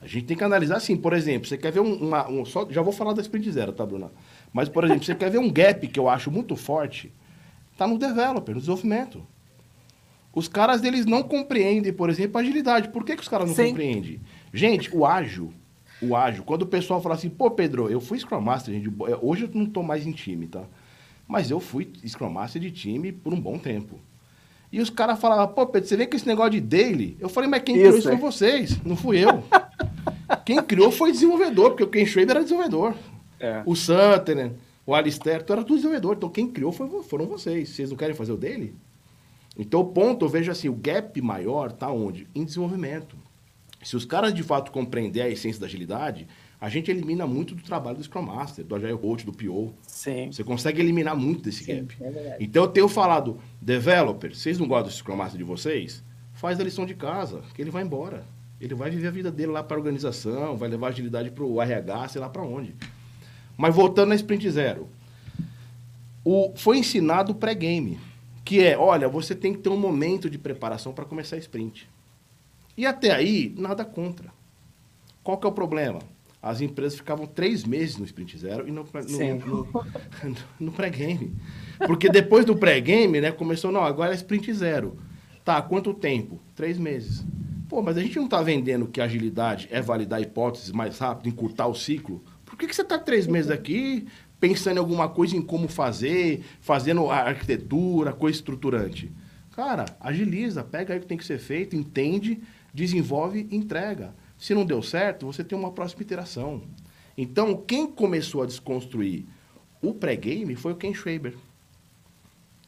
A 0.00 0.06
gente 0.06 0.26
tem 0.26 0.36
que 0.36 0.44
analisar 0.44 0.76
assim, 0.76 0.96
por 0.96 1.12
exemplo, 1.12 1.48
você 1.48 1.58
quer 1.58 1.72
ver 1.72 1.80
um, 1.80 1.94
uma, 1.94 2.30
um 2.30 2.44
só, 2.44 2.64
já 2.70 2.80
vou 2.80 2.92
falar 2.92 3.12
da 3.12 3.22
sprint 3.22 3.50
zero, 3.50 3.72
tá, 3.72 3.84
Bruna? 3.84 4.12
Mas, 4.52 4.68
por 4.68 4.84
exemplo, 4.84 5.02
você 5.02 5.16
quer 5.16 5.32
ver 5.32 5.38
um 5.38 5.50
gap 5.50 5.84
que 5.88 5.98
eu 5.98 6.08
acho 6.08 6.30
muito 6.30 6.54
forte, 6.54 7.12
tá 7.76 7.88
no 7.88 7.98
developer, 7.98 8.54
no 8.54 8.60
desenvolvimento. 8.60 9.26
Os 10.32 10.46
caras, 10.46 10.84
eles 10.84 11.06
não 11.06 11.24
compreendem, 11.24 11.92
por 11.92 12.08
exemplo, 12.08 12.38
a 12.38 12.40
agilidade. 12.40 12.90
Por 12.90 13.04
que, 13.04 13.16
que 13.16 13.22
os 13.22 13.28
caras 13.28 13.48
não 13.48 13.56
Sim. 13.56 13.70
compreendem? 13.70 14.20
Gente, 14.54 14.96
o 14.96 15.04
ágil, 15.04 15.52
o 16.00 16.14
ágil. 16.14 16.44
Quando 16.44 16.62
o 16.62 16.66
pessoal 16.66 17.02
fala 17.02 17.16
assim, 17.16 17.28
pô, 17.28 17.50
Pedro, 17.50 17.90
eu 17.90 18.00
fui 18.00 18.16
Scrum 18.16 18.40
Master, 18.40 18.72
gente. 18.72 18.88
Hoje 19.20 19.46
eu 19.46 19.50
não 19.52 19.66
tô 19.66 19.82
mais 19.82 20.06
em 20.06 20.12
time, 20.12 20.46
tá? 20.46 20.62
Mas 21.28 21.50
eu 21.50 21.60
fui 21.60 21.92
Scrum 22.06 22.30
Master 22.30 22.60
de 22.62 22.70
time 22.70 23.12
por 23.12 23.34
um 23.34 23.40
bom 23.40 23.58
tempo. 23.58 24.00
E 24.72 24.80
os 24.80 24.90
caras 24.90 25.20
falavam, 25.20 25.54
pô, 25.54 25.66
Pedro, 25.66 25.88
você 25.88 25.96
vê 25.96 26.06
que 26.06 26.16
esse 26.16 26.26
negócio 26.26 26.52
de 26.52 26.60
daily? 26.60 27.16
Eu 27.20 27.28
falei, 27.28 27.48
mas 27.48 27.62
quem 27.62 27.76
isso, 27.76 27.84
criou 27.84 27.98
isso 27.98 28.08
é. 28.08 28.12
foi 28.12 28.20
vocês, 28.20 28.82
não 28.82 28.96
fui 28.96 29.18
eu. 29.22 29.44
quem 30.44 30.62
criou 30.62 30.90
foi 30.90 31.12
desenvolvedor, 31.12 31.70
porque 31.70 31.84
o 31.84 31.88
Ken 31.88 32.04
Schrader 32.06 32.36
era 32.36 32.42
desenvolvedor. 32.42 32.94
É. 33.38 33.62
O 33.64 33.74
Sutter, 33.74 34.52
o 34.86 34.94
Alistair, 34.94 35.42
tu 35.42 35.52
era 35.52 35.62
tudo 35.62 35.76
desenvolvedor. 35.76 36.16
Então 36.16 36.30
quem 36.30 36.48
criou 36.48 36.72
foi, 36.72 36.88
foram 37.02 37.26
vocês. 37.26 37.68
Vocês 37.68 37.90
não 37.90 37.96
querem 37.96 38.14
fazer 38.14 38.32
o 38.32 38.36
dele? 38.36 38.74
Então 39.56 39.80
o 39.80 39.84
ponto, 39.84 40.24
eu 40.24 40.28
vejo 40.28 40.50
assim, 40.50 40.68
o 40.68 40.74
gap 40.74 41.20
maior 41.20 41.72
tá 41.72 41.90
onde? 41.90 42.26
Em 42.34 42.44
desenvolvimento. 42.44 43.16
Se 43.82 43.96
os 43.96 44.04
caras 44.04 44.34
de 44.34 44.42
fato 44.42 44.70
compreender 44.70 45.22
a 45.22 45.28
essência 45.28 45.60
da 45.60 45.66
agilidade, 45.66 46.26
a 46.60 46.68
gente 46.68 46.90
elimina 46.90 47.26
muito 47.26 47.54
do 47.54 47.62
trabalho 47.62 47.98
do 47.98 48.02
Scrum 48.02 48.22
Master, 48.22 48.64
do 48.64 48.74
Agile 48.74 48.98
Coach, 48.98 49.24
do 49.24 49.32
PO. 49.32 49.72
Sim. 49.82 50.32
Você 50.32 50.42
consegue 50.42 50.80
eliminar 50.80 51.16
muito 51.16 51.42
desse 51.42 51.62
Sim, 51.62 51.86
gap. 51.86 51.96
É 52.00 52.36
então 52.40 52.64
eu 52.64 52.68
tenho 52.68 52.88
falado, 52.88 53.38
developer, 53.60 54.34
vocês 54.34 54.58
não 54.58 54.66
gostam 54.66 54.88
do 54.88 54.94
Scrum 54.94 55.16
Master 55.16 55.38
de 55.38 55.44
vocês? 55.44 56.02
Faz 56.34 56.58
a 56.58 56.64
lição 56.64 56.84
de 56.84 56.94
casa, 56.94 57.42
que 57.54 57.62
ele 57.62 57.70
vai 57.70 57.84
embora. 57.84 58.24
Ele 58.60 58.74
vai 58.74 58.90
viver 58.90 59.06
a 59.06 59.12
vida 59.12 59.30
dele 59.30 59.52
lá 59.52 59.62
para 59.62 59.76
a 59.76 59.80
organização, 59.80 60.56
vai 60.56 60.68
levar 60.68 60.88
agilidade 60.88 61.30
para 61.30 61.44
o 61.44 61.62
RH, 61.62 62.08
sei 62.08 62.20
lá 62.20 62.28
para 62.28 62.42
onde. 62.42 62.74
Mas 63.56 63.74
voltando 63.74 64.08
na 64.08 64.14
Sprint 64.16 64.50
Zero. 64.50 64.88
O, 66.24 66.52
foi 66.56 66.78
ensinado 66.78 67.32
o 67.32 67.34
pré-game, 67.34 68.00
que 68.44 68.64
é, 68.64 68.76
olha, 68.76 69.08
você 69.08 69.34
tem 69.34 69.52
que 69.52 69.60
ter 69.60 69.68
um 69.68 69.76
momento 69.76 70.28
de 70.28 70.38
preparação 70.38 70.92
para 70.92 71.04
começar 71.04 71.36
a 71.36 71.38
sprint. 71.38 71.88
E 72.76 72.84
até 72.84 73.12
aí, 73.12 73.54
nada 73.56 73.84
contra. 73.84 74.32
Qual 75.22 75.38
que 75.38 75.46
é 75.46 75.50
o 75.50 75.52
problema? 75.52 76.00
As 76.40 76.60
empresas 76.60 76.96
ficavam 76.96 77.26
três 77.26 77.64
meses 77.64 77.96
no 77.96 78.04
Sprint 78.04 78.38
Zero 78.38 78.68
e 78.68 78.70
no, 78.70 78.84
no, 78.84 79.46
no, 79.46 80.36
no 80.60 80.72
pré-game. 80.72 81.34
Porque 81.86 82.08
depois 82.08 82.44
do 82.44 82.56
pré-game, 82.56 83.20
né, 83.20 83.32
começou, 83.32 83.72
não, 83.72 83.82
agora 83.82 84.12
é 84.12 84.14
Sprint 84.14 84.52
Zero. 84.52 84.96
Tá, 85.44 85.60
quanto 85.60 85.92
tempo? 85.92 86.40
Três 86.54 86.78
meses. 86.78 87.24
Pô, 87.68 87.82
mas 87.82 87.96
a 87.96 88.00
gente 88.00 88.16
não 88.16 88.26
está 88.26 88.40
vendendo 88.40 88.86
que 88.86 89.00
agilidade 89.00 89.68
é 89.70 89.80
validar 89.80 90.22
hipóteses 90.22 90.70
mais 90.70 90.98
rápido, 90.98 91.28
encurtar 91.28 91.66
o 91.66 91.74
ciclo? 91.74 92.22
Por 92.44 92.56
que, 92.56 92.66
que 92.66 92.74
você 92.74 92.82
está 92.82 92.98
três 92.98 93.26
meses 93.26 93.50
aqui 93.50 94.06
pensando 94.40 94.76
em 94.76 94.80
alguma 94.80 95.08
coisa, 95.08 95.36
em 95.36 95.42
como 95.42 95.66
fazer, 95.66 96.44
fazendo 96.60 97.10
a 97.10 97.16
arquitetura, 97.16 98.12
coisa 98.12 98.38
estruturante? 98.38 99.10
Cara, 99.50 99.86
agiliza, 100.00 100.62
pega 100.62 100.94
aí 100.94 100.98
o 100.98 101.02
que 101.02 101.08
tem 101.08 101.18
que 101.18 101.26
ser 101.26 101.38
feito, 101.38 101.74
entende 101.74 102.40
desenvolve 102.72 103.48
e 103.50 103.56
entrega. 103.56 104.14
Se 104.38 104.54
não 104.54 104.64
deu 104.64 104.82
certo, 104.82 105.26
você 105.26 105.42
tem 105.42 105.58
uma 105.58 105.72
próxima 105.72 106.02
iteração. 106.02 106.62
Então, 107.16 107.56
quem 107.56 107.86
começou 107.86 108.42
a 108.42 108.46
desconstruir 108.46 109.24
o 109.82 109.92
pré-game 109.92 110.54
foi 110.54 110.72
o 110.72 110.76
Ken 110.76 110.94
Schwaber. 110.94 111.36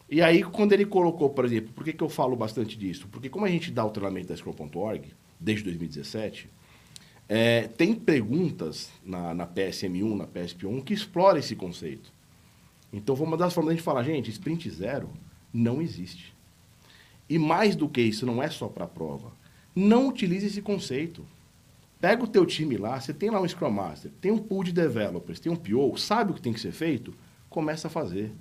E 0.09 0.20
aí, 0.20 0.42
quando 0.42 0.72
ele 0.72 0.85
colocou, 0.85 1.30
por 1.30 1.44
exemplo, 1.44 1.72
por 1.72 1.85
que, 1.85 1.92
que 1.92 2.02
eu 2.02 2.09
falo 2.09 2.35
bastante 2.35 2.76
disso? 2.76 3.06
Porque 3.12 3.28
como 3.28 3.44
a 3.44 3.48
gente 3.48 3.70
dá 3.70 3.85
o 3.85 3.90
treinamento 3.90 4.26
da 4.28 4.37
Scrum.org, 4.37 5.12
desde 5.38 5.64
2017, 5.64 6.48
é, 7.28 7.68
tem 7.68 7.94
perguntas 7.94 8.90
na, 9.04 9.33
na 9.33 9.46
PSM1, 9.46 10.16
na 10.16 10.26
PSP1, 10.26 10.83
que 10.83 10.92
exploram 10.92 11.38
esse 11.38 11.54
conceito. 11.54 12.12
Então, 12.92 13.14
foi 13.14 13.24
uma 13.24 13.37
das 13.37 13.54
formas 13.54 13.72
de 13.72 13.76
gente 13.76 13.85
falar, 13.85 14.02
gente, 14.02 14.30
sprint 14.30 14.68
zero 14.68 15.09
não 15.54 15.80
existe. 15.80 16.35
E 17.28 17.38
mais 17.38 17.76
do 17.76 17.88
que 17.88 18.00
isso, 18.00 18.26
não 18.26 18.42
é 18.42 18.50
só 18.50 18.66
para 18.66 18.87
a 18.87 18.88
prova. 18.88 19.30
Não 19.76 20.09
utilize 20.09 20.44
esse 20.44 20.61
conceito. 20.61 21.24
Pega 22.00 22.24
o 22.24 22.26
teu 22.26 22.46
time 22.46 22.76
lá, 22.76 22.98
você 22.98 23.12
tem 23.12 23.28
lá 23.28 23.40
um 23.40 23.46
Scrum 23.46 23.70
Master, 23.70 24.10
tem 24.20 24.32
um 24.32 24.38
pool 24.38 24.64
de 24.64 24.72
developers, 24.72 25.38
tem 25.38 25.52
um 25.52 25.56
PO, 25.56 25.98
sabe 25.98 26.30
o 26.30 26.34
que 26.34 26.40
tem 26.40 26.52
que 26.52 26.60
ser 26.60 26.72
feito? 26.72 27.12
Começa 27.48 27.88
a 27.88 27.90
fazer. 27.90 28.32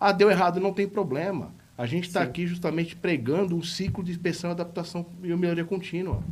Ah, 0.00 0.10
deu 0.10 0.30
errado, 0.30 0.58
não 0.58 0.72
tem 0.72 0.88
problema. 0.88 1.54
A 1.78 1.86
gente 1.86 2.08
está 2.08 2.22
aqui 2.22 2.46
justamente 2.46 2.96
pregando 2.96 3.56
um 3.56 3.62
ciclo 3.62 4.02
de 4.02 4.10
inspeção, 4.10 4.50
adaptação 4.50 5.06
e 5.22 5.28
melhoria 5.34 5.64
contínua. 5.64 6.22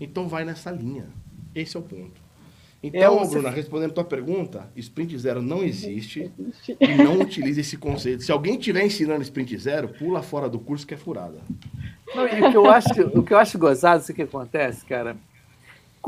Então 0.00 0.28
vai 0.28 0.44
nessa 0.44 0.70
linha. 0.70 1.06
Esse 1.54 1.76
é 1.76 1.80
o 1.80 1.82
ponto. 1.82 2.28
Então, 2.80 3.18
você... 3.18 3.32
Bruna, 3.32 3.50
respondendo 3.50 3.90
a 3.90 3.94
tua 3.94 4.04
pergunta, 4.04 4.70
Sprint 4.76 5.18
Zero 5.18 5.42
não 5.42 5.64
existe 5.64 6.30
e 6.80 6.94
não 7.02 7.20
utilize 7.20 7.60
esse 7.60 7.76
conceito. 7.76 8.22
Se 8.22 8.30
alguém 8.30 8.56
estiver 8.56 8.84
ensinando 8.84 9.22
Sprint 9.22 9.58
Zero, 9.58 9.88
pula 9.88 10.22
fora 10.22 10.48
do 10.48 10.60
curso 10.60 10.86
que 10.86 10.94
é 10.94 10.96
furada. 10.96 11.40
Não, 12.14 12.28
e 12.28 12.40
o 12.40 12.50
que 12.50 12.56
eu 12.56 12.70
acho, 12.70 12.88
o 13.14 13.22
que 13.24 13.34
eu 13.34 13.38
acho 13.38 13.58
gozado, 13.58 14.02
isso 14.02 14.14
que 14.14 14.22
acontece, 14.22 14.84
cara, 14.86 15.16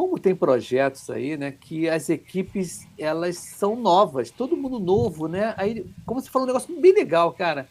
como 0.00 0.18
tem 0.18 0.34
projetos 0.34 1.10
aí, 1.10 1.36
né, 1.36 1.52
que 1.52 1.86
as 1.86 2.08
equipes 2.08 2.88
elas 2.98 3.36
são 3.36 3.76
novas, 3.76 4.30
todo 4.30 4.56
mundo 4.56 4.80
novo, 4.80 5.28
né? 5.28 5.52
Aí, 5.58 5.84
como 6.06 6.18
você 6.18 6.30
falou, 6.30 6.44
um 6.44 6.52
negócio 6.52 6.80
bem 6.80 6.94
legal, 6.94 7.34
cara. 7.34 7.68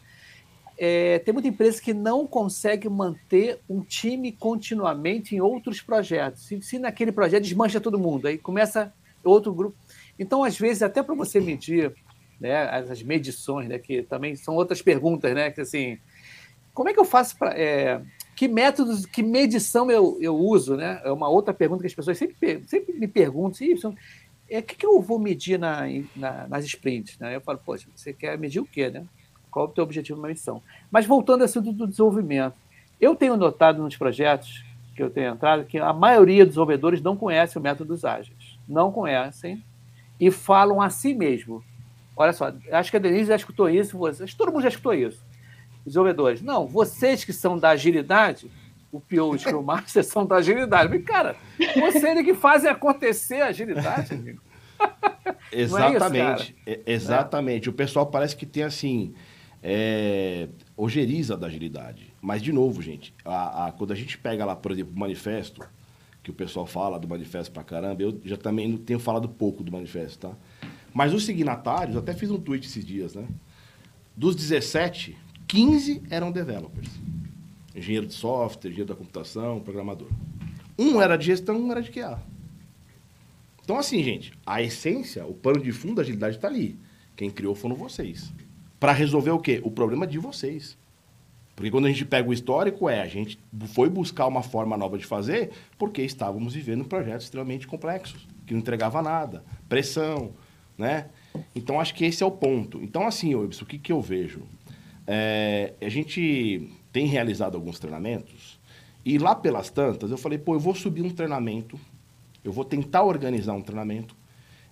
É, 0.78 1.18
tem 1.18 1.34
muita 1.34 1.48
empresa 1.48 1.82
que 1.82 1.92
não 1.92 2.28
consegue 2.28 2.88
manter 2.88 3.58
um 3.68 3.80
time 3.80 4.30
continuamente 4.30 5.34
em 5.34 5.40
outros 5.40 5.80
projetos. 5.80 6.46
Se, 6.46 6.62
se 6.62 6.78
naquele 6.78 7.10
projeto 7.10 7.42
desmancha 7.42 7.80
todo 7.80 7.98
mundo, 7.98 8.28
aí 8.28 8.38
começa 8.38 8.94
outro 9.24 9.52
grupo. 9.52 9.76
Então, 10.16 10.44
às 10.44 10.56
vezes, 10.56 10.84
até 10.84 11.02
para 11.02 11.16
você 11.16 11.40
medir 11.40 11.92
né, 12.40 12.62
as 12.70 13.02
medições, 13.02 13.68
né, 13.68 13.76
que 13.76 14.04
também 14.04 14.36
são 14.36 14.54
outras 14.54 14.80
perguntas, 14.80 15.34
né, 15.34 15.50
que 15.50 15.62
assim, 15.62 15.98
como 16.72 16.88
é 16.90 16.94
que 16.94 17.00
eu 17.00 17.04
faço 17.04 17.36
para 17.36 17.58
é, 17.58 18.00
que 18.40 18.48
métodos, 18.48 19.04
que 19.04 19.22
medição 19.22 19.90
eu, 19.90 20.16
eu 20.18 20.34
uso, 20.34 20.74
né? 20.74 20.98
É 21.04 21.12
uma 21.12 21.28
outra 21.28 21.52
pergunta 21.52 21.82
que 21.82 21.88
as 21.88 21.94
pessoas 21.94 22.16
sempre, 22.16 22.64
sempre 22.66 22.94
me 22.94 23.06
perguntam, 23.06 23.90
o 23.90 23.94
é, 24.48 24.62
que, 24.62 24.76
que 24.76 24.86
eu 24.86 24.98
vou 25.02 25.18
medir 25.18 25.58
na, 25.58 25.82
na, 26.16 26.48
nas 26.48 26.64
sprints? 26.64 27.18
Né? 27.18 27.36
Eu 27.36 27.42
falo, 27.42 27.60
poxa, 27.62 27.86
você 27.94 28.14
quer 28.14 28.38
medir 28.38 28.58
o 28.58 28.64
quê, 28.64 28.88
né? 28.88 29.04
Qual 29.50 29.66
é 29.66 29.68
o 29.68 29.72
teu 29.72 29.84
objetivo 29.84 30.22
na 30.22 30.28
missão? 30.28 30.62
Mas 30.90 31.04
voltando 31.04 31.44
assim 31.44 31.60
do, 31.60 31.70
do 31.70 31.86
desenvolvimento, 31.86 32.54
eu 32.98 33.14
tenho 33.14 33.36
notado 33.36 33.82
nos 33.82 33.94
projetos 33.98 34.64
que 34.96 35.02
eu 35.02 35.10
tenho 35.10 35.34
entrado 35.34 35.66
que 35.66 35.76
a 35.76 35.92
maioria 35.92 36.46
dos 36.46 36.52
desenvolvedores 36.52 37.02
não 37.02 37.18
conhece 37.18 37.58
o 37.58 37.60
método 37.60 37.92
dos 37.92 38.06
ágeis. 38.06 38.58
Não 38.66 38.90
conhecem 38.90 39.62
e 40.18 40.30
falam 40.30 40.80
a 40.80 40.88
si 40.88 41.12
mesmo. 41.12 41.62
Olha 42.16 42.32
só, 42.32 42.50
acho 42.72 42.90
que 42.90 42.96
a 42.96 43.00
Denise 43.00 43.28
já 43.28 43.36
escutou 43.36 43.68
isso, 43.68 43.98
você, 43.98 44.24
todo 44.34 44.50
mundo 44.50 44.62
já 44.62 44.70
escutou 44.70 44.94
isso 44.94 45.28
desenvolvedores. 45.90 46.42
Não, 46.42 46.66
vocês 46.66 47.24
que 47.24 47.32
são 47.32 47.58
da 47.58 47.70
agilidade, 47.70 48.50
o 48.90 49.00
PO 49.00 49.14
e 49.14 49.20
o 49.20 49.38
Scrum 49.38 49.62
Master 49.62 50.02
são 50.04 50.26
da 50.26 50.36
agilidade. 50.36 50.88
Mas, 50.88 51.04
cara, 51.04 51.36
vocês 51.76 52.04
é 52.04 52.22
que 52.22 52.34
fazem 52.34 52.70
acontecer 52.70 53.40
a 53.42 53.46
agilidade, 53.46 54.14
amigo. 54.14 54.40
Exatamente. 55.52 56.56
É 56.64 56.72
isso, 56.72 56.82
exatamente. 56.86 57.68
É. 57.68 57.70
O 57.70 57.74
pessoal 57.74 58.06
parece 58.06 58.34
que 58.34 58.46
tem 58.46 58.62
assim. 58.62 59.12
É, 59.62 60.48
ojeriza 60.74 61.36
da 61.36 61.46
agilidade. 61.46 62.14
Mas, 62.22 62.40
de 62.40 62.50
novo, 62.50 62.80
gente, 62.80 63.12
a, 63.22 63.66
a, 63.66 63.72
quando 63.72 63.92
a 63.92 63.94
gente 63.94 64.16
pega 64.16 64.42
lá, 64.42 64.56
por 64.56 64.72
exemplo, 64.72 64.94
o 64.96 64.98
manifesto, 64.98 65.60
que 66.22 66.30
o 66.30 66.32
pessoal 66.32 66.64
fala 66.64 66.98
do 66.98 67.06
manifesto 67.06 67.52
pra 67.52 67.62
caramba, 67.62 68.02
eu 68.02 68.18
já 68.24 68.38
também 68.38 68.74
tenho 68.78 68.98
falado 68.98 69.28
pouco 69.28 69.62
do 69.62 69.70
manifesto, 69.70 70.28
tá? 70.28 70.34
Mas 70.94 71.12
os 71.12 71.26
signatários, 71.26 71.94
até 71.94 72.14
fiz 72.14 72.30
um 72.30 72.38
tweet 72.38 72.66
esses 72.66 72.84
dias, 72.84 73.14
né? 73.14 73.26
Dos 74.16 74.34
17, 74.34 75.16
15 75.50 76.02
eram 76.10 76.30
developers. 76.30 76.88
Engenheiro 77.74 78.06
de 78.06 78.14
software, 78.14 78.70
engenheiro 78.70 78.88
da 78.88 78.94
computação, 78.94 79.58
programador. 79.58 80.08
Um 80.78 81.02
era 81.02 81.16
de 81.16 81.26
gestão, 81.26 81.56
um 81.56 81.72
era 81.72 81.82
de 81.82 81.90
QA. 81.90 82.22
Então, 83.64 83.76
assim, 83.76 84.00
gente, 84.04 84.32
a 84.46 84.62
essência, 84.62 85.26
o 85.26 85.34
pano 85.34 85.60
de 85.60 85.72
fundo 85.72 85.96
da 85.96 86.02
agilidade 86.02 86.36
está 86.36 86.46
ali. 86.46 86.78
Quem 87.16 87.28
criou 87.28 87.56
foram 87.56 87.74
vocês. 87.74 88.32
Para 88.78 88.92
resolver 88.92 89.32
o 89.32 89.40
quê? 89.40 89.60
O 89.64 89.72
problema 89.72 90.06
de 90.06 90.18
vocês. 90.18 90.78
Porque 91.56 91.68
quando 91.68 91.86
a 91.86 91.88
gente 91.88 92.04
pega 92.04 92.28
o 92.28 92.32
histórico, 92.32 92.88
é 92.88 93.00
a 93.00 93.08
gente 93.08 93.36
foi 93.74 93.90
buscar 93.90 94.28
uma 94.28 94.44
forma 94.44 94.76
nova 94.76 94.96
de 94.96 95.04
fazer 95.04 95.50
porque 95.76 96.00
estávamos 96.00 96.54
vivendo 96.54 96.84
projetos 96.84 97.24
extremamente 97.24 97.66
complexos, 97.66 98.24
que 98.46 98.54
não 98.54 98.60
entregava 98.60 99.02
nada, 99.02 99.44
pressão, 99.68 100.32
né? 100.78 101.08
Então, 101.56 101.80
acho 101.80 101.92
que 101.94 102.04
esse 102.04 102.22
é 102.22 102.26
o 102.26 102.30
ponto. 102.30 102.80
Então, 102.82 103.04
assim, 103.04 103.34
Ibs, 103.34 103.60
o 103.60 103.66
que, 103.66 103.78
que 103.78 103.90
eu 103.90 104.00
vejo? 104.00 104.42
É, 105.12 105.74
a 105.80 105.88
gente 105.88 106.70
tem 106.92 107.04
realizado 107.04 107.56
alguns 107.56 107.80
treinamentos 107.80 108.60
e 109.04 109.18
lá 109.18 109.34
pelas 109.34 109.68
tantas 109.68 110.12
eu 110.12 110.16
falei, 110.16 110.38
pô, 110.38 110.54
eu 110.54 110.60
vou 110.60 110.72
subir 110.72 111.02
um 111.02 111.10
treinamento, 111.10 111.76
eu 112.44 112.52
vou 112.52 112.64
tentar 112.64 113.02
organizar 113.02 113.54
um 113.54 113.60
treinamento 113.60 114.14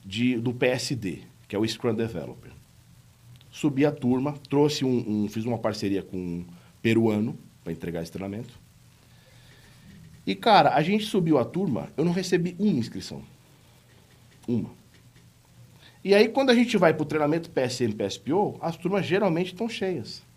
de, 0.07 0.39
do 0.39 0.55
PSD, 0.55 1.23
que 1.49 1.57
é 1.57 1.59
o 1.59 1.67
Scrum 1.67 1.93
Developer. 1.93 2.53
Subi 3.51 3.85
a 3.85 3.91
turma, 3.91 4.33
trouxe 4.49 4.85
um, 4.85 5.25
um 5.25 5.29
fiz 5.29 5.45
uma 5.45 5.59
parceria 5.59 6.05
com 6.05 6.17
um 6.17 6.45
peruano 6.81 7.37
para 7.65 7.73
entregar 7.73 8.05
esse 8.05 8.13
treinamento. 8.13 8.61
E, 10.25 10.37
cara, 10.37 10.73
a 10.77 10.83
gente 10.83 11.05
subiu 11.05 11.37
a 11.39 11.45
turma, 11.45 11.89
eu 11.97 12.05
não 12.05 12.13
recebi 12.13 12.55
uma 12.61 12.79
inscrição. 12.79 13.25
Uma. 14.47 14.71
E 16.05 16.15
aí, 16.15 16.29
quando 16.29 16.51
a 16.51 16.55
gente 16.55 16.77
vai 16.77 16.95
para 16.95 17.03
o 17.03 17.07
treinamento 17.07 17.51
PSM, 17.51 17.93
PSPO, 17.93 18.57
as 18.61 18.77
turmas 18.77 19.05
geralmente 19.05 19.49
estão 19.49 19.69
cheias. 19.69 20.28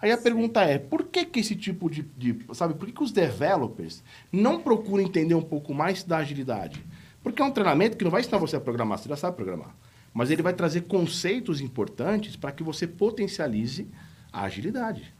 Aí 0.00 0.10
a 0.12 0.18
pergunta 0.18 0.62
é, 0.62 0.78
por 0.78 1.04
que, 1.04 1.24
que 1.24 1.40
esse 1.40 1.56
tipo 1.56 1.88
de, 1.88 2.02
de, 2.16 2.38
Sabe, 2.52 2.74
por 2.74 2.86
que, 2.86 2.92
que 2.92 3.02
os 3.02 3.12
developers 3.12 4.02
não 4.30 4.60
procuram 4.60 5.02
entender 5.02 5.34
um 5.34 5.42
pouco 5.42 5.72
mais 5.72 6.02
da 6.02 6.18
agilidade? 6.18 6.84
Porque 7.22 7.40
é 7.40 7.44
um 7.44 7.50
treinamento 7.50 7.96
que 7.96 8.04
não 8.04 8.10
vai 8.10 8.20
ensinar 8.20 8.38
você 8.38 8.56
a 8.56 8.60
programar, 8.60 8.98
você 8.98 9.08
já 9.08 9.16
sabe 9.16 9.36
programar. 9.36 9.74
Mas 10.12 10.30
ele 10.30 10.42
vai 10.42 10.52
trazer 10.52 10.82
conceitos 10.82 11.60
importantes 11.60 12.36
para 12.36 12.52
que 12.52 12.62
você 12.62 12.86
potencialize 12.86 13.88
a 14.32 14.42
agilidade. 14.42 15.14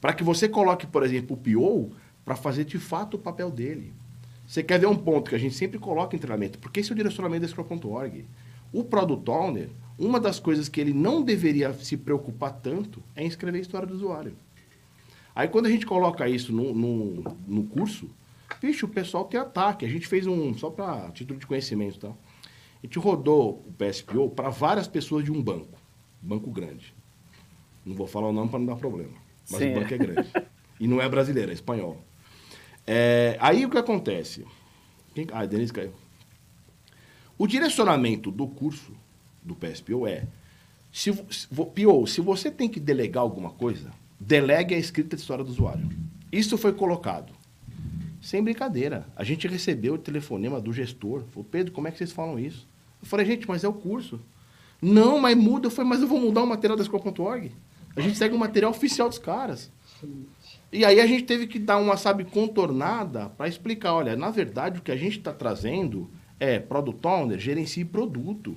Para 0.00 0.12
que 0.12 0.24
você 0.24 0.48
coloque, 0.48 0.86
por 0.86 1.04
exemplo, 1.04 1.36
o 1.36 1.38
PO 1.38 1.94
para 2.24 2.34
fazer 2.34 2.64
de 2.64 2.78
fato 2.78 3.14
o 3.14 3.20
papel 3.20 3.50
dele. 3.50 3.94
Você 4.46 4.62
quer 4.62 4.80
ver 4.80 4.86
um 4.86 4.96
ponto 4.96 5.30
que 5.30 5.34
a 5.36 5.38
gente 5.38 5.54
sempre 5.54 5.78
coloca 5.78 6.16
em 6.16 6.18
treinamento? 6.18 6.58
Porque 6.58 6.80
esse 6.80 6.90
é 6.90 6.92
o 6.92 6.96
direcionamento 6.96 7.42
da 7.42 7.48
Scrum.org. 7.48 8.26
O 8.72 8.84
Product 8.84 9.30
Owner, 9.30 9.70
uma 10.04 10.18
das 10.18 10.40
coisas 10.40 10.68
que 10.68 10.80
ele 10.80 10.92
não 10.92 11.22
deveria 11.22 11.72
se 11.74 11.96
preocupar 11.96 12.52
tanto 12.60 13.02
é 13.14 13.24
escrever 13.24 13.58
a 13.58 13.60
história 13.60 13.86
do 13.86 13.94
usuário. 13.94 14.36
Aí 15.34 15.48
quando 15.48 15.66
a 15.66 15.70
gente 15.70 15.86
coloca 15.86 16.28
isso 16.28 16.52
no, 16.52 16.74
no, 16.74 17.36
no 17.46 17.64
curso, 17.64 18.10
vixe, 18.60 18.84
o 18.84 18.88
pessoal 18.88 19.24
tem 19.24 19.38
ataque. 19.38 19.84
A 19.84 19.88
gente 19.88 20.06
fez 20.06 20.26
um, 20.26 20.52
só 20.54 20.70
para 20.70 21.10
título 21.12 21.38
de 21.38 21.46
conhecimento, 21.46 22.00
tá? 22.00 22.08
A 22.08 22.86
gente 22.86 22.98
rodou 22.98 23.64
o 23.66 23.72
PSPO 23.72 24.30
para 24.30 24.50
várias 24.50 24.88
pessoas 24.88 25.24
de 25.24 25.30
um 25.30 25.40
banco, 25.40 25.78
banco 26.20 26.50
grande. 26.50 26.92
Não 27.86 27.94
vou 27.94 28.06
falar 28.06 28.28
o 28.28 28.32
nome 28.32 28.50
para 28.50 28.58
não 28.58 28.66
dar 28.66 28.76
problema, 28.76 29.14
mas 29.48 29.60
Sim. 29.60 29.70
o 29.70 29.80
banco 29.80 29.94
é 29.94 29.98
grande. 29.98 30.32
e 30.80 30.88
não 30.88 31.00
é 31.00 31.08
brasileiro, 31.08 31.52
é 31.52 31.54
espanhol. 31.54 32.02
É, 32.84 33.36
aí 33.40 33.64
o 33.64 33.70
que 33.70 33.78
acontece? 33.78 34.44
Quem, 35.14 35.26
ah, 35.32 35.46
Denise 35.46 35.72
caiu. 35.72 35.92
O 37.38 37.46
direcionamento 37.46 38.30
do 38.30 38.48
curso 38.48 38.92
do 39.42 39.54
PSPO 39.54 40.06
é: 40.06 40.26
se, 40.92 41.12
PO, 41.12 42.06
se 42.06 42.20
você 42.20 42.50
tem 42.50 42.68
que 42.68 42.78
delegar 42.78 43.22
alguma 43.22 43.50
coisa, 43.50 43.90
delegue 44.18 44.74
a 44.74 44.78
escrita 44.78 45.16
de 45.16 45.22
história 45.22 45.44
do 45.44 45.50
usuário. 45.50 45.88
Isso 46.30 46.56
foi 46.56 46.72
colocado. 46.72 47.32
Sem 48.20 48.42
brincadeira. 48.42 49.06
A 49.16 49.24
gente 49.24 49.48
recebeu 49.48 49.94
o 49.94 49.98
telefonema 49.98 50.60
do 50.60 50.72
gestor. 50.72 51.24
Falou, 51.30 51.46
Pedro, 51.50 51.72
como 51.72 51.88
é 51.88 51.90
que 51.90 51.98
vocês 51.98 52.12
falam 52.12 52.38
isso? 52.38 52.68
Eu 53.00 53.08
falei, 53.08 53.26
gente, 53.26 53.48
mas 53.48 53.64
é 53.64 53.68
o 53.68 53.72
curso. 53.72 54.20
Não, 54.80 55.18
mas 55.18 55.36
muda. 55.36 55.66
Eu 55.66 55.70
falei, 55.70 55.88
mas 55.88 56.00
eu 56.00 56.06
vou 56.06 56.20
mudar 56.20 56.42
o 56.42 56.46
material 56.46 56.76
da 56.76 56.82
escola.org. 56.82 57.52
A 57.96 58.00
gente 58.00 58.16
segue 58.16 58.34
o 58.34 58.38
material 58.38 58.70
oficial 58.70 59.08
dos 59.08 59.18
caras. 59.18 59.70
E 60.72 60.84
aí 60.84 61.00
a 61.00 61.06
gente 61.06 61.24
teve 61.24 61.46
que 61.46 61.58
dar 61.58 61.76
uma, 61.76 61.96
sabe, 61.96 62.24
contornada 62.24 63.28
para 63.30 63.48
explicar, 63.48 63.94
olha, 63.94 64.16
na 64.16 64.30
verdade 64.30 64.78
o 64.78 64.82
que 64.82 64.90
a 64.90 64.96
gente 64.96 65.18
está 65.18 65.32
trazendo 65.32 66.10
é 66.40 66.58
Product 66.58 67.06
Owner, 67.06 67.38
gerencie 67.38 67.84
produto. 67.84 68.56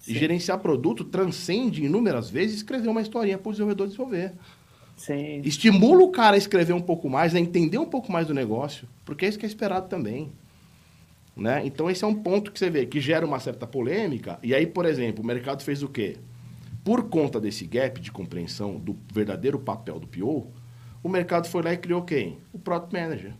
Sim. 0.00 0.12
E 0.12 0.18
gerenciar 0.18 0.58
produto 0.58 1.04
transcende 1.04 1.84
inúmeras 1.84 2.30
vezes 2.30 2.56
escrever 2.56 2.88
uma 2.88 3.02
historinha 3.02 3.36
para 3.36 3.50
o 3.50 3.52
desenvolvedor 3.52 3.86
desenvolver. 3.86 4.32
Sim. 4.96 5.42
Estimula 5.44 6.02
o 6.02 6.10
cara 6.10 6.34
a 6.34 6.38
escrever 6.38 6.72
um 6.72 6.80
pouco 6.80 7.08
mais, 7.08 7.34
a 7.34 7.40
entender 7.40 7.78
um 7.78 7.86
pouco 7.86 8.10
mais 8.10 8.26
do 8.26 8.34
negócio, 8.34 8.88
porque 9.04 9.24
é 9.24 9.28
isso 9.28 9.38
que 9.38 9.44
é 9.44 9.48
esperado 9.48 9.88
também. 9.88 10.32
Né? 11.36 11.62
Então 11.64 11.88
esse 11.90 12.02
é 12.02 12.06
um 12.06 12.14
ponto 12.14 12.50
que 12.50 12.58
você 12.58 12.68
vê 12.68 12.86
que 12.86 13.00
gera 13.00 13.24
uma 13.24 13.38
certa 13.38 13.66
polêmica. 13.66 14.38
E 14.42 14.54
aí, 14.54 14.66
por 14.66 14.84
exemplo, 14.86 15.22
o 15.22 15.26
mercado 15.26 15.62
fez 15.62 15.82
o 15.82 15.88
quê? 15.88 16.16
Por 16.82 17.04
conta 17.04 17.38
desse 17.38 17.66
gap 17.66 18.00
de 18.00 18.10
compreensão 18.10 18.78
do 18.78 18.96
verdadeiro 19.12 19.58
papel 19.58 20.00
do 20.00 20.06
PO, 20.06 20.50
o 21.02 21.08
mercado 21.08 21.46
foi 21.46 21.62
lá 21.62 21.72
e 21.72 21.76
criou 21.76 22.02
quem? 22.02 22.38
O 22.52 22.58
Product 22.58 22.92
Manager. 22.92 23.32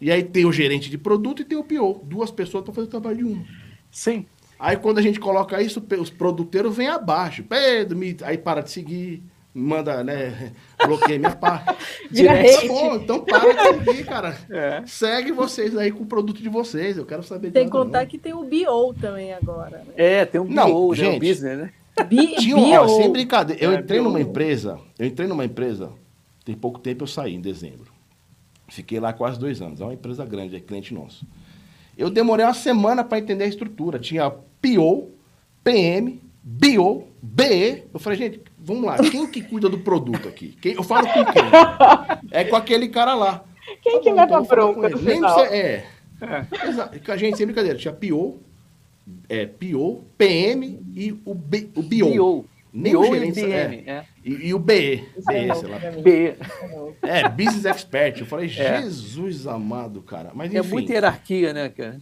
E 0.00 0.10
aí 0.10 0.22
tem 0.22 0.46
o 0.46 0.52
gerente 0.52 0.88
de 0.88 0.96
produto 0.96 1.42
e 1.42 1.44
tem 1.44 1.58
o 1.58 1.64
PO. 1.64 2.04
Duas 2.04 2.30
pessoas 2.30 2.64
para 2.64 2.72
fazer 2.72 2.86
o 2.86 2.90
trabalho 2.90 3.16
de 3.18 3.24
uma. 3.24 3.44
Sim. 3.90 4.26
Aí 4.60 4.76
quando 4.76 4.98
a 4.98 5.02
gente 5.02 5.18
coloca 5.18 5.60
isso, 5.62 5.82
os 5.98 6.10
produteiros 6.10 6.76
vêm 6.76 6.88
abaixo. 6.88 7.42
Pedro, 7.42 7.96
me... 7.96 8.16
aí 8.22 8.36
para 8.36 8.60
de 8.60 8.70
seguir, 8.70 9.22
manda, 9.54 10.04
né? 10.04 10.52
Bloqueia 10.84 11.18
minha 11.18 11.34
parte. 11.34 11.74
Direto. 12.12 12.60
Tá 12.60 12.68
bom, 12.68 12.96
então 12.96 13.20
para 13.24 13.72
de 13.72 13.84
seguir, 13.84 14.04
cara. 14.04 14.36
É. 14.50 14.82
Segue 14.86 15.32
vocês 15.32 15.76
aí 15.76 15.90
com 15.90 16.04
o 16.04 16.06
produto 16.06 16.42
de 16.42 16.48
vocês. 16.48 16.98
Eu 16.98 17.06
quero 17.06 17.22
saber 17.22 17.50
Tem 17.50 17.64
que 17.64 17.70
contar 17.70 18.00
não. 18.00 18.06
que 18.06 18.18
tem 18.18 18.34
o 18.34 18.44
BO 18.44 18.94
também 19.00 19.32
agora. 19.32 19.78
Né? 19.78 19.94
É, 19.96 20.24
tem 20.26 20.40
um 20.40 20.44
BO, 20.44 20.54
não, 20.54 20.90
né? 20.90 20.96
gente, 20.96 21.16
o 21.16 21.20
business, 21.20 21.58
né? 21.58 21.72
Tinha, 22.38 22.82
ó, 22.82 22.88
sem 22.88 23.10
brincadeira. 23.10 23.64
Eu 23.64 23.72
é, 23.72 23.76
entrei 23.76 24.00
numa 24.00 24.20
empresa, 24.20 24.78
eu 24.98 25.06
entrei 25.06 25.26
numa 25.26 25.44
empresa 25.44 25.90
tem 26.44 26.56
pouco 26.56 26.80
tempo 26.80 27.04
eu 27.04 27.06
saí, 27.06 27.34
em 27.34 27.40
dezembro. 27.40 27.92
Fiquei 28.68 28.98
lá 28.98 29.12
quase 29.12 29.38
dois 29.38 29.60
anos. 29.60 29.80
É 29.80 29.84
uma 29.84 29.94
empresa 29.94 30.24
grande, 30.24 30.56
é 30.56 30.60
cliente 30.60 30.94
nosso. 30.94 31.26
Eu 31.96 32.08
demorei 32.10 32.44
uma 32.44 32.54
semana 32.54 33.04
para 33.04 33.18
entender 33.18 33.44
a 33.44 33.48
estrutura. 33.48 33.98
Tinha 33.98 34.32
PO, 34.60 35.10
PM, 35.62 36.20
BO, 36.42 37.08
BE. 37.22 37.84
Eu 37.92 38.00
falei, 38.00 38.18
gente, 38.18 38.40
vamos 38.58 38.84
lá. 38.84 38.98
Quem 38.98 39.26
que 39.26 39.42
cuida 39.42 39.68
do 39.68 39.78
produto 39.78 40.28
aqui? 40.28 40.56
Quem, 40.60 40.74
eu 40.74 40.82
falo 40.82 41.06
com 41.06 41.24
quem? 41.24 41.42
É 42.30 42.44
com 42.44 42.56
aquele 42.56 42.88
cara 42.88 43.14
lá. 43.14 43.44
Quem 43.82 43.94
tá 43.94 44.00
que 44.00 44.10
leva 44.10 44.24
então 44.24 44.44
bronca 44.44 44.88
no 44.88 44.98
final? 44.98 45.38
Você, 45.38 45.54
é. 45.54 45.86
é. 46.22 46.98
Com 47.04 47.12
a 47.12 47.16
gente, 47.16 47.36
sem 47.36 47.46
brincadeira. 47.46 47.78
Tinha 47.78 47.92
PO, 47.92 48.40
é, 49.28 49.46
PO, 49.46 50.04
PM 50.16 50.80
e 50.94 51.12
o, 51.24 51.34
B, 51.34 51.68
o 51.74 51.82
BO. 51.82 52.16
BO. 52.16 52.44
Nem 52.72 52.94
o 52.94 53.04
gerente, 53.04 53.40
e, 53.40 53.52
é. 53.52 53.82
é. 53.86 54.04
E, 54.24 54.48
e, 54.48 54.54
o 54.54 54.58
BE. 54.58 55.04
BE, 55.16 55.22
sei 55.26 55.46
lá. 55.48 55.78
BE. 56.02 56.36
É, 57.02 57.28
Business 57.28 57.64
Expert. 57.64 58.20
Eu 58.20 58.26
falei, 58.26 58.46
é. 58.46 58.82
Jesus 58.82 59.46
amado, 59.46 60.02
cara. 60.02 60.30
Mas, 60.34 60.54
é 60.54 60.58
enfim, 60.58 60.68
é 60.68 60.72
muita 60.72 60.92
hierarquia, 60.92 61.52
né, 61.52 61.68
cara? 61.68 61.98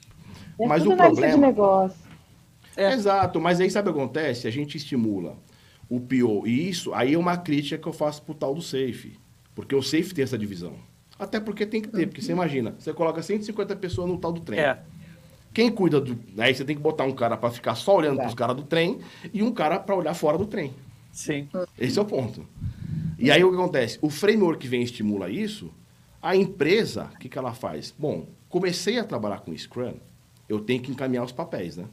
É 0.61 0.67
mas 0.67 0.85
o 0.85 0.95
problema. 0.95 1.35
De 1.35 1.41
negócio. 1.41 2.08
É. 2.79 2.93
Exato, 2.93 3.41
mas 3.41 3.61
aí 3.61 3.69
sabe 3.69 3.91
o 3.91 3.93
que 3.93 3.99
acontece? 3.99 4.47
A 4.47 4.51
gente 4.53 4.77
estimula 4.77 5.37
o 5.89 5.99
PO. 5.99 6.47
E 6.47 6.69
isso 6.69 6.95
aí 6.95 7.15
é 7.15 7.19
uma 7.19 7.37
crítica 7.37 7.77
que 7.77 7.89
eu 7.89 7.93
faço 7.93 8.23
pro 8.23 8.35
tal 8.35 8.55
do 8.55 8.63
Safe. 8.63 9.19
Porque 9.53 9.75
o 9.75 9.83
Safe 9.83 10.15
tem 10.15 10.23
essa 10.23 10.39
divisão. 10.39 10.75
Até 11.19 11.41
porque 11.41 11.67
tem 11.67 11.83
que 11.83 11.89
ter, 11.89 12.07
porque 12.07 12.23
você 12.23 12.31
imagina, 12.31 12.77
você 12.79 12.93
coloca 12.93 13.21
150 13.21 13.75
pessoas 13.75 14.09
no 14.09 14.17
tal 14.17 14.33
do 14.33 14.41
trem. 14.41 14.61
É. 14.61 14.79
Quem 15.53 15.73
cuida 15.73 16.01
do. 16.01 16.17
Aí 16.39 16.55
você 16.55 16.65
tem 16.65 16.77
que 16.77 16.83
botar 16.83 17.03
um 17.03 17.13
cara 17.13 17.37
para 17.37 17.51
ficar 17.51 17.75
só 17.75 17.97
olhando 17.97 18.19
para 18.19 18.29
os 18.29 18.35
caras 18.35 18.55
do 18.55 18.63
trem 18.63 19.01
e 19.35 19.43
um 19.43 19.51
cara 19.51 19.81
para 19.81 19.97
olhar 19.97 20.15
fora 20.15 20.39
do 20.39 20.47
trem. 20.47 20.73
Sim. 21.11 21.49
Esse 21.77 21.99
é 21.99 22.03
o 22.03 22.05
ponto. 22.05 22.47
E 23.19 23.33
aí 23.33 23.43
o 23.43 23.51
que 23.51 23.57
acontece? 23.57 23.99
O 24.01 24.09
framework 24.09 24.61
que 24.61 24.69
vem 24.69 24.83
estimula 24.83 25.29
isso, 25.29 25.75
a 26.23 26.37
empresa, 26.37 27.11
o 27.13 27.19
que, 27.19 27.29
que 27.29 27.37
ela 27.37 27.53
faz? 27.53 27.93
Bom, 27.99 28.29
comecei 28.49 29.01
a 29.01 29.05
trabalhar 29.05 29.41
com 29.41 29.57
Scrum, 29.57 29.95
eu 30.49 30.61
tenho 30.61 30.81
que 30.81 30.93
encaminhar 30.93 31.25
os 31.25 31.33
papéis, 31.33 31.77
né? 31.77 31.87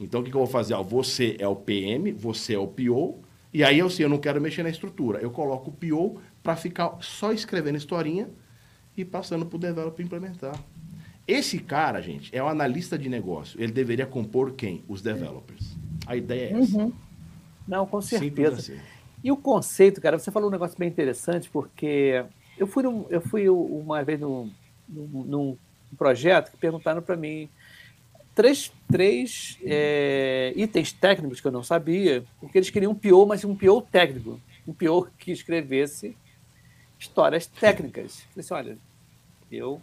Então 0.00 0.20
o 0.20 0.24
que, 0.24 0.30
que 0.30 0.36
eu 0.36 0.40
vou 0.40 0.48
fazer? 0.48 0.74
você 0.84 1.36
é 1.38 1.48
o 1.48 1.56
PM, 1.56 2.12
você 2.12 2.54
é 2.54 2.58
o 2.58 2.66
PO, 2.66 3.20
e 3.52 3.64
aí 3.64 3.78
eu 3.78 3.88
sei, 3.88 4.04
eu 4.04 4.08
não 4.08 4.18
quero 4.18 4.40
mexer 4.40 4.62
na 4.62 4.68
estrutura. 4.68 5.18
Eu 5.20 5.30
coloco 5.30 5.70
o 5.70 5.72
PO 5.72 6.20
para 6.42 6.54
ficar 6.54 6.98
só 7.00 7.32
escrevendo 7.32 7.76
historinha 7.76 8.28
e 8.96 9.04
passando 9.04 9.46
para 9.46 9.56
o 9.56 9.58
developer 9.58 10.04
implementar. 10.04 10.58
Esse 11.26 11.58
cara, 11.58 12.00
gente, 12.00 12.34
é 12.34 12.42
o 12.42 12.48
analista 12.48 12.98
de 12.98 13.08
negócio. 13.08 13.60
Ele 13.60 13.72
deveria 13.72 14.06
compor 14.06 14.52
quem? 14.52 14.82
Os 14.88 15.02
developers. 15.02 15.76
A 16.06 16.16
ideia 16.16 16.54
é 16.54 16.60
essa. 16.60 16.78
Uhum. 16.78 16.92
Não, 17.66 17.86
com 17.86 18.00
certeza. 18.00 18.56
Assim. 18.56 18.78
E 19.22 19.30
o 19.30 19.36
conceito, 19.36 20.00
cara, 20.00 20.18
você 20.18 20.30
falou 20.30 20.48
um 20.48 20.52
negócio 20.52 20.78
bem 20.78 20.88
interessante, 20.88 21.50
porque 21.50 22.24
eu 22.56 22.66
fui, 22.66 22.82
num, 22.82 23.04
eu 23.10 23.20
fui 23.20 23.48
uma 23.48 24.02
vez 24.02 24.18
num, 24.20 24.50
num, 24.88 25.06
num 25.24 25.58
projeto 25.96 26.50
que 26.50 26.56
perguntaram 26.56 27.02
para 27.02 27.16
mim 27.16 27.48
três, 28.38 28.72
três 28.88 29.58
é, 29.64 30.52
itens 30.54 30.92
técnicos 30.92 31.40
que 31.40 31.48
eu 31.48 31.50
não 31.50 31.64
sabia, 31.64 32.22
porque 32.38 32.56
eles 32.56 32.70
queriam 32.70 32.92
um 32.92 32.94
PO, 32.94 33.26
mas 33.26 33.44
um 33.44 33.52
PO 33.52 33.82
técnico. 33.82 34.40
Um 34.64 34.72
PO 34.72 35.08
que 35.18 35.32
escrevesse 35.32 36.16
histórias 36.96 37.46
técnicas. 37.46 38.20
Eu 38.36 38.40
disse, 38.40 38.54
olha, 38.54 38.78
eu 39.50 39.82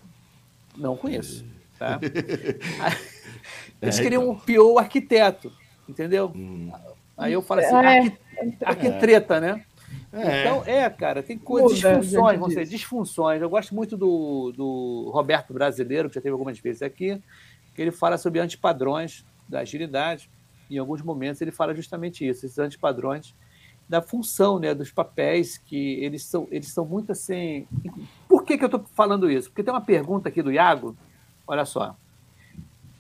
não 0.78 0.96
conheço. 0.96 1.46
Tá? 1.78 2.00
Eles 3.82 4.00
queriam 4.00 4.30
um 4.30 4.36
PO 4.40 4.80
arquiteto, 4.80 5.52
entendeu? 5.90 6.32
Hum. 6.34 6.72
Aí 7.18 7.34
eu 7.34 7.42
falo 7.42 7.60
assim, 7.60 7.76
é. 7.76 8.54
arquitreta, 8.66 9.42
né? 9.42 9.66
É. 10.14 10.42
Então, 10.42 10.64
é, 10.66 10.90
cara, 10.90 11.22
tem 11.22 11.38
coisas, 11.38 11.74
disfunções, 11.74 12.40
vão 12.40 12.50
ser 12.50 12.66
disfunções. 12.66 13.42
Eu 13.42 13.50
gosto 13.50 13.76
muito 13.76 13.98
do, 13.98 14.54
do 14.56 15.12
Roberto 15.14 15.54
Brasileiro, 15.54 16.08
que 16.08 16.16
já 16.16 16.22
teve 16.22 16.32
algumas 16.32 16.58
vezes 16.58 16.82
aqui, 16.82 17.22
que 17.76 17.82
ele 17.82 17.92
fala 17.92 18.18
sobre 18.18 18.40
antipadrões 18.40 19.26
da 19.48 19.60
agilidade. 19.60 20.30
Em 20.72 20.78
alguns 20.78 21.02
momentos 21.02 21.42
ele 21.42 21.52
fala 21.52 21.76
justamente 21.76 22.28
isso, 22.28 22.46
esses 22.46 22.58
antipadrões 22.58 23.36
da 23.88 24.02
função, 24.02 24.58
né, 24.58 24.74
dos 24.74 24.92
papéis, 24.92 25.60
que 25.60 26.04
eles 26.04 26.24
são, 26.24 26.48
eles 26.50 26.70
são 26.70 26.86
muito 26.86 27.12
assim. 27.12 27.68
Por 28.28 28.44
que, 28.44 28.58
que 28.58 28.64
eu 28.64 28.68
estou 28.68 28.84
falando 28.96 29.30
isso? 29.30 29.50
Porque 29.50 29.64
tem 29.64 29.74
uma 29.74 29.82
pergunta 29.82 30.30
aqui 30.30 30.42
do 30.42 30.52
Iago, 30.52 30.98
olha 31.46 31.66
só. 31.66 31.96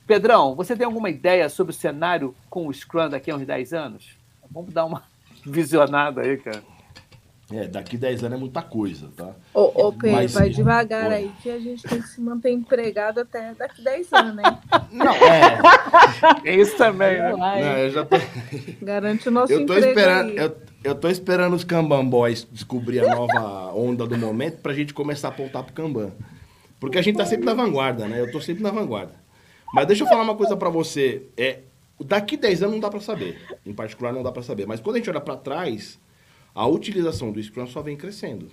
Pedrão, 0.06 0.54
você 0.54 0.76
tem 0.76 0.86
alguma 0.86 1.10
ideia 1.10 1.50
sobre 1.50 1.72
o 1.72 1.76
cenário 1.76 2.36
com 2.50 2.68
o 2.68 2.74
Scrum 2.74 3.10
daqui 3.10 3.32
a 3.32 3.36
uns 3.36 3.46
10 3.46 3.74
anos? 3.74 4.16
Vamos 4.52 4.72
dar 4.72 4.86
uma 4.86 5.04
visionada 5.44 6.22
aí, 6.22 6.38
cara. 6.38 6.62
É, 7.52 7.68
daqui 7.68 7.96
10 7.96 8.24
anos 8.24 8.38
é 8.38 8.40
muita 8.40 8.64
coisa, 8.64 9.12
tá? 9.16 9.36
Ô, 9.54 9.88
ô 9.88 9.94
Pedro, 9.94 10.18
Mas, 10.18 10.34
vai 10.34 10.50
devagar 10.50 11.12
aí 11.12 11.32
que 11.44 11.50
a 11.50 11.60
gente 11.60 11.84
tem 11.84 12.02
que 12.02 12.08
se 12.08 12.20
manter 12.20 12.52
empregado 12.52 13.20
até 13.20 13.54
daqui 13.54 13.84
10 13.84 14.14
anos, 14.14 14.36
né? 14.36 14.44
Não, 14.92 15.14
é. 15.14 15.60
é 16.44 16.56
isso 16.56 16.76
também, 16.76 17.22
né? 17.22 17.36
Não, 17.36 17.78
eu 17.78 17.92
já 17.92 18.04
tô... 18.04 18.16
Garante 18.82 19.28
o 19.30 19.32
nosso 19.32 19.54
eu 19.54 19.64
tô 19.64 19.78
esperando, 19.78 20.32
eu, 20.32 20.58
eu 20.84 20.96
tô 20.96 21.08
esperando 21.08 21.56
os 21.56 21.64
Kanban 21.64 22.06
Boys 22.06 22.48
descobrir 22.52 23.02
a 23.02 23.16
nova 23.16 23.74
onda 23.76 24.08
do 24.08 24.18
momento 24.18 24.62
pra 24.62 24.74
gente 24.74 24.92
começar 24.92 25.28
a 25.28 25.32
apontar 25.32 25.64
pro 25.64 25.74
Kanban. 25.74 26.12
Porque 26.80 26.98
a 26.98 27.02
gente 27.02 27.18
tá 27.18 27.26
sempre 27.26 27.46
na 27.46 27.54
vanguarda, 27.54 28.08
né? 28.08 28.22
Eu 28.22 28.32
tô 28.32 28.42
sempre 28.42 28.64
na 28.64 28.72
vanguarda. 28.72 29.14
Mas 29.72 29.86
deixa 29.86 30.04
eu 30.04 30.08
falar 30.08 30.24
uma 30.24 30.36
coisa 30.36 30.58
para 30.58 30.70
você. 30.70 31.28
É, 31.38 31.60
daqui 32.04 32.38
10 32.38 32.64
anos 32.64 32.74
não 32.76 32.82
dá 32.82 32.90
para 32.90 33.00
saber. 33.00 33.40
Em 33.64 33.74
particular, 33.74 34.12
não 34.12 34.24
dá 34.24 34.32
para 34.32 34.42
saber. 34.42 34.66
Mas 34.66 34.80
quando 34.80 34.96
a 34.96 35.00
gente 35.00 35.10
olha 35.10 35.22
para 35.22 35.36
trás, 35.36 36.00
a 36.56 36.66
utilização 36.66 37.34
do 37.34 37.44
Scrum 37.44 37.68
só 37.68 37.82
vem 37.82 37.98
crescendo. 37.98 38.50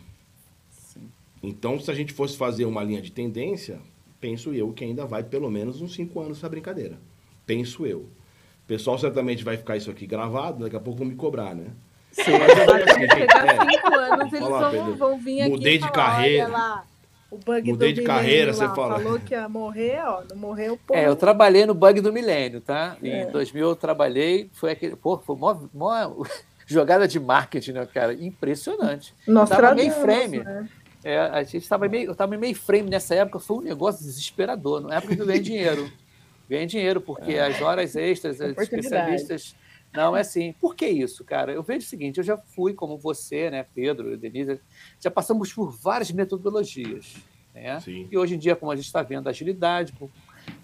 Sim. 0.71 1.09
Então, 1.41 1.79
se 1.79 1.89
a 1.89 1.95
gente 1.95 2.13
fosse 2.13 2.37
fazer 2.37 2.65
uma 2.65 2.83
linha 2.83 3.01
de 3.01 3.13
tendência, 3.13 3.79
penso 4.21 4.53
eu 4.53 4.73
que 4.73 4.83
ainda 4.83 5.07
vai 5.07 5.23
pelo 5.23 5.49
menos 5.49 5.81
uns 5.81 5.95
5 5.95 6.21
anos 6.21 6.39
essa 6.39 6.49
brincadeira. 6.49 6.99
Penso 7.47 7.87
eu. 7.87 8.01
O 8.01 8.67
pessoal 8.67 8.99
certamente 8.99 9.45
vai 9.45 9.57
ficar 9.57 9.77
isso 9.77 9.91
aqui 9.91 10.05
gravado, 10.05 10.65
daqui 10.65 10.75
a 10.75 10.81
pouco 10.81 10.99
vão 10.99 11.09
me 11.09 11.15
cobrar, 11.15 11.55
né? 11.55 11.69
Sim. 12.11 12.33
Mas, 12.33 12.95
gente, 12.95 13.23
é, 13.23 13.71
cinco 13.71 13.95
anos, 13.95 14.33
eles 14.33 14.49
falar, 14.49 14.71
vão, 14.71 14.97
vão 14.97 15.19
vir 15.19 15.43
aqui 15.43 15.51
Mudei 15.51 15.79
de 15.79 15.89
falar, 15.89 15.93
carreira. 15.93 16.49
Lá, 16.49 16.85
o 17.31 17.39
bug 17.39 17.71
Mudei 17.71 17.93
do 17.93 18.01
de 18.01 18.07
carreira, 18.07 18.53
você 18.53 18.69
fala. 18.69 19.01
Falou 19.01 19.19
que 19.19 19.33
ia 19.33 19.49
morrer, 19.49 20.01
ó, 20.05 20.23
não 20.29 20.37
morreu, 20.37 20.79
pô. 20.87 20.95
É, 20.95 21.07
eu 21.07 21.17
trabalhei 21.17 21.65
no 21.65 21.73
bug 21.73 22.01
do 22.01 22.13
milênio, 22.13 22.61
tá? 22.61 22.97
Em 23.03 23.11
é. 23.11 23.27
2000 23.27 23.69
eu 23.69 23.77
trabalhei, 23.77 24.51
foi 24.53 24.73
aquele, 24.73 24.97
pô, 24.97 25.17
foi 25.17 25.37
mó, 25.37 25.57
mó 25.73 26.25
jogada 26.67 27.07
de 27.07 27.19
marketing, 27.19 27.73
né, 27.73 27.87
cara? 27.87 28.13
Impressionante. 28.15 29.15
Nossa, 29.27 29.57
tava 29.57 29.75
meio 29.75 29.93
frame. 29.93 30.39
Né? 30.39 30.69
É, 31.05 31.19
a 31.19 31.43
gente 31.43 31.63
estava 31.63 31.89
meio, 31.89 32.07
eu 32.07 32.13
estava 32.13 32.37
meio 32.37 32.55
frame 32.55 32.89
nessa 32.89 33.15
época, 33.15 33.39
foi 33.39 33.59
um 33.59 33.63
negócio 33.63 34.05
desesperador. 34.05 34.81
Na 34.81 34.97
época 34.97 35.17
que 35.17 35.23
eu 35.23 35.27
ganhei 35.27 35.43
dinheiro. 35.43 35.91
Ganhei 36.51 36.67
dinheiro, 36.67 37.01
porque 37.01 37.33
é. 37.33 37.47
as 37.47 37.63
horas 37.63 37.97
extras, 37.97 38.39
os 38.39 38.59
especialistas 38.59 39.55
não, 39.93 40.17
é 40.17 40.21
assim. 40.21 40.55
Por 40.55 40.75
que 40.75 40.87
isso, 40.87 41.23
cara? 41.23 41.53
Eu 41.53 41.63
vejo 41.63 41.87
o 41.87 41.89
seguinte: 41.89 42.19
eu 42.19 42.25
já 42.25 42.37
fui, 42.37 42.73
como 42.73 42.97
você, 42.97 43.51
né, 43.51 43.67
Pedro, 43.75 44.17
Denise, 44.17 44.61
já 44.99 45.11
passamos 45.11 45.53
por 45.53 45.71
várias 45.71 46.11
metodologias. 46.11 47.17
Né? 47.55 47.79
Sim. 47.81 48.09
E 48.11 48.17
hoje 48.17 48.35
em 48.35 48.39
dia, 48.39 48.57
como 48.57 48.73
a 48.73 48.77
gente 48.77 48.87
está 48.87 49.03
vendo, 49.03 49.27
a 49.27 49.31
agilidade, 49.31 49.93
por, 49.93 50.11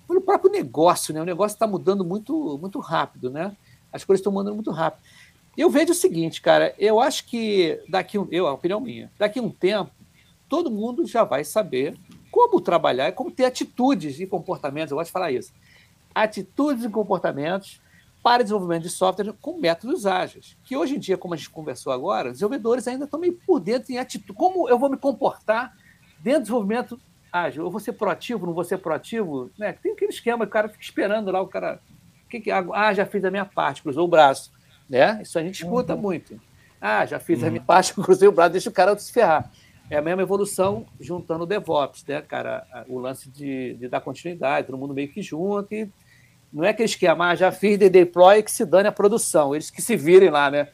pelo 0.07 0.23
próprio 0.23 0.51
negócio, 0.51 1.13
né? 1.13 1.21
O 1.21 1.27
negócio 1.27 1.55
está 1.55 1.67
mudando 1.67 2.05
muito, 2.05 2.59
muito 2.59 2.79
rápido, 2.79 3.31
né? 3.31 3.55
As 3.93 4.05
coisas 4.05 4.21
estão 4.21 4.33
mudando 4.33 4.55
muito 4.55 4.71
rápido. 4.71 5.03
Eu 5.59 5.69
vejo 5.69 5.91
o 5.91 5.95
seguinte, 5.95 6.41
cara, 6.41 6.73
eu 6.79 7.01
acho 7.01 7.27
que 7.27 7.83
daqui 7.89 8.17
um, 8.17 8.29
eu, 8.31 8.47
a 8.47 8.53
opinião 8.53 8.81
minha, 8.81 9.11
daqui 9.19 9.41
um 9.41 9.51
tempo, 9.51 9.91
todo 10.49 10.71
mundo 10.71 11.05
já 11.05 11.25
vai 11.25 11.43
saber 11.43 11.99
como 12.31 12.61
trabalhar, 12.61 13.11
como 13.11 13.29
ter 13.29 13.47
atitudes 13.47 14.21
e 14.21 14.27
comportamentos. 14.27 14.93
Eu 14.93 14.99
gosto 14.99 15.09
de 15.09 15.13
falar 15.13 15.33
isso. 15.33 15.53
Atitudes 16.15 16.85
e 16.85 16.89
comportamentos 16.89 17.81
para 18.23 18.45
desenvolvimento 18.45 18.85
de 18.85 18.91
software 18.91 19.35
com 19.41 19.59
métodos 19.59 20.07
ágeis. 20.07 20.57
Que 20.63 20.77
hoje 20.77 20.95
em 20.95 21.01
dia, 21.01 21.19
como 21.19 21.35
a 21.35 21.37
gente 21.37 21.51
conversou 21.51 21.93
agora, 21.93 22.29
os 22.29 22.35
desenvolvedores 22.35 22.87
ainda 22.87 23.07
estão 23.07 23.19
meio 23.19 23.37
por 23.45 23.59
dentro 23.59 23.93
em 23.93 23.99
atitude. 23.99 24.35
Como 24.35 24.69
eu 24.69 24.79
vou 24.79 24.89
me 24.89 24.97
comportar 24.97 25.77
dentro 26.21 26.39
do 26.39 26.43
desenvolvimento 26.43 27.01
ágil? 27.33 27.65
Eu 27.65 27.71
vou 27.71 27.81
ser 27.81 27.95
proativo, 27.95 28.47
não 28.47 28.55
vou 28.55 28.63
ser 28.63 28.79
proativo? 28.79 29.51
Né? 29.59 29.73
Tem 29.73 29.91
aquele 29.91 30.13
esquema, 30.13 30.45
o 30.45 30.49
cara 30.49 30.69
fica 30.69 30.85
esperando 30.85 31.33
lá, 31.33 31.41
o 31.41 31.49
cara. 31.49 31.81
Que 32.31 32.39
que, 32.39 32.51
ah, 32.53 32.93
já 32.95 33.05
fiz 33.05 33.25
a 33.25 33.31
minha 33.31 33.45
parte, 33.45 33.83
cruzou 33.83 34.05
o 34.05 34.09
braço. 34.09 34.57
Né? 34.89 35.21
Isso 35.23 35.39
a 35.39 35.43
gente 35.43 35.63
escuta 35.63 35.95
uhum. 35.95 36.01
muito. 36.01 36.41
Ah, 36.81 37.05
já 37.05 37.19
fiz 37.19 37.43
uhum. 37.43 37.49
a 37.49 37.51
minha 37.51 37.63
parte, 37.67 37.93
cruzei 37.95 38.29
o 38.29 38.33
braço, 38.33 38.53
deixa 38.53 38.71
o 38.71 38.73
cara 38.73 38.97
se 38.99 39.13
ferrar. 39.13 39.51
É 39.91 39.97
a 39.97 40.03
mesma 40.03 40.23
evolução 40.23 40.87
juntando 41.01 41.45
o 41.45 41.47
DevOps, 41.47 42.05
né, 42.07 42.21
cara? 42.21 42.67
O 42.89 42.99
lance 42.99 43.31
de, 43.31 43.75
de 43.75 43.89
dar 43.89 44.01
continuidade, 44.01 44.67
todo 44.67 44.79
mundo 44.79 44.93
meio 44.93 45.09
que 45.09 45.23
junto 45.23 45.75
e 45.75 45.91
não 46.53 46.65
é 46.65 46.71
aquele 46.71 46.87
esquema, 46.87 47.31
ah, 47.31 47.35
já 47.35 47.53
fiz 47.53 47.79
de 47.79 47.91
deploy 47.91 48.43
que 48.43 48.51
se 48.51 48.65
dane 48.65 48.89
a 48.89 48.93
produção. 48.93 49.55
Eles 49.55 49.71
que 49.71 49.83
se 49.83 49.97
virem 49.97 50.31
lá, 50.31 50.51
né? 50.51 50.69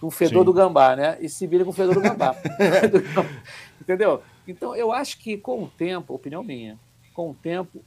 Com 0.00 0.06
o 0.06 0.10
fedor 0.10 0.40
Sim. 0.40 0.44
do 0.44 0.52
gambá, 0.52 0.94
né? 0.94 1.18
E 1.20 1.28
se 1.28 1.46
virem 1.46 1.64
com 1.64 1.70
o 1.70 1.74
fedor 1.74 1.94
do 1.94 2.00
gambá. 2.00 2.36
Entendeu? 3.80 4.22
Então, 4.46 4.74
eu 4.74 4.92
acho 4.92 5.18
que 5.18 5.36
com 5.36 5.64
o 5.64 5.68
tempo, 5.68 6.14
opinião 6.14 6.44
minha, 6.44 6.78
com 7.12 7.30
o 7.30 7.34
tempo, 7.34 7.84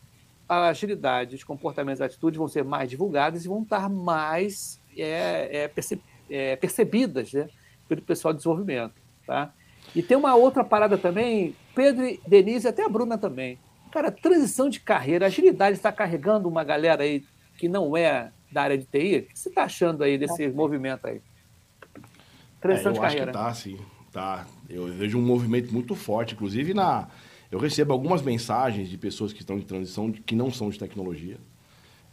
a 0.48 0.68
agilidade, 0.68 1.36
os 1.36 1.44
comportamentos, 1.44 2.02
as 2.02 2.08
atitudes 2.08 2.38
vão 2.38 2.48
ser 2.48 2.64
mais 2.64 2.90
divulgadas 2.90 3.46
e 3.46 3.48
vão 3.48 3.62
estar 3.62 3.88
mais 3.90 4.79
é, 4.98 5.64
é, 5.64 5.68
perce, 5.68 6.02
é, 6.30 6.56
percebidas 6.56 7.34
né, 7.34 7.50
pelo 7.88 8.02
pessoal 8.02 8.34
de 8.34 8.40
desenvolvimento. 8.40 8.94
Tá? 9.26 9.54
E 9.96 10.02
tem 10.02 10.18
uma 10.18 10.36
outra 10.36 10.64
parada 10.64 10.98
também, 10.98 11.56
Pedro, 11.76 12.06
Denise, 12.28 12.68
até 12.68 12.86
a 12.86 12.90
Bruna 12.90 13.18
também. 13.18 13.58
Cara, 13.92 14.12
transição 14.12 14.70
de 14.70 14.80
carreira, 14.80 15.26
agilidade 15.26 15.76
está 15.78 15.92
carregando 15.92 16.48
uma 16.48 16.64
galera 16.64 17.04
aí 17.04 17.24
que 17.58 17.68
não 17.68 17.98
é 17.98 18.32
da 18.52 18.64
área 18.64 18.78
de 18.78 18.86
TI? 18.86 19.18
O 19.18 19.24
que 19.24 19.40
você 19.40 19.50
está 19.50 19.64
achando 19.64 20.04
aí 20.04 20.18
desse 20.18 20.48
movimento 20.50 21.06
aí? 21.06 21.22
Transição 22.62 22.92
é, 22.92 22.96
de 22.96 23.00
carreira. 23.00 23.32
Acho 23.32 23.32
que 23.32 23.46
tá, 23.46 23.54
sim. 23.54 23.80
Tá. 24.12 24.48
Eu 24.70 24.88
vejo 24.88 25.18
um 25.18 25.22
movimento 25.22 25.72
muito 25.72 25.96
forte, 25.96 26.34
inclusive 26.34 26.74
na. 26.74 27.08
Eu 27.52 27.58
recebo 27.58 27.94
algumas 27.94 28.22
mensagens 28.22 28.90
de 28.90 28.98
pessoas 28.98 29.34
que 29.34 29.42
estão 29.42 29.58
em 29.58 29.62
transição 29.62 30.12
que 30.12 30.36
não 30.36 30.52
são 30.52 30.70
de 30.70 30.78
tecnologia. 30.78 31.38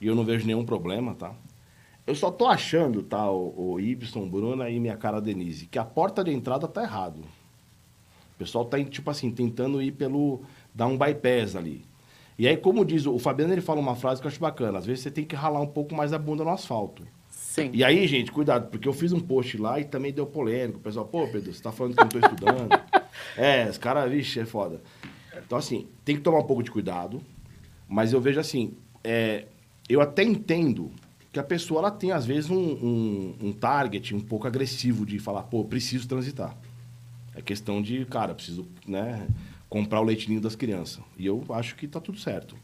E 0.00 0.06
eu 0.06 0.14
não 0.14 0.24
vejo 0.24 0.46
nenhum 0.46 0.64
problema, 0.64 1.14
tá? 1.14 1.34
Eu 2.06 2.14
só 2.14 2.30
tô 2.30 2.46
achando, 2.46 3.02
tá, 3.02 3.28
o, 3.30 3.72
o 3.72 3.80
Ibson, 3.80 4.28
Bruna 4.28 4.70
e 4.70 4.78
minha 4.78 4.96
cara 4.96 5.20
Denise, 5.20 5.66
que 5.66 5.78
a 5.78 5.84
porta 5.84 6.22
de 6.22 6.32
entrada 6.32 6.68
tá 6.68 6.82
errado. 6.82 7.18
O 7.18 8.38
pessoal 8.38 8.64
tá, 8.64 8.82
tipo 8.84 9.10
assim, 9.10 9.30
tentando 9.30 9.82
ir 9.82 9.92
pelo 9.92 10.42
dá 10.74 10.86
um 10.86 10.96
bypass 10.96 11.56
ali. 11.56 11.84
E 12.38 12.46
aí, 12.46 12.56
como 12.56 12.84
diz 12.84 13.06
o 13.06 13.18
Fabiano, 13.18 13.52
ele 13.52 13.62
fala 13.62 13.80
uma 13.80 13.96
frase 13.96 14.20
que 14.20 14.26
eu 14.26 14.30
acho 14.30 14.38
bacana. 14.38 14.78
Às 14.78 14.86
vezes 14.86 15.02
você 15.02 15.10
tem 15.10 15.24
que 15.24 15.34
ralar 15.34 15.60
um 15.60 15.66
pouco 15.66 15.94
mais 15.94 16.12
a 16.12 16.18
bunda 16.18 16.44
no 16.44 16.50
asfalto. 16.50 17.02
Sim. 17.30 17.70
E 17.72 17.82
aí, 17.82 18.06
gente, 18.06 18.30
cuidado, 18.30 18.68
porque 18.68 18.86
eu 18.86 18.92
fiz 18.92 19.12
um 19.12 19.20
post 19.20 19.56
lá 19.56 19.80
e 19.80 19.84
também 19.84 20.12
deu 20.12 20.26
polêmico. 20.26 20.78
O 20.78 20.82
pessoal, 20.82 21.06
pô, 21.06 21.26
Pedro, 21.26 21.52
você 21.52 21.62
tá 21.62 21.72
falando 21.72 21.94
que 21.94 22.00
eu 22.00 22.04
não 22.04 22.10
tô 22.10 22.18
estudando. 22.18 22.68
é, 23.36 23.66
os 23.68 23.78
caras, 23.78 24.10
vixe, 24.10 24.38
é 24.38 24.44
foda. 24.44 24.82
Então, 25.44 25.56
assim, 25.56 25.88
tem 26.04 26.14
que 26.14 26.22
tomar 26.22 26.40
um 26.40 26.44
pouco 26.44 26.62
de 26.62 26.70
cuidado. 26.70 27.22
Mas 27.88 28.12
eu 28.12 28.20
vejo 28.20 28.38
assim, 28.38 28.74
é, 29.02 29.46
eu 29.88 30.02
até 30.02 30.22
entendo 30.22 30.90
que 31.36 31.40
a 31.40 31.44
pessoa 31.44 31.80
ela 31.80 31.90
tem, 31.90 32.12
às 32.12 32.24
vezes, 32.24 32.48
um, 32.48 32.56
um, 32.56 33.36
um 33.42 33.52
target 33.52 34.14
um 34.14 34.20
pouco 34.20 34.46
agressivo 34.46 35.04
de 35.04 35.18
falar, 35.18 35.42
pô, 35.42 35.62
preciso 35.66 36.08
transitar. 36.08 36.56
É 37.34 37.42
questão 37.42 37.82
de, 37.82 38.06
cara, 38.06 38.34
preciso, 38.34 38.66
né? 38.88 39.28
comprar 39.68 40.00
o 40.00 40.04
leitinho 40.04 40.40
das 40.40 40.56
crianças. 40.56 41.04
E 41.18 41.26
eu 41.26 41.44
acho 41.50 41.76
que 41.76 41.84
está 41.84 42.00
tudo 42.00 42.18
certo. 42.18 42.56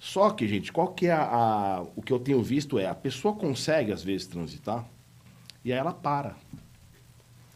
Só 0.00 0.30
que, 0.30 0.48
gente, 0.48 0.72
qual 0.72 0.88
que 0.88 1.06
é 1.06 1.12
a, 1.12 1.22
a, 1.22 1.82
o 1.94 2.02
que 2.02 2.12
eu 2.12 2.18
tenho 2.18 2.42
visto 2.42 2.76
é 2.76 2.86
a 2.86 2.94
pessoa 2.94 3.36
consegue 3.36 3.92
às 3.92 4.02
vezes 4.02 4.26
transitar 4.26 4.84
e 5.64 5.72
aí 5.72 5.78
ela 5.78 5.92
para. 5.92 6.34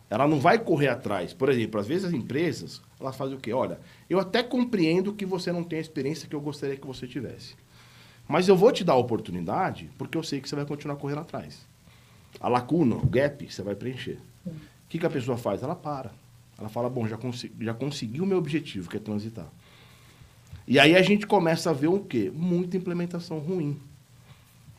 Ela 0.08 0.28
não 0.28 0.38
vai 0.38 0.60
correr 0.60 0.88
atrás. 0.88 1.34
Por 1.34 1.48
exemplo, 1.48 1.80
às 1.80 1.88
vezes 1.88 2.04
as 2.04 2.12
empresas, 2.12 2.80
elas 3.00 3.16
fazem 3.16 3.36
o 3.36 3.40
quê? 3.40 3.52
Olha, 3.52 3.80
eu 4.08 4.20
até 4.20 4.44
compreendo 4.44 5.12
que 5.12 5.26
você 5.26 5.50
não 5.50 5.64
tem 5.64 5.80
a 5.80 5.82
experiência 5.82 6.28
que 6.28 6.36
eu 6.36 6.40
gostaria 6.40 6.76
que 6.76 6.86
você 6.86 7.08
tivesse. 7.08 7.56
Mas 8.33 8.49
eu 8.49 8.57
vou 8.57 8.72
te 8.72 8.83
dar 8.83 8.95
a 8.95 8.97
oportunidade 8.97 9.91
porque 9.99 10.16
eu 10.16 10.22
sei 10.22 10.41
que 10.41 10.49
você 10.49 10.57
vai 10.57 10.64
continuar 10.64 10.97
correndo 10.97 11.20
atrás. 11.20 11.66
A 12.41 12.49
lacuna, 12.49 12.95
o 12.95 13.07
gap, 13.07 13.47
você 13.47 13.61
vai 13.61 13.74
preencher. 13.74 14.18
O 14.47 14.53
que, 14.89 14.99
que 14.99 15.05
a 15.05 15.11
pessoa 15.11 15.37
faz? 15.37 15.62
Ela 15.62 15.76
para. 15.76 16.12
Ela 16.59 16.70
fala, 16.70 16.89
bom, 16.89 17.07
já, 17.07 17.18
consegui, 17.18 17.62
já 17.62 17.74
consegui 17.74 18.22
o 18.22 18.26
meu 18.26 18.39
objetivo, 18.39 18.89
que 18.89 18.97
é 18.97 19.01
transitar. 19.01 19.53
E 20.66 20.78
aí 20.78 20.97
a 20.97 21.03
gente 21.03 21.26
começa 21.26 21.68
a 21.68 21.72
ver 21.74 21.89
o 21.89 22.01
quê? 22.01 22.33
Muita 22.35 22.74
implementação 22.74 23.39
ruim. 23.39 23.78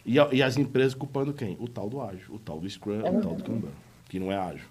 E, 0.04 0.16
e 0.16 0.42
as 0.42 0.58
empresas 0.58 0.96
culpando 0.96 1.32
quem? 1.32 1.56
O 1.60 1.68
tal 1.68 1.88
do 1.88 2.02
ágil, 2.02 2.34
o 2.34 2.40
tal 2.40 2.60
do 2.60 2.68
Scrum, 2.68 3.06
é 3.06 3.12
o 3.12 3.22
tal 3.22 3.36
do 3.36 3.44
Kanban, 3.44 3.72
que 4.10 4.20
não 4.20 4.32
é 4.32 4.36
ágil. 4.36 4.66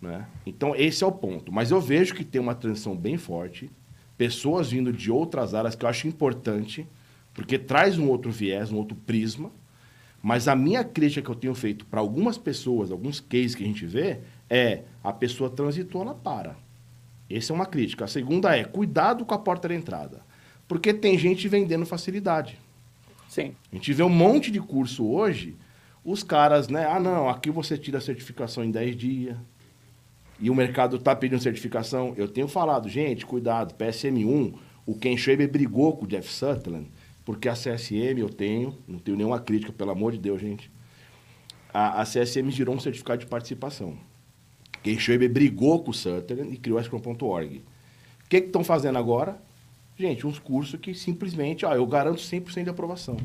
Né? 0.00 0.28
Então, 0.46 0.76
esse 0.76 1.02
é 1.02 1.06
o 1.08 1.10
ponto. 1.10 1.50
Mas 1.50 1.72
eu 1.72 1.80
vejo 1.80 2.14
que 2.14 2.24
tem 2.24 2.40
uma 2.40 2.54
transição 2.54 2.96
bem 2.96 3.16
forte, 3.16 3.68
pessoas 4.16 4.70
vindo 4.70 4.92
de 4.92 5.10
outras 5.10 5.54
áreas 5.54 5.74
que 5.74 5.84
eu 5.84 5.88
acho 5.88 6.06
importante, 6.06 6.86
porque 7.36 7.58
traz 7.58 7.98
um 7.98 8.08
outro 8.08 8.32
viés, 8.32 8.72
um 8.72 8.78
outro 8.78 8.96
prisma. 8.96 9.52
Mas 10.22 10.48
a 10.48 10.56
minha 10.56 10.82
crítica 10.82 11.22
que 11.22 11.30
eu 11.30 11.34
tenho 11.34 11.54
feito 11.54 11.84
para 11.84 12.00
algumas 12.00 12.38
pessoas, 12.38 12.90
alguns 12.90 13.20
cases 13.20 13.54
que 13.54 13.62
a 13.62 13.66
gente 13.66 13.86
vê, 13.86 14.20
é 14.48 14.82
a 15.04 15.12
pessoa 15.12 15.50
transitou, 15.50 16.00
ela 16.00 16.14
para. 16.14 16.56
Essa 17.30 17.52
é 17.52 17.54
uma 17.54 17.66
crítica. 17.66 18.06
A 18.06 18.08
segunda 18.08 18.56
é 18.56 18.64
cuidado 18.64 19.24
com 19.24 19.34
a 19.34 19.38
porta 19.38 19.68
de 19.68 19.74
entrada. 19.74 20.22
Porque 20.66 20.92
tem 20.94 21.18
gente 21.18 21.46
vendendo 21.46 21.84
facilidade. 21.84 22.58
Sim. 23.28 23.54
A 23.70 23.76
gente 23.76 23.92
vê 23.92 24.02
um 24.02 24.08
monte 24.08 24.50
de 24.50 24.58
curso 24.58 25.06
hoje, 25.06 25.54
os 26.02 26.22
caras, 26.22 26.68
né? 26.68 26.86
Ah, 26.86 26.98
não, 26.98 27.28
aqui 27.28 27.50
você 27.50 27.76
tira 27.76 27.98
a 27.98 28.00
certificação 28.00 28.64
em 28.64 28.70
10 28.70 28.96
dias. 28.96 29.36
E 30.40 30.48
o 30.50 30.54
mercado 30.54 30.96
está 30.96 31.14
pedindo 31.14 31.40
certificação. 31.40 32.14
Eu 32.16 32.28
tenho 32.28 32.48
falado, 32.48 32.88
gente, 32.88 33.26
cuidado, 33.26 33.74
PSM1, 33.74 34.54
o 34.86 34.94
Ken 34.94 35.16
Schreiber 35.16 35.50
brigou 35.50 35.96
com 35.96 36.04
o 36.04 36.08
Jeff 36.08 36.32
Sutherland, 36.32 36.88
porque 37.26 37.48
a 37.48 37.54
CSM 37.54 38.20
eu 38.20 38.30
tenho, 38.30 38.78
não 38.86 39.00
tenho 39.00 39.16
nenhuma 39.16 39.40
crítica, 39.40 39.72
pelo 39.72 39.90
amor 39.90 40.12
de 40.12 40.18
Deus, 40.18 40.40
gente. 40.40 40.70
A, 41.74 42.00
a 42.00 42.04
CSM 42.04 42.48
girou 42.50 42.72
um 42.72 42.78
certificado 42.78 43.18
de 43.18 43.26
participação. 43.26 43.98
Ken 44.80 44.96
Schreiber 44.96 45.30
brigou 45.30 45.82
com 45.82 45.90
o 45.90 45.94
Sutherland 45.94 46.54
e 46.54 46.56
criou 46.56 46.78
a 46.78 46.82
Scrum.org. 46.84 47.64
O 48.24 48.28
que 48.28 48.36
estão 48.36 48.62
fazendo 48.62 48.96
agora? 48.96 49.42
Gente, 49.98 50.24
uns 50.24 50.38
cursos 50.38 50.78
que 50.78 50.94
simplesmente, 50.94 51.66
ó, 51.66 51.74
eu 51.74 51.84
garanto 51.84 52.20
100% 52.20 52.62
de 52.62 52.70
aprovação. 52.70 53.16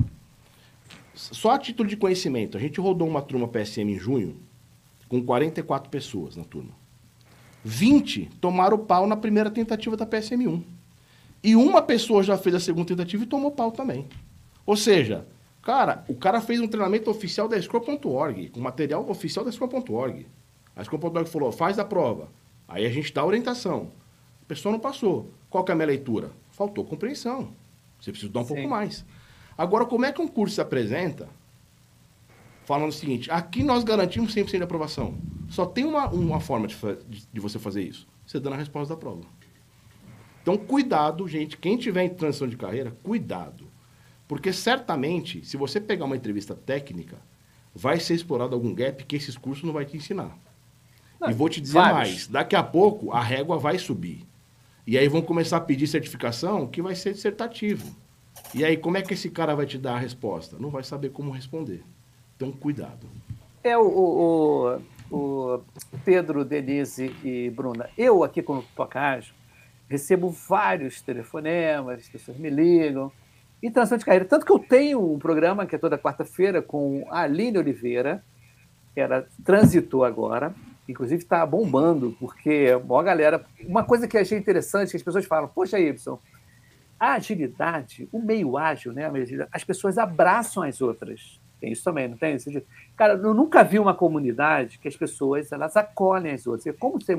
Só 1.14 1.52
a 1.52 1.60
título 1.60 1.88
de 1.88 1.95
conhecimento, 1.95 2.58
a 2.58 2.60
gente 2.60 2.82
rodou 2.82 3.08
uma 3.08 3.22
turma 3.22 3.47
PSM 3.47 3.91
em 3.91 3.99
junho 3.99 4.38
com 5.08 5.22
44 5.22 5.91
pessoas 5.91 6.36
na 6.36 6.43
turma. 6.43 6.72
20 7.64 8.32
tomaram 8.41 8.80
pau 8.80 9.06
na 9.06 9.16
primeira 9.16 9.52
tentativa 9.52 9.95
da 9.95 10.08
PSM1. 10.08 10.64
E 11.44 11.56
uma 11.56 11.82
pessoa 11.82 12.24
já 12.24 12.38
fez 12.38 12.56
a 12.56 12.60
segunda 12.60 12.88
tentativa 12.88 13.24
e 13.24 13.28
tomou 13.28 13.52
pau 13.52 13.72
também. 13.72 14.08
Ou 14.66 14.78
seja, 14.78 15.28
cara, 15.62 16.04
o 16.08 16.16
cara 16.16 16.39
fez 16.39 16.60
um 16.60 16.68
treinamento 16.68 17.10
oficial 17.10 17.48
da 17.48 17.60
Scrum.org, 17.60 18.50
com 18.50 18.60
material 18.60 19.10
oficial 19.10 19.44
da 19.44 19.52
Scrum.org. 19.52 20.28
A 20.76 20.84
Scrum.org 20.84 21.28
falou, 21.30 21.52
faz 21.52 21.80
a 21.80 21.86
prova. 21.86 22.30
Aí 22.68 22.86
a 22.86 22.89
gente 22.89 23.14
dá 23.14 23.22
a 23.22 23.26
orientação. 23.26 23.92
A 24.42 24.46
pessoa 24.46 24.72
não 24.72 24.80
passou. 24.80 25.32
Qual 25.50 25.64
que 25.64 25.72
é 25.72 25.74
a 25.74 25.76
minha 25.76 25.88
leitura? 25.88 26.32
Faltou 26.52 26.86
compreensão. 26.86 27.54
Você 28.00 28.12
precisa 28.12 28.32
dar 28.32 28.42
um 28.42 28.46
Sim. 28.46 28.54
pouco 28.56 28.70
mais. 28.70 29.06
Agora, 29.58 29.86
como 29.86 30.06
é 30.06 30.12
que 30.12 30.22
um 30.22 30.28
curso 30.28 30.56
se 30.56 30.62
apresenta 30.62 31.28
falando 32.72 32.89
o 32.89 32.94
seguinte, 32.94 33.30
aqui 33.30 33.64
nós 33.64 33.84
garantimos 33.84 34.34
100% 34.34 34.58
de 34.58 34.64
aprovação. 34.64 35.16
Só 35.50 35.66
tem 35.66 35.84
uma, 35.84 36.08
uma 36.10 36.39
forma 36.39 36.68
de, 36.68 36.76
de, 37.10 37.28
de 37.32 37.39
você 37.39 37.60
fazer 37.60 37.84
isso. 37.84 38.08
Você 38.26 38.39
dando 38.39 38.54
a 38.54 38.58
resposta 38.58 38.94
da 38.94 39.00
prova. 39.00 39.24
Então, 40.42 40.58
cuidado, 40.58 41.28
gente. 41.28 41.58
Quem 41.58 41.78
tiver 41.78 42.04
em 42.04 42.10
transição 42.10 42.48
de 42.48 42.58
carreira, 42.58 42.92
cuidado. 43.04 43.66
Porque 44.28 44.52
certamente, 44.52 45.46
se 45.46 45.58
você 45.58 45.80
pegar 45.80 46.06
uma 46.06 46.16
entrevista 46.16 46.56
técnica, 46.56 47.18
vai 47.76 48.00
ser 48.00 48.16
explorado 48.16 48.56
algum 48.56 48.74
gap 48.74 49.04
que 49.06 49.16
esses 49.16 49.38
cursos 49.38 49.64
não 49.64 49.74
vai 49.74 49.86
te 49.86 49.98
ensinar. 49.98 50.38
Não, 51.20 51.30
e 51.30 51.34
vou 51.34 51.50
te 51.50 51.62
dizer 51.62 51.74
vários. 51.74 51.98
mais, 51.98 52.28
daqui 52.28 52.56
a 52.56 52.64
pouco 52.64 53.12
a 53.12 53.22
régua 53.22 53.60
vai 53.60 53.78
subir. 53.78 54.26
E 54.88 54.98
aí 54.98 55.08
vão 55.08 55.22
começar 55.22 55.58
a 55.58 55.62
pedir 55.62 55.86
certificação 55.86 56.66
que 56.66 56.82
vai 56.82 56.96
ser 56.96 57.14
dissertativo. 57.14 57.96
E 58.56 58.66
aí, 58.66 58.76
como 58.76 58.98
é 58.98 59.02
que 59.02 59.14
esse 59.14 59.30
cara 59.30 59.56
vai 59.56 59.66
te 59.66 59.78
dar 59.78 59.96
a 59.96 60.00
resposta? 60.00 60.58
Não 60.60 60.70
vai 60.70 60.84
saber 60.84 61.10
como 61.12 61.30
responder. 61.30 61.84
Então, 62.36 62.52
cuidado. 62.52 63.08
É 63.64 63.78
o, 63.78 64.82
o, 65.12 65.16
o 65.16 65.62
Pedro, 66.04 66.44
Denise 66.44 67.16
e 67.24 67.50
Bruna. 67.52 67.89
Eu 67.98 68.24
aqui 68.24 68.42
como 68.42 68.64
Pocage 68.76 69.34
recebo 69.92 70.30
vários 70.30 71.02
telefonemas, 71.02 72.00
as 72.00 72.10
pessoas 72.10 72.38
me 72.38 72.50
ligam. 72.50 73.12
E 73.62 73.70
transição 73.70 73.98
de 73.98 74.06
carreira. 74.06 74.26
Tanto 74.26 74.46
que 74.46 74.52
eu 74.52 74.58
tenho 74.58 75.14
um 75.14 75.20
programa 75.20 75.68
que 75.68 75.76
é 75.76 75.78
toda 75.78 75.98
quarta-feira 75.98 76.62
com 76.64 77.06
a 77.12 77.22
Aline 77.22 77.60
Oliveira, 77.60 78.24
que 78.94 79.00
ela 79.00 79.28
transitou 79.46 80.04
agora, 80.04 80.56
inclusive 80.89 81.22
está 81.22 81.46
bombando, 81.46 82.16
porque 82.20 82.70
a 82.72 83.04
galera. 83.04 83.46
Uma 83.68 83.84
coisa 83.84 84.08
que 84.08 84.18
eu 84.18 84.22
achei 84.22 84.38
interessante, 84.38 84.92
que 84.92 84.98
as 84.98 85.04
pessoas 85.04 85.26
falam, 85.26 85.48
poxa, 85.48 85.80
Y, 85.80 86.18
a 87.00 87.14
agilidade, 87.14 88.10
o 88.12 88.20
meio 88.20 88.58
ágil, 88.58 88.94
né? 88.94 89.12
As 89.52 89.64
pessoas 89.64 89.98
abraçam 89.98 90.64
as 90.64 90.82
outras. 90.82 91.39
Tem 91.60 91.72
isso 91.72 91.84
também, 91.84 92.08
não 92.08 92.18
tem? 92.18 92.38
Cara, 92.98 93.14
eu 93.14 93.34
nunca 93.34 93.64
vi 93.64 93.78
uma 93.78 93.94
comunidade 93.94 94.80
que 94.80 94.88
as 94.88 94.96
pessoas 94.96 95.52
elas 95.52 95.78
acolhem 95.78 96.32
as 96.34 96.48
outras. 96.48 96.76
Como 96.80 96.98
tem, 96.98 97.16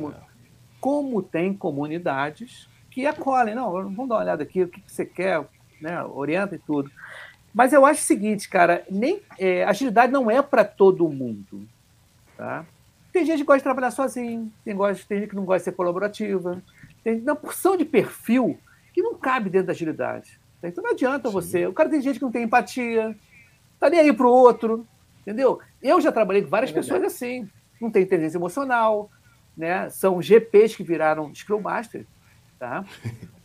como 0.82 1.22
tem 1.22 1.54
comunidades 1.54 2.68
que 2.90 3.06
acolhem. 3.06 3.54
Não, 3.54 3.70
vamos 3.70 4.08
dar 4.08 4.16
uma 4.16 4.20
olhada 4.20 4.42
aqui, 4.42 4.64
o 4.64 4.68
que 4.68 4.82
você 4.84 5.06
quer, 5.06 5.46
né? 5.80 6.02
orienta 6.02 6.56
e 6.56 6.58
tudo. 6.58 6.90
Mas 7.54 7.72
eu 7.72 7.86
acho 7.86 8.00
o 8.00 8.04
seguinte, 8.04 8.48
cara, 8.48 8.84
nem, 8.90 9.22
é, 9.38 9.62
agilidade 9.62 10.12
não 10.12 10.28
é 10.28 10.42
para 10.42 10.64
todo 10.64 11.08
mundo. 11.08 11.68
Tá? 12.36 12.66
Tem 13.12 13.24
gente 13.24 13.38
que 13.38 13.44
gosta 13.44 13.58
de 13.58 13.64
trabalhar 13.64 13.92
sozinho, 13.92 14.52
tem, 14.64 14.74
gosta, 14.74 15.04
tem 15.06 15.20
gente 15.20 15.30
que 15.30 15.36
não 15.36 15.44
gosta 15.44 15.60
de 15.60 15.64
ser 15.66 15.72
colaborativa, 15.72 16.60
tem 17.04 17.20
uma 17.20 17.36
porção 17.36 17.76
de 17.76 17.84
perfil 17.84 18.58
que 18.92 19.02
não 19.02 19.14
cabe 19.14 19.50
dentro 19.50 19.68
da 19.68 19.72
agilidade. 19.72 20.40
Então 20.60 20.82
não 20.82 20.90
adianta 20.90 21.28
Sim. 21.28 21.32
você. 21.32 21.66
O 21.66 21.72
cara 21.72 21.88
tem 21.88 22.00
gente 22.00 22.18
que 22.18 22.24
não 22.24 22.32
tem 22.32 22.42
empatia, 22.42 23.16
tá 23.78 23.88
nem 23.88 24.00
aí 24.00 24.12
pro 24.12 24.28
outro, 24.28 24.84
entendeu? 25.20 25.60
Eu 25.80 26.00
já 26.00 26.10
trabalhei 26.10 26.42
com 26.42 26.48
várias 26.48 26.72
é 26.72 26.74
pessoas 26.74 27.04
assim, 27.04 27.48
não 27.80 27.90
tem 27.90 28.02
inteligência 28.02 28.38
emocional, 28.38 29.08
né? 29.56 29.88
São 29.90 30.20
GPs 30.20 30.76
que 30.76 30.82
viraram 30.82 31.34
Scrum 31.34 31.60
Master, 31.60 32.06
tá? 32.58 32.84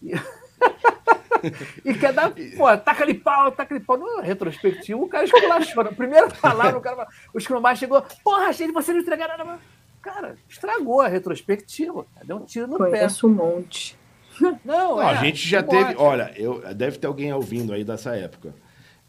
E, 0.02 0.14
e 1.86 1.94
quer 1.94 2.14
dar, 2.14 2.32
pô, 2.32 2.78
taca 2.78 3.04
ali 3.04 3.14
pau, 3.14 3.52
taca 3.52 3.76
ali 3.76 3.84
pau. 3.84 3.98
No 3.98 4.22
retrospectivo, 4.22 5.04
o 5.04 5.08
cara 5.08 5.26
esculachou. 5.26 5.84
Na 5.84 5.92
primeira 5.92 6.30
palavra, 6.30 6.78
o 6.78 6.82
cara, 6.82 7.08
o 7.34 7.40
Scrum 7.40 7.60
Master 7.60 7.80
chegou, 7.80 8.02
porra, 8.24 8.52
gente, 8.54 8.72
você 8.72 8.94
não 8.94 9.02
entregaram 9.02 9.38
nada. 9.38 9.60
Cara, 10.02 10.38
estragou 10.48 11.02
a 11.02 11.08
retrospectiva, 11.08 12.06
deu 12.24 12.38
um 12.38 12.46
tiro 12.46 12.68
no 12.68 12.78
Conheço 12.78 13.28
pé. 13.28 13.34
um 13.34 13.36
monte. 13.36 13.98
Não, 14.40 14.60
não 14.66 15.02
é, 15.02 15.06
a 15.06 15.16
gente 15.16 15.48
já 15.48 15.62
um 15.62 15.64
teve, 15.64 15.86
monte. 15.86 15.98
olha, 15.98 16.32
eu, 16.36 16.62
deve 16.76 17.00
ter 17.00 17.08
alguém 17.08 17.34
ouvindo 17.34 17.74
aí 17.74 17.84
dessa 17.84 18.16
época. 18.16 18.54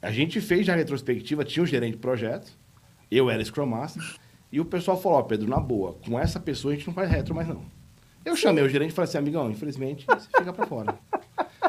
A 0.01 0.11
gente 0.11 0.41
fez 0.41 0.65
já 0.65 0.73
a 0.73 0.77
retrospectiva, 0.77 1.45
tinha 1.45 1.63
um 1.63 1.67
gerente 1.67 1.97
de 1.97 1.99
projeto, 1.99 2.51
eu 3.11 3.29
era 3.29 3.45
Scrum 3.45 3.67
Master, 3.67 4.03
e 4.51 4.61
o 4.61 4.65
pessoal 4.65 5.01
falou, 5.01 5.19
ó, 5.19 5.23
Pedro, 5.23 5.49
na 5.49 5.61
boa, 5.61 5.97
com 6.05 6.19
essa 6.19 6.41
pessoa 6.41 6.73
a 6.73 6.77
gente 6.77 6.87
não 6.87 6.95
faz 6.95 7.11
retro 7.11 7.35
mais 7.35 7.47
não. 7.47 7.63
Eu 8.25 8.37
chamei 8.37 8.63
o 8.63 8.69
gerente 8.69 8.91
e 8.91 8.95
falei 8.95 9.09
assim, 9.09 9.19
amigão, 9.19 9.51
infelizmente, 9.51 10.07
você 10.07 10.29
fica 10.37 10.53
para 10.53 10.67
fora. 10.67 10.99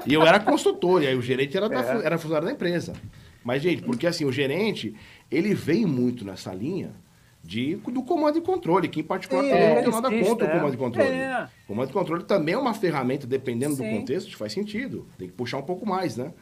E 0.06 0.14
eu 0.14 0.26
era 0.26 0.40
consultor, 0.40 1.04
e 1.04 1.08
aí 1.08 1.16
o 1.16 1.22
gerente 1.22 1.56
era, 1.56 1.70
da, 1.70 1.80
é. 1.80 2.06
era 2.06 2.18
funcionário 2.18 2.48
da 2.48 2.54
empresa. 2.54 2.94
Mas, 3.44 3.62
gente, 3.62 3.82
porque 3.82 4.08
assim, 4.08 4.26
o 4.26 4.32
gerente, 4.32 4.96
ele 5.32 5.54
vem 5.54 5.86
muito 5.86 6.26
nessa 6.26 6.54
linha 6.54 6.92
de, 7.44 7.76
do 7.76 8.04
comando 8.04 8.38
e 8.38 8.42
controle, 8.42 8.88
que 8.88 9.00
em 9.00 9.04
particular 9.04 9.46
é, 9.46 9.50
também 9.50 9.76
não 9.76 9.82
tem 9.82 10.02
nada 10.02 10.28
contra 10.28 10.48
o 10.48 10.52
comando 10.52 10.74
e 10.74 10.78
controle. 10.78 11.10
É. 11.10 11.50
O 11.64 11.68
comando 11.68 11.90
e 11.90 11.94
controle 11.94 12.24
também 12.24 12.56
é 12.56 12.58
uma 12.58 12.74
ferramenta, 12.74 13.26
dependendo 13.26 13.76
Sim. 13.76 13.84
do 13.84 13.98
contexto, 13.98 14.36
faz 14.38 14.54
sentido. 14.54 15.08
Tem 15.18 15.28
que 15.28 15.34
puxar 15.34 15.58
um 15.58 15.64
pouco 15.64 15.86
mais, 15.86 16.18
né? 16.18 16.34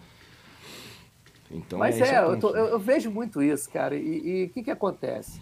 Então, 1.49 1.79
Mas 1.79 2.01
é, 2.01 2.15
é 2.15 2.23
eu, 2.23 2.39
tô, 2.39 2.49
eu, 2.49 2.65
eu, 2.65 2.79
vejo 2.79 3.09
muito 3.09 3.41
isso, 3.41 3.69
cara. 3.69 3.95
E 3.95 4.45
o 4.45 4.49
que, 4.49 4.63
que 4.63 4.71
acontece? 4.71 5.39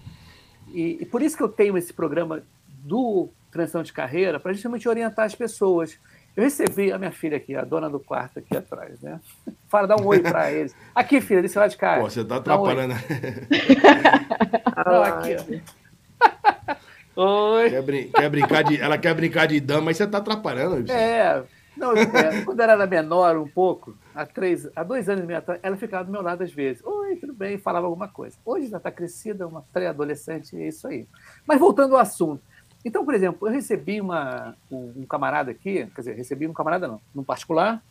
E, 0.75 0.97
e, 1.01 1.05
por 1.05 1.21
isso 1.21 1.37
que 1.37 1.43
eu 1.43 1.47
tenho 1.47 1.77
esse 1.77 1.93
programa 1.93 2.43
do 2.83 3.29
transição 3.49 3.81
de 3.81 3.93
carreira, 3.93 4.37
para 4.37 4.51
justamente 4.51 4.87
orientar 4.89 5.25
as 5.25 5.33
pessoas. 5.33 5.97
Eu 6.35 6.43
recebi 6.43 6.91
a 6.91 6.97
minha 6.97 7.11
filha 7.11 7.37
aqui, 7.37 7.55
a 7.55 7.63
dona 7.63 7.89
do 7.89 7.97
quarto 7.97 8.39
aqui 8.39 8.57
atrás, 8.57 8.99
né? 8.99 9.21
Fala, 9.69 9.87
dá 9.87 9.95
um 9.95 10.05
oi 10.05 10.19
para 10.19 10.51
eles. 10.51 10.75
Aqui, 10.93 11.21
filha, 11.21 11.41
desse 11.41 11.57
lado 11.57 11.71
de 11.71 11.77
cá. 11.77 11.97
Pô, 11.97 12.09
você 12.09 12.25
tá 12.25 12.35
atrapalhando. 12.35 12.93
Um 12.93 12.97
Não, 14.91 15.03
aqui, 15.03 15.37
ó. 15.39 16.75
Oi. 17.55 17.69
Quer, 17.69 17.81
brin 17.81 18.09
quer, 18.09 18.29
brincar 18.29 18.63
de, 18.65 18.81
ela 18.81 18.97
quer 18.97 19.13
brincar 19.13 19.45
de 19.45 19.57
dama, 19.61 19.83
mas 19.83 19.95
você 19.95 20.05
tá 20.05 20.17
atrapalhando. 20.17 20.91
É, 20.91 21.41
não, 21.77 21.93
é, 21.93 22.41
quando 22.43 22.59
ela 22.59 22.73
era 22.73 22.85
menor 22.85 23.37
um 23.37 23.47
pouco, 23.47 23.95
há, 24.15 24.25
três, 24.25 24.67
há 24.75 24.83
dois 24.83 25.09
anos 25.09 25.23
e 25.23 25.27
meio 25.27 25.39
atrás, 25.39 25.59
ela 25.61 25.75
ficava 25.75 26.05
do 26.05 26.11
meu 26.11 26.21
lado 26.21 26.43
às 26.43 26.51
vezes. 26.51 26.83
Oi, 26.83 27.17
tudo 27.17 27.33
bem? 27.33 27.57
Falava 27.57 27.85
alguma 27.85 28.07
coisa. 28.07 28.37
Hoje 28.45 28.67
já 28.67 28.77
está 28.77 28.89
crescida, 28.89 29.45
uma 29.45 29.61
pré-adolescente, 29.73 30.55
é 30.55 30.69
isso 30.69 30.87
aí. 30.87 31.07
Mas 31.45 31.59
voltando 31.59 31.95
ao 31.95 32.01
assunto. 32.01 32.41
Então, 32.83 33.03
por 33.03 33.13
exemplo, 33.13 33.47
eu 33.47 33.51
recebi 33.51 33.99
uma, 33.99 34.55
um, 34.71 35.05
camarada 35.07 35.51
aqui, 35.51 35.85
quer 35.87 36.01
dizer, 36.01 36.15
recebi 36.15 36.47
um 36.47 36.53
camarada 36.53 36.87
não, 36.87 37.01
num 37.13 37.23
particular, 37.23 37.83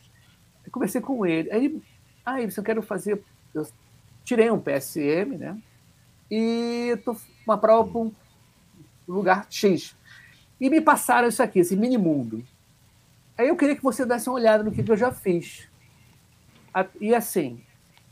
e 0.67 0.71
conversei 0.71 1.01
com 1.01 1.27
ele. 1.27 1.51
Aí 1.51 1.67
ele, 1.67 1.83
ah, 2.25 2.41
eu 2.41 2.63
quero 2.63 2.81
fazer, 2.81 3.23
eu 3.53 3.67
tirei 4.25 4.51
um 4.51 4.61
PSM, 4.61 5.37
né? 5.37 5.59
E 6.31 6.93
estou 6.97 7.17
uma 7.47 7.59
prova 7.59 7.91
para 7.91 8.01
um 8.01 8.13
lugar 9.07 9.47
X. 9.51 9.95
E 10.61 10.71
me 10.71 10.81
passaram 10.81 11.29
isso 11.29 11.43
aqui, 11.43 11.59
esse 11.59 11.77
mini 11.77 11.99
mundo. 11.99 12.43
Aí 13.37 13.49
eu 13.49 13.57
queria 13.57 13.75
que 13.75 13.83
você 13.83 14.07
desse 14.07 14.29
uma 14.29 14.37
olhada 14.37 14.63
no 14.63 14.71
que, 14.71 14.83
que 14.83 14.93
eu 14.93 14.97
já 14.97 15.11
fiz. 15.11 15.69
E 17.01 17.15
assim, 17.15 17.61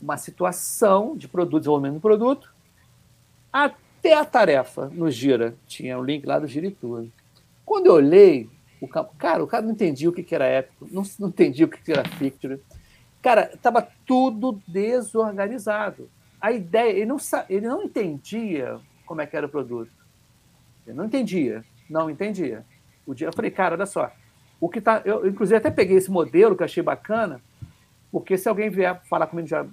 uma 0.01 0.17
situação 0.17 1.15
de 1.15 1.27
produto, 1.27 1.59
desenvolvimento 1.61 1.95
do 1.95 2.01
produto, 2.01 2.53
até 3.51 4.13
a 4.13 4.25
tarefa 4.25 4.89
no 4.93 5.09
Gira. 5.09 5.55
Tinha 5.67 5.97
um 5.97 6.03
link 6.03 6.25
lá 6.25 6.39
do 6.39 6.47
Gira 6.47 6.67
e 6.67 6.71
tudo. 6.71 7.11
Quando 7.65 7.87
eu 7.87 7.93
olhei, 7.93 8.49
o 8.83 8.87
cara, 8.87 9.41
o 9.43 9.47
cara 9.47 9.63
não 9.63 9.71
entendia 9.71 10.09
o 10.09 10.13
que, 10.13 10.21
que 10.21 10.35
era 10.35 10.45
épico, 10.45 10.87
não, 10.91 11.03
não 11.17 11.29
entendia 11.29 11.65
o 11.65 11.69
que, 11.69 11.81
que 11.81 11.91
era 11.91 12.03
Fictory. 12.03 12.59
Cara, 13.21 13.49
estava 13.53 13.87
tudo 14.05 14.61
desorganizado. 14.67 16.09
A 16.41 16.51
ideia, 16.51 16.91
ele 16.91 17.05
não, 17.05 17.17
ele 17.49 17.65
não 17.65 17.83
entendia 17.83 18.77
como 19.05 19.21
é 19.21 19.25
que 19.25 19.37
era 19.37 19.45
o 19.45 19.49
produto. 19.49 19.91
Ele 20.85 20.97
não 20.97 21.05
entendia, 21.05 21.63
não 21.89 22.09
entendia. 22.09 22.65
O 23.07 23.13
dia 23.13 23.27
eu 23.27 23.33
falei, 23.33 23.49
cara, 23.49 23.75
olha 23.75 23.85
só, 23.85 24.11
o 24.59 24.67
que 24.67 24.81
tá, 24.81 25.01
eu 25.05 25.25
inclusive 25.25 25.55
até 25.55 25.71
peguei 25.71 25.95
esse 25.95 26.11
modelo 26.11 26.55
que 26.55 26.63
achei 26.63 26.83
bacana, 26.83 27.39
porque 28.13 28.37
se 28.37 28.47
alguém 28.47 28.69
vier 28.69 29.01
falar 29.05 29.25
comigo 29.25 29.47
já, 29.47 29.65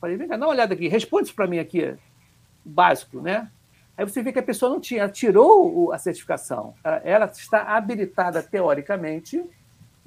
falei, 0.00 0.16
vem 0.16 0.28
cá, 0.28 0.36
dá 0.36 0.46
uma 0.46 0.52
olhada 0.52 0.72
aqui, 0.72 0.86
responde 0.86 1.24
isso 1.24 1.34
para 1.34 1.48
mim 1.48 1.58
aqui, 1.58 1.96
básico, 2.64 3.20
né? 3.20 3.50
Aí 3.96 4.04
você 4.04 4.22
vê 4.22 4.32
que 4.32 4.38
a 4.38 4.42
pessoa 4.42 4.70
não 4.70 4.80
tinha, 4.80 5.00
ela 5.00 5.10
tirou 5.10 5.92
a 5.92 5.98
certificação, 5.98 6.74
ela, 7.02 7.26
está 7.26 7.62
habilitada 7.76 8.40
teoricamente, 8.40 9.44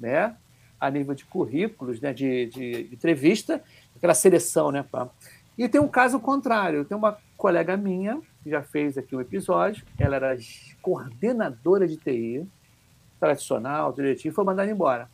né? 0.00 0.34
A 0.80 0.90
nível 0.90 1.14
de 1.14 1.26
currículos, 1.26 2.00
né? 2.00 2.14
De, 2.14 2.46
de, 2.46 2.88
entrevista, 2.90 3.62
aquela 3.94 4.14
seleção, 4.14 4.72
né? 4.72 4.82
E 5.58 5.68
tem 5.68 5.78
um 5.78 5.86
caso 5.86 6.18
contrário, 6.18 6.86
tem 6.86 6.96
uma 6.96 7.18
colega 7.36 7.76
minha 7.76 8.22
que 8.42 8.48
já 8.48 8.62
fez 8.62 8.96
aqui 8.96 9.14
um 9.14 9.20
episódio, 9.20 9.84
ela 9.98 10.16
era 10.16 10.38
coordenadora 10.80 11.86
de 11.86 11.98
TI, 11.98 12.48
tradicional, 13.20 13.92
diretivo, 13.92 14.34
foi 14.34 14.44
mandado 14.44 14.70
embora. 14.70 15.10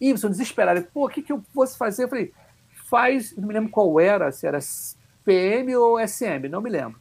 Y, 0.00 0.12
desesperado, 0.12 0.82
pô, 0.92 1.06
o 1.06 1.08
que, 1.08 1.22
que 1.22 1.32
eu 1.32 1.42
fosse 1.54 1.76
fazer? 1.76 2.04
Eu 2.04 2.08
falei, 2.08 2.32
faz, 2.88 3.34
não 3.36 3.48
me 3.48 3.54
lembro 3.54 3.70
qual 3.70 3.98
era, 3.98 4.30
se 4.30 4.46
era 4.46 4.58
PM 5.24 5.74
ou 5.76 5.98
SM, 5.98 6.48
não 6.48 6.60
me 6.60 6.70
lembro. 6.70 6.98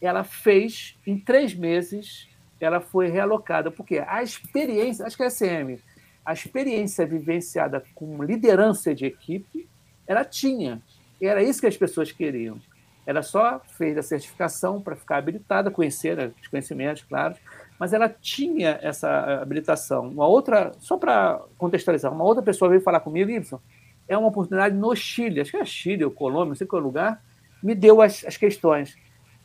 Ela 0.00 0.24
fez, 0.24 0.96
em 1.06 1.18
três 1.18 1.54
meses, 1.54 2.28
ela 2.60 2.80
foi 2.80 3.08
realocada, 3.08 3.70
porque 3.70 4.02
a 4.06 4.22
experiência, 4.22 5.06
acho 5.06 5.16
que 5.16 5.22
é 5.22 5.30
SM, 5.30 5.78
a 6.24 6.32
experiência 6.32 7.06
vivenciada 7.06 7.84
com 7.94 8.22
liderança 8.22 8.94
de 8.94 9.06
equipe, 9.06 9.68
ela 10.06 10.24
tinha. 10.24 10.80
Era 11.20 11.42
isso 11.42 11.60
que 11.60 11.66
as 11.66 11.76
pessoas 11.76 12.12
queriam. 12.12 12.60
Ela 13.06 13.22
só 13.22 13.60
fez 13.76 13.96
a 13.96 14.02
certificação 14.02 14.80
para 14.80 14.96
ficar 14.96 15.18
habilitada, 15.18 15.70
conhecer 15.70 16.16
né, 16.16 16.32
os 16.40 16.48
conhecimentos, 16.48 17.04
claro, 17.08 17.36
mas 17.78 17.92
ela 17.92 18.08
tinha 18.08 18.78
essa 18.82 19.40
habilitação. 19.40 20.08
Uma 20.08 20.26
outra, 20.26 20.72
só 20.78 20.96
para 20.96 21.40
contextualizar, 21.58 22.12
uma 22.12 22.24
outra 22.24 22.42
pessoa 22.42 22.68
veio 22.68 22.80
falar 22.80 23.00
comigo, 23.00 23.30
Ibson, 23.30 23.60
é 24.08 24.16
uma 24.16 24.28
oportunidade 24.28 24.74
no 24.74 24.94
Chile, 24.94 25.40
acho 25.40 25.50
que 25.50 25.56
é 25.56 25.64
Chile 25.64 26.04
ou 26.04 26.10
Colômbia, 26.10 26.48
não 26.48 26.54
sei 26.54 26.66
qual 26.66 26.80
lugar, 26.80 27.22
me 27.62 27.74
deu 27.74 28.00
as, 28.00 28.24
as 28.24 28.36
questões. 28.36 28.96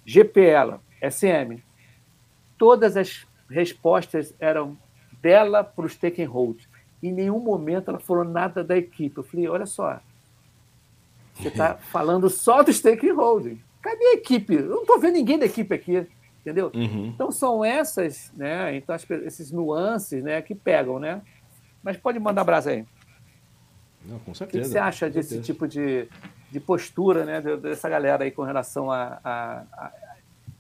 GPL, 0.06 0.80
SM. 1.02 1.62
Todas 2.58 2.96
as 2.96 3.26
respostas 3.50 4.34
eram 4.40 4.78
dela 5.22 5.64
para 5.64 5.86
os 5.86 5.94
stakeholders. 5.94 6.68
Em 7.02 7.12
nenhum 7.12 7.40
momento 7.40 7.90
ela 7.90 8.00
falou 8.00 8.24
nada 8.24 8.64
da 8.64 8.78
equipe. 8.78 9.18
Eu 9.18 9.24
falei, 9.24 9.48
olha 9.48 9.66
só, 9.66 10.00
você 11.36 11.48
está 11.48 11.76
falando 11.92 12.30
só 12.30 12.64
do 12.64 12.72
stakeholder. 12.72 13.58
Cadê 13.82 14.06
a 14.06 14.14
equipe? 14.14 14.54
Eu 14.54 14.70
não 14.70 14.82
estou 14.82 15.00
vendo 15.00 15.14
ninguém 15.14 15.40
da 15.40 15.46
equipe 15.46 15.74
aqui, 15.74 16.08
entendeu? 16.42 16.72
Uhum. 16.74 17.08
Então 17.08 17.32
são 17.32 17.64
essas, 17.64 18.32
né? 18.36 18.76
Então 18.76 18.96
esses 18.96 19.52
nuances, 19.52 20.24
né, 20.24 20.42
que 20.42 20.54
pegam, 20.54 21.00
né? 21.00 21.22
Mas 21.82 21.98
pode 21.98 22.20
mandar 22.20 22.44
brasa 22.44 22.72
aí. 22.72 22.86
Não, 24.06 24.20
com 24.20 24.34
certeza. 24.34 24.64
O 24.64 24.68
que 24.68 24.72
você 24.72 24.78
acha 24.78 25.10
desse 25.10 25.40
tipo 25.42 25.68
de, 25.68 26.08
de 26.52 26.60
postura, 26.60 27.24
né, 27.24 27.42
dessa 27.58 27.88
galera 27.88 28.24
aí 28.24 28.32
com 28.32 28.44
relação 28.44 28.92
a, 28.92 29.20
a, 29.24 29.64
a 29.74 29.92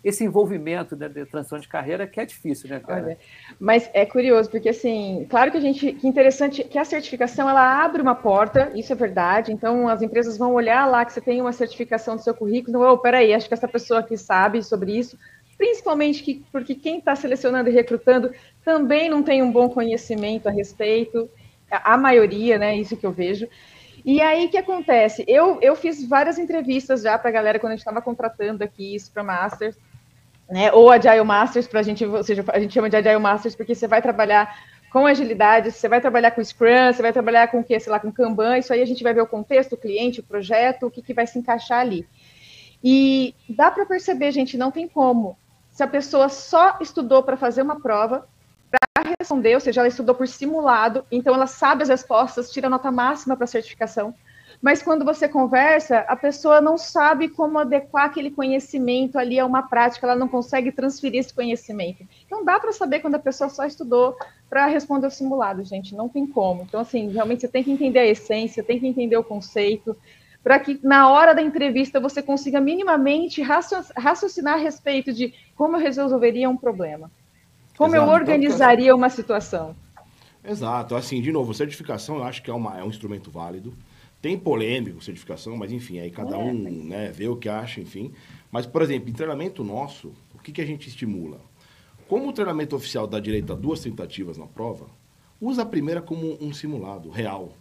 esse 0.03 0.23
envolvimento 0.23 0.95
né, 0.95 1.07
de 1.07 1.25
transição 1.25 1.59
de 1.59 1.67
carreira 1.67 2.07
que 2.07 2.19
é 2.19 2.25
difícil, 2.25 2.69
né, 2.69 2.79
cara? 2.79 3.03
Olha, 3.03 3.17
mas 3.59 3.89
é 3.93 4.05
curioso, 4.05 4.49
porque 4.49 4.69
assim, 4.69 5.27
claro 5.29 5.51
que 5.51 5.57
a 5.57 5.61
gente, 5.61 5.93
que 5.93 6.07
interessante 6.07 6.63
que 6.63 6.77
a 6.77 6.86
certificação 6.86 7.47
ela 7.47 7.84
abre 7.84 8.01
uma 8.01 8.15
porta, 8.15 8.71
isso 8.73 8.91
é 8.91 8.95
verdade. 8.95 9.51
Então 9.51 9.88
as 9.88 10.01
empresas 10.01 10.38
vão 10.38 10.53
olhar 10.53 10.86
lá 10.88 11.05
que 11.05 11.13
você 11.13 11.21
tem 11.21 11.39
uma 11.39 11.53
certificação 11.53 12.15
do 12.15 12.21
seu 12.21 12.34
currículo, 12.34 12.79
não, 12.79 12.93
oh, 12.93 12.97
peraí, 12.97 13.34
acho 13.34 13.47
que 13.47 13.53
essa 13.53 13.67
pessoa 13.67 13.99
aqui 13.99 14.17
sabe 14.17 14.63
sobre 14.63 14.97
isso, 14.97 15.17
principalmente 15.62 16.24
que, 16.24 16.43
porque 16.51 16.74
quem 16.74 16.97
está 16.97 17.16
selecionando 17.16 17.70
e 17.70 17.72
recrutando 17.72 18.32
também 18.66 19.07
não 19.07 19.22
tem 19.22 19.43
um 19.43 19.51
bom 19.51 19.70
conhecimento 19.70 20.49
a 20.49 20.51
respeito, 20.51 21.30
a, 21.70 21.95
maioria, 21.97 22.57
né? 22.57 22.76
Isso 22.76 22.97
que 22.97 23.05
eu 23.05 23.12
vejo. 23.12 23.47
E 24.03 24.20
aí, 24.20 24.47
que 24.47 24.57
acontece? 24.57 25.24
Eu, 25.28 25.59
eu 25.62 25.76
fiz 25.76 26.03
várias 26.03 26.39
entrevistas 26.39 27.03
já 27.03 27.16
para 27.16 27.30
a 27.30 27.32
galera 27.32 27.59
quando 27.59 27.74
a 27.74 27.76
gente 27.76 27.82
estava 27.82 28.01
contratando 28.01 28.64
aqui 28.64 28.95
isso 28.95 29.12
para 29.12 29.24
Masters, 29.24 29.78
né? 30.49 30.72
Ou 30.72 30.89
Agile 30.89 31.24
Masters, 31.24 31.68
para 31.68 31.82
a 31.82 31.84
gente, 31.84 32.03
ou 32.03 32.24
seja, 32.24 32.43
a 32.47 32.59
gente 32.59 32.74
chama 32.74 32.89
de 32.89 32.95
Agile 32.95 33.20
Masters 33.20 33.55
porque 33.55 33.76
você 33.76 33.88
vai 33.88 34.01
trabalhar 34.01 34.51
com 34.91 35.05
agilidade, 35.05 35.72
você 35.72 35.88
vai 35.88 36.01
trabalhar 36.01 36.32
com 36.32 36.43
Scrum, 36.43 36.91
você 36.91 37.03
vai 37.03 37.14
trabalhar 37.14 37.49
com 37.49 37.59
o 37.59 37.64
que, 37.64 37.80
sei 37.80 37.91
lá, 37.91 37.99
com 37.99 38.12
Kanban, 38.12 38.57
isso 38.57 38.74
aí 38.74 38.82
a 38.82 38.88
gente 38.88 39.03
vai 39.03 39.14
ver 39.14 39.22
o 39.22 39.28
contexto, 39.28 39.74
o 39.74 39.78
cliente, 39.78 40.22
o 40.22 40.24
projeto, 40.24 40.88
o 40.88 40.91
que, 40.91 41.03
que 41.03 41.14
vai 41.14 41.28
se 41.28 41.38
encaixar 41.38 41.82
ali. 41.82 42.07
E 42.84 43.36
dá 43.47 43.70
para 43.70 43.86
perceber, 43.86 44.32
gente, 44.32 44.57
não 44.57 44.72
tem 44.72 44.88
como. 44.88 45.38
Se 45.72 45.84
a 45.84 45.88
pessoa 45.88 46.30
só 46.30 46.78
estudou 46.82 47.24
para 47.24 47.38
fazer 47.38 47.61
uma 47.61 47.80
prova, 47.80 48.28
para 48.69 49.13
responder, 49.19 49.55
ou 49.55 49.59
seja, 49.59 49.82
ela 49.82 49.88
estudou 49.88 50.13
por 50.13 50.28
simulado, 50.28 51.05
então 51.11 51.34
ela 51.34 51.47
sabe 51.47 51.84
as 51.84 51.89
respostas, 51.89 52.51
tira 52.51 52.69
nota 52.69 52.91
máxima 52.91 53.36
para 53.36 53.45
a 53.45 53.47
certificação 53.47 54.13
mas 54.61 54.84
quando 54.84 55.03
você 55.03 55.28
conversa, 55.28 55.99
a 56.07 56.15
pessoa 56.15 56.61
não 56.61 56.78
sabe 56.78 57.28
como 57.30 57.57
adequar 57.57 58.05
aquele 58.05 58.30
conhecimento 58.30 59.17
ali 59.17 59.39
a 59.39 59.45
uma 59.45 59.63
prática, 59.63 60.05
ela 60.05 60.15
não 60.15 60.28
consegue 60.28 60.72
transferir 60.72 61.19
esse 61.19 61.34
conhecimento. 61.34 62.07
Então 62.26 62.45
dá 62.45 62.59
para 62.59 62.72
saber 62.72 62.99
quando 62.99 63.15
a 63.15 63.19
pessoa 63.19 63.49
só 63.49 63.65
estudou 63.65 64.15
para 64.47 64.67
responder 64.67 65.07
o 65.07 65.11
simulado, 65.11 65.63
gente, 65.63 65.95
não 65.95 66.07
tem 66.07 66.28
como. 66.28 66.61
Então 66.61 66.80
assim, 66.80 67.09
realmente 67.09 67.41
você 67.41 67.47
tem 67.47 67.63
que 67.63 67.72
entender 67.72 67.99
a 67.99 68.07
essência, 68.07 68.63
tem 68.63 68.80
que 68.80 68.88
entender 68.88 69.17
o 69.17 69.24
conceito, 69.24 69.97
para 70.43 70.59
que 70.59 70.79
na 70.83 71.09
hora 71.09 71.33
da 71.33 71.41
entrevista 71.41 71.99
você 71.99 72.21
consiga 72.21 72.59
minimamente 72.59 73.41
raciocinar 73.41 74.55
a 74.55 74.57
respeito 74.57 75.13
de 75.13 75.33
como 75.55 75.77
eu 75.77 75.81
resolveria 75.81 76.49
um 76.49 76.57
problema. 76.57 77.11
Como 77.77 77.95
Exato. 77.95 78.11
eu 78.11 78.13
organizaria 78.13 78.95
uma 78.95 79.09
situação. 79.09 79.75
Exato. 80.43 80.95
Assim, 80.95 81.21
de 81.21 81.31
novo, 81.31 81.53
certificação 81.53 82.17
eu 82.17 82.23
acho 82.23 82.41
que 82.41 82.49
é, 82.49 82.53
uma, 82.53 82.79
é 82.79 82.83
um 82.83 82.89
instrumento 82.89 83.29
válido. 83.29 83.73
Tem 84.21 84.37
polêmico, 84.37 85.03
certificação, 85.03 85.57
mas 85.57 85.71
enfim, 85.71 85.99
aí 85.99 86.11
cada 86.11 86.35
é, 86.35 86.39
um 86.39 86.53
né, 86.53 87.11
vê 87.11 87.27
o 87.27 87.35
que 87.35 87.49
acha, 87.49 87.81
enfim. 87.81 88.13
Mas, 88.51 88.65
por 88.65 88.81
exemplo, 88.81 89.09
em 89.09 89.13
treinamento 89.13 89.63
nosso, 89.63 90.13
o 90.35 90.39
que, 90.39 90.51
que 90.51 90.61
a 90.61 90.65
gente 90.65 90.87
estimula? 90.87 91.41
Como 92.07 92.29
o 92.29 92.33
treinamento 92.33 92.75
oficial 92.75 93.07
dá 93.07 93.19
direito 93.19 93.51
a 93.53 93.55
duas 93.55 93.79
tentativas 93.79 94.37
na 94.37 94.45
prova, 94.45 94.87
usa 95.39 95.63
a 95.63 95.65
primeira 95.65 96.01
como 96.01 96.37
um 96.39 96.53
simulado 96.53 97.09
real. 97.09 97.53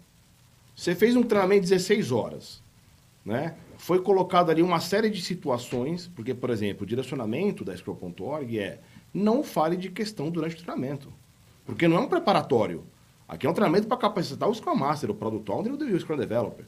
Você 0.75 0.95
fez 0.95 1.17
um 1.17 1.23
treinamento 1.23 1.63
de 1.63 1.71
16 1.71 2.13
horas, 2.13 2.63
né? 3.25 3.55
Foi 3.77 4.01
colocado 4.01 4.51
ali 4.51 4.63
uma 4.63 4.81
série 4.81 5.11
de 5.11 5.21
situações, 5.21 6.09
porque, 6.15 6.35
por 6.35 6.51
exemplo, 6.51 6.85
o 6.85 6.87
direcionamento 6.87 7.65
da 7.65 7.77
Scroll.org 7.77 8.59
é 8.59 8.81
não 9.13 9.43
fale 9.43 9.77
de 9.77 9.91
questão 9.91 10.31
durante 10.31 10.55
o 10.57 10.59
treinamento. 10.59 11.13
Porque 11.65 11.89
não 11.89 11.97
é 11.97 12.01
um 12.01 12.09
preparatório. 12.09 12.85
Aqui 13.29 13.47
é 13.47 13.51
um 13.51 13.55
treinamento 13.55 13.87
para 13.87 13.97
capacitar 13.97 14.49
o 14.49 14.55
Scrum 14.55 14.75
Master, 14.75 15.11
o 15.11 15.15
Product 15.15 15.51
Owner 15.51 15.73
e 15.89 15.95
o 15.95 16.01
Scrum 16.01 16.17
Developer. 16.17 16.67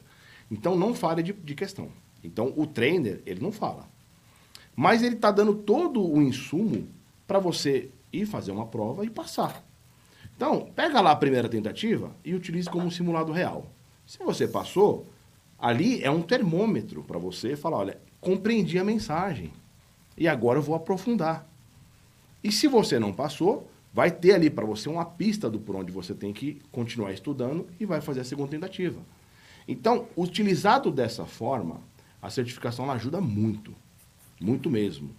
Então, 0.49 0.77
não 0.77 0.93
fale 0.93 1.23
de, 1.23 1.33
de 1.33 1.55
questão. 1.55 1.89
Então, 2.23 2.53
o 2.55 2.65
trainer, 2.65 3.21
ele 3.25 3.41
não 3.41 3.51
fala. 3.51 3.87
Mas 4.75 5.03
ele 5.03 5.15
está 5.15 5.31
dando 5.31 5.55
todo 5.55 6.01
o 6.01 6.21
insumo 6.21 6.87
para 7.27 7.39
você 7.39 7.89
ir 8.11 8.25
fazer 8.25 8.51
uma 8.51 8.65
prova 8.65 9.05
e 9.05 9.09
passar. 9.09 9.63
Então, 10.35 10.71
pega 10.75 11.01
lá 11.01 11.11
a 11.11 11.15
primeira 11.15 11.49
tentativa 11.49 12.15
e 12.23 12.33
utilize 12.33 12.69
como 12.69 12.85
um 12.85 12.91
simulado 12.91 13.31
real. 13.31 13.67
Se 14.05 14.17
você 14.19 14.47
passou, 14.47 15.07
ali 15.63 16.03
é 16.03 16.11
um 16.11 16.21
termômetro 16.21 17.01
para 17.03 17.17
você 17.17 17.55
falar, 17.55 17.77
olha, 17.77 17.97
compreendi 18.19 18.77
a 18.77 18.83
mensagem. 18.83 19.53
E 20.17 20.27
agora 20.27 20.59
eu 20.59 20.61
vou 20.61 20.75
aprofundar. 20.75 21.47
E 22.43 22.51
se 22.51 22.67
você 22.67 22.99
não 22.99 23.13
passou, 23.13 23.71
vai 23.93 24.11
ter 24.11 24.33
ali 24.33 24.49
para 24.49 24.65
você 24.65 24.89
uma 24.89 25.05
pista 25.05 25.49
do 25.49 25.57
por 25.57 25.77
onde 25.77 25.89
você 25.89 26.13
tem 26.13 26.33
que 26.33 26.61
continuar 26.69 27.13
estudando 27.13 27.65
e 27.79 27.85
vai 27.85 28.01
fazer 28.01 28.19
a 28.19 28.23
segunda 28.25 28.51
tentativa. 28.51 28.99
Então, 29.65 30.05
utilizado 30.17 30.91
dessa 30.91 31.25
forma, 31.25 31.79
a 32.21 32.29
certificação 32.29 32.91
ajuda 32.91 33.21
muito, 33.21 33.73
muito 34.41 34.69
mesmo. 34.69 35.11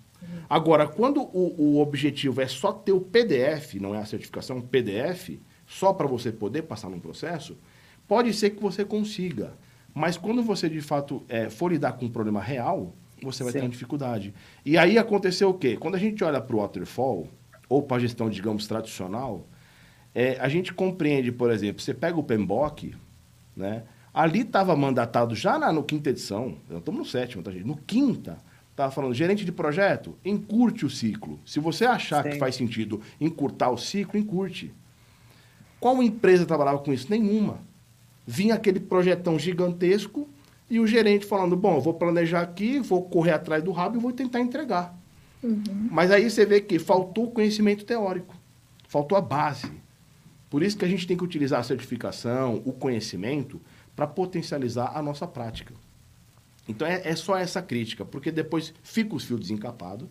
Agora, 0.49 0.87
quando 0.87 1.23
o, 1.23 1.55
o, 1.59 1.81
objetivo 1.81 2.43
é 2.43 2.47
só 2.47 2.71
ter 2.71 2.93
o 2.93 3.01
PDF, 3.01 3.77
não 3.81 3.95
é 3.95 3.99
a 3.99 4.05
certificação, 4.05 4.61
PDF, 4.61 5.39
só 5.67 5.95
para 5.95 6.07
você 6.07 6.31
poder 6.31 6.65
passar 6.65 6.91
num 6.91 7.01
processo, 7.01 7.57
pode 8.07 8.35
ser 8.35 8.51
que 8.51 8.61
você 8.61 8.85
consiga. 8.85 9.55
Mas 9.95 10.17
quando 10.17 10.43
você, 10.43 10.69
de 10.69 10.81
fato, 10.81 11.23
é, 11.29 11.49
for 11.49 11.71
lidar 11.71 11.93
com 11.93 12.07
um 12.07 12.11
problema 12.11 12.41
real, 12.41 12.93
você 13.23 13.43
vai 13.45 13.53
Sim. 13.53 13.59
ter 13.61 13.65
uma 13.65 13.71
dificuldade. 13.71 14.35
E 14.65 14.77
aí 14.77 14.99
aconteceu 14.99 15.51
o 15.51 15.55
quê? 15.55 15.77
Quando 15.77 15.95
a 15.95 15.99
gente 15.99 16.23
olha 16.25 16.41
para 16.41 16.57
o 16.57 16.59
Waterfall, 16.59 17.29
ou 17.69 17.83
para 17.83 17.99
a 17.99 18.01
gestão, 18.01 18.29
digamos, 18.29 18.67
tradicional, 18.67 19.47
é, 20.15 20.37
a 20.41 20.49
gente 20.49 20.73
compreende, 20.75 21.33
por 21.33 21.51
exemplo, 21.51 21.81
você 21.81 21.95
pega 21.95 22.19
o 22.19 22.23
PMBOK, 22.23 22.95
né? 23.57 23.85
ali 24.13 24.41
estava 24.41 24.77
mandatado 24.77 25.35
já 25.35 25.59
na, 25.59 25.73
no 25.73 25.83
quinta 25.83 26.11
edição, 26.11 26.57
nós 26.69 26.79
estamos 26.79 26.99
no 27.01 27.05
sétimo, 27.05 27.43
tá, 27.43 27.51
gente? 27.51 27.67
No 27.67 27.77
quinta, 27.77 28.39
estava 28.71 28.93
falando, 28.93 29.13
gerente 29.13 29.45
de 29.45 29.51
projeto, 29.51 30.17
encurte 30.25 30.87
o 30.87 30.91
ciclo. 30.91 31.41
Se 31.45 31.59
você 31.59 31.85
achar 31.85 32.23
Sim. 32.23 32.31
que 32.31 32.39
faz 32.39 32.55
sentido 32.55 33.01
encurtar 33.21 33.71
o 33.71 33.77
ciclo, 33.77 34.19
encurte. 34.19 34.73
Qual 35.81 36.01
empresa 36.03 36.47
trabalhava 36.47 36.79
com 36.79 36.93
isso? 36.93 37.09
Nenhuma. 37.11 37.59
Vinha 38.27 38.55
aquele 38.55 38.81
projetão 38.81 39.39
gigantesco 39.39 40.29
e 40.71 40.81
o 40.81 40.87
gerente 40.87 41.27
falando, 41.27 41.57
bom, 41.57 41.81
vou 41.81 41.95
planejar 41.95 42.41
aqui, 42.41 42.81
vou 42.81 43.03
correr 43.03 43.33
atrás 43.33 43.63
do 43.63 43.71
rabo 43.71 43.97
e 43.97 44.01
vou 44.01 44.13
tentar 44.13 44.41
entregar. 44.41 44.99
Uhum. 45.43 45.89
Mas 45.91 46.11
aí 46.11 46.31
você 46.31 46.47
vê 46.47 46.61
que 46.61 46.79
faltou 46.79 47.31
conhecimento 47.31 47.85
teórico, 47.85 48.35
faltou 48.89 49.17
a 49.17 49.21
base. 49.21 49.71
Por 50.49 50.63
isso 50.63 50.77
que 50.77 50.85
a 50.85 50.89
gente 50.89 51.07
tem 51.07 51.17
que 51.17 51.25
utilizar 51.25 51.61
a 51.61 51.65
certificação, 51.65 52.63
o 52.65 52.73
conhecimento, 52.73 53.61
para 53.95 54.07
potencializar 54.07 54.93
a 54.95 55.03
nossa 55.03 55.27
prática. 55.27 55.75
Então 56.69 56.87
é, 56.87 57.03
é, 57.05 57.15
só 57.15 57.37
essa 57.37 57.61
crítica, 57.61 58.05
porque 58.05 58.31
depois 58.31 58.73
fica 58.83 59.15
os 59.15 59.25
fios 59.25 59.41
desencapados, 59.41 60.09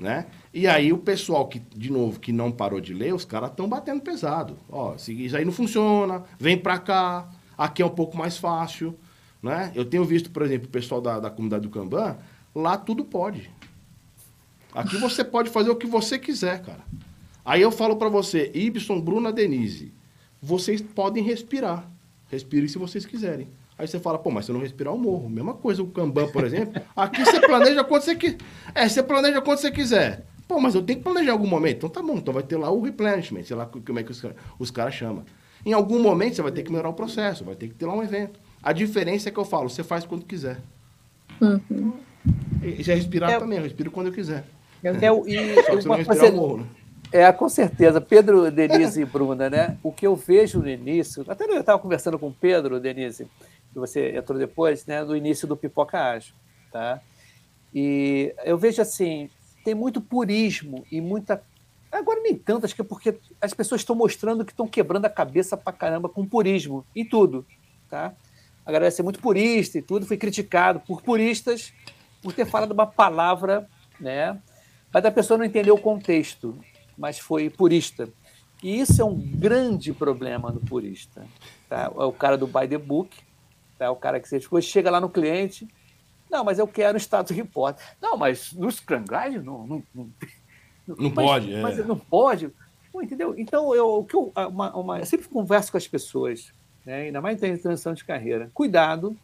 né? 0.00 0.26
E 0.52 0.66
aí 0.66 0.92
o 0.92 0.98
pessoal 0.98 1.46
que, 1.46 1.58
de 1.58 1.92
novo, 1.92 2.18
que 2.18 2.32
não 2.32 2.50
parou 2.50 2.80
de 2.80 2.94
ler, 2.94 3.14
os 3.14 3.26
caras 3.26 3.50
estão 3.50 3.68
batendo 3.68 4.00
pesado. 4.00 4.56
Ó, 4.70 4.94
isso 4.94 5.36
aí 5.36 5.44
não 5.44 5.52
funciona, 5.52 6.24
vem 6.38 6.56
para 6.56 6.78
cá, 6.78 7.28
aqui 7.56 7.82
é 7.82 7.86
um 7.86 7.90
pouco 7.90 8.16
mais 8.16 8.38
fácil, 8.38 8.98
né? 9.42 9.70
Eu 9.74 9.84
tenho 9.84 10.02
visto, 10.04 10.30
por 10.30 10.42
exemplo, 10.42 10.66
o 10.66 10.70
pessoal 10.70 11.02
da, 11.02 11.20
da 11.20 11.30
comunidade 11.30 11.64
do 11.64 11.70
Kanban, 11.70 12.16
lá 12.54 12.78
tudo 12.78 13.04
pode. 13.04 13.50
Aqui 14.72 14.96
você 14.96 15.22
pode 15.22 15.50
fazer 15.50 15.68
o 15.68 15.76
que 15.76 15.86
você 15.86 16.18
quiser, 16.18 16.62
cara. 16.62 16.84
Aí 17.44 17.60
eu 17.60 17.70
falo 17.70 17.96
para 17.96 18.08
você, 18.08 18.50
Ibson, 18.54 19.00
Bruna, 19.00 19.30
Denise, 19.30 19.92
vocês 20.40 20.80
podem 20.80 21.22
respirar. 21.22 21.86
Respirem 22.30 22.68
se 22.68 22.78
vocês 22.78 23.04
quiserem. 23.04 23.48
Aí 23.80 23.88
você 23.88 23.98
fala, 23.98 24.18
pô, 24.18 24.30
mas 24.30 24.44
se 24.44 24.50
eu 24.50 24.54
não 24.54 24.60
respirar, 24.60 24.92
eu 24.92 24.98
morro. 24.98 25.26
Mesma 25.30 25.54
coisa 25.54 25.82
o 25.82 25.86
Kanban, 25.86 26.28
por 26.28 26.44
exemplo. 26.44 26.82
Aqui 26.94 27.24
você 27.24 27.40
planeja 27.40 27.82
quando 27.82 28.02
você 28.02 28.14
quiser. 28.14 28.36
É, 28.74 28.86
você 28.86 29.02
planeja 29.02 29.40
quando 29.40 29.56
você 29.56 29.70
quiser. 29.70 30.26
Pô, 30.46 30.60
mas 30.60 30.74
eu 30.74 30.82
tenho 30.82 30.98
que 30.98 31.02
planejar 31.04 31.30
em 31.30 31.32
algum 31.32 31.46
momento. 31.46 31.78
Então 31.78 31.88
tá 31.88 32.02
bom, 32.02 32.18
então 32.18 32.34
vai 32.34 32.42
ter 32.42 32.58
lá 32.58 32.70
o 32.70 32.82
replenishment, 32.82 33.42
sei 33.44 33.56
lá 33.56 33.64
como 33.64 33.98
é 33.98 34.02
que 34.02 34.10
os, 34.10 34.22
os 34.58 34.70
caras 34.70 34.92
chamam. 34.92 35.24
Em 35.64 35.72
algum 35.72 35.98
momento 35.98 36.34
você 36.36 36.42
vai 36.42 36.52
ter 36.52 36.62
que 36.62 36.70
melhorar 36.70 36.90
o 36.90 36.92
processo, 36.92 37.42
vai 37.42 37.54
ter 37.54 37.68
que 37.68 37.74
ter 37.74 37.86
lá 37.86 37.94
um 37.94 38.02
evento. 38.02 38.38
A 38.62 38.74
diferença 38.74 39.30
é 39.30 39.32
que 39.32 39.38
eu 39.38 39.46
falo, 39.46 39.70
você 39.70 39.82
faz 39.82 40.04
quando 40.04 40.26
quiser. 40.26 40.58
Uhum. 41.40 41.94
E 42.62 42.82
já 42.82 42.94
respirar 42.94 43.30
É. 43.30 43.38
também, 43.38 43.56
eu 43.56 43.64
respiro 43.64 43.90
quando 43.90 44.08
eu 44.08 44.12
quiser. 44.12 44.44
É, 44.82 45.10
o- 45.10 45.26
e, 45.26 45.54
Só 45.64 45.76
que 45.76 45.80
se 45.82 45.88
eu 45.88 45.90
não 45.90 45.96
respirar, 45.96 46.26
eu 46.26 46.32
morro, 46.36 46.56
né? 46.58 46.66
É, 47.12 47.32
com 47.32 47.48
certeza. 47.48 47.98
Pedro, 48.00 48.50
Denise 48.50 49.00
e 49.00 49.04
Bruna, 49.04 49.48
né? 49.50 49.78
O 49.82 49.90
que 49.90 50.06
eu 50.06 50.14
vejo 50.14 50.60
no 50.60 50.68
início, 50.68 51.24
até 51.26 51.44
eu 51.44 51.58
estava 51.60 51.78
conversando 51.78 52.18
com 52.18 52.28
o 52.28 52.32
Pedro, 52.32 52.78
Denise, 52.78 53.26
que 53.72 53.78
você 53.78 54.16
entrou 54.16 54.38
depois, 54.38 54.86
né? 54.86 55.02
No 55.02 55.16
início 55.16 55.46
do 55.46 55.56
Pipoca 55.56 55.98
Ágil, 55.98 56.34
tá? 56.70 57.00
E 57.74 58.34
eu 58.44 58.58
vejo 58.58 58.82
assim, 58.82 59.30
tem 59.64 59.74
muito 59.74 60.00
purismo 60.00 60.84
e 60.90 61.00
muita. 61.00 61.42
Agora 61.90 62.20
nem 62.20 62.36
tanto, 62.36 62.64
acho 62.64 62.74
que 62.74 62.80
é 62.80 62.84
porque 62.84 63.18
as 63.40 63.52
pessoas 63.52 63.80
estão 63.80 63.96
mostrando 63.96 64.44
que 64.44 64.52
estão 64.52 64.66
quebrando 64.66 65.06
a 65.06 65.10
cabeça 65.10 65.56
pra 65.56 65.72
caramba 65.72 66.08
com 66.08 66.26
purismo 66.26 66.84
em 66.94 67.04
tudo, 67.04 67.44
tá? 67.88 68.14
A 68.64 68.72
galera 68.72 68.90
ser 68.90 69.02
muito 69.02 69.20
purista 69.20 69.78
e 69.78 69.82
tudo, 69.82 70.06
foi 70.06 70.16
criticado 70.16 70.80
por 70.80 71.02
puristas 71.02 71.72
por 72.22 72.32
ter 72.32 72.44
falado 72.44 72.72
uma 72.72 72.86
palavra, 72.86 73.68
né? 73.98 74.40
Mas 74.92 75.04
a 75.04 75.10
pessoa 75.10 75.38
não 75.38 75.44
entendeu 75.44 75.74
o 75.74 75.80
contexto, 75.80 76.58
mas 76.96 77.18
foi 77.18 77.48
purista. 77.48 78.08
E 78.62 78.78
isso 78.78 79.00
é 79.00 79.04
um 79.04 79.18
grande 79.18 79.92
problema 79.92 80.52
do 80.52 80.60
purista. 80.60 81.26
Tá? 81.68 81.90
É 81.96 82.04
o 82.04 82.12
cara 82.12 82.36
do 82.36 82.46
by 82.46 82.68
the 82.68 82.78
book, 82.78 83.16
tá? 83.80 83.90
o 83.90 83.96
cara 83.96 84.20
que 84.20 84.28
você 84.28 84.38
depois 84.38 84.64
chega 84.64 84.90
lá 84.90 85.00
no 85.00 85.08
cliente, 85.08 85.66
não, 86.30 86.44
mas 86.44 86.58
eu 86.58 86.66
quero 86.68 86.96
o 86.96 87.00
status 87.00 87.34
report. 87.36 87.76
Não, 88.00 88.16
mas 88.16 88.52
no 88.52 88.70
Scrum 88.70 89.02
Guide 89.04 89.38
não, 89.44 89.66
não, 89.66 89.82
não, 89.94 90.10
Não 90.86 91.10
mas- 91.10 91.26
pode, 91.26 91.54
é. 91.54 91.60
Mas 91.60 91.86
não 91.86 91.98
pode. 91.98 92.50
Pô, 92.92 93.02
entendeu? 93.02 93.34
Então, 93.38 93.74
eu, 93.74 93.88
o 93.98 94.04
que 94.04 94.14
eu, 94.14 94.32
uma, 94.48 94.76
uma- 94.76 94.98
eu 94.98 95.06
sempre 95.06 95.28
converso 95.28 95.70
com 95.72 95.78
as 95.78 95.88
pessoas, 95.88 96.52
né? 96.84 97.02
ainda 97.02 97.20
mais 97.20 97.42
em 97.42 97.56
transição 97.56 97.94
de 97.94 98.04
carreira. 98.04 98.50
Cuidado 98.52 99.16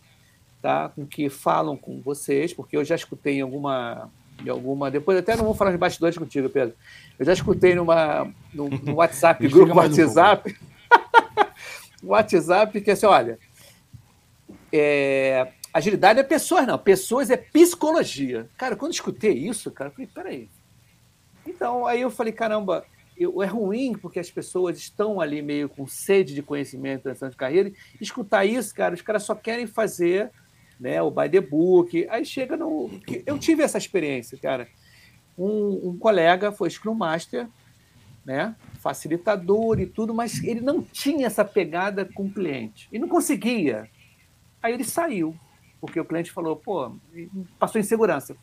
tá? 0.62 0.88
com 0.88 1.02
o 1.02 1.06
que 1.06 1.28
falam 1.28 1.76
com 1.76 2.00
vocês, 2.00 2.52
porque 2.54 2.76
eu 2.76 2.84
já 2.84 2.94
escutei 2.94 3.38
em 3.38 3.42
alguma. 3.42 4.10
Em 4.44 4.50
alguma 4.50 4.90
depois 4.90 5.16
até 5.16 5.34
não 5.34 5.44
vou 5.46 5.54
falar 5.54 5.70
de 5.72 5.78
bastidores 5.78 6.18
contigo, 6.18 6.50
Pedro. 6.50 6.74
Eu 7.18 7.24
já 7.24 7.32
escutei 7.32 7.74
numa, 7.74 8.28
no, 8.52 8.68
no 8.68 8.94
WhatsApp, 8.96 9.46
grupo 9.48 9.74
mais 9.74 9.96
um 9.96 10.02
WhatsApp, 10.02 10.56
WhatsApp, 12.02 12.80
que 12.80 12.90
é 12.90 12.92
assim, 12.92 13.06
olha, 13.06 13.38
é, 14.72 15.52
agilidade 15.72 16.20
é 16.20 16.22
pessoas, 16.22 16.66
não. 16.66 16.78
Pessoas 16.78 17.30
é 17.30 17.36
psicologia. 17.36 18.48
Cara, 18.56 18.76
quando 18.76 18.92
escutei 18.92 19.32
isso, 19.32 19.70
cara, 19.70 19.90
eu 19.90 19.94
falei, 19.94 20.10
peraí. 20.12 20.48
Então, 21.46 21.86
aí 21.86 22.00
eu 22.00 22.10
falei, 22.10 22.32
caramba, 22.32 22.84
eu, 23.16 23.42
é 23.42 23.46
ruim 23.46 23.92
porque 23.94 24.18
as 24.18 24.30
pessoas 24.30 24.78
estão 24.78 25.20
ali 25.20 25.40
meio 25.40 25.68
com 25.68 25.86
sede 25.86 26.34
de 26.34 26.42
conhecimento, 26.42 27.02
transição 27.02 27.28
de 27.28 27.36
carreira, 27.36 27.72
escutar 28.00 28.44
isso, 28.44 28.74
cara, 28.74 28.94
os 28.94 29.02
caras 29.02 29.22
só 29.22 29.34
querem 29.34 29.66
fazer 29.66 30.30
né, 30.78 31.00
o 31.00 31.10
by 31.10 31.28
the 31.28 31.40
book. 31.40 32.06
Aí 32.10 32.24
chega 32.24 32.56
no. 32.56 32.90
Eu 33.24 33.38
tive 33.38 33.62
essa 33.62 33.78
experiência, 33.78 34.38
cara. 34.38 34.68
Um, 35.38 35.90
um 35.90 35.98
colega 35.98 36.52
foi 36.52 36.70
Scrum 36.70 36.94
Master, 36.94 37.46
né, 38.24 38.54
facilitador 38.80 39.78
e 39.80 39.86
tudo, 39.86 40.14
mas 40.14 40.42
ele 40.42 40.60
não 40.60 40.82
tinha 40.82 41.26
essa 41.26 41.44
pegada 41.44 42.04
com 42.04 42.24
o 42.24 42.32
cliente. 42.32 42.88
E 42.92 42.98
não 42.98 43.08
conseguia. 43.08 43.88
Aí 44.66 44.74
ele 44.74 44.82
saiu, 44.82 45.32
porque 45.80 46.00
o 46.00 46.04
cliente 46.04 46.32
falou, 46.32 46.56
pô, 46.56 46.90
passou 47.56 47.80
insegurança. 47.80 48.36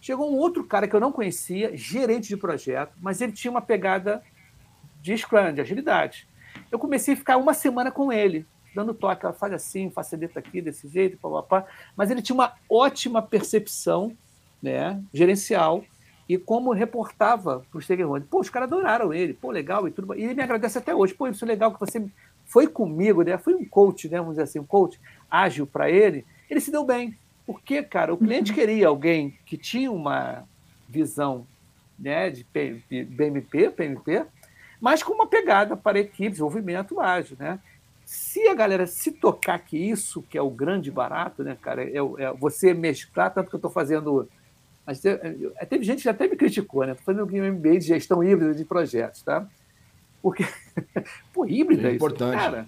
Chegou 0.00 0.32
um 0.32 0.36
outro 0.36 0.62
cara 0.62 0.86
que 0.86 0.94
eu 0.94 1.00
não 1.00 1.10
conhecia, 1.10 1.76
gerente 1.76 2.28
de 2.28 2.36
projeto, 2.36 2.92
mas 3.00 3.20
ele 3.20 3.32
tinha 3.32 3.50
uma 3.50 3.60
pegada 3.60 4.22
de 5.02 5.18
Scrum, 5.18 5.52
de 5.52 5.60
agilidade. 5.60 6.28
Eu 6.70 6.78
comecei 6.78 7.14
a 7.14 7.16
ficar 7.16 7.38
uma 7.38 7.52
semana 7.52 7.90
com 7.90 8.12
ele, 8.12 8.46
dando 8.72 8.94
toque, 8.94 9.26
faz 9.32 9.52
assim, 9.52 9.90
facilita 9.90 10.38
aqui, 10.38 10.62
desse 10.62 10.86
jeito, 10.86 11.18
papapá. 11.18 11.66
Mas 11.96 12.08
ele 12.08 12.22
tinha 12.22 12.34
uma 12.34 12.54
ótima 12.70 13.20
percepção 13.20 14.16
né, 14.62 15.02
gerencial 15.12 15.84
e 16.28 16.38
como 16.38 16.72
reportava 16.72 17.66
para 17.68 17.78
os 17.78 17.84
stakeholders. 17.84 18.30
Pô, 18.30 18.38
os 18.38 18.48
caras 18.48 18.70
adoraram 18.70 19.12
ele, 19.12 19.34
pô, 19.34 19.50
legal 19.50 19.88
e 19.88 19.90
tudo. 19.90 20.14
E 20.14 20.22
ele 20.22 20.34
me 20.34 20.42
agradece 20.42 20.78
até 20.78 20.94
hoje. 20.94 21.14
Pô, 21.14 21.26
isso 21.26 21.44
é 21.44 21.48
legal 21.48 21.74
que 21.74 21.80
você 21.80 22.06
foi 22.54 22.68
comigo, 22.68 23.22
né? 23.22 23.36
Foi 23.36 23.52
um 23.52 23.64
coach, 23.64 24.08
né? 24.08 24.18
Vamos 24.18 24.34
dizer 24.34 24.44
assim, 24.44 24.60
um 24.60 24.64
coach 24.64 25.00
ágil 25.28 25.66
para 25.66 25.90
ele. 25.90 26.24
Ele 26.48 26.60
se 26.60 26.70
deu 26.70 26.84
bem. 26.84 27.18
Porque, 27.44 27.82
cara, 27.82 28.14
o 28.14 28.16
cliente 28.16 28.52
queria 28.54 28.86
alguém 28.86 29.36
que 29.44 29.56
tinha 29.58 29.90
uma 29.90 30.44
visão 30.88 31.48
né, 31.98 32.30
de 32.30 32.46
BMP, 32.52 33.70
PMP, 33.70 34.24
mas 34.80 35.02
com 35.02 35.12
uma 35.12 35.26
pegada 35.26 35.76
para 35.76 35.98
equipe, 35.98 36.30
desenvolvimento 36.30 37.00
ágil, 37.00 37.36
né? 37.40 37.58
Se 38.04 38.46
a 38.46 38.54
galera 38.54 38.86
se 38.86 39.10
tocar 39.10 39.58
que 39.58 39.76
isso 39.76 40.22
que 40.22 40.38
é 40.38 40.42
o 40.42 40.48
grande 40.48 40.92
barato, 40.92 41.42
né, 41.42 41.56
cara, 41.60 41.82
é, 41.82 41.96
é 41.96 42.32
você 42.38 42.72
mesclar, 42.72 43.34
tanto 43.34 43.48
que 43.48 43.56
eu 43.56 43.58
estou 43.58 43.70
fazendo. 43.70 44.28
Mas 44.86 45.00
te- 45.00 45.08
é, 45.56 45.66
teve 45.66 45.82
gente 45.82 46.02
que 46.02 46.08
até 46.08 46.28
me 46.28 46.36
criticou, 46.36 46.86
né? 46.86 46.92
Estou 46.92 47.04
fazendo 47.04 47.26
um 47.26 47.52
MBA 47.52 47.78
de 47.80 47.86
gestão 47.86 48.22
híbrida 48.22 48.54
de 48.54 48.64
projetos, 48.64 49.22
tá? 49.22 49.44
Porque, 50.24 50.42
pô, 51.34 51.44
híbrida 51.44 51.82
É 51.82 51.86
isso, 51.88 51.96
importante. 51.96 52.34
cara, 52.38 52.66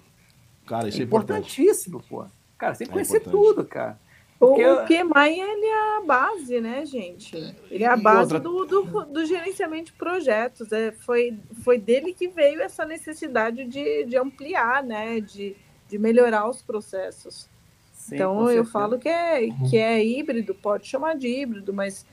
Cara, 0.66 0.88
isso 0.88 0.98
é 0.98 1.00
é 1.00 1.04
importante. 1.04 1.38
importantíssimo, 1.62 2.02
pô. 2.06 2.26
Cara, 2.58 2.74
você 2.74 2.80
tem 2.80 2.86
que 2.88 2.90
É 2.90 2.94
conhecer 2.94 3.16
importante. 3.22 3.32
tudo, 3.54 3.64
cara. 3.64 3.98
O, 4.38 4.48
Porque- 4.48 4.66
o 4.66 4.84
PMI 4.84 5.40
ele 5.40 5.64
é 5.64 5.96
a 5.96 6.02
base, 6.04 6.60
né, 6.60 6.84
gente? 6.84 7.34
Ele 7.70 7.82
é 7.82 7.86
a 7.86 7.96
base 7.96 8.34
outra- 8.34 8.40
do, 8.40 8.66
do, 8.66 9.04
do 9.06 9.24
gerenciamento 9.24 9.86
de 9.86 9.92
projetos. 9.94 10.70
É, 10.70 10.92
foi, 10.92 11.38
foi 11.64 11.78
dele 11.78 12.12
que 12.12 12.28
veio 12.28 12.60
essa 12.60 12.84
necessidade 12.84 13.64
de, 13.64 14.04
de 14.04 14.18
ampliar, 14.18 14.82
né? 14.82 15.18
De, 15.20 15.56
de 15.88 15.98
melhorar 15.98 16.46
os 16.50 16.60
processos. 16.60 17.48
Sim, 17.94 18.16
então 18.16 18.50
eu 18.50 18.66
falo 18.66 18.98
que 18.98 19.08
é, 19.08 19.48
que 19.70 19.78
é 19.78 20.04
híbrido, 20.04 20.54
pode 20.54 20.86
chamar 20.86 21.16
de 21.16 21.26
híbrido, 21.28 21.72
mas 21.72 22.04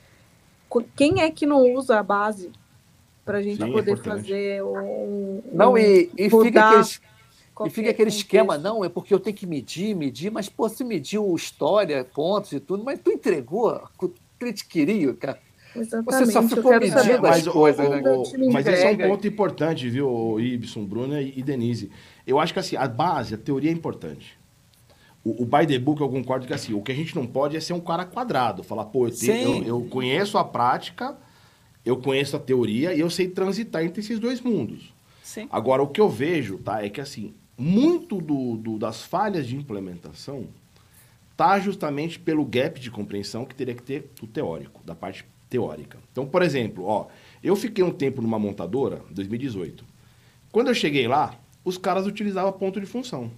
quem 0.96 1.20
é 1.20 1.30
que 1.30 1.44
não 1.44 1.60
usa 1.74 1.98
a 1.98 2.02
base 2.02 2.50
para 3.24 3.38
a 3.38 3.42
gente 3.42 3.56
Sim, 3.62 3.68
é 3.68 3.72
poder 3.72 3.92
importante. 3.92 4.20
fazer 4.28 4.62
um. 4.64 5.42
Não, 5.52 5.78
e, 5.78 6.10
e 6.16 6.30
fica 6.30 6.82
e 7.64 7.70
fica 7.70 7.90
aquele 7.90 8.10
esquema, 8.10 8.54
contexto? 8.56 8.64
não, 8.64 8.84
é 8.84 8.88
porque 8.88 9.14
eu 9.14 9.20
tenho 9.20 9.36
que 9.36 9.46
medir, 9.46 9.94
medir, 9.94 10.30
mas 10.30 10.48
pô, 10.48 10.68
você 10.68 10.82
mediu 10.84 11.34
história, 11.34 12.04
pontos 12.04 12.52
e 12.52 12.60
tudo, 12.60 12.84
mas 12.84 12.98
tu 12.98 13.10
entregou 13.10 13.70
o 13.70 14.08
que 14.08 14.14
ele 14.40 14.52
te 14.52 14.66
queria, 14.66 15.14
cara. 15.14 15.38
Exatamente. 15.76 16.32
só 16.32 16.40
eu 16.40 16.48
ficou 16.48 16.72
medindo 16.78 16.98
as 16.98 17.20
Mas, 17.20 17.48
coisas, 17.48 17.86
o- 17.86 17.90
né? 17.90 18.12
o- 18.12 18.22
time 18.22 18.52
mas 18.52 18.66
esse 18.66 18.86
é 18.86 18.90
um 18.90 18.96
ponto 18.96 19.26
importante, 19.26 19.88
viu, 19.88 20.38
Ibson, 20.38 20.84
Bruna 20.84 21.20
e 21.20 21.42
Denise. 21.42 21.90
Eu 22.26 22.38
acho 22.38 22.52
que 22.52 22.58
assim, 22.60 22.76
a 22.76 22.86
base, 22.86 23.34
a 23.34 23.38
teoria 23.38 23.70
é 23.70 23.72
importante. 23.72 24.38
O, 25.24 25.42
o 25.42 25.46
by 25.46 25.66
the 25.66 25.78
book, 25.78 26.00
eu 26.00 26.08
concordo 26.08 26.46
que 26.46 26.52
assim, 26.52 26.74
o 26.74 26.82
que 26.82 26.92
a 26.92 26.94
gente 26.94 27.16
não 27.16 27.26
pode 27.26 27.56
é 27.56 27.60
ser 27.60 27.72
um 27.72 27.80
cara 27.80 28.04
quadrado. 28.04 28.62
Falar, 28.62 28.84
pô, 28.84 29.06
eu, 29.06 29.10
te- 29.10 29.30
eu- 29.30 29.62
eu 29.64 29.80
conheço 29.90 30.36
a 30.38 30.44
prática, 30.44 31.16
eu 31.84 31.96
conheço 31.96 32.36
a 32.36 32.40
teoria 32.40 32.94
e 32.94 33.00
eu 33.00 33.10
sei 33.10 33.28
transitar 33.28 33.84
entre 33.84 34.00
esses 34.00 34.18
dois 34.18 34.40
mundos. 34.40 34.92
Sim. 35.22 35.48
Agora, 35.50 35.82
o 35.82 35.88
que 35.88 36.00
eu 36.00 36.08
vejo, 36.08 36.58
tá, 36.58 36.84
é 36.84 36.88
que 36.88 37.00
assim, 37.00 37.34
muito 37.56 38.20
do, 38.20 38.56
do- 38.56 38.78
das 38.78 39.02
falhas 39.02 39.46
de 39.46 39.56
implementação 39.56 40.46
tá 41.36 41.58
justamente 41.58 42.18
pelo 42.18 42.44
gap 42.44 42.78
de 42.80 42.90
compreensão 42.90 43.44
que 43.44 43.54
teria 43.54 43.74
que 43.74 43.82
ter 43.82 44.10
do 44.20 44.26
teórico, 44.26 44.80
da 44.84 44.94
parte 44.94 45.24
teórica. 45.50 45.98
Então, 46.12 46.26
por 46.26 46.42
exemplo, 46.42 46.84
ó, 46.84 47.06
eu 47.42 47.56
fiquei 47.56 47.82
um 47.82 47.90
tempo 47.90 48.22
numa 48.22 48.38
montadora, 48.38 49.02
2018. 49.10 49.84
Quando 50.52 50.68
eu 50.68 50.74
cheguei 50.74 51.08
lá, 51.08 51.34
os 51.64 51.76
caras 51.76 52.06
utilizavam 52.06 52.52
ponto 52.52 52.80
de 52.80 52.86
função. 52.86 53.30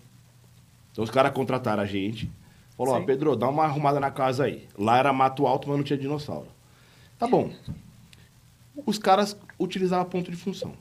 Então, 0.92 1.02
os 1.04 1.10
caras 1.10 1.32
contrataram 1.32 1.82
a 1.82 1.86
gente. 1.86 2.30
Falou, 2.76 2.94
ó. 2.94 3.00
Pedro, 3.02 3.34
dá 3.36 3.48
uma 3.48 3.64
arrumada 3.64 3.98
na 3.98 4.10
casa 4.10 4.44
aí. 4.44 4.66
Lá 4.78 4.98
era 4.98 5.12
mato 5.12 5.46
alto, 5.46 5.68
mas 5.68 5.78
não 5.78 5.84
tinha 5.84 5.98
dinossauro. 5.98 6.48
Tá 7.18 7.26
bom. 7.26 7.50
Os 8.84 8.98
caras 8.98 9.36
utilizavam 9.58 10.04
ponto 10.06 10.30
de 10.30 10.36
função. 10.36 10.72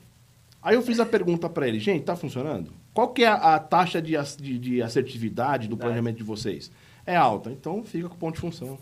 Aí 0.61 0.75
eu 0.75 0.81
fiz 0.81 0.99
a 0.99 1.05
pergunta 1.05 1.47
para 1.47 1.67
ele, 1.67 1.79
gente, 1.79 2.03
tá 2.03 2.15
funcionando? 2.15 2.71
Qual 2.93 3.09
que 3.09 3.23
é 3.23 3.27
a, 3.27 3.55
a 3.55 3.59
taxa 3.59 4.01
de, 4.01 4.13
de- 4.37 4.57
de 4.57 4.81
assertividade 4.81 5.67
do 5.67 5.77
planejamento 5.77 6.17
de 6.17 6.23
vocês? 6.23 6.71
É 7.05 7.15
alta, 7.15 7.51
então 7.51 7.83
fica 7.83 8.09
com 8.09 8.15
ponto 8.15 8.35
de 8.35 8.41
função. 8.41 8.77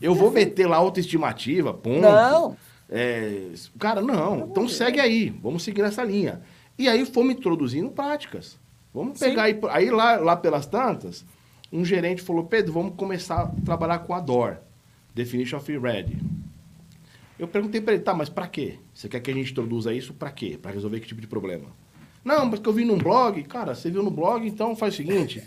Eu 0.00 0.14
vou 0.14 0.30
meter 0.30 0.66
lá 0.68 0.80
outra 0.80 1.00
estimativa, 1.00 1.74
ponto. 1.74 2.00
Não. 2.02 2.56
É, 2.88 3.48
cara, 3.78 4.00
não. 4.00 4.46
Então 4.50 4.68
segue 4.68 5.00
aí, 5.00 5.30
vamos 5.42 5.62
seguir 5.62 5.82
nessa 5.82 6.04
linha. 6.04 6.40
E 6.78 6.88
aí 6.88 7.04
fomos 7.06 7.32
introduzindo 7.34 7.90
práticas. 7.90 8.56
Vamos 8.92 9.18
Sim. 9.18 9.26
pegar 9.30 9.44
aí, 9.44 9.58
aí 9.70 9.90
lá, 9.90 10.16
lá 10.16 10.36
pelas 10.36 10.66
tantas, 10.66 11.24
um 11.72 11.84
gerente 11.84 12.22
falou, 12.22 12.44
Pedro, 12.44 12.72
vamos 12.72 12.94
começar 12.96 13.40
a 13.42 13.46
trabalhar 13.64 14.00
com 14.00 14.14
a 14.14 14.20
DOR, 14.20 14.58
Definition 15.14 15.56
of 15.56 15.78
Ready. 15.78 16.16
Eu 17.44 17.48
perguntei 17.48 17.78
para 17.78 17.92
ele, 17.92 18.02
tá, 18.02 18.14
mas 18.14 18.30
para 18.30 18.46
quê? 18.46 18.78
Você 18.94 19.06
quer 19.06 19.20
que 19.20 19.30
a 19.30 19.34
gente 19.34 19.52
introduza 19.52 19.92
isso 19.92 20.14
para 20.14 20.30
quê? 20.30 20.58
Para 20.60 20.72
resolver 20.72 20.98
que 20.98 21.06
tipo 21.06 21.20
de 21.20 21.26
problema? 21.26 21.66
Não, 22.24 22.48
porque 22.48 22.66
eu 22.66 22.72
vi 22.72 22.86
num 22.86 22.96
blog. 22.96 23.42
Cara, 23.42 23.74
você 23.74 23.90
viu 23.90 24.02
no 24.02 24.10
blog, 24.10 24.46
então 24.46 24.74
faz 24.74 24.94
o 24.94 24.96
seguinte. 24.96 25.42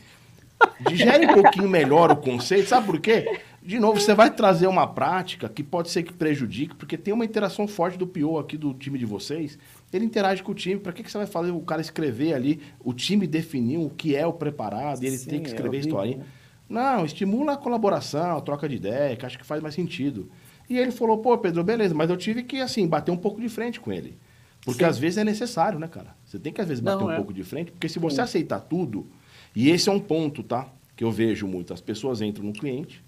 Digere 0.88 1.26
um 1.26 1.34
pouquinho 1.34 1.68
melhor 1.68 2.12
o 2.12 2.18
conceito, 2.18 2.70
sabe 2.70 2.86
por 2.86 3.00
quê? 3.00 3.40
De 3.64 3.80
novo, 3.80 4.00
você 4.00 4.14
vai 4.14 4.30
trazer 4.30 4.68
uma 4.68 4.86
prática 4.86 5.50
que 5.50 5.64
pode 5.64 5.90
ser 5.90 6.04
que 6.04 6.14
prejudique, 6.14 6.76
porque 6.76 6.98
tem 6.98 7.12
uma 7.14 7.26
interação 7.26 7.68
forte 7.68 7.98
do 7.98 8.06
PO 8.06 8.38
aqui 8.38 8.58
do 8.58 8.76
time 8.76 9.00
de 9.00 9.06
vocês. 9.06 9.58
Ele 9.92 10.06
interage 10.06 10.44
com 10.44 10.52
o 10.52 10.56
time. 10.56 10.80
Para 10.80 10.94
que, 10.94 11.02
que 11.02 11.12
você 11.12 11.18
vai 11.18 11.28
fazer 11.28 11.50
o 11.50 11.62
cara 11.62 11.82
escrever 11.82 12.34
ali, 12.34 12.62
o 12.80 12.94
time 12.94 13.26
definir 13.26 13.80
o 13.80 13.90
que 13.90 14.16
é 14.16 14.26
o 14.26 14.34
preparado, 14.34 15.04
e 15.04 15.08
ele 15.08 15.18
Sim, 15.18 15.30
tem 15.32 15.40
que 15.42 15.48
é 15.48 15.50
escrever 15.50 15.78
a 15.78 15.80
historinha? 15.80 16.18
né? 16.18 16.26
Não, 16.70 17.06
estimula 17.06 17.54
a 17.54 17.58
colaboração, 17.58 18.38
a 18.38 18.42
troca 18.42 18.70
de 18.70 18.76
ideia, 18.76 19.16
que 19.16 19.26
acho 19.26 19.40
que 19.40 19.46
faz 19.46 19.64
mais 19.64 19.74
sentido. 19.74 20.30
E 20.70 20.78
ele 20.78 20.92
falou, 20.92 21.18
pô, 21.20 21.38
Pedro, 21.38 21.64
beleza, 21.64 21.96
mas 21.96 22.10
eu 22.10 22.18
tive 22.18 22.44
que, 22.44 22.60
assim, 22.60 22.88
bater 22.88 23.12
um 23.12 23.18
pouco 23.18 23.40
de 23.40 23.48
frente 23.48 23.80
com 23.80 23.92
ele. 23.92 24.18
Porque 24.66 24.84
Sim. 24.84 24.90
às 24.90 24.98
vezes 24.98 25.18
é 25.18 25.24
necessário, 25.24 25.80
né, 25.80 25.88
cara? 25.88 26.16
Você 26.26 26.38
tem 26.38 26.52
que, 26.52 26.60
às 26.60 26.68
vezes, 26.68 26.84
bater 26.84 27.00
Não, 27.00 27.08
um 27.08 27.12
é. 27.12 27.16
pouco 27.16 27.34
de 27.34 27.44
frente, 27.44 27.72
porque 27.72 27.88
se 27.88 28.00
você 28.00 28.20
aceitar 28.20 28.60
tudo, 28.60 29.08
e 29.56 29.70
esse 29.70 29.88
é 29.88 29.92
um 29.92 30.00
ponto, 30.00 30.44
tá? 30.44 30.68
Que 30.96 31.04
eu 31.04 31.12
vejo 31.12 31.48
muito. 31.48 31.74
As 31.74 31.80
pessoas 31.80 32.22
entram 32.22 32.44
no 32.44 32.54
cliente, 32.54 33.02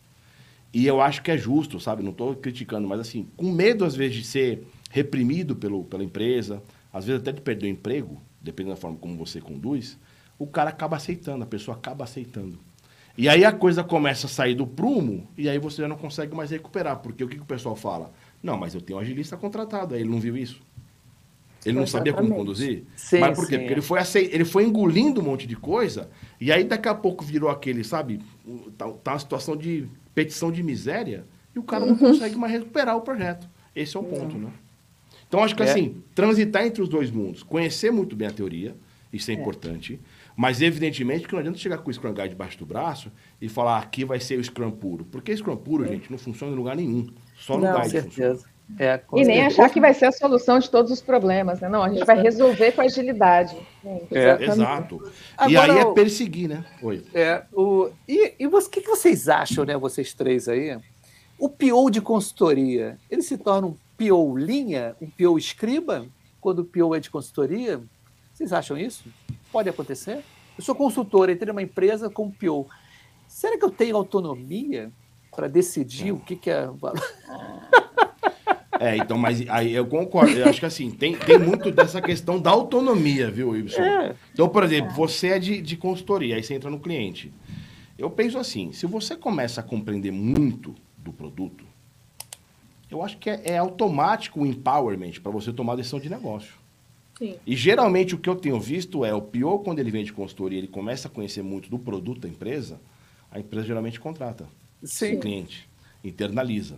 e 0.74 0.86
eu 0.86 1.02
acho 1.02 1.22
que 1.22 1.32
é 1.32 1.38
justo, 1.38 1.80
sabe? 1.80 2.02
Não 2.04 2.12
estou 2.12 2.36
criticando, 2.36 2.88
mas 2.88 3.00
assim, 3.00 3.28
com 3.36 3.52
medo, 3.52 3.84
às 3.84 3.96
vezes, 3.96 4.18
de 4.18 4.24
ser 4.24 4.68
reprimido 4.90 5.56
pelo, 5.56 5.84
pela 5.84 6.04
empresa, 6.04 6.62
às 6.94 7.06
vezes 7.06 7.22
até 7.22 7.32
de 7.32 7.42
perder 7.42 7.66
o 7.66 7.70
emprego, 7.70 8.22
dependendo 8.42 8.76
da 8.76 8.82
forma 8.82 8.98
como 8.98 9.18
você 9.18 9.42
conduz, 9.42 9.98
o 10.38 10.48
cara 10.48 10.70
acaba 10.70 10.96
aceitando, 10.96 11.44
a 11.44 11.48
pessoa 11.48 11.76
acaba 11.76 12.04
aceitando. 12.04 12.58
E 13.20 13.28
aí 13.28 13.44
a 13.44 13.52
coisa 13.52 13.84
começa 13.84 14.28
a 14.28 14.30
sair 14.30 14.56
do 14.56 14.66
prumo 14.66 15.28
e 15.38 15.50
aí 15.50 15.60
você 15.60 15.82
já 15.82 15.90
não 15.90 15.98
consegue 15.98 16.34
mais 16.34 16.52
recuperar. 16.52 17.00
Porque 17.00 17.22
o 17.22 17.28
que, 17.28 17.36
que 17.36 17.42
o 17.42 17.46
pessoal 17.46 17.76
fala? 17.76 18.14
Não, 18.42 18.58
mas 18.58 18.74
eu 18.74 18.80
tenho 18.80 18.98
um 18.98 19.02
agilista 19.02 19.36
contratado, 19.36 19.94
aí 19.94 20.00
ele 20.00 20.10
não 20.10 20.22
viu 20.22 20.38
isso. 20.38 20.62
Ele 21.66 21.78
não 21.78 21.86
sabia 21.86 22.14
como 22.14 22.34
conduzir? 22.34 22.86
Sim, 22.96 23.20
mas 23.20 23.38
por 23.38 23.46
quê? 23.46 23.56
Sim, 23.56 23.60
Porque 23.60 23.72
é. 23.72 23.72
ele, 23.74 23.82
foi 23.82 24.00
aceit... 24.00 24.34
ele 24.34 24.46
foi 24.46 24.64
engolindo 24.64 25.20
um 25.20 25.26
monte 25.26 25.46
de 25.46 25.58
coisa 25.58 26.10
e 26.40 26.50
aí 26.50 26.64
daqui 26.64 26.88
a 26.88 26.96
pouco 26.96 27.26
virou 27.26 27.50
aquele, 27.50 27.84
sabe? 27.84 28.22
Tá, 28.78 28.90
tá 29.04 29.12
uma 29.12 29.20
situação 29.20 29.58
de 29.58 29.86
petição 30.16 30.50
de 30.50 30.64
miséria 30.64 31.26
e 31.54 31.60
o 31.60 31.64
cara 31.64 31.86
não 31.86 31.96
uhum. 31.96 32.00
consegue 32.00 32.38
mais 32.38 32.54
recuperar 32.54 32.96
o 32.96 33.02
projeto. 33.02 33.50
Esse 33.76 33.98
é 33.98 34.00
o 34.00 34.04
ponto, 34.04 34.38
né? 34.38 34.50
Então, 35.28 35.44
acho 35.44 35.58
que 35.58 35.62
é. 35.62 35.70
assim, 35.70 36.02
transitar 36.16 36.66
entre 36.66 36.82
os 36.82 36.88
dois 36.88 37.12
mundos, 37.12 37.44
conhecer 37.44 37.92
muito 37.92 38.16
bem 38.16 38.30
a 38.30 38.32
teoria, 38.32 38.78
isso 39.12 39.30
é, 39.30 39.34
é. 39.34 39.38
importante. 39.38 40.00
Mas, 40.40 40.62
evidentemente, 40.62 41.28
que 41.28 41.34
não 41.34 41.42
adianta 41.42 41.58
chegar 41.58 41.80
com 41.80 41.90
o 41.90 41.94
Scrum 41.94 42.14
Guide 42.14 42.30
debaixo 42.30 42.58
do 42.58 42.66
braço 42.66 43.12
e 43.42 43.50
falar 43.50 43.78
aqui 43.78 44.06
vai 44.06 44.22
ser 44.22 44.40
o 44.40 44.42
Scrum 44.42 44.72
puro. 44.72 45.04
Porque 45.04 45.36
Scrum 45.36 45.58
puro, 45.58 45.84
é. 45.84 45.90
gente, 45.90 46.10
não 46.10 46.18
funciona 46.18 46.54
em 46.54 46.56
lugar 46.56 46.78
nenhum. 46.78 47.08
Só 47.36 47.58
no 47.58 47.66
não, 47.66 47.74
Guide. 47.74 47.84
Com 47.84 47.90
certeza. 47.90 48.46
É, 48.80 49.02
e 49.16 49.26
nem 49.26 49.46
achar 49.46 49.70
que 49.70 49.82
vai 49.82 49.94
ser 49.94 50.06
a 50.06 50.14
solução 50.14 50.58
de 50.58 50.70
todos 50.70 50.94
os 50.94 51.02
problemas, 51.02 51.60
né? 51.60 51.68
Não, 51.68 51.84
a 51.84 51.90
gente 51.90 52.06
vai 52.06 52.22
resolver 52.22 52.72
com 52.72 52.80
agilidade. 52.80 53.58
É, 54.10 54.46
exato. 54.46 55.12
Agora, 55.38 55.74
e 55.74 55.78
aí 55.78 55.78
é 55.78 55.94
perseguir, 55.94 56.48
né? 56.48 56.64
Oi. 56.82 57.04
É, 57.14 57.44
o, 57.52 57.90
e 58.08 58.36
e 58.40 58.48
o 58.48 58.70
que, 58.70 58.80
que 58.80 58.88
vocês 58.88 59.28
acham, 59.28 59.66
né, 59.66 59.76
vocês 59.76 60.14
três 60.14 60.48
aí? 60.48 60.80
O 61.38 61.50
PO 61.50 61.90
de 61.92 62.00
consultoria, 62.00 62.98
ele 63.12 63.24
se 63.24 63.38
torna 63.38 63.68
um 63.68 63.76
PO 63.98 64.38
linha, 64.38 64.96
um 65.02 65.10
PO 65.10 65.38
escriba, 65.38 66.06
quando 66.40 66.60
o 66.60 66.66
PO 66.66 66.96
é 66.96 67.02
de 67.02 67.10
consultoria? 67.10 67.82
Vocês 68.34 68.54
acham 68.54 68.78
isso? 68.78 69.04
Pode 69.52 69.70
acontecer? 69.70 70.24
Eu 70.58 70.64
sou 70.64 70.76
consultor, 70.76 71.30
entrei 71.30 71.48
numa 71.48 71.62
empresa 71.62 72.10
com 72.10 72.30
PO. 72.30 72.68
Será 73.28 73.58
que 73.58 73.66
eu 73.66 73.72
tenho 73.72 73.96
autonomia 73.96 74.92
para 75.36 75.48
decidir 75.48 76.12
o 76.12 76.20
que, 76.20 76.36
que 76.36 76.50
é 76.50 76.70
É, 78.80 78.96
então, 78.96 79.18
mas 79.18 79.44
aí 79.50 79.74
eu 79.74 79.86
concordo. 79.86 80.32
Eu 80.32 80.48
acho 80.48 80.62
que 80.62 80.66
assim, 80.66 80.90
tem, 80.90 81.14
tem 81.14 81.38
muito 81.38 81.70
dessa 81.70 82.02
questão 82.02 82.40
da 82.40 82.50
autonomia, 82.50 83.30
viu, 83.30 83.54
Ibson? 83.54 83.82
É. 83.82 84.16
Então, 84.32 84.48
por 84.48 84.64
exemplo, 84.64 84.94
você 84.94 85.30
é 85.30 85.40
de, 85.40 85.62
de 85.62 85.76
consultoria, 85.76 86.36
aí 86.36 86.44
você 86.44 86.54
entra 86.54 86.70
no 86.70 86.80
cliente. 86.80 87.30
Eu 87.98 88.10
penso 88.10 88.38
assim, 88.38 88.72
se 88.72 88.86
você 88.86 89.18
começa 89.18 89.60
a 89.60 89.64
compreender 89.64 90.12
muito 90.12 90.74
do 90.98 91.12
produto, 91.12 91.66
eu 92.90 93.04
acho 93.04 93.18
que 93.18 93.30
é, 93.30 93.42
é 93.44 93.58
automático 93.58 94.40
o 94.40 94.46
empowerment 94.46 95.20
para 95.22 95.32
você 95.32 95.52
tomar 95.52 95.76
decisão 95.76 96.00
de 96.00 96.10
negócio. 96.10 96.54
Sim. 97.20 97.36
E 97.46 97.56
geralmente 97.56 98.16
o 98.16 98.18
que 98.18 98.30
eu 98.30 98.36
tenho 98.36 98.60
visto 98.60 99.04
é 99.04 99.14
o 99.14 99.22
pior 99.22 99.60
quando 99.60 99.80
ele 99.80 99.92
vem 99.92 100.06
de 100.06 100.14
consultoria, 100.14 100.58
ele 100.58 100.68
começa 100.68 101.10
a 101.10 101.12
conhecer 101.12 101.44
muito 101.44 101.70
do 101.70 101.78
produto 101.78 102.22
da 102.22 102.30
empresa, 102.30 102.80
a 103.30 103.40
empresa 103.40 103.68
geralmente 103.68 104.00
contrata 104.00 104.48
Sim. 104.82 105.16
o 105.16 105.20
cliente, 105.20 105.70
internaliza. 106.02 106.78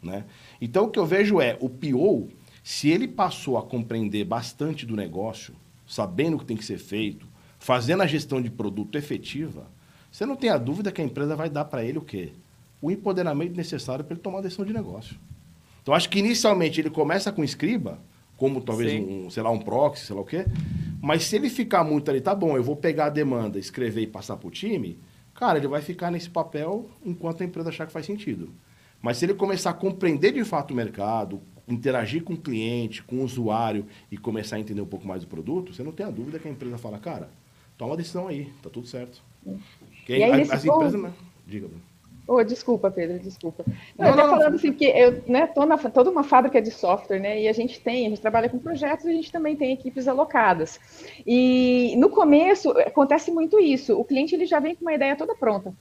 Né? 0.00 0.24
Então 0.60 0.84
o 0.84 0.90
que 0.90 0.98
eu 0.98 1.04
vejo 1.04 1.40
é 1.40 1.58
o 1.60 1.68
PO, 1.68 2.30
se 2.62 2.88
ele 2.88 3.08
passou 3.08 3.58
a 3.58 3.62
compreender 3.62 4.24
bastante 4.24 4.86
do 4.86 4.94
negócio, 4.94 5.54
sabendo 5.86 6.36
o 6.36 6.38
que 6.38 6.46
tem 6.46 6.56
que 6.56 6.64
ser 6.64 6.78
feito, 6.78 7.26
fazendo 7.58 8.02
a 8.02 8.06
gestão 8.06 8.40
de 8.40 8.48
produto 8.48 8.96
efetiva, 8.96 9.66
você 10.10 10.24
não 10.24 10.36
tem 10.36 10.50
a 10.50 10.56
dúvida 10.56 10.92
que 10.92 11.02
a 11.02 11.04
empresa 11.04 11.34
vai 11.34 11.50
dar 11.50 11.64
para 11.64 11.84
ele 11.84 11.98
o 11.98 12.02
quê? 12.02 12.32
O 12.80 12.90
empoderamento 12.90 13.56
necessário 13.56 14.04
para 14.04 14.14
ele 14.14 14.22
tomar 14.22 14.38
a 14.38 14.42
decisão 14.42 14.64
de 14.64 14.72
negócio. 14.72 15.16
Então 15.82 15.92
acho 15.92 16.08
que 16.08 16.18
inicialmente 16.18 16.80
ele 16.80 16.90
começa 16.90 17.32
com 17.32 17.42
escriba, 17.42 17.98
como 18.40 18.62
talvez 18.62 19.06
um, 19.06 19.28
sei 19.28 19.42
lá, 19.42 19.50
um 19.50 19.58
proxy, 19.58 20.06
sei 20.06 20.16
lá 20.16 20.22
o 20.22 20.24
quê. 20.24 20.46
Mas 20.98 21.24
se 21.24 21.36
ele 21.36 21.50
ficar 21.50 21.84
muito 21.84 22.10
ali, 22.10 22.22
tá 22.22 22.34
bom, 22.34 22.56
eu 22.56 22.62
vou 22.62 22.74
pegar 22.74 23.04
a 23.04 23.10
demanda, 23.10 23.58
escrever 23.58 24.00
e 24.00 24.06
passar 24.06 24.38
para 24.38 24.48
o 24.48 24.50
time, 24.50 24.98
cara, 25.34 25.58
ele 25.58 25.68
vai 25.68 25.82
ficar 25.82 26.10
nesse 26.10 26.30
papel 26.30 26.88
enquanto 27.04 27.42
a 27.42 27.44
empresa 27.44 27.68
achar 27.68 27.86
que 27.86 27.92
faz 27.92 28.06
sentido. 28.06 28.50
Mas 29.02 29.18
se 29.18 29.26
ele 29.26 29.34
começar 29.34 29.68
a 29.68 29.74
compreender 29.74 30.32
de 30.32 30.42
fato 30.42 30.70
o 30.70 30.74
mercado, 30.74 31.42
interagir 31.68 32.24
com 32.24 32.32
o 32.32 32.36
cliente, 32.38 33.02
com 33.02 33.16
o 33.16 33.24
usuário 33.24 33.84
e 34.10 34.16
começar 34.16 34.56
a 34.56 34.60
entender 34.60 34.80
um 34.80 34.86
pouco 34.86 35.06
mais 35.06 35.20
do 35.20 35.28
produto, 35.28 35.74
você 35.74 35.82
não 35.82 35.92
tem 35.92 36.06
a 36.06 36.10
dúvida 36.10 36.38
que 36.38 36.48
a 36.48 36.50
empresa 36.50 36.78
fala, 36.78 36.98
cara, 36.98 37.28
toma 37.76 37.90
uma 37.90 37.96
decisão 37.98 38.26
aí, 38.26 38.50
tá 38.62 38.70
tudo 38.70 38.86
certo. 38.86 39.22
Porque 39.44 40.14
aí, 40.14 40.40
as 40.50 40.64
ponto... 40.64 40.76
empresas. 40.76 41.02
Né? 41.02 41.12
Diga, 41.46 41.68
Bruno. 41.68 41.89
Oh, 42.32 42.44
desculpa, 42.44 42.92
Pedro, 42.92 43.18
desculpa. 43.18 43.64
Não, 43.98 44.14
não, 44.14 44.30
falando 44.30 44.54
assim, 44.54 44.72
que 44.72 44.84
eu, 44.84 45.20
né, 45.26 45.48
tô 45.48 45.66
na, 45.66 45.76
toda 45.76 46.10
uma 46.10 46.22
fábrica 46.22 46.62
de 46.62 46.70
software, 46.70 47.18
né, 47.18 47.42
e 47.42 47.48
a 47.48 47.52
gente 47.52 47.80
tem, 47.80 48.06
a 48.06 48.08
gente 48.08 48.20
trabalha 48.20 48.48
com 48.48 48.56
projetos, 48.56 49.04
a 49.04 49.10
gente 49.10 49.32
também 49.32 49.56
tem 49.56 49.72
equipes 49.72 50.06
alocadas. 50.06 50.78
E 51.26 51.92
no 51.96 52.08
começo 52.08 52.70
acontece 52.78 53.32
muito 53.32 53.58
isso, 53.58 53.98
o 53.98 54.04
cliente 54.04 54.36
ele 54.36 54.46
já 54.46 54.60
vem 54.60 54.76
com 54.76 54.82
uma 54.82 54.94
ideia 54.94 55.16
toda 55.16 55.34
pronta. 55.34 55.74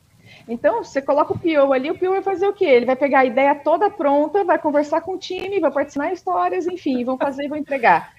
Então, 0.47 0.84
você 0.84 1.04
coloca 1.04 1.34
o 1.34 1.38
PO 1.38 1.72
ali, 1.72 1.91
o 1.91 2.00
PO 2.00 2.10
vai 2.10 2.24
fazer 2.24 2.47
o 2.47 2.54
quê? 2.54 2.66
Ele 2.66 2.86
vai 2.88 2.95
pegar 2.95 3.20
a 3.20 3.26
ideia 3.26 3.54
toda 3.54 3.88
pronta, 3.91 4.43
vai 4.43 4.58
conversar 4.58 5.02
com 5.02 5.14
o 5.14 5.20
time, 5.20 5.60
vai 5.60 5.70
participar 5.70 6.10
em 6.10 6.14
histórias, 6.14 6.66
enfim, 6.66 7.04
vão 7.04 7.16
fazer 7.16 7.45
e 7.45 7.47
vão 7.47 7.60
entregar. 7.60 8.12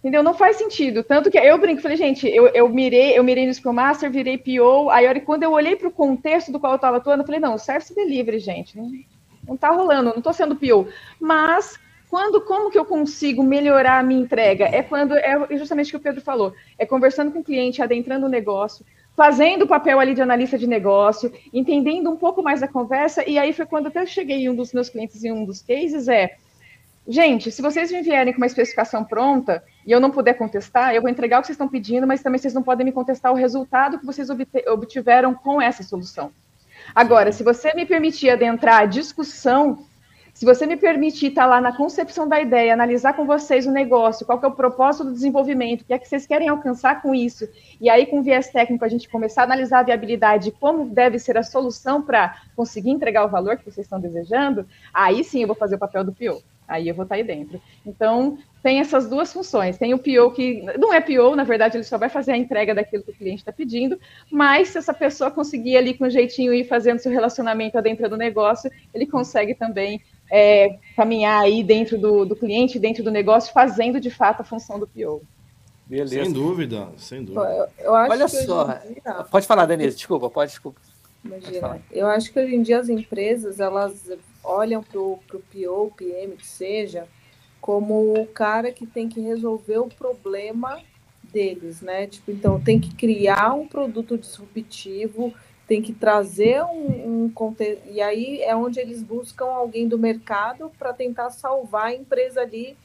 Entendeu? 0.00 0.22
Não 0.22 0.32
faz 0.32 0.56
sentido. 0.56 1.04
Tanto 1.04 1.30
que 1.30 1.38
eu 1.38 1.58
brinco, 1.58 1.82
falei, 1.82 1.96
gente, 1.96 2.26
eu, 2.26 2.48
eu 2.48 2.68
mirei, 2.68 3.18
eu 3.18 3.22
mirei 3.22 3.46
no 3.46 3.52
Scrum 3.52 3.74
Master, 3.74 4.10
virei 4.10 4.38
PO, 4.38 4.88
aí 4.90 5.06
hora, 5.06 5.20
quando 5.20 5.42
eu 5.42 5.52
olhei 5.52 5.76
para 5.76 5.88
o 5.88 5.92
contexto 5.92 6.50
do 6.50 6.58
qual 6.58 6.72
eu 6.72 6.76
estava 6.76 6.96
atuando, 6.96 7.22
eu 7.22 7.26
falei, 7.26 7.40
não, 7.40 7.58
Service 7.58 7.94
Delivery, 7.94 8.38
gente, 8.38 8.78
não, 8.78 8.90
não 9.46 9.56
tá 9.58 9.68
rolando, 9.68 10.10
não 10.10 10.18
estou 10.18 10.32
sendo 10.32 10.56
PO. 10.56 10.88
Mas 11.20 11.78
quando, 12.08 12.40
como 12.40 12.70
que 12.70 12.78
eu 12.78 12.84
consigo 12.84 13.42
melhorar 13.42 13.98
a 13.98 14.02
minha 14.02 14.22
entrega? 14.22 14.64
É 14.64 14.82
quando, 14.82 15.14
é 15.16 15.46
justamente 15.56 15.88
o 15.88 15.90
que 15.90 15.96
o 15.96 16.00
Pedro 16.00 16.22
falou, 16.22 16.54
é 16.78 16.86
conversando 16.86 17.30
com 17.30 17.40
o 17.40 17.44
cliente, 17.44 17.82
adentrando 17.82 18.24
o 18.24 18.28
negócio, 18.28 18.86
fazendo 19.14 19.62
o 19.62 19.68
papel 19.68 20.00
ali 20.00 20.14
de 20.14 20.22
analista 20.22 20.56
de 20.56 20.66
negócio, 20.66 21.30
entendendo 21.52 22.10
um 22.10 22.16
pouco 22.16 22.42
mais 22.42 22.62
da 22.62 22.68
conversa, 22.68 23.22
e 23.28 23.38
aí 23.38 23.52
foi 23.52 23.66
quando 23.66 23.88
até 23.88 24.00
eu 24.00 24.06
cheguei 24.06 24.38
em 24.38 24.48
um 24.48 24.56
dos 24.56 24.72
meus 24.72 24.88
clientes 24.88 25.22
em 25.22 25.30
um 25.30 25.44
dos 25.44 25.60
cases, 25.60 26.08
é, 26.08 26.36
gente, 27.06 27.50
se 27.50 27.62
vocês 27.62 27.90
me 27.90 28.02
vierem 28.02 28.32
com 28.32 28.38
uma 28.38 28.46
especificação 28.46 29.04
pronta, 29.04 29.62
e 29.86 29.92
eu 29.92 30.00
não 30.00 30.10
puder 30.10 30.34
contestar, 30.34 30.94
eu 30.94 31.02
vou 31.02 31.10
entregar 31.10 31.38
o 31.38 31.40
que 31.40 31.46
vocês 31.46 31.54
estão 31.54 31.68
pedindo, 31.68 32.06
mas 32.06 32.22
também 32.22 32.38
vocês 32.38 32.54
não 32.54 32.62
podem 32.62 32.84
me 32.84 32.92
contestar 32.92 33.32
o 33.32 33.36
resultado 33.36 33.98
que 33.98 34.06
vocês 34.06 34.28
obtiveram 34.66 35.34
com 35.34 35.60
essa 35.60 35.82
solução. 35.82 36.30
Agora, 36.94 37.32
se 37.32 37.42
você 37.42 37.72
me 37.74 37.86
permitir 37.86 38.30
adentrar 38.30 38.82
a 38.82 38.86
discussão, 38.86 39.84
se 40.32 40.44
você 40.44 40.64
me 40.64 40.76
permitir 40.76 41.26
estar 41.26 41.46
lá 41.46 41.60
na 41.60 41.76
concepção 41.76 42.26
da 42.26 42.40
ideia, 42.40 42.72
analisar 42.72 43.12
com 43.12 43.26
vocês 43.26 43.66
o 43.66 43.70
negócio, 43.70 44.24
qual 44.24 44.40
é 44.42 44.46
o 44.46 44.52
propósito 44.52 45.04
do 45.04 45.12
desenvolvimento, 45.12 45.82
o 45.82 45.84
que 45.84 45.92
é 45.92 45.98
que 45.98 46.08
vocês 46.08 46.26
querem 46.26 46.48
alcançar 46.48 47.02
com 47.02 47.14
isso, 47.14 47.48
e 47.80 47.90
aí 47.90 48.06
com 48.06 48.22
viés 48.22 48.48
técnico 48.48 48.84
a 48.84 48.88
gente 48.88 49.08
começar 49.08 49.42
a 49.42 49.44
analisar 49.44 49.80
a 49.80 49.82
viabilidade, 49.82 50.52
como 50.52 50.88
deve 50.88 51.18
ser 51.18 51.36
a 51.36 51.42
solução 51.42 52.00
para 52.00 52.36
conseguir 52.56 52.90
entregar 52.90 53.24
o 53.24 53.28
valor 53.28 53.56
que 53.56 53.64
vocês 53.64 53.86
estão 53.86 54.00
desejando, 54.00 54.66
aí 54.94 55.22
sim 55.24 55.42
eu 55.42 55.46
vou 55.46 55.56
fazer 55.56 55.74
o 55.74 55.78
papel 55.78 56.04
do 56.04 56.12
PO. 56.12 56.42
Aí 56.70 56.88
eu 56.88 56.94
vou 56.94 57.02
estar 57.02 57.16
aí 57.16 57.24
dentro. 57.24 57.60
Então, 57.84 58.38
tem 58.62 58.78
essas 58.78 59.08
duas 59.08 59.32
funções. 59.32 59.76
Tem 59.76 59.92
o 59.92 59.98
PO 59.98 60.30
que 60.30 60.62
não 60.78 60.94
é 60.94 61.00
PO, 61.00 61.34
na 61.34 61.42
verdade, 61.42 61.76
ele 61.76 61.84
só 61.84 61.98
vai 61.98 62.08
fazer 62.08 62.32
a 62.32 62.36
entrega 62.36 62.74
daquilo 62.74 63.02
que 63.02 63.10
o 63.10 63.14
cliente 63.14 63.40
está 63.40 63.52
pedindo, 63.52 63.98
mas 64.30 64.68
se 64.68 64.78
essa 64.78 64.94
pessoa 64.94 65.32
conseguir 65.32 65.76
ali 65.76 65.94
com 65.94 66.06
um 66.06 66.10
jeitinho 66.10 66.54
ir 66.54 66.64
fazendo 66.64 67.00
seu 67.00 67.10
relacionamento 67.10 67.80
dentro 67.82 68.08
do 68.08 68.16
negócio, 68.16 68.70
ele 68.94 69.04
consegue 69.04 69.54
também 69.54 70.00
é, 70.30 70.78
caminhar 70.94 71.42
aí 71.42 71.64
dentro 71.64 71.98
do, 71.98 72.24
do 72.24 72.36
cliente, 72.36 72.78
dentro 72.78 73.02
do 73.02 73.10
negócio, 73.10 73.52
fazendo 73.52 74.00
de 74.00 74.10
fato 74.10 74.42
a 74.42 74.44
função 74.44 74.78
do 74.78 74.86
PO. 74.86 75.22
Beleza. 75.86 76.22
Sem 76.22 76.32
dúvida, 76.32 76.88
sem 76.96 77.24
dúvida. 77.24 77.68
Eu, 77.80 77.86
eu 77.86 77.92
Olha 77.92 78.28
só, 78.28 78.64
dia... 78.64 79.24
pode 79.28 79.44
falar, 79.44 79.66
Denise, 79.66 79.96
desculpa, 79.96 80.30
pode, 80.30 80.52
desculpa. 80.52 80.80
Imagina, 81.24 81.82
eu 81.90 82.06
acho 82.06 82.32
que 82.32 82.38
hoje 82.38 82.54
em 82.54 82.62
dia 82.62 82.78
as 82.78 82.88
empresas, 82.88 83.58
elas 83.58 84.08
olham 84.42 84.82
para 84.82 85.00
o 85.00 85.18
PO, 85.28 85.92
PM, 85.96 86.36
que 86.36 86.46
seja, 86.46 87.08
como 87.60 88.14
o 88.20 88.26
cara 88.26 88.72
que 88.72 88.86
tem 88.86 89.08
que 89.08 89.20
resolver 89.20 89.78
o 89.78 89.88
problema 89.88 90.80
deles, 91.22 91.80
né? 91.80 92.06
Tipo, 92.06 92.30
então 92.30 92.60
tem 92.60 92.80
que 92.80 92.94
criar 92.94 93.54
um 93.54 93.66
produto 93.66 94.18
disruptivo, 94.18 95.32
tem 95.66 95.80
que 95.80 95.92
trazer 95.92 96.62
um, 96.64 97.24
um 97.24 97.30
conteúdo. 97.30 97.80
E 97.86 98.00
aí 98.00 98.42
é 98.42 98.56
onde 98.56 98.80
eles 98.80 99.02
buscam 99.02 99.46
alguém 99.46 99.86
do 99.86 99.98
mercado 99.98 100.70
para 100.78 100.92
tentar 100.92 101.30
salvar 101.30 101.86
a 101.86 101.94
empresa 101.94 102.40
ali, 102.40 102.76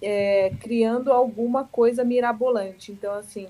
é, 0.00 0.52
criando 0.60 1.12
alguma 1.12 1.64
coisa 1.64 2.04
mirabolante. 2.04 2.92
Então, 2.92 3.12
assim, 3.12 3.48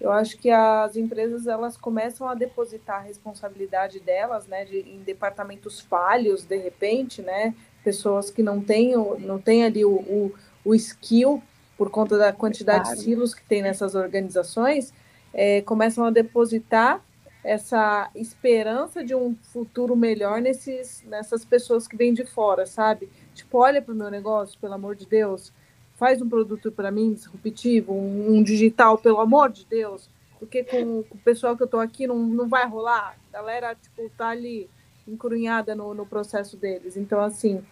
eu 0.00 0.12
acho 0.12 0.38
que 0.38 0.50
as 0.50 0.96
empresas 0.96 1.46
elas 1.46 1.76
começam 1.76 2.28
a 2.28 2.34
depositar 2.34 3.00
a 3.00 3.02
responsabilidade 3.02 3.98
delas, 3.98 4.46
né, 4.46 4.64
de, 4.64 4.78
em 4.78 5.02
departamentos 5.02 5.80
falhos, 5.80 6.44
de 6.44 6.56
repente, 6.56 7.20
né, 7.20 7.54
pessoas 7.82 8.30
que 8.30 8.42
não 8.42 8.60
têm, 8.60 8.94
não 9.20 9.38
têm 9.38 9.64
ali 9.64 9.84
o, 9.84 9.90
o, 9.90 10.34
o 10.64 10.74
skill 10.74 11.42
por 11.76 11.90
conta 11.90 12.16
da 12.16 12.32
quantidade 12.32 12.84
claro. 12.84 12.96
de 12.96 13.04
silos 13.04 13.34
que 13.34 13.42
tem 13.44 13.62
nessas 13.62 13.94
organizações, 13.94 14.92
é, 15.32 15.62
começam 15.62 16.04
a 16.04 16.10
depositar 16.10 17.02
essa 17.44 18.10
esperança 18.14 19.02
de 19.02 19.14
um 19.14 19.34
futuro 19.40 19.96
melhor 19.96 20.40
nesses, 20.40 21.02
nessas 21.06 21.44
pessoas 21.44 21.86
que 21.86 21.96
vêm 21.96 22.12
de 22.12 22.24
fora, 22.24 22.66
sabe? 22.66 23.08
Tipo, 23.34 23.58
olha 23.58 23.80
para 23.80 23.94
o 23.94 23.96
meu 23.96 24.10
negócio, 24.10 24.58
pelo 24.60 24.74
amor 24.74 24.96
de 24.96 25.06
Deus, 25.06 25.52
faz 25.98 26.22
um 26.22 26.28
produto 26.28 26.70
para 26.70 26.92
mim 26.92 27.12
disruptivo, 27.12 27.92
um, 27.92 28.36
um, 28.36 28.42
digital, 28.42 28.96
pelo 28.96 29.18
amor 29.20 29.50
de 29.50 29.66
Deus, 29.66 30.08
porque 30.38 30.62
com, 30.62 31.02
com 31.02 31.16
o 31.16 31.18
pessoal 31.18 31.56
que 31.56 31.62
eu 31.62 31.66
estou 31.66 31.80
aqui 31.80 32.06
não, 32.06 32.16
não 32.16 32.48
vai 32.48 32.66
rolar. 32.66 33.18
A 33.28 33.38
galera, 33.38 33.74
tipo, 33.74 34.08
tá 34.16 34.28
ali 34.28 34.70
encrunhada 35.06 35.74
no, 35.74 35.92
no 35.92 36.06
processo 36.06 36.56
deles. 36.56 36.96
Então, 36.96 37.20
assim, 37.20 37.64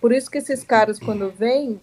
por 0.00 0.12
isso 0.12 0.30
que 0.30 0.38
esses 0.38 0.64
caras, 0.64 0.98
quando 0.98 1.30
vêm, 1.30 1.78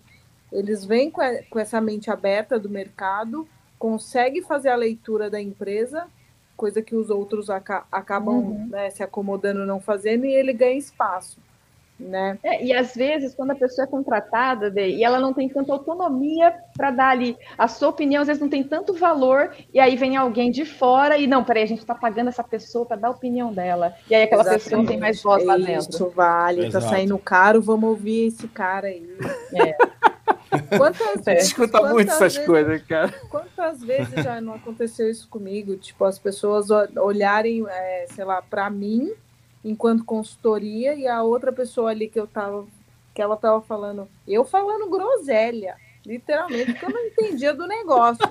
eles 0.52 0.84
vêm 0.84 1.12
com, 1.12 1.22
a, 1.22 1.43
com 1.43 1.60
essa 1.60 1.80
mente 1.80 2.10
aberta 2.10 2.58
do 2.58 2.68
mercado, 2.68 3.47
conseguem 3.78 4.41
fazer 4.41 4.70
a 4.70 4.76
leitura 4.76 5.30
da 5.30 5.39
empresa, 5.39 6.08
coisa 6.58 6.82
que 6.82 6.95
os 6.95 7.12
outros 7.12 7.47
aca 7.47 7.86
acabam 7.91 8.38
uhum. 8.38 8.68
né, 8.68 8.89
se 8.89 9.04
acomodando 9.04 9.68
não 9.68 9.80
fazendo, 9.80 10.26
e 10.26 10.34
ele 10.34 10.52
ganha 10.52 10.78
espaço 10.78 11.39
né? 12.02 12.38
É, 12.43 12.64
e 12.64 12.74
às 12.74 12.93
vezes, 12.95 13.36
quando 13.36 13.52
a 13.52 13.56
pessoa 13.56 13.86
é 13.86 13.89
contratada 13.89 14.70
de, 14.70 14.88
e 14.88 15.04
ela 15.04 15.20
não 15.20 15.34
tem 15.34 15.47
tanta 15.47 15.72
autonomia 15.72 16.54
para 16.76 16.91
dar 16.91 17.10
ali 17.10 17.38
a 17.58 17.68
sua 17.68 17.89
opinião, 17.89 18.22
às 18.22 18.28
vezes 18.28 18.41
não 18.41 18.49
tem 18.49 18.64
tanto 18.64 18.93
valor, 18.93 19.52
e 19.74 19.80
aí 19.80 19.95
vem 19.95 20.18
alguém 20.18 20.52
de 20.52 20.66
fora 20.66 21.18
e 21.18 21.28
não, 21.28 21.43
peraí, 21.43 21.64
a 21.64 21.68
gente 21.68 21.80
está 21.80 21.95
pagando 21.95 22.30
essa 22.30 22.43
pessoa 22.43 22.86
para 22.86 22.97
dar 22.97 23.08
a 23.10 23.12
opinião 23.12 23.54
dela. 23.54 23.93
E 24.10 24.16
aí 24.16 24.24
aquela 24.24 24.41
Exatamente. 24.41 24.64
pessoa 24.64 24.82
não 24.82 24.88
tem 24.88 24.99
mais 24.99 25.22
voz 25.22 25.45
lá 25.45 25.58
dentro. 25.58 25.89
Isso 25.89 26.10
vale, 26.10 26.62
tá 26.62 26.68
Exato. 26.68 26.86
tá 26.86 26.91
saindo 26.91 27.18
caro, 27.20 27.62
vamos 27.62 27.89
ouvir 27.89 28.28
esse 28.28 28.47
cara 28.47 28.88
aí. 28.88 29.08
É. 29.54 29.76
Quantas 30.78 31.24
vezes, 31.24 31.47
escuta 31.47 31.78
quantas 31.78 31.93
muito 31.93 32.12
essas 32.12 32.34
vezes, 32.34 32.45
coisas, 32.45 32.82
cara. 32.84 33.14
Quantas 33.30 33.82
vezes 33.82 34.22
já 34.22 34.41
não 34.41 34.56
aconteceu 34.56 35.10
isso 35.10 35.30
comigo? 35.30 35.78
Tipo, 35.78 36.04
as 36.04 36.20
pessoas 36.20 36.68
olharem, 36.97 37.66
é, 37.70 38.06
sei 38.10 38.26
lá, 38.26 38.41
para 38.41 38.70
mim 38.70 39.14
enquanto 39.64 40.03
consultoria 40.03 40.93
e 40.95 41.07
a 41.07 41.24
outra 41.24 41.51
pessoa 41.51 41.91
ali 41.91 42.07
que 42.07 42.20
eu 42.20 42.28
tava 42.28 42.66
que 43.14 43.22
ela 43.22 43.36
tava 43.36 43.62
falando, 43.62 44.07
eu 44.26 44.45
falando 44.45 44.89
groselha, 44.89 45.76
literalmente, 46.05 46.72
porque 46.72 46.86
eu 46.86 46.89
não 46.89 47.05
entendia 47.05 47.53
do 47.53 47.68
negócio. 47.68 48.26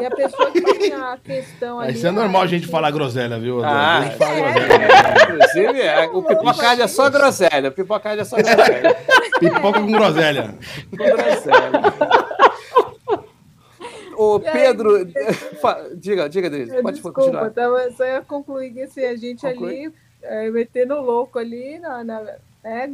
E 0.00 0.04
a 0.04 0.10
pessoa 0.10 0.50
que 0.50 0.60
tinha 0.60 1.12
a 1.12 1.16
questão 1.16 1.78
ali. 1.78 1.92
Isso 1.92 2.04
é 2.04 2.10
normal 2.10 2.42
a 2.42 2.46
gente 2.48 2.66
falar 2.66 2.90
groselha, 2.90 3.38
viu? 3.38 3.64
Ah, 3.64 3.98
a 3.98 4.02
gente 4.02 4.16
fala 4.16 4.32
é, 4.32 4.52
groselha. 4.52 5.22
Inclusive, 5.22 5.82
é, 5.82 6.06
o 6.06 6.22
pipocard 6.24 6.82
é 6.82 6.88
só 6.88 7.08
groselha. 7.08 7.68
O 7.68 7.72
pipocard 7.72 8.20
é 8.20 8.24
só 8.24 8.36
groselha. 8.36 8.96
Pipoca 9.38 9.80
com 9.80 9.92
groselha. 9.92 10.58
Com 10.90 10.96
groselha. 10.96 11.70
Ô, 14.16 14.40
Pedro, 14.40 14.96
aí, 14.96 15.96
diga, 15.96 16.28
diga, 16.28 16.50
Denise, 16.50 16.82
pode 16.82 16.94
desculpa, 16.94 17.20
continuar. 17.20 17.50
Tava, 17.50 17.90
só 17.92 18.04
ia 18.04 18.22
concluir 18.22 18.72
que 18.72 18.82
assim, 18.82 19.04
a 19.04 19.16
gente 19.16 19.40
Conclui. 19.42 19.86
ali 19.86 19.94
é, 20.24 20.50
metendo 20.50 21.00
louco 21.00 21.38
ali, 21.38 21.78
na, 21.78 22.02
na 22.02 22.20
né, 22.62 22.90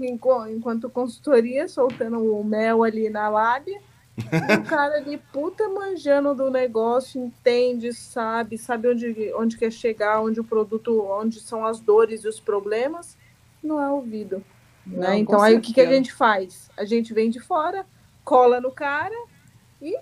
enquanto 0.51 0.91
consultoria, 0.91 1.69
soltando 1.69 2.19
o 2.19 2.45
mel 2.45 2.83
ali 2.83 3.09
na 3.09 3.29
lábia. 3.29 3.81
o 4.19 4.69
cara 4.69 4.97
ali, 4.97 5.17
puta 5.33 5.69
manjando 5.69 6.35
do 6.35 6.51
negócio, 6.51 7.25
entende, 7.25 7.95
sabe, 7.95 8.59
sabe 8.59 8.89
onde, 8.89 9.33
onde 9.35 9.57
quer 9.57 9.71
chegar, 9.71 10.21
onde 10.21 10.41
o 10.41 10.45
produto, 10.45 11.03
onde 11.03 11.41
são 11.41 11.65
as 11.65 11.81
dores 11.81 12.25
e 12.25 12.29
os 12.29 12.41
problemas, 12.41 13.17
não 13.63 13.81
é 13.81 13.89
ouvido. 13.89 14.45
Não, 14.85 14.99
né? 14.99 15.19
Então 15.19 15.41
aí 15.41 15.57
o 15.57 15.61
que, 15.61 15.73
que 15.73 15.81
a 15.81 15.91
gente 15.91 16.13
faz? 16.13 16.69
A 16.77 16.85
gente 16.85 17.15
vem 17.15 17.31
de 17.31 17.41
fora, 17.41 17.87
cola 18.25 18.61
no 18.61 18.73
cara 18.73 19.15
e 19.81 19.97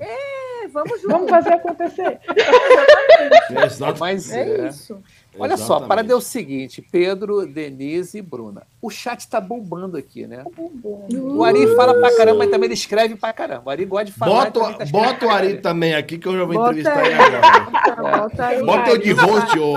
é, 0.00 0.66
vamos 0.68 1.02
junto. 1.02 1.12
Vamos 1.12 1.30
fazer 1.30 1.52
acontecer. 1.52 2.18
Exatamente. 3.64 4.00
Mas 4.00 4.32
é, 4.32 4.40
é 4.40 4.68
isso. 4.68 5.02
Olha 5.38 5.54
Exatamente. 5.54 5.66
só, 5.66 5.86
para 5.86 6.02
dar 6.02 6.16
o 6.16 6.20
seguinte, 6.20 6.82
Pedro, 6.90 7.46
Denise 7.46 8.18
e 8.18 8.22
Bruna. 8.22 8.62
O 8.82 8.90
chat 8.90 9.20
está 9.20 9.40
bombando 9.40 9.96
aqui, 9.96 10.26
né? 10.26 10.38
Tá 10.38 10.50
bombando. 10.56 11.36
O 11.36 11.44
Ari 11.44 11.74
fala 11.76 11.94
pra 11.94 12.16
caramba, 12.16 12.38
mas 12.38 12.50
também 12.50 12.66
ele 12.66 12.74
escreve 12.74 13.14
pra 13.14 13.32
caramba. 13.32 13.62
O 13.66 13.70
Ari 13.70 13.84
gosta 13.84 14.06
de 14.06 14.12
falar. 14.12 14.50
Bota, 14.50 14.74
tá 14.78 14.84
bota 14.86 15.26
o 15.26 15.30
Ari 15.30 15.58
também 15.58 15.94
aqui, 15.94 16.18
que 16.18 16.26
eu 16.26 16.36
já 16.36 16.44
vou 16.44 16.54
bota 16.54 16.70
entrevistar 16.70 17.06
ele 17.06 17.14
agora. 17.14 17.60
Bota, 18.00 18.46
aí, 18.46 18.64
bota 18.64 18.90
eu 18.90 18.98
de 18.98 19.12
host, 19.12 19.56
eu... 19.56 19.74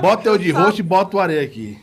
bota 0.00 0.28
eu 0.28 0.38
de 0.38 0.50
host 0.50 0.80
e 0.80 0.82
bota 0.82 1.16
o 1.16 1.20
Ari 1.20 1.38
aqui. 1.38 1.78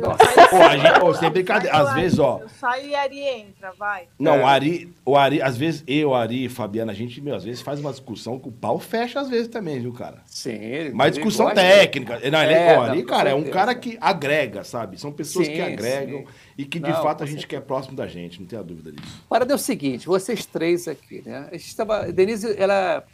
Pô, 0.00 0.56
a 0.56 0.76
gente, 0.76 1.00
pô, 1.00 1.14
sem 1.14 1.30
brincadeira. 1.30 1.76
Às 1.76 1.94
vezes, 1.94 2.18
ó. 2.18 2.40
Sai 2.58 2.88
e 2.88 2.94
Ari 2.94 3.20
entra, 3.20 3.72
vai. 3.78 4.08
Não, 4.18 4.40
o 4.40 4.46
Ari, 4.46 4.90
o 5.04 5.16
Ari, 5.16 5.42
às 5.42 5.54
vezes, 5.54 5.84
eu, 5.86 6.14
Ari, 6.14 6.48
Fabiana, 6.48 6.92
a 6.92 6.94
gente, 6.94 7.20
meu, 7.20 7.34
às 7.34 7.44
vezes 7.44 7.60
faz 7.60 7.78
uma 7.78 7.90
discussão 7.90 8.38
que 8.38 8.48
o 8.48 8.52
pau 8.52 8.78
fecha 8.78 9.20
às 9.20 9.28
vezes 9.28 9.48
também, 9.48 9.80
viu, 9.80 9.92
cara? 9.92 10.22
Sim. 10.24 10.90
Mas 10.94 11.14
discussão 11.14 11.52
técnica. 11.52 12.18
Não, 12.30 12.42
ele, 12.42 12.54
é, 12.54 12.78
ó, 12.78 12.82
Ari, 12.84 13.02
cara, 13.04 13.30
é 13.30 13.34
um 13.34 13.44
cara 13.44 13.74
que 13.74 13.98
agrega, 14.00 14.64
sabe? 14.64 14.98
São 14.98 15.12
pessoas 15.12 15.46
sim, 15.46 15.52
que 15.52 15.60
agregam 15.60 16.20
sim. 16.20 16.26
e 16.56 16.64
que, 16.64 16.80
de 16.80 16.88
não, 16.88 17.02
fato, 17.02 17.22
a 17.22 17.26
gente 17.26 17.46
quer 17.46 17.60
próximo 17.60 17.94
da 17.94 18.06
gente, 18.06 18.40
não 18.40 18.46
tenha 18.46 18.62
dúvida 18.62 18.92
disso. 18.92 19.22
Para 19.28 19.44
é 19.44 19.54
o 19.54 19.58
seguinte, 19.58 20.06
vocês 20.06 20.46
três 20.46 20.88
aqui, 20.88 21.22
né? 21.26 21.48
A 21.50 21.56
gente 21.56 21.66
estava. 21.66 22.10
Denise, 22.10 22.54
ela, 22.58 23.04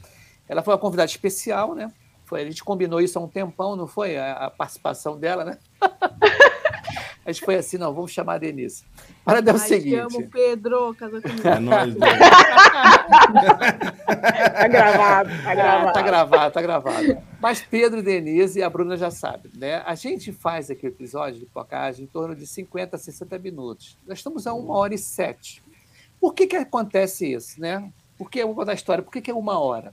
ela 0.49 0.63
foi 0.63 0.75
uma 0.75 0.79
convidada 0.79 1.11
especial, 1.11 1.75
né? 1.75 1.91
Foi, 2.25 2.43
a 2.43 2.45
gente 2.45 2.63
combinou 2.63 3.01
isso 3.01 3.19
há 3.19 3.23
um 3.23 3.29
tempão, 3.29 3.75
não 3.75 3.89
foi? 3.89 4.17
A, 4.17 4.33
a 4.35 4.51
participação 4.51 5.19
dela, 5.19 5.45
né? 5.45 5.59
A 7.29 7.31
gente 7.31 7.45
foi 7.45 7.57
assim, 7.57 7.77
não, 7.77 7.93
vamos 7.93 8.11
chamar 8.11 8.37
a 8.37 8.39
Denise. 8.39 8.83
Para 9.23 9.43
dar 9.43 9.55
o 9.55 9.59
seguinte. 9.59 9.91
Te 9.91 9.97
amo, 9.97 10.31
Pedro, 10.31 10.95
casa 10.95 11.21
comigo. 11.21 11.47
É 11.47 11.61
nóis, 11.61 11.95
né? 11.95 12.07
tá 14.55 14.67
gravado, 14.67 15.31
tá 15.45 15.55
gravado. 15.55 15.93
tá 15.93 16.03
gravado, 16.03 16.55
tá 16.55 16.63
gravado. 16.63 17.19
Mas 17.39 17.61
Pedro, 17.61 18.03
Denise 18.03 18.61
e 18.61 18.63
a 18.63 18.71
Bruna 18.71 18.97
já 18.97 19.11
sabem, 19.11 19.53
né? 19.55 19.83
A 19.85 19.95
gente 19.95 20.33
faz 20.33 20.71
aqui 20.71 20.87
o 20.87 20.89
episódio 20.89 21.39
de 21.39 21.45
Pocagem 21.45 22.07
em 22.07 22.09
torno 22.09 22.35
de 22.35 22.47
50 22.47 22.97
a 22.97 22.99
60 22.99 23.39
minutos. 23.39 23.99
Nós 24.07 24.21
estamos 24.21 24.47
a 24.47 24.55
uma 24.55 24.75
hora 24.75 24.95
e 24.95 24.99
sete. 24.99 25.63
Por 26.19 26.33
que 26.33 26.47
que 26.47 26.57
acontece 26.57 27.31
isso, 27.31 27.61
né? 27.61 27.93
Porque 28.17 28.39
eu 28.39 28.47
vou 28.47 28.57
contar 28.57 28.73
a 28.73 28.75
história. 28.75 29.05
Por 29.05 29.13
que, 29.13 29.21
que 29.21 29.31
é 29.31 29.35
uma 29.35 29.59
hora? 29.59 29.93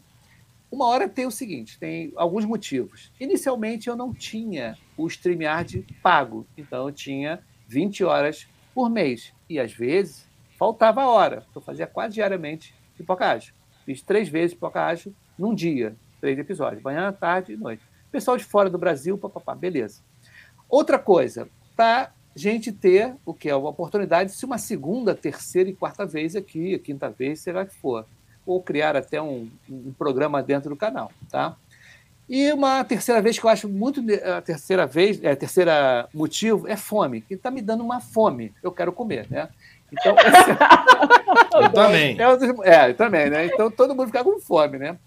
Uma 0.71 0.85
hora 0.87 1.07
tem 1.07 1.25
o 1.25 1.31
seguinte, 1.31 1.79
tem 1.79 2.11
alguns 2.15 2.43
motivos. 2.45 3.11
Inicialmente 3.19 3.87
eu 3.87 3.95
não 3.95 4.13
tinha 4.13 4.77
o 4.97 5.07
StreamYard 5.07 5.85
pago, 6.01 6.47
então 6.57 6.87
eu 6.87 6.93
tinha 6.93 7.41
20 7.67 8.03
horas 8.03 8.47
por 8.73 8.89
mês. 8.89 9.33
E 9.49 9.59
às 9.59 9.71
vezes 9.71 10.27
faltava 10.57 11.05
hora. 11.05 11.45
Eu 11.55 11.61
fazia 11.61 11.87
quase 11.87 12.15
diariamente 12.15 12.73
pipocagem. 12.97 13.53
Fiz 13.85 14.01
três 14.01 14.27
vezes 14.27 14.53
pipocagem 14.53 15.15
num 15.37 15.53
dia, 15.53 15.95
três 16.19 16.37
episódios, 16.39 16.81
manhã, 16.81 17.11
tarde 17.13 17.53
e 17.53 17.57
noite. 17.57 17.83
Pessoal 18.11 18.37
de 18.37 18.43
fora 18.43 18.69
do 18.69 18.77
Brasil, 18.77 19.17
papapá, 19.17 19.53
beleza. 19.53 20.01
Outra 20.67 20.97
coisa, 20.97 21.47
para 21.75 22.11
gente 22.35 22.71
ter 22.71 23.15
o 23.25 23.33
que 23.33 23.49
é 23.49 23.55
uma 23.55 23.69
oportunidade 23.69 24.31
de 24.31 24.35
ser 24.35 24.45
uma 24.45 24.57
segunda, 24.57 25.15
terceira 25.15 25.69
e 25.69 25.75
quarta 25.75 26.05
vez 26.05 26.35
aqui, 26.35 26.77
quinta 26.79 27.09
vez, 27.09 27.39
será 27.39 27.65
que 27.65 27.75
for 27.75 28.05
ou 28.45 28.61
criar 28.61 28.95
até 28.95 29.21
um, 29.21 29.49
um 29.69 29.93
programa 29.93 30.41
dentro 30.43 30.69
do 30.69 30.75
canal, 30.75 31.11
tá? 31.29 31.55
E 32.27 32.51
uma 32.51 32.83
terceira 32.83 33.21
vez 33.21 33.37
que 33.37 33.45
eu 33.45 33.49
acho 33.49 33.69
muito 33.69 34.01
a 34.23 34.41
terceira 34.41 34.87
vez, 34.87 35.23
é, 35.23 35.31
a 35.31 35.35
terceira 35.35 36.09
motivo 36.13 36.67
é 36.67 36.75
fome, 36.75 37.21
que 37.21 37.35
está 37.35 37.51
me 37.51 37.61
dando 37.61 37.83
uma 37.83 38.01
fome, 38.01 38.51
eu 38.63 38.71
quero 38.71 38.91
comer, 38.91 39.27
né? 39.29 39.47
Então, 39.91 40.15
eu 41.61 41.71
também. 41.71 42.17
É, 42.19 42.23
é, 42.69 42.89
eu 42.89 42.95
também, 42.95 43.29
né? 43.29 43.45
Então 43.45 43.69
todo 43.69 43.95
mundo 43.95 44.07
fica 44.07 44.23
com 44.23 44.39
fome, 44.39 44.79
né? 44.79 44.97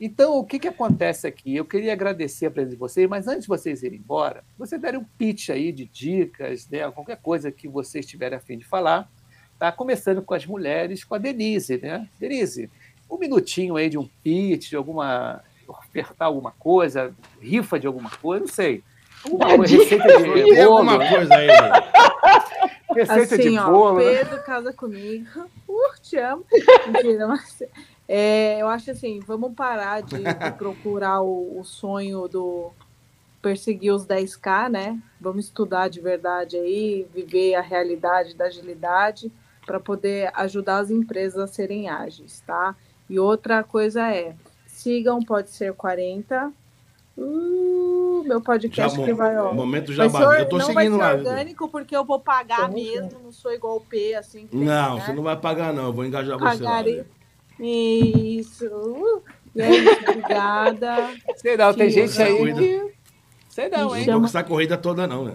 Então, 0.00 0.38
o 0.38 0.44
que, 0.44 0.58
que 0.58 0.68
acontece 0.68 1.26
aqui? 1.26 1.54
Eu 1.54 1.64
queria 1.64 1.92
agradecer 1.92 2.46
a 2.46 2.50
presença 2.50 2.74
de 2.74 2.80
vocês, 2.80 3.06
mas 3.06 3.28
antes 3.28 3.42
de 3.42 3.48
vocês 3.48 3.82
irem 3.82 3.98
embora, 3.98 4.42
vocês 4.56 4.80
derem 4.80 4.98
um 4.98 5.04
pitch 5.18 5.50
aí 5.50 5.70
de 5.70 5.84
dicas, 5.84 6.66
né? 6.70 6.90
qualquer 6.90 7.18
coisa 7.18 7.52
que 7.52 7.68
vocês 7.68 8.06
tiverem 8.06 8.38
a 8.38 8.40
fim 8.40 8.56
de 8.56 8.64
falar, 8.64 9.10
tá? 9.58 9.70
Começando 9.70 10.22
com 10.22 10.32
as 10.32 10.46
mulheres, 10.46 11.04
com 11.04 11.14
a 11.14 11.18
Denise, 11.18 11.76
né? 11.76 12.08
Denise, 12.18 12.70
um 13.10 13.18
minutinho 13.18 13.76
aí 13.76 13.88
de 13.88 13.98
um 13.98 14.08
pitch, 14.22 14.70
de 14.70 14.76
alguma. 14.76 15.42
ofertar 15.66 16.28
alguma 16.28 16.52
coisa, 16.52 17.14
rifa 17.40 17.78
de 17.78 17.86
alguma 17.86 18.10
coisa, 18.10 18.44
não 18.44 18.52
sei. 18.52 18.82
Alguma 19.24 19.56
coisa, 19.56 19.76
receita 19.76 20.18
de 20.18 20.32
bolo. 20.32 20.78
alguma 20.78 21.08
coisa 21.08 21.34
aí. 21.34 21.48
Receita 22.94 23.36
assim, 23.36 23.50
de 23.50 23.58
ó, 23.58 23.70
bolo. 23.70 23.98
Né? 23.98 24.16
Pedro 24.16 24.42
casa 24.42 24.72
comigo. 24.72 25.26
Uh, 25.68 26.00
te 26.02 26.18
amo. 26.18 26.44
Mentira, 26.88 27.28
mas. 27.28 27.62
É, 28.08 28.60
eu 28.60 28.66
acho 28.66 28.90
assim, 28.90 29.20
vamos 29.20 29.54
parar 29.54 30.02
de, 30.02 30.16
de 30.16 30.50
procurar 30.58 31.20
o, 31.20 31.60
o, 31.60 31.64
sonho 31.64 32.26
do 32.26 32.72
perseguir 33.40 33.94
os 33.94 34.04
10K, 34.04 34.68
né? 34.68 35.00
Vamos 35.20 35.44
estudar 35.44 35.88
de 35.88 36.00
verdade 36.00 36.56
aí, 36.56 37.06
viver 37.14 37.54
a 37.54 37.60
realidade 37.60 38.34
da 38.34 38.46
agilidade 38.46 39.30
para 39.64 39.78
poder 39.78 40.32
ajudar 40.34 40.78
as 40.78 40.90
empresas 40.90 41.38
a 41.38 41.46
serem 41.46 41.88
ágeis, 41.88 42.42
tá? 42.44 42.74
E 43.10 43.18
outra 43.18 43.62
coisa 43.64 44.06
é, 44.10 44.34
sigam, 44.68 45.20
pode 45.22 45.50
ser 45.50 45.74
40. 45.74 46.52
Uh, 47.18 48.22
meu 48.24 48.40
podcast 48.40 48.96
Já, 48.96 49.04
que 49.04 49.12
vai, 49.12 49.36
ó. 49.36 49.52
Momento 49.52 49.92
jabá. 49.92 50.32
ser- 50.32 50.40
Eu 50.42 50.48
tô 50.48 50.56
não 50.58 50.66
seguindo 50.66 50.96
vai 50.96 51.14
lá. 51.16 51.22
ser 51.22 51.28
orgânico 51.28 51.68
porque 51.68 51.94
eu 51.94 52.04
vou 52.04 52.20
pagar 52.20 52.62
Tamo 52.62 52.74
mesmo, 52.74 53.18
não 53.24 53.32
sou 53.32 53.52
igual 53.52 53.76
o 53.76 53.80
P, 53.80 54.14
assim. 54.14 54.46
que 54.46 54.56
tem, 54.56 54.60
Não, 54.60 54.94
né? 54.94 55.04
você 55.04 55.12
não 55.12 55.22
vai 55.22 55.36
pagar, 55.36 55.72
não. 55.74 55.86
Eu 55.86 55.92
vou 55.92 56.04
engajar 56.06 56.38
você 56.38 56.62
lá. 56.62 56.70
Pagarei. 56.70 57.04
Isso. 57.58 58.66
Uh, 58.66 59.22
E 59.54 60.08
obrigada. 60.08 61.10
Sei 61.36 61.56
não, 61.56 61.74
tem 61.74 61.90
gente 61.90 62.22
aí 62.22 62.38
cuida. 62.38 62.58
que. 62.60 62.92
Sei 63.50 63.68
não, 63.68 63.88
Não 63.88 63.96
hein? 63.96 64.04
vou 64.06 64.20
com 64.20 64.26
essa 64.26 64.44
corrida 64.44 64.78
toda, 64.78 65.06
não, 65.06 65.24
né? 65.24 65.34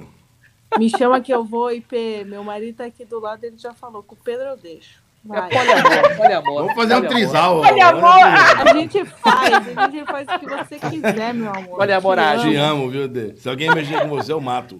Me 0.79 0.89
chama 0.89 1.21
que 1.21 1.33
eu 1.33 1.43
vou, 1.43 1.71
IP. 1.71 2.23
Meu 2.25 2.43
marido 2.43 2.77
tá 2.77 2.85
aqui 2.85 3.05
do 3.05 3.19
lado, 3.19 3.43
ele 3.43 3.57
já 3.57 3.73
falou. 3.73 4.01
Com 4.01 4.15
o 4.15 4.17
Pedro 4.17 4.45
eu 4.47 4.57
deixo. 4.57 5.03
É 5.33 5.41
poliamor, 5.41 6.17
poliamor. 6.17 6.53
Vamos 6.61 6.73
fazer 6.75 6.93
um 6.95 7.01
poliamor. 7.01 7.09
trisal. 7.09 7.57
ó. 7.57 7.61
Olha, 7.61 7.87
amor! 7.87 8.67
A 8.69 8.73
gente 8.75 9.05
faz, 9.05 9.77
a 9.77 9.89
gente 9.89 10.05
faz 10.05 10.27
o 10.27 10.39
que 10.39 10.45
você 10.47 10.79
quiser, 10.79 11.33
meu 11.33 11.49
amor. 11.51 11.79
Olha 11.79 11.97
a 11.97 12.37
Te 12.37 12.55
amo. 12.55 12.89
viu, 12.89 13.07
Dê? 13.07 13.35
Se 13.35 13.49
alguém 13.49 13.71
mexer 13.73 14.01
com 14.01 14.09
você, 14.09 14.31
eu 14.33 14.39
mato. 14.41 14.79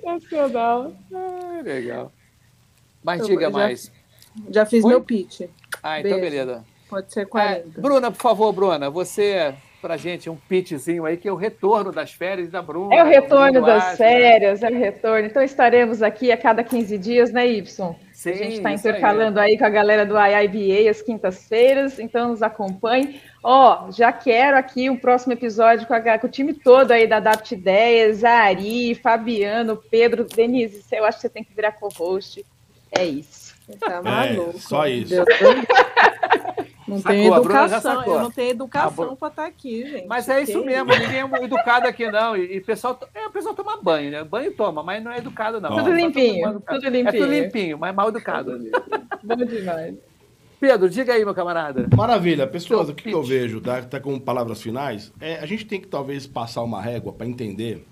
Sensacional. 0.00 0.92
Ah, 1.14 1.60
legal. 1.64 2.12
Mas 3.02 3.20
Eu- 3.20 3.26
diga 3.26 3.42
já- 3.46 3.50
mais. 3.50 3.92
Já 4.50 4.66
fiz 4.66 4.82
Foi? 4.82 4.90
meu 4.90 5.00
pitch. 5.00 5.42
Ah, 5.82 5.98
então 6.00 6.10
Beijo. 6.12 6.30
beleza. 6.30 6.64
Pode 6.88 7.12
ser 7.12 7.20
É, 7.22 7.24
40. 7.24 7.80
Bruna, 7.80 8.10
por 8.10 8.20
favor, 8.20 8.52
Bruna, 8.52 8.90
você, 8.90 9.54
pra 9.80 9.96
gente, 9.96 10.28
um 10.28 10.36
pitchzinho 10.36 11.04
aí, 11.06 11.16
que 11.16 11.26
é 11.26 11.32
o 11.32 11.36
retorno 11.36 11.90
das 11.90 12.12
férias 12.12 12.50
da 12.50 12.60
Bruna. 12.62 12.94
É 12.94 13.02
o 13.02 13.06
retorno 13.06 13.60
das 13.62 13.82
Duarte, 13.82 13.96
férias, 13.96 14.62
é 14.62 14.68
o 14.68 14.74
retorno. 14.78 15.26
Então 15.26 15.42
estaremos 15.42 16.02
aqui 16.02 16.30
a 16.30 16.36
cada 16.36 16.62
15 16.62 16.98
dias, 16.98 17.32
né, 17.32 17.46
Y? 17.46 17.96
Sim, 18.34 18.40
a 18.40 18.44
gente 18.44 18.56
está 18.56 18.72
isso 18.72 18.86
aí. 18.86 18.92
intercalando 18.94 19.40
aí. 19.40 19.58
com 19.58 19.64
a 19.64 19.68
galera 19.70 20.04
do 20.06 20.14
IIBA 20.18 20.90
às 20.90 21.02
quintas-feiras, 21.02 21.98
então 21.98 22.28
nos 22.30 22.42
acompanhe. 22.42 23.20
Ó, 23.42 23.90
já 23.92 24.12
quero 24.12 24.56
aqui 24.56 24.90
um 24.90 24.96
próximo 24.96 25.32
episódio 25.32 25.86
com, 25.86 25.94
a- 25.94 26.18
com 26.18 26.26
o 26.26 26.30
time 26.30 26.52
todo 26.54 26.90
aí 26.92 27.06
da 27.06 27.18
Adapt 27.18 27.54
Ideias, 27.54 28.24
a 28.24 28.30
Ari, 28.44 28.94
Fabiano, 28.96 29.76
Pedro, 29.90 30.24
Denise, 30.24 30.82
eu 30.92 31.04
acho 31.04 31.18
que 31.18 31.22
você 31.22 31.28
tem 31.28 31.44
que 31.44 31.54
virar 31.54 31.72
co-host. 31.72 32.44
É 32.90 33.04
isso. 33.04 33.54
Tá 33.80 34.00
maluco. 34.02 34.58
só 34.58 34.86
isso. 34.86 35.14
Não 36.86 36.98
Sacou, 36.98 37.12
tem 37.18 37.26
educação, 37.26 38.04
eu 38.04 38.20
não 38.20 38.30
tenho 38.30 38.50
educação 38.50 39.06
Bru- 39.06 39.16
para 39.16 39.28
estar 39.28 39.46
aqui, 39.46 39.84
gente. 39.90 40.06
Mas 40.06 40.28
é 40.28 40.42
isso 40.42 40.60
Que 40.60 40.66
mesmo, 40.66 40.92
ninguém 40.92 41.20
é 41.20 41.44
educado 41.44 41.88
aqui, 41.88 42.08
não. 42.10 42.36
E, 42.36 42.56
e 42.56 42.60
pessoal, 42.60 42.98
é, 43.12 43.26
o 43.26 43.30
pessoal 43.30 43.54
toma 43.54 43.76
banho, 43.82 44.10
né? 44.12 44.22
Banho 44.22 44.52
toma, 44.54 44.82
mas 44.84 45.02
não 45.02 45.10
é 45.10 45.18
educado, 45.18 45.60
não. 45.60 45.76
Tudo 45.76 45.92
limpinho, 45.92 46.48
educado. 46.48 46.80
tudo 46.80 46.90
limpinho. 46.90 47.08
É 47.08 47.12
tudo 47.18 47.32
limpinho, 47.32 47.78
mas 47.78 47.94
mal 47.94 48.08
educado. 48.08 48.52
Bom 49.22 49.36
demais. 49.36 49.96
Pedro, 50.60 50.88
diga 50.88 51.12
aí, 51.12 51.24
meu 51.24 51.34
camarada. 51.34 51.88
Maravilha. 51.94 52.46
Pessoas, 52.46 52.88
o 52.88 52.94
que, 52.94 53.04
que 53.10 53.14
eu 53.14 53.22
vejo, 53.22 53.60
tá, 53.60 53.82
tá 53.82 54.00
com 54.00 54.18
palavras 54.18 54.62
finais, 54.62 55.12
é, 55.20 55.38
a 55.40 55.46
gente 55.46 55.66
tem 55.66 55.80
que 55.80 55.88
talvez 55.88 56.26
passar 56.26 56.62
uma 56.62 56.80
régua 56.80 57.12
para 57.12 57.26
entender 57.26 57.84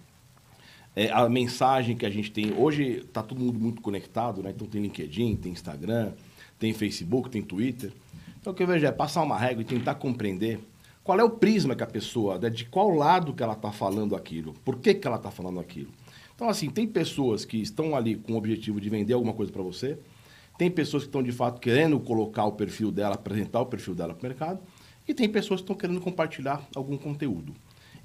é, 0.97 1.11
a 1.11 1.29
mensagem 1.29 1.97
que 1.97 2.07
a 2.07 2.11
gente 2.11 2.31
tem. 2.31 2.55
Hoje 2.57 3.01
está 3.01 3.23
todo 3.23 3.39
mundo 3.41 3.59
muito 3.59 3.83
conectado, 3.83 4.43
né? 4.43 4.51
Então 4.55 4.67
tem 4.67 4.81
LinkedIn, 4.81 5.37
tem 5.37 5.53
Instagram, 5.53 6.13
tem 6.59 6.73
Facebook, 6.73 7.29
tem 7.29 7.43
Twitter. 7.43 7.93
Então 8.45 8.53
o 8.53 8.55
que 8.55 8.63
eu 8.63 8.67
vejo 8.67 8.85
é 8.85 8.93
passar 8.93 9.23
uma 9.23 9.39
régua 9.39 9.63
e 9.63 9.65
tentar 9.65 9.95
compreender 9.95 10.61
qual 11.03 11.19
é 11.19 11.25
o 11.25 11.31
prisma 11.31 11.75
que 11.75 11.83
a 11.83 11.87
pessoa, 11.87 12.39
de 12.51 12.67
qual 12.67 12.91
lado 12.91 13.33
que 13.33 13.43
ela 13.43 13.55
está 13.55 13.73
falando 13.73 14.15
aquilo, 14.15 14.53
por 14.63 14.81
que, 14.81 14.93
que 14.93 15.07
ela 15.07 15.17
está 15.17 15.31
falando 15.31 15.59
aquilo. 15.59 15.91
Então, 16.35 16.51
assim, 16.51 16.69
tem 16.69 16.87
pessoas 16.87 17.47
que 17.47 17.57
estão 17.57 17.97
ali 17.97 18.17
com 18.17 18.35
o 18.35 18.37
objetivo 18.37 18.79
de 18.83 18.91
vender 18.91 19.15
alguma 19.15 19.33
coisa 19.33 19.51
para 19.51 19.63
você, 19.63 19.99
tem 20.59 20.71
pessoas 20.71 21.05
que 21.05 21.09
estão 21.09 21.23
de 21.23 21.33
fato 21.33 21.59
querendo 21.59 21.99
colocar 21.99 22.45
o 22.45 22.53
perfil 22.53 22.91
dela, 22.91 23.15
apresentar 23.15 23.63
o 23.63 23.67
perfil 23.67 23.95
dela 23.95 24.13
para 24.13 24.27
o 24.27 24.29
mercado, 24.29 24.61
e 25.09 25.15
tem 25.15 25.27
pessoas 25.27 25.61
que 25.61 25.65
estão 25.65 25.75
querendo 25.75 26.03
compartilhar 26.03 26.69
algum 26.77 26.99
conteúdo. 26.99 27.55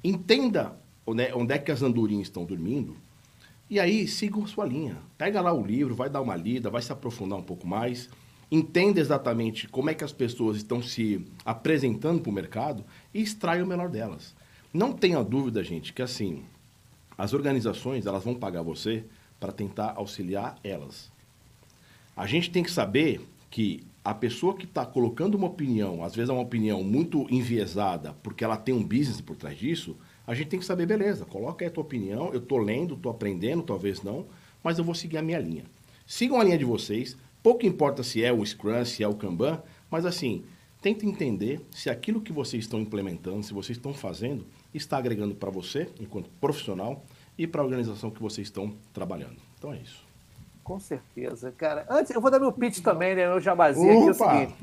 Entenda 0.01 0.73
onde 1.05 1.21
é, 1.51 1.57
é 1.57 1.59
que 1.59 1.69
as 1.69 1.81
andorinhas 1.81 2.27
estão 2.27 2.45
dormindo, 2.45 2.95
e 3.69 3.77
aí 3.77 4.07
siga 4.07 4.41
a 4.41 4.47
sua 4.47 4.65
linha. 4.65 4.99
Pega 5.17 5.41
lá 5.41 5.51
o 5.51 5.61
livro, 5.61 5.95
vai 5.95 6.09
dar 6.09 6.21
uma 6.21 6.37
lida, 6.37 6.69
vai 6.69 6.81
se 6.81 6.93
aprofundar 6.93 7.37
um 7.37 7.43
pouco 7.43 7.67
mais, 7.67 8.09
entenda 8.51 8.99
exatamente 8.99 9.67
como 9.67 9.89
é 9.89 9.93
que 9.93 10.03
as 10.03 10.11
pessoas 10.11 10.57
estão 10.57 10.81
se 10.81 11.25
apresentando 11.45 12.21
para 12.21 12.29
o 12.29 12.33
mercado 12.33 12.83
e 13.13 13.21
extrai 13.21 13.61
o 13.61 13.67
melhor 13.67 13.89
delas. 13.89 14.35
Não 14.73 14.93
tenha 14.93 15.23
dúvida, 15.23 15.63
gente, 15.63 15.93
que 15.93 16.01
assim, 16.01 16.43
as 17.17 17.33
organizações 17.33 18.05
elas 18.05 18.23
vão 18.23 18.35
pagar 18.35 18.61
você 18.61 19.03
para 19.39 19.51
tentar 19.51 19.93
auxiliar 19.95 20.57
elas. 20.63 21.11
A 22.15 22.25
gente 22.25 22.51
tem 22.51 22.63
que 22.63 22.71
saber 22.71 23.21
que 23.49 23.83
a 24.03 24.13
pessoa 24.13 24.55
que 24.55 24.65
está 24.65 24.85
colocando 24.85 25.35
uma 25.35 25.47
opinião, 25.47 26.03
às 26.03 26.15
vezes 26.15 26.29
é 26.29 26.33
uma 26.33 26.41
opinião 26.41 26.83
muito 26.83 27.27
enviesada, 27.29 28.15
porque 28.23 28.43
ela 28.43 28.57
tem 28.57 28.73
um 28.73 28.83
business 28.83 29.21
por 29.21 29.35
trás 29.35 29.57
disso, 29.57 29.95
a 30.25 30.33
gente 30.33 30.47
tem 30.47 30.59
que 30.59 30.65
saber, 30.65 30.85
beleza, 30.85 31.25
coloca 31.25 31.63
aí 31.63 31.69
a 31.69 31.71
tua 31.71 31.83
opinião, 31.83 32.31
eu 32.31 32.39
estou 32.39 32.57
lendo, 32.57 32.93
estou 32.93 33.11
aprendendo, 33.11 33.63
talvez 33.63 34.01
não, 34.03 34.25
mas 34.63 34.77
eu 34.77 34.83
vou 34.83 34.95
seguir 34.95 35.17
a 35.17 35.21
minha 35.21 35.39
linha. 35.39 35.63
Sigam 36.05 36.39
a 36.39 36.43
linha 36.43 36.57
de 36.57 36.65
vocês, 36.65 37.17
pouco 37.43 37.65
importa 37.65 38.03
se 38.03 38.23
é 38.23 38.31
o 38.31 38.45
Scrum, 38.45 38.85
se 38.85 39.03
é 39.03 39.07
o 39.07 39.15
Kanban, 39.15 39.61
mas 39.89 40.05
assim, 40.05 40.45
tenta 40.81 41.05
entender 41.05 41.61
se 41.71 41.89
aquilo 41.89 42.21
que 42.21 42.31
vocês 42.31 42.63
estão 42.63 42.79
implementando, 42.79 43.43
se 43.43 43.53
vocês 43.53 43.77
estão 43.77 43.93
fazendo, 43.93 44.45
está 44.73 44.97
agregando 44.97 45.35
para 45.35 45.49
você, 45.49 45.89
enquanto 45.99 46.29
profissional, 46.41 47.03
e 47.37 47.47
para 47.47 47.61
a 47.61 47.63
organização 47.63 48.11
que 48.11 48.21
vocês 48.21 48.47
estão 48.47 48.75
trabalhando. 48.93 49.37
Então 49.57 49.73
é 49.73 49.77
isso. 49.77 50.03
Com 50.63 50.79
certeza, 50.79 51.51
cara. 51.57 51.85
Antes, 51.89 52.11
eu 52.11 52.21
vou 52.21 52.29
dar 52.29 52.39
meu 52.39 52.51
pitch 52.51 52.81
também, 52.81 53.15
né? 53.15 53.27
Meu 53.27 53.39
jabazinho 53.39 53.91
aqui 53.91 54.07
é 54.07 54.11
o 54.11 54.13
seguinte. 54.13 54.55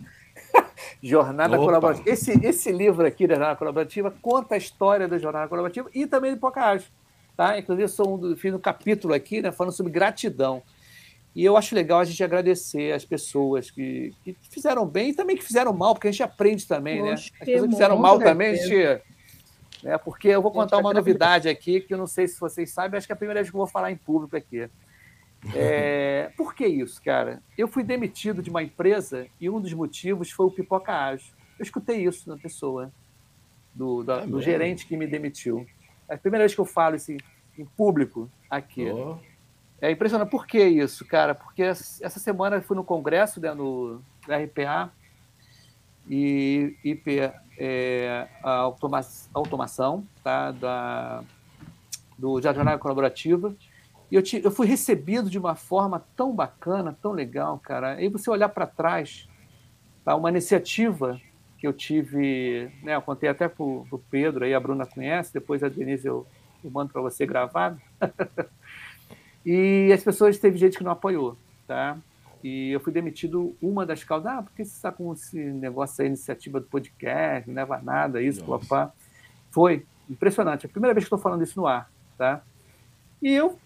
Jornada 1.03 1.57
Opa! 1.57 1.65
Colaborativa. 1.65 2.09
Esse, 2.09 2.33
esse 2.47 2.71
livro 2.71 3.07
aqui 3.07 3.27
da 3.27 3.35
Jornada 3.35 3.57
Colaborativa 3.57 4.15
conta 4.23 4.55
a 4.55 4.59
história 4.59 5.09
da 5.09 5.19
Jornada 5.19 5.49
Colaborativa 5.49 5.91
e 5.95 6.07
também 6.07 6.33
do 6.33 6.39
Pocahontas. 6.39 6.87
Tá? 7.37 7.59
Inclusive, 7.59 7.85
eu 7.85 7.89
sou 7.89 8.15
um 8.15 8.19
do, 8.19 8.37
fiz 8.37 8.55
um 8.55 8.59
capítulo 8.59 9.15
aqui 9.15 9.43
né, 9.43 9.51
falando 9.51 9.73
sobre 9.73 9.91
gratidão. 9.91 10.63
E 11.37 11.45
eu 11.45 11.55
acho 11.55 11.75
legal 11.75 12.01
a 12.01 12.05
gente 12.05 12.25
agradecer 12.25 12.95
as 12.95 13.05
pessoas 13.05 13.71
que, 13.71 14.15
que 14.25 14.35
fizeram 14.51 14.87
bem 14.87 15.11
e 15.11 15.15
também 15.15 15.37
que 15.37 15.45
fizeram 15.45 15.71
mal, 15.71 15.93
porque 15.93 16.09
a 16.09 16.11
gente 16.11 16.23
aprende 16.23 16.67
também, 16.67 17.03
né? 17.03 17.13
As 17.13 17.21
Oxe, 17.21 17.33
pessoas 17.33 17.63
que 17.65 17.69
fizeram 17.73 17.99
mal 17.99 18.19
também, 18.19 18.53
a 18.53 18.55
gente. 18.57 19.03
Né, 19.83 19.99
porque 19.99 20.29
eu 20.29 20.41
vou 20.41 20.51
contar 20.51 20.79
uma 20.79 20.95
novidade 20.95 21.47
aqui 21.47 21.83
que 21.83 21.93
eu 21.93 21.99
não 21.99 22.07
sei 22.07 22.27
se 22.27 22.41
vocês 22.41 22.71
sabem, 22.71 22.97
acho 22.97 23.07
que 23.07 23.13
é 23.13 23.15
a 23.15 23.19
primeira 23.19 23.41
vez 23.41 23.51
que 23.51 23.55
eu 23.55 23.59
vou 23.59 23.67
falar 23.67 23.93
em 23.93 23.99
público 23.99 24.35
aqui. 24.35 24.67
É, 25.55 26.31
por 26.39 26.55
que 26.55 26.67
isso, 26.67 27.03
cara? 27.03 27.43
Eu 27.57 27.69
fui 27.69 27.85
demitido 27.85 28.43
de 28.43 28.49
uma 28.49 28.63
empresa 28.63 29.27
e 29.39 29.51
um 29.51 29.61
dos 29.61 29.75
motivos 29.75 30.31
foi 30.31 30.47
o 30.47 30.51
pipoca 30.51 30.91
ágil. 30.91 31.35
Eu 31.59 31.63
escutei 31.63 32.03
isso 32.03 32.31
na 32.31 32.39
pessoa, 32.39 32.91
do, 33.75 34.03
da- 34.03 34.23
É 34.23 34.27
do 34.27 34.41
gerente 34.41 34.87
que 34.87 34.97
me 34.97 35.07
demitiu. 35.07 35.67
É 36.09 36.15
a 36.15 36.19
primeira 36.19 36.45
vez 36.45 36.55
que 36.55 36.61
eu 36.63 36.65
falo 36.65 36.97
isso 36.97 37.13
em, 37.13 37.65
público 37.77 38.31
aqui. 38.49 38.91
Ó, 38.91 39.19
É 39.81 39.91
impressionante. 39.91 40.31
Por 40.31 40.47
que 40.47 40.63
isso, 40.65 41.07
cara? 41.07 41.35
Porque 41.35 41.63
essa 41.63 42.19
semana 42.19 42.57
eu 42.57 42.63
fui 42.63 42.77
no 42.77 42.85
congresso 42.85 43.41
né, 43.41 43.53
no 43.55 44.03
RPA 44.29 44.91
e 46.09 46.77
IP 46.85 47.21
é, 47.59 48.29
automa 48.43 49.01
automação 49.35 50.07
tá, 50.23 50.53
da, 50.53 51.25
do 52.19 52.41
da 52.41 52.53
jornada 52.53 52.79
colaborativa. 52.79 53.55
E 54.11 54.17
eu, 54.17 54.23
ti- 54.23 54.43
eu 54.45 54.51
fui 54.51 54.67
recebido 54.67 55.31
de 55.31 55.39
uma 55.39 55.57
forma 55.57 56.07
tão 56.17 56.35
bacana, 56.35 56.97
tão 57.03 57.13
legal, 57.13 57.59
cara. 57.61 57.95
Aí 57.97 58.09
você 58.09 58.31
olhar 58.31 58.49
para 58.51 58.67
trás, 58.67 59.29
tá, 60.05 60.17
uma 60.17 60.31
iniciativa 60.31 61.21
que 61.59 61.67
eu 61.67 61.73
tive, 61.73 62.71
né, 62.83 62.97
eu 62.97 63.03
contei 63.03 63.29
até 63.31 63.49
para 63.49 63.65
o 63.65 64.05
Pedro, 64.11 64.45
aí 64.45 64.55
a 64.55 64.61
Bruna 64.61 64.87
conhece, 64.87 65.33
depois 65.33 65.63
a 65.65 65.69
Denise 65.69 66.07
eu, 66.09 66.27
eu 66.65 66.71
mando 66.71 66.93
para 66.93 67.03
você 67.03 67.27
gravado. 67.27 67.81
E 69.47 69.93
as 69.93 70.03
pessoas, 70.03 70.37
teve 70.39 70.59
gente 70.59 70.77
que 70.77 70.83
não 70.83 70.91
apoiou, 70.91 71.37
tá? 71.69 71.97
E 72.43 72.73
eu 72.73 72.81
fui 72.81 72.93
demitido 72.93 73.57
uma 73.63 73.87
das 73.87 74.03
causas. 74.03 74.27
Ah, 74.27 74.43
por 74.43 74.53
que 74.53 74.65
você 74.65 74.73
está 74.73 74.91
com 74.91 75.13
esse 75.13 75.39
negócio 75.39 76.03
aí, 76.03 76.09
iniciativa 76.09 76.59
do 76.59 76.67
podcast, 76.67 77.49
não 77.49 77.55
leva 77.55 77.81
nada, 77.81 78.21
isso, 78.21 78.45
papá. 78.45 78.93
Foi 79.53 79.87
impressionante. 80.11 80.67
É 80.67 80.69
a 80.69 80.71
primeira 80.71 80.93
vez 80.93 81.05
que 81.05 81.07
estou 81.07 81.19
falando 81.19 81.45
isso 81.45 81.61
no 81.61 81.67
ar, 81.67 81.89
tá? 82.19 82.43
E 83.23 83.33
eu 83.33 83.57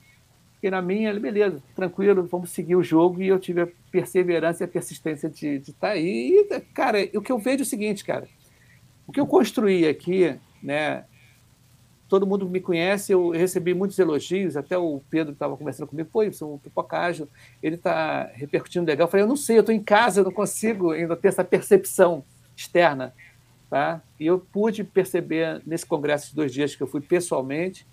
fiquei 0.54 0.70
na 0.70 0.82
minha, 0.82 1.18
beleza, 1.18 1.62
tranquilo, 1.74 2.24
vamos 2.24 2.50
seguir 2.50 2.76
o 2.76 2.82
jogo. 2.82 3.22
E 3.22 3.28
eu 3.28 3.40
tive 3.40 3.62
a 3.62 3.68
perseverança 3.90 4.62
e 4.62 4.66
a 4.66 4.68
persistência 4.68 5.30
de 5.30 5.56
estar 5.56 5.92
aí. 5.92 6.46
E, 6.50 6.60
cara, 6.74 6.98
o 7.14 7.22
que 7.22 7.32
eu 7.32 7.38
vejo 7.38 7.60
é 7.60 7.62
o 7.62 7.66
seguinte, 7.66 8.04
cara. 8.04 8.28
O 9.06 9.12
que 9.12 9.18
eu 9.20 9.26
construí 9.26 9.88
aqui, 9.88 10.38
né? 10.62 11.04
Todo 12.10 12.26
mundo 12.26 12.48
me 12.48 12.60
conhece, 12.60 13.12
eu 13.12 13.30
recebi 13.30 13.72
muitos 13.72 13.96
elogios, 13.96 14.56
até 14.56 14.76
o 14.76 15.00
Pedro 15.08 15.32
estava 15.32 15.56
conversando 15.56 15.86
comigo, 15.86 16.22
isso, 16.24 16.54
o 16.54 16.58
Pipocágio, 16.58 17.28
ele 17.62 17.76
está 17.76 18.28
repercutindo 18.34 18.84
legal. 18.84 19.06
Eu 19.06 19.10
falei, 19.10 19.22
eu 19.22 19.28
não 19.28 19.36
sei, 19.36 19.56
eu 19.56 19.60
estou 19.60 19.72
em 19.72 19.82
casa, 19.82 20.20
eu 20.20 20.24
não 20.24 20.32
consigo 20.32 20.90
ainda 20.90 21.14
ter 21.14 21.28
essa 21.28 21.44
percepção 21.44 22.24
externa. 22.56 23.14
Tá? 23.70 24.02
E 24.18 24.26
eu 24.26 24.40
pude 24.40 24.82
perceber 24.82 25.62
nesse 25.64 25.86
congresso 25.86 26.30
de 26.30 26.34
dois 26.34 26.52
dias 26.52 26.74
que 26.74 26.82
eu 26.82 26.88
fui 26.88 27.00
pessoalmente, 27.00 27.86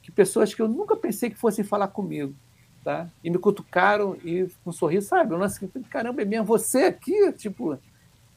que 0.00 0.12
pessoas 0.12 0.54
que 0.54 0.62
eu 0.62 0.68
nunca 0.68 0.96
pensei 0.96 1.28
que 1.28 1.36
fossem 1.36 1.64
falar 1.64 1.88
comigo, 1.88 2.32
tá? 2.84 3.08
E 3.24 3.28
me 3.28 3.36
cutucaram 3.36 4.16
e 4.24 4.46
com 4.62 4.70
um 4.70 4.72
sorriso, 4.72 5.08
sabe? 5.08 5.34
Eu 5.34 5.38
lance 5.38 5.68
caramba, 5.90 6.22
é 6.22 6.24
mesmo 6.24 6.46
você 6.46 6.84
aqui, 6.84 7.32
tipo, 7.32 7.76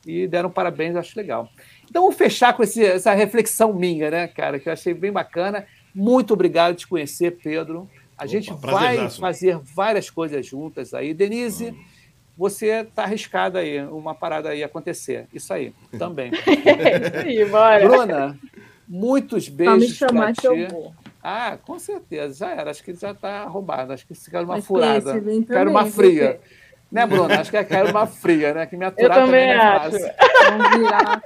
e 0.03 0.27
deram 0.27 0.49
parabéns, 0.49 0.95
acho 0.95 1.15
legal. 1.15 1.47
Então, 1.89 2.03
vou 2.03 2.11
fechar 2.11 2.53
com 2.53 2.63
esse, 2.63 2.83
essa 2.83 3.13
reflexão 3.13 3.73
minha, 3.73 4.11
né, 4.11 4.27
cara, 4.27 4.59
que 4.59 4.69
eu 4.69 4.73
achei 4.73 4.93
bem 4.93 5.11
bacana. 5.11 5.65
Muito 5.93 6.33
obrigado 6.33 6.73
de 6.73 6.79
te 6.81 6.87
conhecer, 6.87 7.37
Pedro. 7.41 7.89
A 8.17 8.23
Opa, 8.23 8.27
gente 8.27 8.53
vai 8.53 9.09
fazer 9.09 9.57
várias 9.57 10.09
coisas 10.09 10.45
juntas 10.45 10.93
aí. 10.93 11.13
Denise, 11.13 11.73
você 12.37 12.81
está 12.81 13.03
arriscada 13.03 13.59
aí, 13.59 13.81
uma 13.81 14.13
parada 14.13 14.49
aí 14.49 14.63
acontecer. 14.63 15.27
Isso 15.33 15.53
aí, 15.53 15.73
também. 15.97 16.31
Isso 16.45 17.17
aí, 17.17 17.45
bora. 17.45 17.87
Bruna, 17.87 18.39
muitos 18.87 19.49
beijos 19.49 19.97
para 19.97 20.33
ti. 20.33 20.67
Ah, 21.21 21.57
com 21.57 21.77
certeza, 21.77 22.33
já 22.33 22.51
era. 22.51 22.71
Acho 22.71 22.83
que 22.83 22.93
já 22.93 23.11
está 23.11 23.43
roubado. 23.45 23.93
Acho 23.93 24.07
que 24.07 24.15
se 24.15 24.29
quer 24.29 24.41
uma 24.41 24.55
Mas 24.55 24.65
furada. 24.65 25.21
Quero 25.47 25.69
uma 25.69 25.85
fria. 25.85 26.39
Você. 26.41 26.58
Né, 26.91 27.05
Bruna? 27.05 27.39
Acho 27.39 27.51
que 27.51 27.57
é 27.57 27.63
quero 27.63 27.91
uma 27.91 28.07
fria, 28.07 28.53
né? 28.53 28.65
Que 28.65 28.75
me 28.75 28.83
aturar 28.85 29.19
Eu 29.19 29.25
também, 29.25 29.47
também 29.47 29.49
é 29.49 29.57
acho. 29.57 29.97
Vamos 30.49 30.69
virar. 30.77 31.21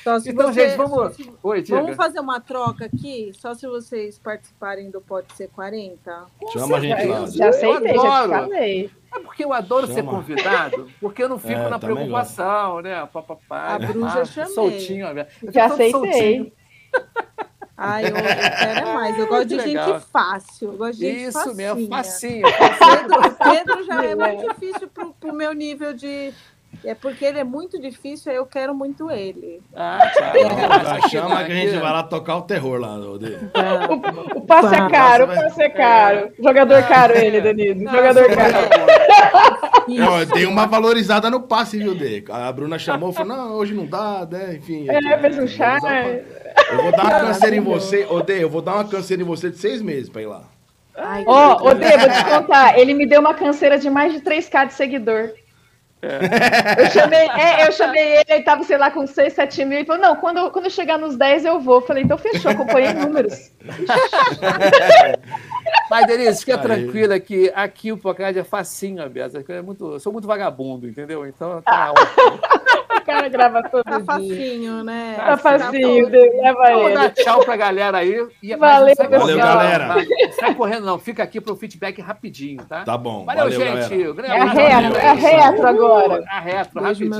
Então, 0.00 0.18
então 0.24 0.52
você, 0.52 0.68
gente, 0.68 0.76
vamos. 0.76 1.16
Se, 1.16 1.32
Oi, 1.42 1.62
vamos 1.62 1.96
fazer 1.96 2.20
uma 2.20 2.40
troca 2.40 2.84
aqui, 2.84 3.32
só 3.34 3.52
se 3.52 3.66
vocês 3.66 4.18
participarem 4.18 4.90
do 4.90 5.00
Pode 5.00 5.32
Ser 5.34 5.48
40. 5.48 6.26
Chama 6.52 6.76
a 6.76 6.80
gente 6.80 7.04
lá. 7.04 7.26
Já 7.26 7.48
aceitei, 7.48 7.94
já 7.94 8.28
falei. 8.28 8.90
É 9.12 9.18
porque 9.18 9.44
eu 9.44 9.52
adoro 9.52 9.88
Chama. 9.88 9.94
ser 9.94 10.04
convidado, 10.04 10.88
porque 11.00 11.22
eu 11.22 11.28
não 11.28 11.38
fico 11.38 11.60
é, 11.60 11.68
na 11.68 11.78
preocupação, 11.78 12.80
né? 12.80 13.04
Papapá, 13.12 13.74
a 13.74 13.78
Bruna 13.78 14.20
ah, 14.20 14.24
chamei. 14.24 14.54
Soltinho. 14.54 15.06
Já 15.52 15.66
aceitei. 15.66 15.90
Soltinho. 15.90 16.52
Ai, 17.82 18.04
eu, 18.04 18.08
eu 18.08 18.14
quero 18.14 18.88
é 18.88 18.94
mais. 18.94 19.18
Eu 19.18 19.26
gosto 19.26 19.46
de 19.46 19.56
legal. 19.56 19.94
gente 19.94 20.06
fácil. 20.12 20.68
Eu 20.72 20.76
gosto 20.76 20.98
de 20.98 21.06
gente 21.06 21.22
Isso 21.22 21.32
facinha. 21.32 21.54
mesmo, 21.54 21.88
facinho. 21.88 22.46
Pedro, 22.78 23.36
Pedro 23.52 23.84
já 23.86 24.04
é 24.04 24.14
muito 24.14 24.48
difícil 24.50 24.88
pro, 24.88 25.14
pro 25.14 25.32
meu 25.32 25.54
nível 25.54 25.94
de. 25.94 26.30
É 26.84 26.94
porque 26.94 27.24
ele 27.24 27.38
é 27.38 27.44
muito 27.44 27.80
difícil, 27.80 28.30
aí 28.30 28.36
eu 28.36 28.44
quero 28.44 28.74
muito 28.74 29.10
ele. 29.10 29.62
Ah, 29.74 29.98
tá. 30.14 30.32
É. 30.36 31.08
Chama 31.08 31.44
que 31.44 31.52
a 31.52 31.54
gente 31.54 31.78
vai 31.78 31.92
lá 31.92 32.02
tocar 32.02 32.36
o 32.36 32.42
terror 32.42 32.78
lá. 32.78 32.96
O, 32.96 33.16
o 34.36 34.40
passe 34.42 34.74
é 34.74 34.88
caro, 34.88 35.24
o 35.24 35.28
passe 35.28 35.62
é 35.62 35.68
caro. 35.70 36.32
Jogador 36.38 36.82
caro 36.86 37.16
ele, 37.16 37.40
Danilo. 37.40 37.80
Jogador 37.80 38.26
caro. 38.34 39.10
Não, 39.88 40.26
tem 40.26 40.46
uma 40.46 40.66
valorizada 40.66 41.30
no 41.30 41.40
passe, 41.40 41.78
viu, 41.78 41.94
Dê? 41.94 42.22
A 42.30 42.52
Bruna 42.52 42.78
chamou, 42.78 43.12
falou, 43.12 43.36
não, 43.36 43.52
hoje 43.54 43.74
não 43.74 43.86
dá, 43.86 44.26
né? 44.30 44.54
Enfim. 44.54 44.86
É, 44.88 45.18
fez 45.18 45.38
um 45.38 45.48
charme. 45.48 46.22
Eu 46.70 46.82
vou 46.82 46.92
dar 46.92 47.04
uma 47.04 47.20
canseira 47.20 47.56
em 47.56 47.60
você, 47.60 48.06
Odê, 48.08 48.42
eu 48.42 48.50
vou 48.50 48.62
dar 48.62 48.74
uma 48.74 48.84
canseira 48.84 49.22
em 49.22 49.26
você 49.26 49.50
de 49.50 49.58
seis 49.58 49.82
meses 49.82 50.08
pra 50.08 50.22
ir 50.22 50.26
lá. 50.26 50.44
Ó, 51.26 51.58
oh, 51.62 51.68
Odê, 51.68 51.96
vou 51.96 52.10
te 52.10 52.24
contar, 52.24 52.78
ele 52.78 52.94
me 52.94 53.06
deu 53.06 53.20
uma 53.20 53.34
canseira 53.34 53.78
de 53.78 53.88
mais 53.88 54.12
de 54.12 54.20
3k 54.20 54.66
de 54.66 54.74
seguidor. 54.74 55.30
É. 56.02 56.82
Eu, 56.82 56.90
chamei, 56.90 57.28
é, 57.28 57.66
eu 57.66 57.72
chamei 57.72 58.02
ele, 58.02 58.24
ele 58.28 58.42
tava, 58.42 58.64
sei 58.64 58.78
lá, 58.78 58.90
com 58.90 59.06
6, 59.06 59.34
7 59.34 59.64
mil, 59.66 59.80
e 59.80 59.84
falou, 59.84 60.00
não, 60.00 60.16
quando, 60.16 60.50
quando 60.50 60.64
eu 60.64 60.70
chegar 60.70 60.98
nos 60.98 61.16
10 61.16 61.44
eu 61.44 61.60
vou. 61.60 61.76
Eu 61.76 61.82
falei, 61.82 62.02
então 62.02 62.16
fechou, 62.16 62.50
acompanhei 62.50 62.94
números. 62.94 63.52
Mas, 65.90 66.06
Denise, 66.06 66.40
fica 66.40 66.56
Aí. 66.56 66.62
tranquila 66.62 67.20
que 67.20 67.52
aqui 67.54 67.92
o 67.92 67.98
Pocard 67.98 68.38
é 68.38 68.44
facinho, 68.44 69.02
Abessa. 69.02 69.44
É 69.46 69.60
muito, 69.60 69.92
eu 69.92 70.00
sou 70.00 70.12
muito 70.12 70.26
vagabundo, 70.26 70.88
entendeu? 70.88 71.26
Então 71.26 71.60
tá 71.62 71.92
ótimo. 71.92 72.40
cara 73.10 73.28
grava 73.28 73.62
todo 73.68 73.84
tá 73.84 73.96
dia. 73.96 74.06
facinho, 74.06 74.84
né? 74.84 75.14
Tá, 75.16 75.24
tá 75.24 75.36
facinho, 75.36 76.10
tá 76.10 76.18
leva 76.18 76.72
ele. 76.72 76.80
Vou 76.80 76.94
dar 76.94 77.10
tchau 77.10 77.44
pra 77.44 77.56
galera 77.56 77.98
aí. 77.98 78.26
E, 78.42 78.56
valeu, 78.56 78.94
valeu 78.96 79.36
galera. 79.36 79.94
Não 79.94 80.32
sai 80.32 80.54
correndo, 80.54 80.86
não. 80.86 80.98
Fica 80.98 81.22
aqui 81.22 81.40
pro 81.40 81.56
feedback 81.56 82.00
rapidinho, 82.00 82.64
tá? 82.64 82.84
Tá 82.84 82.96
bom. 82.96 83.24
Valeu, 83.24 83.50
valeu 83.50 83.82
gente. 83.82 84.02
É 84.24 84.40
a 84.40 84.44
retro, 84.44 84.98
é 84.98 85.08
a 85.08 85.12
retro 85.12 85.66
agora. 85.66 86.24
A 86.28 86.40
retro, 86.40 86.82
rapidinho. 86.82 87.10